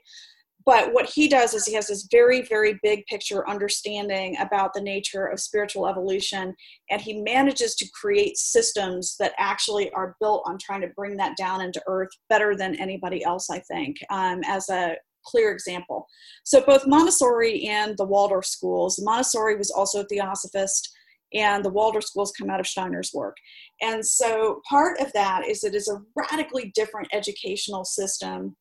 But 0.66 0.94
what 0.94 1.10
he 1.10 1.28
does 1.28 1.54
is 1.54 1.66
he 1.66 1.74
has 1.74 1.88
this 1.88 2.08
very 2.12 2.42
very 2.42 2.80
big 2.84 3.06
picture 3.06 3.48
understanding 3.50 4.36
about 4.40 4.74
the 4.74 4.82
nature 4.82 5.26
of 5.26 5.40
spiritual 5.40 5.88
evolution 5.88 6.54
and 6.90 7.02
he 7.02 7.22
manages 7.22 7.76
to 7.76 7.90
create 8.00 8.38
systems 8.38 9.16
that 9.20 9.34
actually 9.38 9.92
are 9.92 10.16
built 10.20 10.44
on 10.46 10.58
trying 10.58 10.82
to 10.82 10.92
bring 10.96 11.18
that 11.18 11.38
down 11.38 11.62
into 11.62 11.82
earth 11.88 12.10
better 12.30 12.56
than 12.56 12.80
anybody 12.80 13.24
else 13.24 13.50
i 13.50 13.60
think 13.60 13.98
um, 14.10 14.42
as 14.46 14.70
a 14.70 14.96
clear 15.26 15.52
example. 15.52 16.08
So 16.44 16.62
both 16.62 16.86
montessori 16.86 17.66
and 17.68 17.98
the 17.98 18.06
waldorf 18.06 18.46
schools 18.46 19.00
montessori 19.02 19.56
was 19.56 19.72
also 19.72 20.02
a 20.02 20.06
theosophist 20.06 20.90
and 21.34 21.66
the 21.66 21.70
waldorf 21.70 22.04
schools 22.04 22.32
come 22.38 22.50
out 22.50 22.60
of 22.60 22.68
steiner's 22.68 23.12
work. 23.14 23.38
And 23.82 24.06
so 24.06 24.62
part 24.70 25.00
of 25.00 25.12
that 25.14 25.48
is 25.48 25.64
it 25.64 25.74
is 25.74 25.88
a 25.88 26.02
radically 26.16 26.72
different 26.76 27.08
educational 27.12 27.86
system 27.86 28.56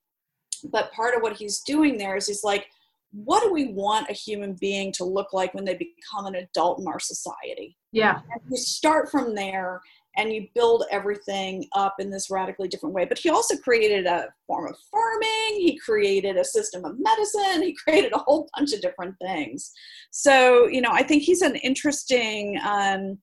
but 0.71 0.93
part 0.93 1.15
of 1.15 1.23
what 1.23 1.37
he's 1.37 1.61
doing 1.61 1.99
there 1.99 2.17
is 2.17 2.27
he's 2.27 2.45
like 2.45 2.67
what 3.13 3.43
do 3.43 3.53
we 3.53 3.73
want 3.73 4.09
a 4.09 4.15
human 4.15 4.55
being 4.55 4.91
to 4.93 5.05
look 5.05 5.33
like 5.33 5.53
when 5.53 5.65
they 5.65 5.75
become 5.75 6.27
an 6.27 6.35
adult 6.35 6.81
in 6.81 6.87
our 6.87 6.99
society? 6.99 7.77
Yeah. 7.93 8.21
And 8.33 8.41
you 8.51 8.57
start 8.57 9.11
from 9.11 9.35
there 9.35 9.83
and 10.17 10.33
you 10.33 10.47
build 10.55 10.85
everything 10.91 11.67
up 11.75 11.97
in 11.99 12.11
this 12.11 12.31
radically 12.31 12.69
different 12.69 12.95
way. 12.95 13.05
But 13.05 13.19
he 13.19 13.29
also 13.29 13.57
created 13.59 14.07
a 14.07 14.29
form 14.47 14.67
of 14.67 14.79
farming. 14.91 15.61
He 15.61 15.79
created 15.79 16.37
a 16.37 16.45
system 16.45 16.85
of 16.85 16.99
medicine. 16.99 17.63
He 17.63 17.75
created 17.85 18.13
a 18.15 18.19
whole 18.19 18.49
bunch 18.57 18.73
of 18.73 18.81
different 18.81 19.15
things. 19.21 19.73
So 20.11 20.67
you 20.69 20.81
know 20.81 20.91
i 20.93 21.03
think 21.03 21.23
he's 21.23 21.43
an 21.43 21.57
interesting 21.57 22.59
um, 22.65 23.19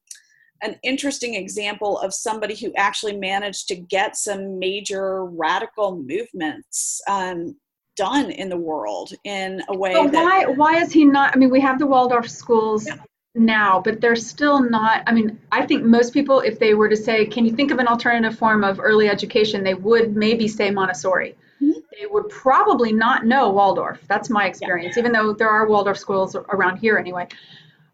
an 0.61 0.75
interesting 0.83 1.35
example 1.35 1.97
of 1.99 2.13
somebody 2.13 2.55
who 2.55 2.71
actually 2.75 3.15
managed 3.17 3.67
to 3.69 3.75
get 3.75 4.15
some 4.15 4.59
major 4.59 5.25
radical 5.25 5.97
movements 5.97 7.01
um, 7.07 7.55
done 7.95 8.31
in 8.31 8.47
the 8.49 8.57
world 8.57 9.11
in 9.25 9.61
a 9.69 9.77
way 9.77 9.93
but 9.93 10.13
why 10.13 10.45
why 10.45 10.77
is 10.81 10.91
he 10.91 11.03
not 11.03 11.35
i 11.35 11.37
mean 11.37 11.49
we 11.49 11.59
have 11.59 11.77
the 11.79 11.85
waldorf 11.85 12.29
schools 12.29 12.87
Yeah. 12.87 12.95
now 13.35 13.81
but 13.83 13.99
they're 13.99 14.15
still 14.15 14.61
not 14.61 15.03
i 15.05 15.11
mean 15.11 15.37
i 15.51 15.65
think 15.65 15.83
most 15.83 16.13
people 16.13 16.39
if 16.39 16.59
they 16.59 16.75
were 16.75 16.87
to 16.87 16.95
say 16.95 17.25
can 17.25 17.43
you 17.43 17.51
think 17.53 17.71
of 17.71 17.77
an 17.79 17.87
alternative 17.87 18.39
form 18.39 18.63
of 18.63 18.79
early 18.79 19.09
education 19.09 19.65
they 19.65 19.73
would 19.73 20.15
maybe 20.15 20.47
say 20.47 20.71
montessori 20.71 21.35
Mhm. 21.61 21.73
they 21.99 22.05
would 22.05 22.29
probably 22.29 22.93
not 22.93 23.25
know 23.25 23.49
waldorf 23.51 23.99
that's 24.07 24.29
my 24.29 24.47
experience 24.47 24.97
even 24.97 25.11
though 25.11 25.33
there 25.33 25.49
are 25.49 25.67
waldorf 25.67 25.97
schools 25.97 26.37
around 26.37 26.77
here 26.77 26.97
anyway 26.97 27.27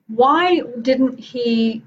why 0.07 0.61
didn't 0.83 1.19
he 1.19 1.81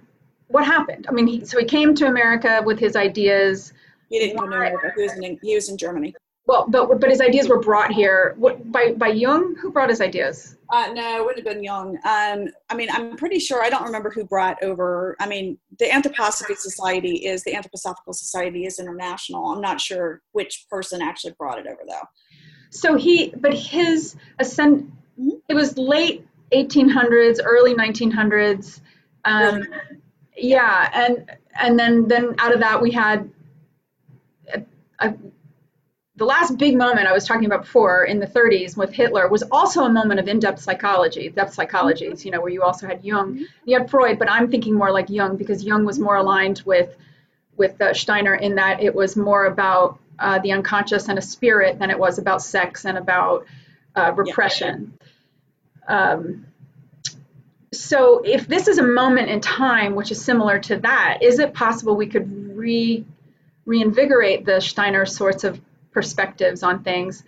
what 0.48 0.64
happened 0.64 1.06
i 1.08 1.12
mean 1.12 1.26
he, 1.26 1.44
so 1.44 1.58
he 1.58 1.64
came 1.64 1.94
to 1.94 2.06
america 2.06 2.62
with 2.64 2.78
his 2.78 2.96
ideas 2.96 3.72
he 4.10 4.18
didn't 4.18 4.36
go 4.38 4.46
to 4.46 4.52
America. 4.56 4.90
He 4.96 5.02
was 5.02 5.12
in 5.18 5.38
he 5.42 5.54
was 5.54 5.68
in 5.68 5.76
Germany. 5.76 6.14
well 6.46 6.64
but 6.68 6.98
but 7.00 7.10
his 7.10 7.20
ideas 7.20 7.46
were 7.48 7.60
brought 7.60 7.92
here 7.92 8.34
what, 8.38 8.72
by 8.72 8.92
by 8.92 9.08
jung 9.08 9.54
who 9.60 9.70
brought 9.70 9.90
his 9.90 10.00
ideas 10.00 10.56
Uh, 10.70 10.86
no, 10.92 11.16
it 11.18 11.24
wouldn't 11.24 11.38
have 11.46 11.54
been 11.54 11.64
Jung. 11.64 11.96
Um, 12.04 12.48
I 12.70 12.74
mean, 12.78 12.90
I'm 12.96 13.16
pretty 13.16 13.38
sure. 13.38 13.62
I 13.66 13.70
don't 13.72 13.84
remember 13.90 14.10
who 14.10 14.22
brought 14.34 14.58
over. 14.62 15.16
I 15.18 15.26
mean, 15.26 15.56
the 15.78 15.86
Anthroposophy 15.96 16.56
Society 16.58 17.14
is 17.30 17.42
the 17.44 17.52
Anthroposophical 17.58 18.14
Society 18.24 18.66
is 18.66 18.78
international. 18.78 19.42
I'm 19.52 19.62
not 19.62 19.80
sure 19.80 20.20
which 20.32 20.66
person 20.68 21.00
actually 21.00 21.34
brought 21.40 21.58
it 21.58 21.66
over 21.72 21.82
though. 21.92 22.06
So 22.68 22.96
he, 22.96 23.32
but 23.44 23.54
his 23.54 24.14
ascent, 24.38 24.74
Mhm. 25.18 25.40
it 25.48 25.54
was 25.54 25.78
late 25.78 26.18
1800s, 26.52 27.38
early 27.42 27.74
1900s. 27.74 28.80
Um, 29.24 29.54
Really? 29.54 29.68
Yeah, 30.38 30.90
and 30.94 31.30
and 31.60 31.78
then 31.78 32.08
then 32.08 32.34
out 32.38 32.54
of 32.54 32.60
that 32.60 32.80
we 32.80 32.90
had 32.90 33.30
a, 34.54 34.62
a, 35.00 35.14
the 36.16 36.24
last 36.24 36.58
big 36.58 36.76
moment 36.76 37.06
I 37.06 37.12
was 37.12 37.24
talking 37.26 37.46
about 37.46 37.62
before 37.62 38.04
in 38.04 38.18
the 38.18 38.26
30s 38.26 38.76
with 38.76 38.92
Hitler 38.92 39.28
was 39.28 39.42
also 39.52 39.84
a 39.84 39.90
moment 39.90 40.18
of 40.18 40.26
in-depth 40.26 40.60
psychology, 40.60 41.28
depth 41.28 41.56
psychologies, 41.56 42.24
you 42.24 42.30
know, 42.32 42.40
where 42.40 42.50
you 42.50 42.62
also 42.62 42.86
had 42.88 43.04
Jung, 43.04 43.36
Mhm. 43.36 43.44
you 43.64 43.78
had 43.78 43.88
Freud, 43.90 44.18
but 44.18 44.30
I'm 44.30 44.50
thinking 44.50 44.74
more 44.74 44.90
like 44.90 45.08
Jung 45.10 45.36
because 45.36 45.62
Jung 45.64 45.84
was 45.84 45.98
more 45.98 46.16
aligned 46.16 46.62
with 46.64 46.96
with 47.56 47.80
uh, 47.80 47.92
Steiner 47.92 48.34
in 48.36 48.54
that 48.54 48.80
it 48.82 48.94
was 48.94 49.16
more 49.16 49.46
about 49.46 49.98
uh, 50.20 50.38
the 50.40 50.52
unconscious 50.52 51.08
and 51.08 51.18
a 51.18 51.22
spirit 51.22 51.78
than 51.78 51.90
it 51.90 51.98
was 51.98 52.18
about 52.18 52.40
sex 52.42 52.84
and 52.84 52.96
about 52.96 53.46
uh, 53.96 54.12
repression. 54.14 54.96
Um, 55.88 56.46
so, 57.72 58.22
if 58.24 58.48
this 58.48 58.66
is 58.66 58.78
a 58.78 58.82
moment 58.82 59.28
in 59.28 59.40
time 59.40 59.94
which 59.94 60.10
is 60.10 60.24
similar 60.24 60.58
to 60.60 60.76
that, 60.78 61.18
is 61.22 61.38
it 61.38 61.52
possible 61.52 61.96
we 61.96 62.06
could 62.06 62.56
re 62.56 63.04
reinvigorate 63.66 64.46
the 64.46 64.60
Steiner 64.60 65.04
sorts 65.04 65.44
of 65.44 65.60
perspectives 65.92 66.62
on 66.62 66.82
things? 66.82 67.22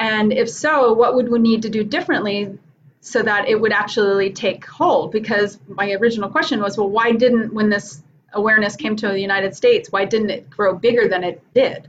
And 0.00 0.32
if 0.32 0.48
so, 0.48 0.94
what 0.94 1.14
would 1.14 1.30
we 1.30 1.38
need 1.38 1.62
to 1.62 1.68
do 1.68 1.84
differently 1.84 2.58
so 3.00 3.22
that 3.22 3.48
it 3.48 3.60
would 3.60 3.72
actually 3.72 4.32
take 4.32 4.64
hold? 4.64 5.12
Because 5.12 5.58
my 5.68 5.92
original 5.92 6.30
question 6.30 6.60
was, 6.60 6.78
well, 6.78 6.88
why 6.88 7.12
didn't, 7.12 7.52
when 7.52 7.68
this 7.68 8.02
awareness 8.32 8.76
came 8.76 8.96
to 8.96 9.08
the 9.08 9.20
United 9.20 9.54
States, 9.54 9.92
why 9.92 10.06
didn't 10.06 10.30
it 10.30 10.48
grow 10.48 10.74
bigger 10.74 11.08
than 11.08 11.24
it 11.24 11.42
did? 11.54 11.88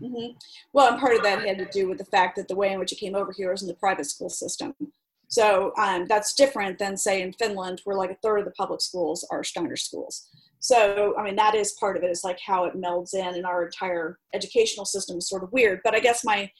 hmm 0.00 0.32
Well, 0.72 0.92
and 0.92 1.00
part 1.00 1.16
of 1.16 1.22
that 1.22 1.46
had 1.46 1.58
to 1.58 1.66
do 1.66 1.88
with 1.88 1.98
the 1.98 2.04
fact 2.04 2.36
that 2.36 2.48
the 2.48 2.56
way 2.56 2.72
in 2.72 2.80
which 2.80 2.92
it 2.92 2.98
came 2.98 3.14
over 3.14 3.32
here 3.32 3.52
was 3.52 3.62
in 3.62 3.68
the 3.68 3.74
private 3.74 4.06
school 4.06 4.28
system. 4.28 4.74
So 5.34 5.72
um, 5.76 6.06
that's 6.06 6.32
different 6.32 6.78
than, 6.78 6.96
say, 6.96 7.20
in 7.20 7.32
Finland, 7.32 7.80
where 7.82 7.96
like 7.96 8.12
a 8.12 8.14
third 8.22 8.38
of 8.38 8.44
the 8.44 8.52
public 8.52 8.80
schools 8.80 9.26
are 9.32 9.42
Steiner 9.42 9.74
schools. 9.74 10.28
So, 10.64 11.14
I 11.18 11.22
mean, 11.22 11.36
that 11.36 11.54
is 11.54 11.76
part 11.78 11.98
of 11.98 12.02
it, 12.04 12.10
is 12.10 12.24
like 12.24 12.38
how 12.40 12.64
it 12.64 12.74
melds 12.74 13.12
in, 13.12 13.34
and 13.34 13.44
our 13.44 13.66
entire 13.66 14.18
educational 14.32 14.86
system 14.86 15.18
is 15.18 15.28
sort 15.28 15.42
of 15.42 15.52
weird. 15.52 15.80
But 15.84 15.94
I 15.94 16.00
guess 16.00 16.24
my, 16.24 16.50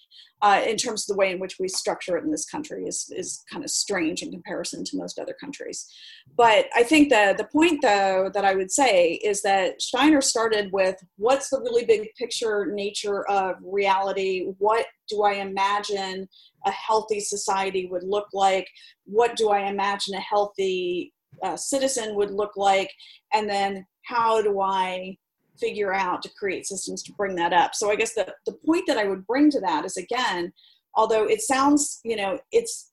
uh, 0.42 0.60
in 0.66 0.76
terms 0.76 1.08
of 1.08 1.14
the 1.14 1.18
way 1.18 1.32
in 1.32 1.40
which 1.40 1.56
we 1.58 1.68
structure 1.68 2.18
it 2.18 2.22
in 2.22 2.30
this 2.30 2.44
country, 2.44 2.84
is, 2.84 3.10
is 3.16 3.42
kind 3.50 3.64
of 3.64 3.70
strange 3.70 4.20
in 4.20 4.30
comparison 4.30 4.84
to 4.84 4.98
most 4.98 5.18
other 5.18 5.34
countries. 5.40 5.90
But 6.36 6.66
I 6.76 6.82
think 6.82 7.08
the, 7.08 7.34
the 7.38 7.48
point, 7.50 7.80
though, 7.80 8.30
that 8.34 8.44
I 8.44 8.54
would 8.54 8.70
say 8.70 9.14
is 9.24 9.40
that 9.40 9.80
Steiner 9.80 10.20
started 10.20 10.70
with 10.70 10.96
what's 11.16 11.48
the 11.48 11.60
really 11.60 11.86
big 11.86 12.06
picture 12.18 12.66
nature 12.66 13.26
of 13.30 13.56
reality? 13.62 14.52
What 14.58 14.84
do 15.08 15.22
I 15.22 15.36
imagine 15.36 16.28
a 16.66 16.70
healthy 16.70 17.20
society 17.20 17.86
would 17.86 18.04
look 18.04 18.28
like? 18.34 18.68
What 19.06 19.34
do 19.36 19.48
I 19.48 19.60
imagine 19.70 20.14
a 20.14 20.20
healthy 20.20 21.14
uh, 21.42 21.56
citizen 21.56 22.16
would 22.16 22.30
look 22.30 22.54
like? 22.58 22.90
And 23.32 23.48
then 23.48 23.86
how 24.06 24.42
do 24.42 24.60
I 24.60 25.16
figure 25.58 25.92
out 25.92 26.22
to 26.22 26.30
create 26.38 26.66
systems 26.66 27.02
to 27.04 27.12
bring 27.12 27.34
that 27.36 27.52
up? 27.52 27.74
So 27.74 27.90
I 27.90 27.96
guess 27.96 28.14
the, 28.14 28.32
the 28.46 28.56
point 28.66 28.84
that 28.86 28.98
I 28.98 29.04
would 29.04 29.26
bring 29.26 29.50
to 29.50 29.60
that 29.60 29.84
is 29.84 29.96
again, 29.96 30.52
although 30.94 31.24
it 31.24 31.42
sounds, 31.42 32.00
you 32.04 32.16
know, 32.16 32.38
it's 32.52 32.90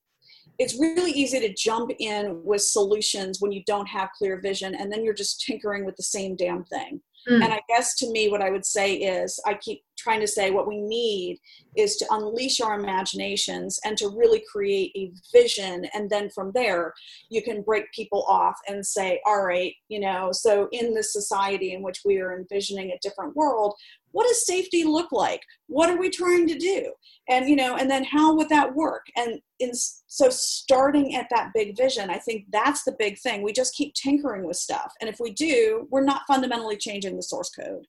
it's 0.60 0.80
really 0.80 1.12
easy 1.12 1.40
to 1.40 1.54
jump 1.54 1.92
in 1.98 2.40
with 2.44 2.62
solutions 2.62 3.42
when 3.42 3.52
you 3.52 3.64
don't 3.66 3.88
have 3.88 4.10
clear 4.16 4.40
vision 4.42 4.76
and 4.76 4.92
then 4.92 5.04
you're 5.04 5.14
just 5.14 5.42
tinkering 5.42 5.86
with 5.86 5.96
the 5.96 6.04
same 6.04 6.36
damn 6.36 6.64
thing. 6.66 7.02
Mm. 7.30 7.44
And 7.44 7.54
I 7.54 7.62
guess 7.68 7.96
to 7.96 8.12
me, 8.12 8.30
what 8.30 8.42
I 8.42 8.50
would 8.50 8.66
say 8.66 8.96
is, 8.96 9.40
I 9.46 9.56
keep 9.56 9.82
trying 10.02 10.20
to 10.22 10.28
say 10.28 10.52
what 10.52 10.68
we 10.68 10.80
need 10.80 11.40
is 11.78 11.96
to 11.98 12.06
unleash 12.12 12.60
our 12.60 12.80
imaginations 12.80 13.80
and 13.86 13.98
to 13.98 14.10
really 14.10 14.44
create 14.52 14.92
a 14.96 15.12
vision. 15.32 15.86
And 15.94 16.10
then 16.10 16.30
from 16.30 16.52
there, 16.54 16.94
you 17.30 17.42
can 17.42 17.62
break 17.62 17.92
people 17.94 18.24
off 18.28 18.58
and 18.68 18.86
say, 18.86 19.22
all 19.26 19.44
right, 19.44 19.74
you 19.88 20.00
know, 20.00 20.30
so 20.32 20.68
in 20.72 20.94
this 20.94 21.14
society 21.14 21.74
in 21.74 21.82
which 21.82 22.02
we 22.04 22.20
are 22.20 22.38
envisioning 22.38 22.92
a 22.92 23.00
different 23.02 23.36
world, 23.36 23.76
what 24.12 24.28
does 24.28 24.46
safety 24.46 24.84
look 24.84 25.12
like? 25.12 25.42
What 25.68 25.90
are 25.90 25.98
we 25.98 26.10
trying 26.10 26.48
to 26.48 26.58
do? 26.58 26.92
And, 27.30 27.48
you 27.48 27.56
know, 27.56 27.78
and 27.78 27.90
then 27.90 28.04
how 28.04 28.36
would 28.36 28.50
that 28.50 28.76
work? 28.76 29.06
And 29.16 29.40
in, 29.60 29.72
so 29.74 30.30
starting 30.30 31.16
at 31.16 31.28
that 31.30 31.52
big 31.54 31.78
vision, 31.78 32.10
I 32.10 32.18
think 32.18 32.46
that's 32.52 32.84
the 32.84 32.96
big 33.00 33.18
thing. 33.20 33.42
We 33.42 33.54
just 33.54 33.76
keep 33.76 33.94
tinkering 33.94 34.46
with 34.46 34.58
stuff. 34.58 34.92
And 35.00 35.10
if 35.10 35.18
we 35.20 35.32
do, 35.32 35.88
we're 35.90 36.04
not 36.04 36.24
fundamentally 36.28 36.76
changing 36.76 37.16
the 37.16 37.24
source 37.24 37.50
code. 37.50 37.86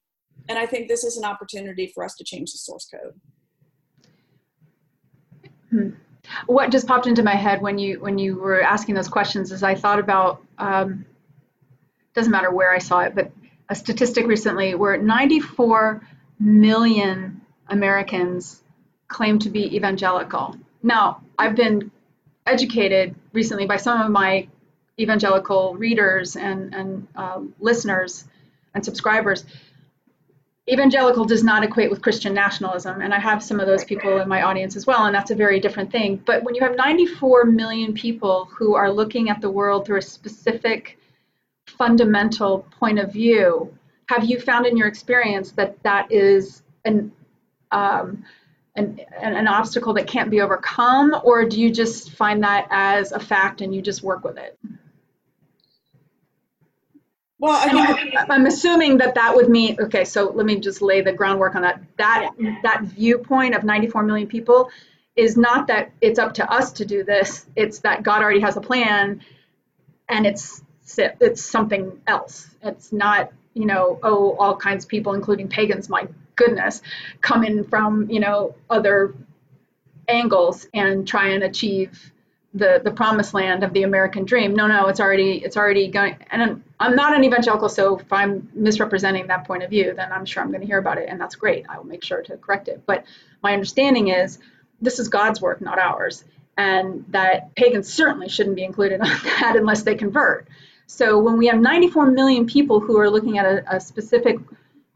And 0.49 0.57
I 0.57 0.65
think 0.65 0.87
this 0.87 1.03
is 1.03 1.17
an 1.17 1.23
opportunity 1.23 1.87
for 1.87 2.03
us 2.03 2.15
to 2.15 2.23
change 2.23 2.51
the 2.51 2.57
source 2.57 2.89
code. 2.91 3.13
What 6.45 6.71
just 6.71 6.87
popped 6.87 7.07
into 7.07 7.23
my 7.23 7.35
head 7.35 7.61
when 7.61 7.77
you 7.77 7.99
when 7.99 8.17
you 8.17 8.35
were 8.35 8.61
asking 8.61 8.95
those 8.95 9.07
questions 9.07 9.51
is 9.51 9.63
I 9.63 9.75
thought 9.75 9.99
about 9.99 10.41
um, 10.57 11.05
doesn't 12.13 12.31
matter 12.31 12.51
where 12.51 12.71
I 12.71 12.77
saw 12.77 13.01
it, 13.01 13.15
but 13.15 13.31
a 13.69 13.75
statistic 13.75 14.27
recently 14.27 14.75
where 14.75 14.97
94 14.97 16.07
million 16.39 17.41
Americans 17.67 18.61
claim 19.07 19.39
to 19.39 19.49
be 19.49 19.75
evangelical. 19.75 20.55
Now, 20.81 21.21
I've 21.39 21.55
been 21.55 21.91
educated 22.45 23.15
recently 23.31 23.65
by 23.65 23.77
some 23.77 24.01
of 24.01 24.11
my 24.11 24.47
evangelical 24.99 25.75
readers 25.75 26.35
and, 26.35 26.73
and 26.75 27.07
um, 27.15 27.55
listeners 27.59 28.25
and 28.75 28.83
subscribers. 28.83 29.45
Evangelical 30.71 31.25
does 31.25 31.43
not 31.43 31.63
equate 31.63 31.89
with 31.89 32.01
Christian 32.01 32.33
nationalism, 32.33 33.01
and 33.01 33.13
I 33.13 33.19
have 33.19 33.43
some 33.43 33.59
of 33.59 33.67
those 33.67 33.83
people 33.83 34.19
in 34.19 34.29
my 34.29 34.43
audience 34.43 34.77
as 34.77 34.87
well, 34.87 35.05
and 35.05 35.13
that's 35.13 35.31
a 35.31 35.35
very 35.35 35.59
different 35.59 35.91
thing. 35.91 36.21
But 36.25 36.43
when 36.43 36.55
you 36.55 36.61
have 36.61 36.77
94 36.77 37.45
million 37.45 37.93
people 37.93 38.45
who 38.45 38.73
are 38.73 38.89
looking 38.89 39.29
at 39.29 39.41
the 39.41 39.49
world 39.49 39.85
through 39.85 39.97
a 39.97 40.01
specific 40.01 40.97
fundamental 41.67 42.65
point 42.79 42.97
of 42.97 43.11
view, 43.11 43.77
have 44.07 44.23
you 44.23 44.39
found 44.39 44.65
in 44.65 44.77
your 44.77 44.87
experience 44.87 45.51
that 45.51 45.81
that 45.83 46.09
is 46.09 46.63
an 46.85 47.11
um, 47.71 48.23
an, 48.75 48.99
an 49.21 49.47
obstacle 49.47 49.93
that 49.93 50.07
can't 50.07 50.31
be 50.31 50.41
overcome, 50.41 51.13
or 51.23 51.45
do 51.45 51.59
you 51.59 51.71
just 51.71 52.11
find 52.13 52.41
that 52.43 52.67
as 52.71 53.11
a 53.11 53.19
fact 53.19 53.61
and 53.61 53.75
you 53.75 53.81
just 53.81 54.01
work 54.01 54.23
with 54.23 54.37
it? 54.37 54.57
Well, 57.43 57.59
I 57.61 57.73
mean, 57.73 58.13
I'm 58.29 58.45
assuming 58.45 58.99
that 58.99 59.15
that 59.15 59.35
would 59.35 59.49
mean 59.49 59.75
okay. 59.77 60.05
So 60.05 60.31
let 60.31 60.45
me 60.45 60.61
just 60.61 60.81
lay 60.81 61.01
the 61.01 61.11
groundwork 61.11 61.55
on 61.55 61.63
that. 61.63 61.83
That 61.97 62.29
yeah. 62.39 62.55
that 62.63 62.83
viewpoint 62.83 63.53
of 63.53 63.65
94 63.65 64.03
million 64.03 64.29
people 64.29 64.69
is 65.17 65.35
not 65.35 65.67
that 65.67 65.91
it's 65.99 66.19
up 66.19 66.35
to 66.35 66.49
us 66.49 66.71
to 66.71 66.85
do 66.85 67.03
this. 67.03 67.45
It's 67.57 67.79
that 67.79 68.01
God 68.01 68.21
already 68.21 68.39
has 68.39 68.55
a 68.55 68.61
plan, 68.61 69.19
and 70.07 70.25
it's 70.25 70.61
it's 70.97 71.43
something 71.43 71.99
else. 72.07 72.47
It's 72.61 72.93
not 72.93 73.33
you 73.55 73.65
know 73.65 73.99
oh 74.03 74.37
all 74.39 74.55
kinds 74.55 74.85
of 74.85 74.89
people, 74.89 75.13
including 75.13 75.49
pagans. 75.49 75.89
My 75.89 76.07
goodness, 76.37 76.81
coming 77.19 77.65
from 77.65 78.09
you 78.09 78.21
know 78.21 78.55
other 78.69 79.15
angles 80.07 80.65
and 80.73 81.05
try 81.05 81.27
and 81.31 81.43
achieve 81.43 82.12
the 82.53 82.81
the 82.83 82.91
promised 82.91 83.33
land 83.33 83.63
of 83.63 83.73
the 83.73 83.83
American 83.83 84.25
dream. 84.25 84.53
No, 84.55 84.67
no, 84.67 84.87
it's 84.87 84.99
already 84.99 85.43
it's 85.43 85.57
already 85.57 85.87
going. 85.87 86.17
And 86.29 86.41
I'm, 86.41 86.63
I'm 86.79 86.95
not 86.95 87.15
an 87.15 87.23
evangelical, 87.23 87.69
so 87.69 87.97
if 87.97 88.11
I'm 88.13 88.49
misrepresenting 88.53 89.27
that 89.27 89.45
point 89.45 89.63
of 89.63 89.69
view, 89.69 89.93
then 89.95 90.11
I'm 90.11 90.25
sure 90.25 90.43
I'm 90.43 90.49
going 90.49 90.61
to 90.61 90.67
hear 90.67 90.77
about 90.77 90.97
it, 90.97 91.09
and 91.09 91.19
that's 91.19 91.35
great. 91.35 91.65
I 91.67 91.77
will 91.77 91.85
make 91.85 92.03
sure 92.03 92.21
to 92.21 92.37
correct 92.37 92.67
it. 92.67 92.83
But 92.85 93.05
my 93.41 93.53
understanding 93.53 94.09
is 94.09 94.39
this 94.81 94.99
is 94.99 95.07
God's 95.07 95.41
work, 95.41 95.61
not 95.61 95.79
ours, 95.79 96.23
and 96.57 97.05
that 97.09 97.55
pagans 97.55 97.91
certainly 97.91 98.29
shouldn't 98.29 98.55
be 98.55 98.63
included 98.63 99.01
on 99.01 99.07
that 99.07 99.55
unless 99.57 99.83
they 99.83 99.95
convert. 99.95 100.47
So 100.85 101.19
when 101.19 101.37
we 101.37 101.47
have 101.47 101.59
94 101.59 102.11
million 102.11 102.45
people 102.45 102.79
who 102.79 102.99
are 102.99 103.09
looking 103.09 103.37
at 103.39 103.45
a, 103.45 103.77
a 103.77 103.79
specific 103.79 104.37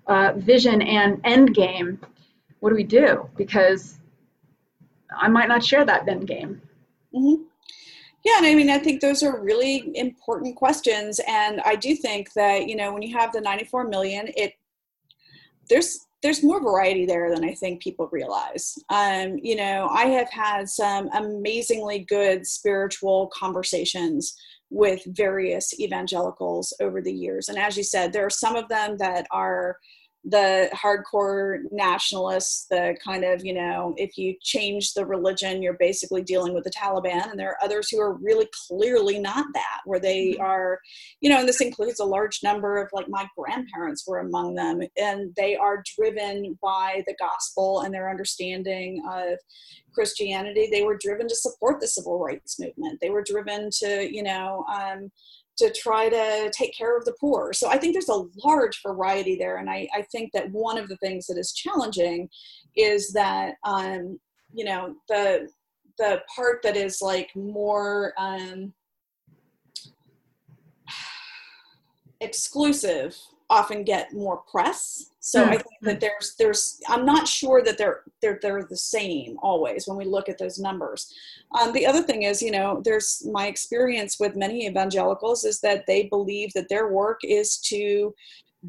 uh, 0.06 0.34
vision 0.36 0.82
and 0.82 1.22
end 1.24 1.56
game, 1.56 2.00
what 2.60 2.70
do 2.70 2.76
we 2.76 2.84
do? 2.84 3.30
Because 3.36 3.98
I 5.10 5.28
might 5.28 5.48
not 5.48 5.64
share 5.64 5.86
that 5.86 6.08
end 6.08 6.28
game. 6.28 6.62
Mm-hmm. 7.16 7.44
Yeah, 8.28 8.40
and 8.40 8.46
I 8.46 8.56
mean, 8.56 8.70
I 8.70 8.78
think 8.78 9.00
those 9.00 9.24
are 9.24 9.42
really 9.42 9.90
important 9.96 10.58
questions, 10.58 11.22
and 11.30 11.62
I 11.62 11.78
do 11.78 11.96
think 11.96 12.34
that 12.34 12.68
you 12.68 12.76
know 12.76 12.92
when 12.92 13.02
you 13.02 13.18
have 13.18 13.32
the 13.32 13.40
94 13.40 13.88
million, 13.88 14.28
it 14.36 14.56
there's 15.70 15.98
there's 16.22 16.44
more 16.44 16.62
variety 16.62 17.06
there 17.06 17.34
than 17.34 17.46
I 17.46 17.54
think 17.54 17.82
people 17.82 18.10
realize. 18.12 18.78
Um, 18.90 19.38
you 19.42 19.56
know, 19.56 19.88
I 19.90 20.08
have 20.08 20.30
had 20.30 20.68
some 20.68 21.08
amazingly 21.14 22.00
good 22.00 22.46
spiritual 22.46 23.32
conversations 23.34 24.36
with 24.70 25.02
various 25.16 25.80
evangelicals 25.80 26.74
over 26.82 27.02
the 27.02 27.14
years, 27.14 27.48
and 27.48 27.58
as 27.58 27.78
you 27.78 27.84
said, 27.84 28.12
there 28.12 28.26
are 28.26 28.30
some 28.30 28.58
of 28.58 28.68
them 28.68 28.98
that 28.98 29.26
are 29.32 29.78
the 30.30 30.70
hardcore 30.74 31.60
nationalists, 31.72 32.66
the 32.70 32.98
kind 33.04 33.24
of, 33.24 33.46
you 33.46 33.54
know, 33.54 33.94
if 33.96 34.18
you 34.18 34.36
change 34.42 34.94
the 34.94 35.06
religion, 35.06 35.62
you're 35.62 35.78
basically 35.80 36.22
dealing 36.22 36.54
with 36.54 36.66
the 36.66 36.70
Taliban. 36.70 37.30
And 37.30 37.40
there 37.40 37.52
are 37.52 37.64
others 37.64 37.88
who 37.90 38.02
are 38.02 38.16
really 38.16 38.48
clearly 38.68 39.20
not 39.20 39.46
that, 39.54 39.80
where 39.86 40.02
they 40.02 40.32
mm-hmm. 40.32 40.42
are, 40.42 40.80
you 41.22 41.30
know, 41.30 41.40
and 41.40 41.48
this 41.48 41.62
includes 41.62 42.02
a 42.02 42.06
large 42.06 42.42
number 42.44 42.78
of 42.78 42.90
like 42.92 43.08
my 43.08 43.26
grandparents 43.38 44.06
were 44.06 44.20
among 44.20 44.56
them, 44.56 44.82
and 44.98 45.34
they 45.36 45.56
are 45.56 45.84
driven 45.96 46.58
by 46.62 47.04
the 47.08 47.16
gospel 47.18 47.82
and 47.82 47.94
their 47.94 48.10
understanding 48.10 49.02
of 49.10 49.40
Christianity. 49.94 50.68
They 50.70 50.84
were 50.84 50.98
driven 51.02 51.28
to 51.30 51.36
support 51.36 51.80
the 51.80 51.88
civil 51.88 52.20
rights 52.20 52.60
movement. 52.60 53.00
They 53.02 53.10
were 53.10 53.24
driven 53.24 53.70
to, 53.80 54.14
you 54.14 54.24
know, 54.24 54.66
um, 54.72 55.10
to 55.58 55.74
try 55.74 56.08
to 56.08 56.52
take 56.52 56.76
care 56.78 56.98
of 56.98 57.06
the 57.06 57.16
poor. 57.20 57.52
So 57.52 57.70
I 57.70 57.78
think 57.78 57.94
there's 57.94 58.10
a 58.10 58.26
large 58.44 58.82
variety 58.86 59.36
there. 59.38 59.58
And 59.58 59.70
I, 59.70 59.88
I 59.94 60.04
think 60.12 60.32
that 60.34 60.52
one 60.52 60.78
of 60.78 60.88
the 60.88 60.98
things 60.98 61.26
that 61.28 61.38
is 61.38 61.54
challenging 61.54 62.30
is 62.76 63.12
that, 63.14 63.56
um, 63.64 64.20
you 64.54 64.66
know, 64.66 64.96
the, 65.10 65.50
the 65.98 66.22
part 66.34 66.62
that 66.64 66.78
is 66.78 67.02
like 67.02 67.30
more 67.36 68.14
um, 68.18 68.74
exclusive 72.22 73.18
often 73.50 73.84
get 73.84 74.14
more 74.14 74.44
press. 74.52 75.12
So 75.28 75.42
mm-hmm. 75.42 75.52
I 75.52 75.58
think 75.58 75.82
that 75.82 76.00
there's 76.00 76.36
there's 76.40 76.80
I'm 76.88 77.06
not 77.06 77.28
sure 77.28 77.62
that 77.62 77.78
they're 77.78 78.04
they're 78.22 78.40
they're 78.42 78.64
the 78.64 78.78
same 78.78 79.36
always 79.44 79.86
when 79.86 79.98
we 79.98 80.06
look 80.06 80.30
at 80.30 80.38
those 80.38 80.58
numbers. 80.58 81.14
Um, 81.60 81.74
the 81.74 81.86
other 81.86 82.02
thing 82.02 82.24
is, 82.24 82.42
you 82.42 82.50
know, 82.50 82.82
there's 82.86 83.28
my 83.30 83.48
experience 83.48 84.22
with 84.22 84.38
many 84.38 84.66
evangelicals 84.68 85.44
is 85.44 85.60
that 85.60 85.84
they 85.86 86.04
believe 86.04 86.54
that 86.54 86.70
their 86.70 86.94
work 86.94 87.20
is 87.24 87.58
to 87.72 88.16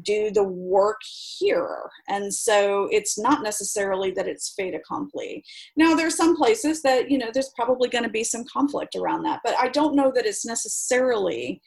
do 0.01 0.31
the 0.31 0.43
work 0.43 0.99
here. 1.37 1.89
And 2.09 2.33
so 2.33 2.89
it's 2.91 3.17
not 3.17 3.41
necessarily 3.41 4.11
that 4.11 4.27
it's 4.27 4.53
fait 4.53 4.75
accompli. 4.75 5.41
Now, 5.77 5.95
there 5.95 6.07
are 6.07 6.11
some 6.11 6.35
places 6.35 6.81
that, 6.81 7.09
you 7.09 7.17
know, 7.17 7.31
there's 7.33 7.53
probably 7.55 7.87
going 7.87 8.03
to 8.03 8.09
be 8.09 8.23
some 8.25 8.43
conflict 8.51 8.95
around 8.95 9.23
that, 9.23 9.39
but 9.45 9.55
I 9.57 9.69
don't 9.69 9.95
know 9.95 10.11
that 10.13 10.25
it's 10.25 10.45
necessarily 10.45 11.61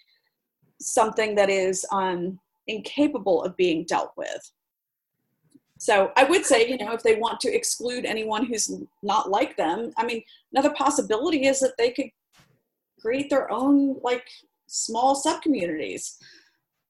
something 0.80 1.34
that 1.34 1.48
is 1.48 1.84
um, 1.90 2.38
incapable 2.66 3.42
of 3.42 3.56
being 3.56 3.84
dealt 3.86 4.12
with. 4.16 4.52
So 5.82 6.12
I 6.16 6.22
would 6.22 6.46
say, 6.46 6.68
you 6.68 6.78
know, 6.78 6.92
if 6.92 7.02
they 7.02 7.16
want 7.16 7.40
to 7.40 7.52
exclude 7.52 8.04
anyone 8.04 8.46
who's 8.46 8.70
not 9.02 9.30
like 9.30 9.56
them, 9.56 9.92
I 9.96 10.06
mean, 10.06 10.22
another 10.52 10.72
possibility 10.74 11.46
is 11.46 11.58
that 11.58 11.76
they 11.76 11.90
could 11.90 12.06
create 13.00 13.28
their 13.28 13.50
own 13.50 13.96
like 14.00 14.24
small 14.68 15.20
subcommunities 15.20 16.18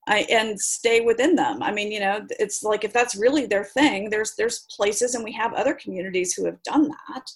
I, 0.08 0.26
and 0.30 0.60
stay 0.60 1.00
within 1.00 1.34
them. 1.36 1.62
I 1.62 1.72
mean, 1.72 1.90
you 1.90 2.00
know, 2.00 2.26
it's 2.38 2.62
like 2.62 2.84
if 2.84 2.92
that's 2.92 3.14
really 3.14 3.46
their 3.46 3.64
thing, 3.64 4.10
there's 4.10 4.34
there's 4.34 4.66
places 4.76 5.14
and 5.14 5.24
we 5.24 5.32
have 5.32 5.54
other 5.54 5.72
communities 5.72 6.34
who 6.34 6.44
have 6.44 6.62
done 6.62 6.90
that. 6.90 7.30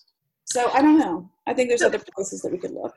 So 0.44 0.70
I 0.74 0.82
don't 0.82 0.98
know. 0.98 1.26
I 1.46 1.54
think 1.54 1.70
there's 1.70 1.80
other 1.80 2.02
places 2.14 2.42
that 2.42 2.52
we 2.52 2.58
could 2.58 2.72
look 2.74 2.96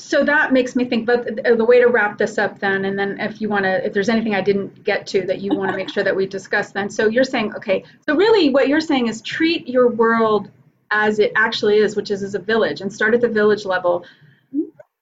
so 0.00 0.24
that 0.24 0.52
makes 0.52 0.74
me 0.74 0.84
think 0.84 1.06
but 1.06 1.24
the 1.44 1.64
way 1.64 1.80
to 1.80 1.86
wrap 1.86 2.18
this 2.18 2.38
up 2.38 2.58
then 2.58 2.84
and 2.84 2.98
then 2.98 3.20
if 3.20 3.40
you 3.40 3.48
want 3.48 3.64
to 3.64 3.86
if 3.86 3.92
there's 3.92 4.08
anything 4.08 4.34
i 4.34 4.40
didn't 4.40 4.82
get 4.84 5.06
to 5.06 5.26
that 5.26 5.40
you 5.40 5.54
want 5.54 5.70
to 5.70 5.76
make 5.76 5.90
sure 5.90 6.02
that 6.02 6.14
we 6.14 6.26
discuss 6.26 6.72
then. 6.72 6.88
So 6.90 7.08
you're 7.08 7.24
saying 7.24 7.54
okay 7.56 7.84
so 8.06 8.16
really 8.16 8.50
what 8.50 8.68
you're 8.68 8.80
saying 8.80 9.08
is 9.08 9.20
treat 9.20 9.68
your 9.68 9.88
world 9.88 10.50
as 10.90 11.18
it 11.18 11.32
actually 11.36 11.76
is 11.76 11.96
which 11.96 12.10
is 12.10 12.22
as 12.22 12.34
a 12.34 12.38
village 12.38 12.80
and 12.80 12.92
start 12.92 13.14
at 13.14 13.20
the 13.20 13.28
village 13.28 13.64
level 13.64 14.04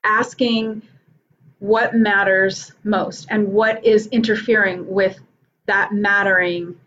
asking 0.05 0.83
what 1.61 1.95
matters 1.95 2.73
most 2.85 3.27
and 3.31 3.49
what 3.49 3.85
is 3.85 4.07
interfering 4.09 4.87
with 4.87 5.19
that 5.67 5.93
mattering 5.93 6.79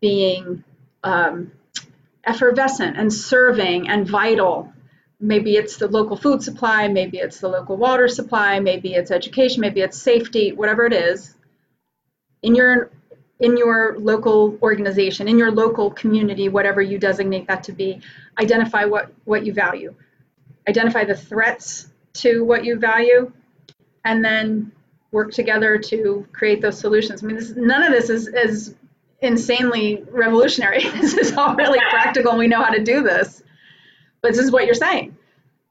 being 0.00 0.62
um, 1.02 1.52
effervescent 2.24 2.96
and 2.96 3.12
serving 3.12 3.88
and 3.88 4.08
vital 4.08 4.71
maybe 5.22 5.56
it's 5.56 5.76
the 5.76 5.86
local 5.86 6.16
food 6.16 6.42
supply, 6.42 6.88
maybe 6.88 7.18
it's 7.18 7.38
the 7.38 7.48
local 7.48 7.76
water 7.76 8.08
supply, 8.08 8.58
maybe 8.58 8.94
it's 8.94 9.10
education, 9.10 9.60
maybe 9.60 9.80
it's 9.80 9.96
safety, 9.96 10.52
whatever 10.52 10.84
it 10.84 10.92
is, 10.92 11.34
in 12.42 12.54
your 12.54 12.90
in 13.42 13.56
your 13.56 13.98
local 13.98 14.56
organization, 14.62 15.26
in 15.26 15.36
your 15.36 15.50
local 15.50 15.90
community, 15.90 16.48
whatever 16.48 16.80
you 16.80 16.96
designate 16.96 17.46
that 17.48 17.64
to 17.64 17.72
be, 17.72 18.00
identify 18.40 18.84
what, 18.84 19.12
what 19.24 19.44
you 19.44 19.52
value. 19.52 19.92
Identify 20.68 21.04
the 21.04 21.16
threats 21.16 21.88
to 22.14 22.44
what 22.44 22.64
you 22.64 22.78
value, 22.78 23.32
and 24.04 24.24
then 24.24 24.70
work 25.10 25.32
together 25.32 25.76
to 25.76 26.24
create 26.30 26.62
those 26.62 26.78
solutions. 26.78 27.22
I 27.22 27.26
mean, 27.26 27.34
this, 27.34 27.52
none 27.56 27.82
of 27.82 27.90
this 27.90 28.10
is, 28.10 28.28
is 28.28 28.76
insanely 29.20 30.04
revolutionary. 30.08 30.88
this 31.00 31.14
is 31.14 31.36
all 31.36 31.56
really 31.56 31.80
practical, 31.90 32.30
and 32.30 32.38
we 32.38 32.46
know 32.46 32.62
how 32.62 32.70
to 32.70 32.82
do 32.82 33.02
this. 33.02 33.41
But 34.22 34.34
this 34.34 34.44
is 34.44 34.52
what 34.52 34.66
you're 34.66 34.74
saying. 34.74 35.16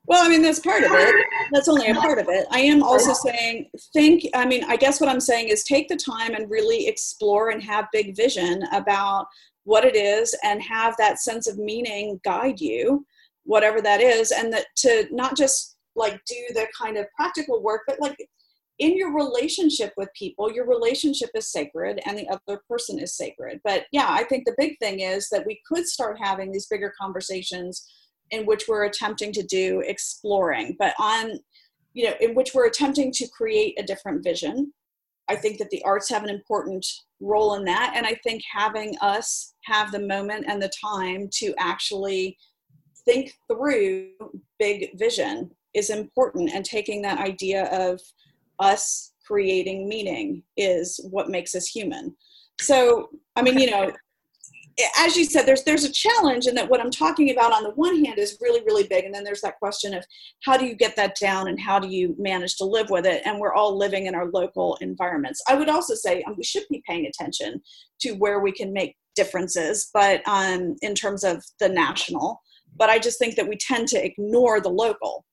Well, 0.07 0.26
I 0.26 0.30
mean, 0.30 0.41
that's 0.41 0.60
part 0.60 0.84
of 0.84 0.91
it. 0.91 1.26
That's 1.52 1.69
only 1.69 1.90
a 1.90 1.95
part 1.95 2.19
of 2.19 2.28
it. 2.28 2.45
I 2.52 2.60
am 2.60 2.84
also 2.84 3.14
saying, 3.14 3.69
think, 3.94 4.28
I 4.34 4.45
mean, 4.45 4.64
I 4.65 4.76
guess 4.76 4.99
what 4.99 5.10
I'm 5.10 5.22
saying 5.22 5.48
is 5.48 5.64
take 5.64 5.88
the 5.88 5.95
time 5.95 6.34
and 6.34 6.49
really 6.49 6.88
explore 6.88 7.49
and 7.49 7.64
have 7.64 7.88
big 7.94 8.15
vision 8.15 8.64
about 8.73 9.28
what 9.64 9.86
it 9.86 9.95
is 9.95 10.36
and 10.44 10.61
have 10.64 10.95
that 10.98 11.19
sense 11.19 11.48
of 11.48 11.57
meaning 11.57 12.19
guide 12.26 12.60
you, 12.60 13.06
whatever 13.44 13.80
that 13.82 14.02
is, 14.02 14.32
and 14.32 14.52
that 14.52 14.65
to 14.78 15.07
not 15.11 15.38
just 15.38 15.78
like 15.95 16.19
do 16.26 16.36
the 16.49 16.68
kind 16.78 16.98
of 16.98 17.06
practical 17.15 17.61
work, 17.61 17.82
but 17.88 18.02
like 18.02 18.18
in 18.80 18.98
your 18.98 19.14
relationship 19.14 19.94
with 19.98 20.10
people, 20.18 20.52
your 20.52 20.68
relationship 20.68 21.30
is 21.36 21.52
sacred 21.52 22.02
and 22.06 22.18
the 22.18 22.28
other 22.28 22.61
person 22.68 22.98
is 22.98 23.15
sacred. 23.15 23.61
But 23.64 23.86
yeah, 23.91 24.07
I 24.10 24.23
think 24.23 24.45
the 24.45 24.56
big 24.57 24.80
thing 24.80 25.02
is 25.02 25.30
that 25.30 25.45
we 25.45 25.61
could 25.72 25.88
start 25.88 26.18
having 26.19 26.52
these 26.52 26.65
bigger 26.65 26.91
conversations 26.99 27.88
in 28.32 28.45
which 28.45 28.66
we're 28.68 28.86
attempting 28.86 29.32
to 29.34 29.44
do 29.44 29.82
exploring, 29.86 30.76
but 30.80 30.94
on, 30.99 31.40
you 31.94 32.06
know, 32.06 32.16
in 32.20 32.34
which 32.34 32.53
we're 32.53 32.68
attempting 32.68 33.12
to 33.12 33.28
create 33.28 33.80
a 33.80 33.84
different 33.84 34.24
vision. 34.24 34.74
I 35.30 35.36
think 35.36 35.60
that 35.60 35.70
the 35.70 35.84
arts 35.84 36.10
have 36.10 36.24
an 36.24 36.30
important 36.30 36.86
role 37.22 37.56
in 37.56 37.64
that. 37.66 37.94
And 37.95 38.06
I 38.06 38.16
think 38.24 38.41
having 38.52 38.98
us 38.99 39.53
have 39.64 39.91
the 39.91 39.99
moment 39.99 40.45
and 40.48 40.62
the 40.62 40.72
time 40.84 41.30
to 41.36 41.53
actually 41.58 42.38
think 43.06 43.34
through 43.49 44.10
big 44.60 44.98
vision 44.98 45.52
is 45.74 45.90
important. 45.90 46.52
And 46.52 46.66
taking 46.66 47.02
that 47.03 47.20
idea 47.20 47.66
of 47.66 48.02
us 48.60 49.14
creating 49.26 49.88
meaning 49.88 50.44
is 50.58 50.99
what 51.10 51.30
makes 51.30 51.56
us 51.56 51.68
human. 51.68 52.16
So, 52.60 53.10
I 53.36 53.41
mean, 53.41 53.58
you 53.58 53.72
know, 53.72 53.91
as 54.98 55.15
you 55.15 55.26
said, 55.26 55.45
there's 55.45 55.64
there's 55.64 55.84
a 55.84 55.91
challenge, 55.91 56.48
and 56.48 56.57
that 56.57 56.69
what 56.69 56.80
I'm 56.80 56.91
talking 56.91 57.31
about 57.31 57.52
on 57.52 57.64
the 57.64 57.72
one 57.72 58.03
hand 58.03 58.19
is 58.19 58.38
really 58.41 58.61
really 58.65 58.88
big, 58.88 59.06
and 59.06 59.14
then 59.14 59.23
there's 59.23 59.41
that 59.41 59.60
question 59.60 59.93
of 59.93 60.06
how 60.43 60.57
do 60.57 60.65
you 60.65 60.76
get 60.76 60.95
that 60.95 61.15
down 61.19 61.48
and 61.48 61.60
how 61.60 61.80
do 61.80 61.88
you 61.88 62.15
manage 62.18 62.57
to 62.57 62.65
live 62.65 62.89
with 62.89 63.06
it? 63.06 63.22
And 63.26 63.39
we're 63.39 63.53
all 63.53 63.77
living 63.77 64.06
in 64.06 64.15
our 64.15 64.27
local 64.31 64.77
environments. 64.81 65.41
I 65.48 65.56
would 65.56 65.69
also 65.69 65.95
say 65.95 66.23
um, 66.23 66.35
we 66.38 66.43
should 66.43 66.64
be 66.69 66.84
paying 66.88 67.06
attention 67.06 67.61
to 68.02 68.11
where 68.14 68.39
we 68.39 68.52
can 68.52 68.73
make 68.73 68.95
differences, 69.15 69.89
but 69.93 70.22
um, 70.27 70.76
in 70.81 70.95
terms 70.95 71.23
of 71.23 71.43
the 71.60 71.69
national. 71.69 72.41
But 72.77 72.89
I 72.89 72.99
just 72.99 73.19
think 73.19 73.35
that 73.35 73.48
we 73.48 73.57
tend 73.57 73.89
to 73.89 74.03
ignore 74.03 74.61
the 74.61 74.69
local. 74.69 75.26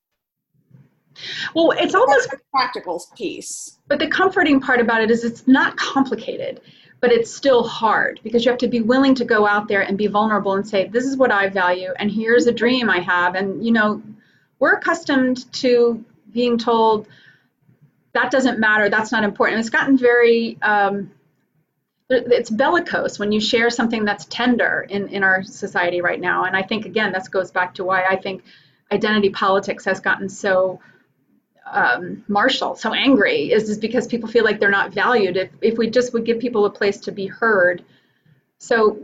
Well, 1.55 1.73
it's 1.73 1.95
almost 1.95 2.33
a 2.33 2.39
practical 2.53 3.03
piece. 3.17 3.79
But 3.89 3.99
the 3.99 4.09
comforting 4.09 4.61
part 4.61 4.81
about 4.81 5.03
it 5.03 5.11
is 5.11 5.25
it's 5.25 5.47
not 5.47 5.77
complicated 5.77 6.61
but 7.01 7.13
it's 7.13 7.35
still 7.35 7.63
hard 7.63 8.21
because 8.25 8.45
you 8.45 8.51
have 8.51 8.59
to 8.59 8.69
be 8.69 8.81
willing 8.81 9.15
to 9.15 9.25
go 9.25 9.47
out 9.47 9.69
there 9.69 9.83
and 9.83 9.97
be 9.97 10.07
vulnerable 10.07 10.55
and 10.55 10.67
say 10.67 10.89
this 10.89 11.05
is 11.05 11.17
what 11.17 11.31
i 11.31 11.49
value 11.49 11.93
and 11.99 12.11
here's 12.11 12.47
a 12.47 12.53
dream 12.53 12.91
i 12.91 12.99
have. 12.99 13.35
And 13.35 13.65
you 13.65 13.73
know 13.73 14.03
we're 14.59 14.75
accustomed 14.75 15.51
to 15.55 16.05
being 16.33 16.59
told 16.59 17.07
that 18.13 18.31
doesn't 18.31 18.59
matter. 18.59 18.89
That's 18.89 19.13
not 19.13 19.23
important. 19.23 19.57
And 19.57 19.61
it's 19.61 19.71
gotten 19.71 19.97
very 19.97 20.59
um, 20.63 21.13
it's 22.11 22.51
bellicose 22.51 23.19
when 23.19 23.33
you 23.33 23.41
share 23.41 23.69
something 23.71 24.05
that's 24.05 24.25
tender 24.25 24.87
in, 24.89 25.09
in 25.09 25.23
our 25.23 25.43
society 25.43 26.01
right 26.01 26.21
now. 26.21 26.45
And 26.45 26.57
i 26.57 26.63
think 26.63 26.87
again 26.87 27.13
this 27.13 27.29
goes 27.29 27.51
back 27.51 27.75
to 27.75 27.85
why 27.85 28.05
i 28.05 28.17
think 28.17 28.43
identity 28.91 29.31
politics 29.31 29.85
has 29.85 30.01
gotten 30.01 30.29
so 30.29 30.81
um, 31.73 32.25
martial, 32.29 32.75
so 32.75 32.93
angry, 32.93 33.53
is, 33.53 33.69
is 33.69 33.79
because 33.79 34.07
people 34.07 34.29
feel 34.29 34.45
like 34.45 34.61
they're 34.61 34.71
not 34.71 34.93
valued. 34.93 35.37
If, 35.37 35.51
if 35.61 35.79
we 35.79 35.91
just 35.91 36.13
would 36.13 36.25
give 36.25 36.39
people 36.39 36.65
a 36.67 36.71
place 36.71 36.99
to 37.01 37.13
be 37.13 37.27
heard. 37.27 37.85
So, 38.59 38.99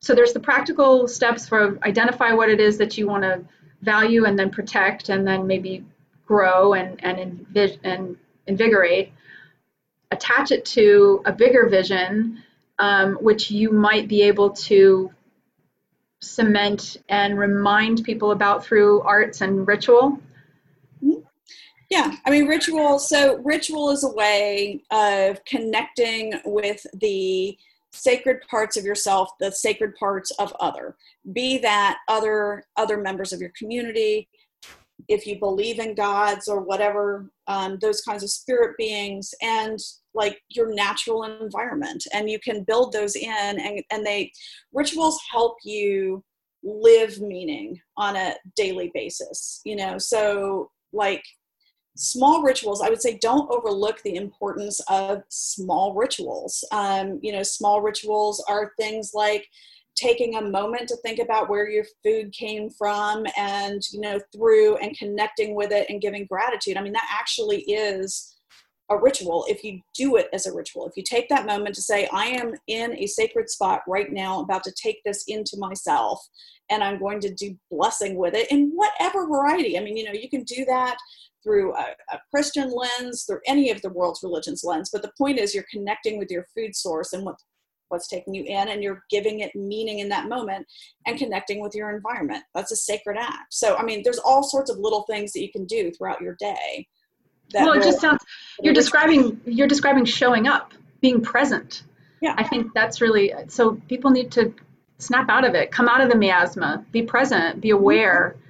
so 0.00 0.14
there's 0.14 0.32
the 0.32 0.40
practical 0.40 1.08
steps 1.08 1.48
for 1.48 1.78
identify 1.84 2.32
what 2.32 2.48
it 2.48 2.60
is 2.60 2.78
that 2.78 2.98
you 2.98 3.06
want 3.06 3.22
to 3.22 3.44
value 3.82 4.24
and 4.24 4.38
then 4.38 4.50
protect 4.50 5.08
and 5.08 5.26
then 5.26 5.46
maybe 5.46 5.84
grow 6.26 6.74
and, 6.74 7.02
and, 7.04 7.46
and 7.84 8.16
invigorate. 8.46 9.12
Attach 10.10 10.52
it 10.52 10.64
to 10.66 11.22
a 11.26 11.32
bigger 11.32 11.68
vision, 11.68 12.42
um, 12.78 13.14
which 13.16 13.50
you 13.50 13.70
might 13.70 14.08
be 14.08 14.22
able 14.22 14.50
to 14.50 15.10
cement 16.20 16.96
and 17.08 17.38
remind 17.38 18.02
people 18.02 18.32
about 18.32 18.64
through 18.64 19.02
arts 19.02 19.40
and 19.40 19.68
ritual 19.68 20.20
yeah, 21.90 22.16
I 22.26 22.30
mean, 22.30 22.46
ritual. 22.46 22.98
So, 22.98 23.38
ritual 23.38 23.90
is 23.90 24.04
a 24.04 24.12
way 24.12 24.82
of 24.90 25.42
connecting 25.46 26.34
with 26.44 26.84
the 26.94 27.56
sacred 27.92 28.42
parts 28.50 28.76
of 28.76 28.84
yourself, 28.84 29.30
the 29.40 29.50
sacred 29.50 29.94
parts 29.96 30.30
of 30.32 30.52
other. 30.60 30.96
Be 31.32 31.58
that 31.58 31.98
other 32.08 32.64
other 32.76 32.98
members 32.98 33.32
of 33.32 33.40
your 33.40 33.52
community, 33.56 34.28
if 35.08 35.26
you 35.26 35.38
believe 35.38 35.78
in 35.78 35.94
gods 35.94 36.46
or 36.46 36.60
whatever, 36.60 37.30
um, 37.46 37.78
those 37.80 38.02
kinds 38.02 38.22
of 38.22 38.30
spirit 38.30 38.76
beings, 38.76 39.32
and 39.40 39.78
like 40.12 40.42
your 40.50 40.74
natural 40.74 41.24
environment, 41.24 42.06
and 42.12 42.28
you 42.28 42.38
can 42.38 42.64
build 42.64 42.92
those 42.92 43.16
in, 43.16 43.30
and 43.30 43.82
and 43.90 44.04
they 44.04 44.30
rituals 44.74 45.18
help 45.30 45.56
you 45.64 46.22
live 46.62 47.18
meaning 47.20 47.80
on 47.96 48.14
a 48.16 48.34
daily 48.56 48.90
basis. 48.92 49.62
You 49.64 49.76
know, 49.76 49.96
so 49.96 50.70
like 50.92 51.24
small 52.00 52.42
rituals 52.42 52.80
i 52.80 52.88
would 52.88 53.02
say 53.02 53.18
don't 53.20 53.50
overlook 53.50 54.00
the 54.02 54.14
importance 54.14 54.80
of 54.88 55.22
small 55.28 55.94
rituals. 55.94 56.64
Um, 56.72 57.18
you 57.22 57.32
know 57.32 57.42
small 57.42 57.80
rituals 57.80 58.42
are 58.48 58.72
things 58.78 59.12
like 59.14 59.46
taking 59.96 60.36
a 60.36 60.42
moment 60.42 60.88
to 60.88 60.96
think 60.98 61.18
about 61.18 61.50
where 61.50 61.68
your 61.68 61.84
food 62.04 62.32
came 62.32 62.70
from 62.70 63.26
and 63.36 63.82
you 63.92 64.00
know 64.00 64.20
through 64.32 64.76
and 64.76 64.96
connecting 64.96 65.54
with 65.54 65.72
it 65.72 65.86
and 65.88 66.00
giving 66.00 66.26
gratitude. 66.26 66.76
I 66.76 66.82
mean 66.82 66.92
that 66.92 67.10
actually 67.10 67.62
is 67.62 68.36
a 68.90 68.96
ritual 68.96 69.44
if 69.48 69.62
you 69.64 69.80
do 69.94 70.16
it 70.16 70.28
as 70.32 70.46
a 70.46 70.54
ritual. 70.54 70.86
If 70.86 70.96
you 70.96 71.02
take 71.02 71.28
that 71.28 71.46
moment 71.46 71.74
to 71.74 71.82
say 71.82 72.08
i 72.12 72.26
am 72.26 72.54
in 72.68 72.96
a 72.96 73.06
sacred 73.06 73.50
spot 73.50 73.82
right 73.88 74.12
now 74.12 74.40
about 74.40 74.64
to 74.64 74.72
take 74.72 75.02
this 75.04 75.24
into 75.26 75.56
myself 75.58 76.26
and 76.70 76.82
i'm 76.82 76.98
going 76.98 77.20
to 77.20 77.34
do 77.34 77.56
blessing 77.70 78.16
with 78.16 78.34
it 78.34 78.50
in 78.50 78.70
whatever 78.74 79.26
variety. 79.26 79.76
I 79.76 79.82
mean 79.82 79.96
you 79.96 80.04
know 80.04 80.12
you 80.12 80.30
can 80.30 80.44
do 80.44 80.64
that 80.66 80.96
through 81.42 81.74
a, 81.74 81.86
a, 82.12 82.18
Christian 82.32 82.72
lens, 82.72 83.24
through 83.24 83.40
any 83.46 83.70
of 83.70 83.80
the 83.82 83.90
world's 83.90 84.22
religions 84.22 84.62
lens. 84.64 84.90
But 84.92 85.02
the 85.02 85.12
point 85.16 85.38
is, 85.38 85.54
you're 85.54 85.64
connecting 85.70 86.18
with 86.18 86.30
your 86.30 86.46
food 86.54 86.74
source 86.74 87.12
and 87.12 87.24
what 87.24 87.36
what's 87.88 88.08
taking 88.08 88.34
you 88.34 88.44
in, 88.44 88.68
and 88.68 88.82
you're 88.82 89.02
giving 89.10 89.40
it 89.40 89.54
meaning 89.54 90.00
in 90.00 90.10
that 90.10 90.28
moment, 90.28 90.66
and 91.06 91.18
connecting 91.18 91.62
with 91.62 91.74
your 91.74 91.94
environment. 91.94 92.44
That's 92.54 92.70
a 92.70 92.76
sacred 92.76 93.16
act. 93.18 93.52
So, 93.52 93.76
I 93.76 93.82
mean, 93.82 94.02
there's 94.04 94.18
all 94.18 94.42
sorts 94.42 94.70
of 94.70 94.78
little 94.78 95.04
things 95.08 95.32
that 95.32 95.40
you 95.40 95.50
can 95.50 95.64
do 95.64 95.90
throughout 95.92 96.20
your 96.20 96.36
day. 96.38 96.86
well, 97.54 97.72
it 97.72 97.82
just 97.82 98.00
sounds 98.00 98.22
you're 98.60 98.74
describing 98.74 99.40
you're 99.46 99.68
describing 99.68 100.04
showing 100.04 100.46
up, 100.46 100.72
being 101.00 101.20
present. 101.22 101.84
Yeah, 102.20 102.34
I 102.36 102.44
think 102.44 102.74
that's 102.74 103.00
really 103.00 103.32
so. 103.48 103.80
People 103.88 104.10
need 104.10 104.30
to 104.32 104.52
snap 104.98 105.30
out 105.30 105.44
of 105.44 105.54
it, 105.54 105.70
come 105.70 105.88
out 105.88 106.00
of 106.00 106.10
the 106.10 106.16
miasma, 106.16 106.84
be 106.92 107.02
present, 107.02 107.60
be 107.60 107.70
aware. 107.70 108.34
Mm-hmm 108.34 108.44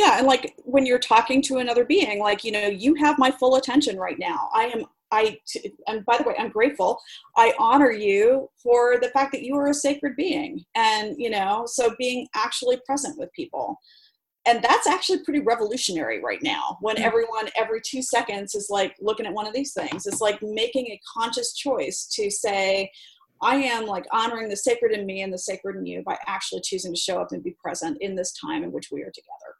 yeah 0.00 0.16
and 0.18 0.26
like 0.26 0.54
when 0.64 0.86
you're 0.86 0.98
talking 0.98 1.42
to 1.42 1.58
another 1.58 1.84
being 1.84 2.18
like 2.18 2.42
you 2.42 2.50
know 2.50 2.66
you 2.66 2.94
have 2.94 3.18
my 3.18 3.30
full 3.30 3.56
attention 3.56 3.98
right 3.98 4.18
now 4.18 4.48
i 4.54 4.64
am 4.64 4.84
i 5.12 5.38
and 5.86 6.04
by 6.06 6.16
the 6.16 6.24
way 6.24 6.34
i'm 6.38 6.50
grateful 6.50 6.98
i 7.36 7.52
honor 7.58 7.92
you 7.92 8.48
for 8.62 8.98
the 9.02 9.10
fact 9.10 9.30
that 9.30 9.42
you 9.42 9.54
are 9.54 9.68
a 9.68 9.74
sacred 9.74 10.16
being 10.16 10.64
and 10.74 11.14
you 11.18 11.28
know 11.28 11.64
so 11.66 11.94
being 11.98 12.26
actually 12.34 12.80
present 12.86 13.18
with 13.18 13.30
people 13.32 13.76
and 14.46 14.62
that's 14.62 14.86
actually 14.86 15.22
pretty 15.22 15.40
revolutionary 15.40 16.22
right 16.24 16.42
now 16.42 16.78
when 16.80 16.96
mm. 16.96 17.04
everyone 17.04 17.48
every 17.54 17.80
two 17.84 18.02
seconds 18.02 18.54
is 18.54 18.68
like 18.70 18.94
looking 19.00 19.26
at 19.26 19.34
one 19.34 19.46
of 19.46 19.52
these 19.52 19.74
things 19.74 20.06
it's 20.06 20.22
like 20.22 20.40
making 20.42 20.86
a 20.86 21.00
conscious 21.14 21.52
choice 21.54 22.06
to 22.06 22.30
say 22.30 22.90
I 23.42 23.56
am 23.56 23.86
like 23.86 24.04
honoring 24.12 24.50
the 24.50 24.56
sacred 24.56 24.92
in 24.92 25.06
me 25.06 25.22
and 25.22 25.32
the 25.32 25.38
sacred 25.38 25.76
in 25.76 25.86
you 25.86 26.02
by 26.02 26.18
actually 26.26 26.60
choosing 26.62 26.92
to 26.92 27.00
show 27.00 27.18
up 27.18 27.32
and 27.32 27.42
be 27.42 27.56
present 27.62 27.96
in 28.02 28.14
this 28.14 28.34
time 28.34 28.62
in 28.62 28.70
which 28.70 28.88
we 28.92 29.00
are 29.00 29.10
together. 29.10 29.56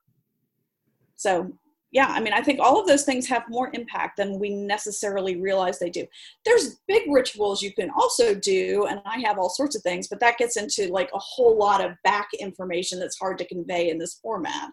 So 1.21 1.53
yeah, 1.93 2.07
I 2.09 2.21
mean, 2.21 2.33
I 2.33 2.41
think 2.41 2.61
all 2.61 2.81
of 2.81 2.87
those 2.87 3.05
things 3.05 3.27
have 3.27 3.43
more 3.51 3.71
impact 3.75 4.17
than 4.17 4.39
we 4.39 4.55
necessarily 4.55 5.37
realize 5.37 5.79
they 5.79 5.91
do. 5.91 6.07
There's 6.47 6.79
big 6.89 7.03
rituals 7.11 7.63
you 7.63 7.75
can 7.75 7.91
also 7.91 8.35
do, 8.35 8.87
and 8.89 9.03
I 9.05 9.19
have 9.27 9.39
all 9.39 9.51
sorts 9.51 9.77
of 9.77 9.83
things, 9.83 10.09
but 10.09 10.19
that 10.21 10.39
gets 10.39 10.57
into 10.57 10.91
like 10.91 11.11
a 11.13 11.19
whole 11.19 11.59
lot 11.59 11.85
of 11.85 11.93
back 12.03 12.29
information 12.39 12.99
that's 12.99 13.19
hard 13.19 13.37
to 13.39 13.45
convey 13.45 13.91
in 13.91 13.99
this 13.99 14.19
format. 14.23 14.71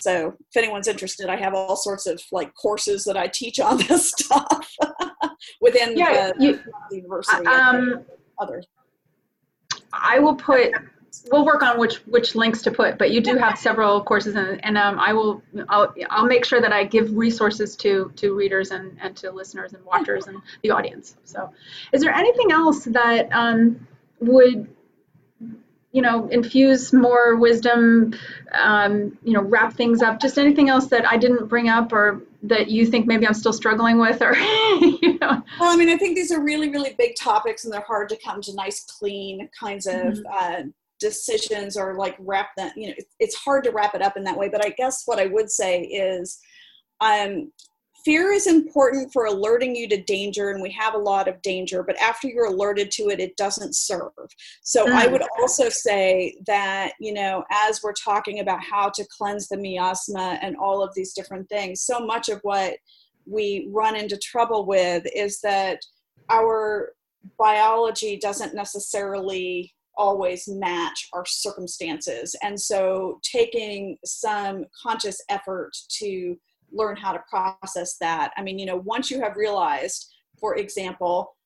So 0.00 0.34
if 0.50 0.56
anyone's 0.56 0.88
interested, 0.88 1.28
I 1.28 1.36
have 1.36 1.54
all 1.54 1.76
sorts 1.76 2.08
of 2.08 2.20
like 2.32 2.52
courses 2.54 3.04
that 3.04 3.16
I 3.16 3.28
teach 3.28 3.60
on 3.60 3.76
this 3.88 4.10
stuff 4.10 4.74
within 5.60 5.96
yeah, 5.96 6.32
the, 6.32 6.44
you, 6.44 6.60
the 6.90 6.96
university. 6.96 7.46
Um, 7.46 8.04
others. 8.40 8.66
I 9.92 10.18
will 10.18 10.34
put 10.34 10.72
we'll 11.30 11.44
work 11.44 11.62
on 11.62 11.78
which 11.78 11.96
which 12.06 12.34
links 12.34 12.62
to 12.62 12.70
put 12.70 12.96
but 12.98 13.10
you 13.10 13.20
do 13.20 13.36
have 13.36 13.58
several 13.58 14.02
courses 14.02 14.34
and, 14.34 14.64
and 14.64 14.78
um, 14.78 14.98
i 14.98 15.12
will 15.12 15.42
I'll, 15.68 15.94
I'll 16.10 16.26
make 16.26 16.44
sure 16.44 16.60
that 16.60 16.72
i 16.72 16.84
give 16.84 17.14
resources 17.16 17.76
to 17.76 18.12
to 18.16 18.34
readers 18.34 18.70
and, 18.70 18.96
and 19.00 19.16
to 19.18 19.30
listeners 19.30 19.72
and 19.72 19.84
watchers 19.84 20.26
and 20.26 20.38
the 20.62 20.70
audience. 20.70 21.16
So 21.24 21.50
is 21.92 22.02
there 22.02 22.12
anything 22.12 22.52
else 22.52 22.84
that 22.84 23.28
um, 23.32 23.86
would 24.20 24.68
you 25.92 26.00
know 26.00 26.26
infuse 26.28 26.92
more 26.92 27.36
wisdom 27.36 28.14
um, 28.54 29.16
you 29.22 29.32
know 29.32 29.42
wrap 29.42 29.74
things 29.74 30.02
up? 30.02 30.20
Just 30.20 30.38
anything 30.38 30.68
else 30.68 30.86
that 30.86 31.06
i 31.06 31.16
didn't 31.16 31.48
bring 31.48 31.68
up 31.68 31.92
or 31.92 32.22
that 32.44 32.68
you 32.68 32.84
think 32.86 33.06
maybe 33.06 33.24
i'm 33.24 33.34
still 33.34 33.52
struggling 33.52 34.00
with 34.00 34.20
or 34.20 34.34
you 34.36 35.18
know? 35.20 35.42
Well 35.60 35.72
i 35.72 35.76
mean 35.76 35.88
i 35.88 35.96
think 35.96 36.16
these 36.16 36.32
are 36.32 36.42
really 36.42 36.70
really 36.70 36.94
big 36.98 37.14
topics 37.14 37.64
and 37.64 37.72
they're 37.72 37.82
hard 37.82 38.08
to 38.08 38.16
come 38.16 38.40
to 38.42 38.54
nice 38.54 38.84
clean 38.84 39.48
kinds 39.58 39.86
of 39.86 39.94
mm-hmm. 39.94 40.26
uh, 40.32 40.62
decisions 41.02 41.76
or 41.76 41.96
like 41.96 42.16
wrap 42.20 42.48
that 42.56 42.72
you 42.76 42.88
know 42.88 42.94
it's 43.18 43.34
hard 43.34 43.64
to 43.64 43.70
wrap 43.70 43.94
it 43.94 44.02
up 44.02 44.16
in 44.16 44.24
that 44.24 44.38
way 44.38 44.48
but 44.48 44.64
i 44.64 44.70
guess 44.70 45.02
what 45.04 45.18
i 45.18 45.26
would 45.26 45.50
say 45.50 45.82
is 45.82 46.38
um, 47.00 47.50
fear 48.04 48.30
is 48.32 48.46
important 48.46 49.12
for 49.12 49.26
alerting 49.26 49.74
you 49.74 49.88
to 49.88 50.00
danger 50.02 50.50
and 50.50 50.62
we 50.62 50.70
have 50.70 50.94
a 50.94 50.98
lot 50.98 51.28
of 51.28 51.40
danger 51.42 51.82
but 51.82 52.00
after 52.00 52.28
you're 52.28 52.46
alerted 52.46 52.90
to 52.90 53.04
it 53.10 53.20
it 53.20 53.36
doesn't 53.36 53.74
serve 53.74 54.12
so 54.62 54.86
mm. 54.86 54.92
i 54.92 55.06
would 55.06 55.22
also 55.40 55.68
say 55.68 56.34
that 56.46 56.92
you 57.00 57.12
know 57.12 57.44
as 57.50 57.80
we're 57.82 57.92
talking 57.92 58.40
about 58.40 58.62
how 58.62 58.88
to 58.88 59.04
cleanse 59.16 59.48
the 59.48 59.56
miasma 59.56 60.38
and 60.40 60.56
all 60.56 60.82
of 60.82 60.94
these 60.94 61.12
different 61.12 61.48
things 61.48 61.82
so 61.82 62.00
much 62.00 62.28
of 62.28 62.40
what 62.42 62.74
we 63.26 63.68
run 63.70 63.94
into 63.94 64.16
trouble 64.16 64.66
with 64.66 65.04
is 65.14 65.40
that 65.40 65.78
our 66.30 66.92
biology 67.38 68.16
doesn't 68.16 68.54
necessarily 68.54 69.72
always 69.96 70.48
match 70.48 71.08
our 71.12 71.24
circumstances. 71.26 72.34
And 72.42 72.60
so 72.60 73.20
taking 73.22 73.98
some 74.04 74.64
conscious 74.80 75.20
effort 75.28 75.72
to 75.98 76.36
learn 76.72 76.96
how 76.96 77.12
to 77.12 77.22
process 77.28 77.96
that. 77.98 78.32
I 78.36 78.42
mean, 78.42 78.58
you 78.58 78.66
know, 78.66 78.82
once 78.84 79.10
you 79.10 79.20
have 79.20 79.36
realized, 79.36 80.12
for 80.40 80.56
example, 80.56 81.36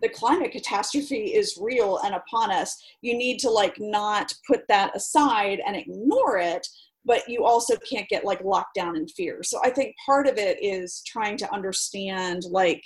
the 0.00 0.08
climate 0.08 0.52
catastrophe 0.52 1.34
is 1.34 1.58
real 1.60 1.98
and 1.98 2.14
upon 2.14 2.50
us 2.50 2.82
you 3.00 3.16
need 3.16 3.38
to 3.38 3.50
like 3.50 3.76
not 3.78 4.32
put 4.46 4.66
that 4.68 4.94
aside 4.96 5.60
and 5.66 5.76
ignore 5.76 6.38
it 6.38 6.66
but 7.04 7.28
you 7.28 7.44
also 7.44 7.76
can't 7.88 8.08
get 8.08 8.24
like 8.24 8.42
locked 8.42 8.74
down 8.74 8.96
in 8.96 9.06
fear 9.06 9.40
so 9.42 9.60
i 9.62 9.70
think 9.70 9.94
part 10.04 10.26
of 10.26 10.36
it 10.36 10.58
is 10.60 11.02
trying 11.06 11.36
to 11.36 11.52
understand 11.54 12.42
like 12.50 12.82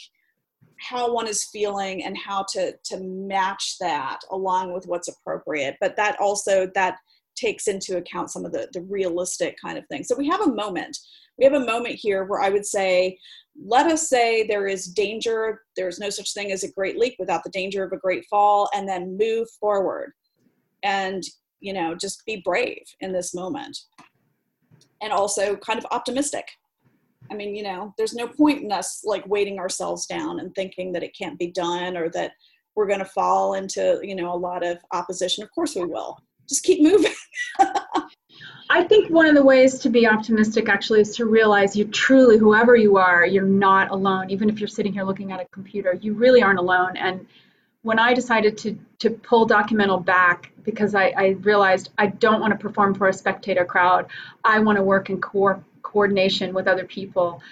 how 0.82 1.12
one 1.12 1.28
is 1.28 1.44
feeling 1.44 2.04
and 2.04 2.16
how 2.16 2.44
to 2.52 2.74
to 2.84 3.00
match 3.00 3.76
that 3.80 4.18
along 4.30 4.72
with 4.72 4.86
what's 4.86 5.08
appropriate. 5.08 5.76
But 5.80 5.96
that 5.96 6.18
also 6.20 6.70
that 6.74 6.96
takes 7.36 7.66
into 7.66 7.96
account 7.96 8.30
some 8.30 8.44
of 8.44 8.52
the 8.52 8.68
the 8.72 8.82
realistic 8.82 9.56
kind 9.62 9.78
of 9.78 9.86
things. 9.86 10.08
So 10.08 10.16
we 10.16 10.28
have 10.28 10.40
a 10.42 10.52
moment. 10.52 10.98
We 11.38 11.44
have 11.44 11.54
a 11.54 11.64
moment 11.64 11.94
here 11.94 12.24
where 12.24 12.42
i 12.42 12.50
would 12.50 12.66
say 12.66 13.18
let 13.66 13.86
us 13.86 14.08
say 14.08 14.46
there 14.46 14.66
is 14.66 14.86
danger 14.86 15.62
there's 15.76 15.98
no 15.98 16.10
such 16.10 16.34
thing 16.34 16.52
as 16.52 16.62
a 16.62 16.72
great 16.72 16.98
leap 16.98 17.14
without 17.18 17.42
the 17.42 17.50
danger 17.50 17.82
of 17.82 17.92
a 17.92 17.98
great 17.98 18.24
fall 18.28 18.68
and 18.74 18.88
then 18.88 19.16
move 19.16 19.48
forward. 19.60 20.12
And 20.82 21.22
you 21.60 21.72
know 21.72 21.94
just 21.94 22.24
be 22.26 22.42
brave 22.44 22.84
in 23.00 23.12
this 23.12 23.34
moment. 23.34 23.78
And 25.00 25.12
also 25.12 25.56
kind 25.56 25.78
of 25.78 25.86
optimistic 25.90 26.46
i 27.32 27.34
mean 27.34 27.54
you 27.54 27.62
know 27.62 27.94
there's 27.96 28.14
no 28.14 28.28
point 28.28 28.62
in 28.62 28.70
us 28.70 29.02
like 29.04 29.26
weighting 29.26 29.58
ourselves 29.58 30.06
down 30.06 30.40
and 30.40 30.54
thinking 30.54 30.92
that 30.92 31.02
it 31.02 31.16
can't 31.16 31.38
be 31.38 31.50
done 31.50 31.96
or 31.96 32.08
that 32.10 32.32
we're 32.74 32.86
going 32.86 32.98
to 32.98 33.04
fall 33.04 33.54
into 33.54 33.98
you 34.02 34.14
know 34.14 34.32
a 34.32 34.36
lot 34.36 34.64
of 34.64 34.78
opposition 34.92 35.42
of 35.42 35.50
course 35.52 35.74
we 35.74 35.84
will 35.84 36.18
just 36.48 36.62
keep 36.62 36.82
moving 36.82 37.12
I 38.70 38.82
think 38.84 39.10
one 39.10 39.26
of 39.26 39.34
the 39.34 39.44
ways 39.44 39.78
to 39.80 39.90
be 39.90 40.06
optimistic 40.06 40.66
actually 40.70 41.02
is 41.02 41.14
to 41.16 41.26
realize 41.26 41.76
you 41.76 41.84
truly, 41.84 42.38
whoever 42.38 42.74
you 42.74 42.96
are, 42.96 43.26
you're 43.26 43.44
not 43.44 43.90
alone. 43.90 44.30
Even 44.30 44.48
if 44.48 44.58
you're 44.60 44.68
sitting 44.68 44.94
here 44.94 45.04
looking 45.04 45.30
at 45.30 45.40
a 45.40 45.44
computer, 45.52 45.98
you 46.00 46.14
really 46.14 46.42
aren't 46.42 46.58
alone. 46.58 46.96
And 46.96 47.26
when 47.82 47.98
I 47.98 48.14
decided 48.14 48.56
to 48.58 48.78
to 49.00 49.10
pull 49.10 49.46
Documental 49.46 50.02
back 50.02 50.52
because 50.62 50.94
I, 50.94 51.12
I 51.16 51.26
realized 51.40 51.90
I 51.98 52.06
don't 52.06 52.40
want 52.40 52.52
to 52.52 52.58
perform 52.58 52.94
for 52.94 53.08
a 53.08 53.12
spectator 53.12 53.64
crowd, 53.64 54.06
I 54.44 54.60
want 54.60 54.76
to 54.76 54.82
work 54.82 55.10
in 55.10 55.20
co- 55.20 55.62
coordination 55.92 56.54
with 56.54 56.66
other 56.66 56.84
people. 56.84 57.42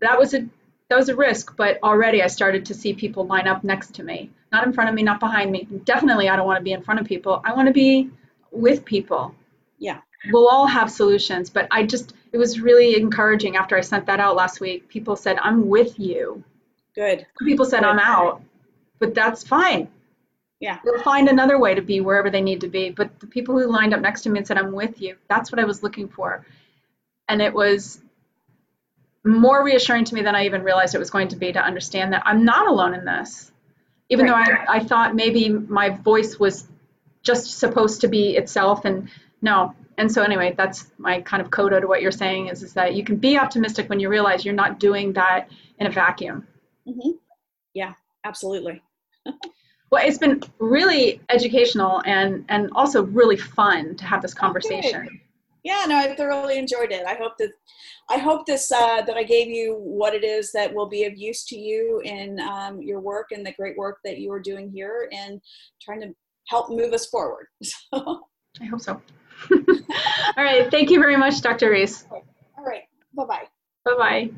That 0.00 0.18
was 0.18 0.34
a 0.34 0.46
that 0.88 0.96
was 0.96 1.08
a 1.08 1.16
risk, 1.16 1.56
but 1.56 1.82
already 1.82 2.22
I 2.22 2.28
started 2.28 2.64
to 2.66 2.74
see 2.74 2.94
people 2.94 3.26
line 3.26 3.48
up 3.48 3.64
next 3.64 3.94
to 3.96 4.04
me, 4.04 4.30
not 4.52 4.64
in 4.64 4.72
front 4.72 4.88
of 4.88 4.94
me, 4.94 5.02
not 5.02 5.18
behind 5.18 5.50
me. 5.50 5.66
Definitely, 5.84 6.28
I 6.28 6.36
don't 6.36 6.46
want 6.46 6.58
to 6.58 6.64
be 6.64 6.72
in 6.72 6.82
front 6.82 7.00
of 7.00 7.06
people. 7.06 7.42
I 7.44 7.52
want 7.54 7.66
to 7.66 7.74
be 7.74 8.10
with 8.52 8.84
people. 8.84 9.34
Yeah 9.78 10.00
we'll 10.32 10.48
all 10.48 10.66
have 10.66 10.90
solutions 10.90 11.50
but 11.50 11.66
i 11.70 11.84
just 11.84 12.14
it 12.32 12.38
was 12.38 12.60
really 12.60 12.96
encouraging 12.96 13.56
after 13.56 13.76
i 13.76 13.80
sent 13.80 14.06
that 14.06 14.20
out 14.20 14.36
last 14.36 14.60
week 14.60 14.88
people 14.88 15.16
said 15.16 15.38
i'm 15.42 15.68
with 15.68 15.98
you 15.98 16.42
good 16.94 17.26
people 17.44 17.64
said 17.64 17.80
good. 17.80 17.88
i'm 17.88 17.98
out 17.98 18.42
but 18.98 19.14
that's 19.14 19.42
fine 19.42 19.88
yeah 20.60 20.78
they'll 20.84 21.02
find 21.02 21.28
another 21.28 21.58
way 21.58 21.74
to 21.74 21.82
be 21.82 22.00
wherever 22.00 22.30
they 22.30 22.40
need 22.40 22.60
to 22.60 22.68
be 22.68 22.90
but 22.90 23.18
the 23.20 23.26
people 23.26 23.58
who 23.58 23.66
lined 23.70 23.94
up 23.94 24.00
next 24.00 24.22
to 24.22 24.30
me 24.30 24.38
and 24.38 24.46
said 24.46 24.58
i'm 24.58 24.72
with 24.72 25.00
you 25.00 25.16
that's 25.28 25.52
what 25.52 25.58
i 25.58 25.64
was 25.64 25.82
looking 25.82 26.08
for 26.08 26.44
and 27.28 27.42
it 27.42 27.52
was 27.52 28.00
more 29.24 29.64
reassuring 29.64 30.04
to 30.04 30.14
me 30.14 30.22
than 30.22 30.34
i 30.34 30.44
even 30.44 30.62
realized 30.62 30.94
it 30.94 30.98
was 30.98 31.10
going 31.10 31.28
to 31.28 31.36
be 31.36 31.52
to 31.52 31.60
understand 31.60 32.12
that 32.12 32.22
i'm 32.24 32.44
not 32.44 32.68
alone 32.68 32.94
in 32.94 33.04
this 33.04 33.52
even 34.08 34.26
right. 34.26 34.46
though 34.46 34.72
I, 34.72 34.76
I 34.76 34.84
thought 34.84 35.14
maybe 35.14 35.48
my 35.48 35.90
voice 35.90 36.38
was 36.38 36.68
just 37.22 37.58
supposed 37.58 38.00
to 38.02 38.08
be 38.08 38.36
itself 38.36 38.84
and 38.84 39.08
no 39.42 39.74
and 39.98 40.10
so 40.10 40.22
anyway 40.22 40.54
that's 40.56 40.92
my 40.98 41.20
kind 41.22 41.42
of 41.42 41.50
coda 41.50 41.80
to 41.80 41.86
what 41.86 42.00
you're 42.02 42.12
saying 42.12 42.48
is, 42.48 42.62
is 42.62 42.72
that 42.74 42.94
you 42.94 43.02
can 43.02 43.16
be 43.16 43.36
optimistic 43.36 43.88
when 43.88 43.98
you 43.98 44.08
realize 44.08 44.44
you're 44.44 44.54
not 44.54 44.78
doing 44.78 45.12
that 45.14 45.48
in 45.78 45.86
a 45.86 45.90
vacuum 45.90 46.46
mm-hmm. 46.88 47.10
yeah 47.74 47.92
absolutely 48.24 48.80
well 49.90 50.06
it's 50.06 50.18
been 50.18 50.40
really 50.60 51.20
educational 51.28 52.00
and 52.06 52.44
and 52.48 52.70
also 52.76 53.04
really 53.04 53.36
fun 53.36 53.96
to 53.96 54.04
have 54.04 54.22
this 54.22 54.34
conversation 54.34 55.06
okay. 55.06 55.22
Yeah 55.66 55.84
no 55.86 55.96
i 55.96 56.14
thoroughly 56.14 56.58
enjoyed 56.58 56.92
it 56.92 57.04
i 57.06 57.14
hope 57.14 57.36
that 57.38 57.50
i 58.08 58.18
hope 58.18 58.46
this 58.46 58.70
uh, 58.70 59.02
that 59.02 59.16
i 59.16 59.22
gave 59.22 59.48
you 59.48 59.76
what 59.80 60.14
it 60.14 60.24
is 60.24 60.52
that 60.52 60.72
will 60.72 60.88
be 60.88 61.04
of 61.04 61.16
use 61.16 61.44
to 61.46 61.58
you 61.58 62.00
in 62.04 62.40
um, 62.40 62.80
your 62.80 63.00
work 63.00 63.28
and 63.32 63.44
the 63.44 63.52
great 63.52 63.76
work 63.76 63.98
that 64.04 64.18
you 64.18 64.30
are 64.32 64.40
doing 64.40 64.70
here 64.70 65.08
and 65.12 65.40
trying 65.82 66.00
to 66.00 66.14
help 66.48 66.70
move 66.70 66.92
us 66.92 67.06
forward 67.06 67.46
i 67.92 68.64
hope 68.70 68.80
so 68.80 69.00
All 70.36 70.44
right. 70.44 70.70
Thank 70.70 70.90
you 70.90 70.98
very 70.98 71.16
much, 71.16 71.40
Dr. 71.40 71.70
Reece. 71.70 72.06
All 72.10 72.64
right. 72.64 72.84
Bye 73.14 73.24
bye. 73.24 73.44
Bye 73.84 73.96
bye. 73.98 74.30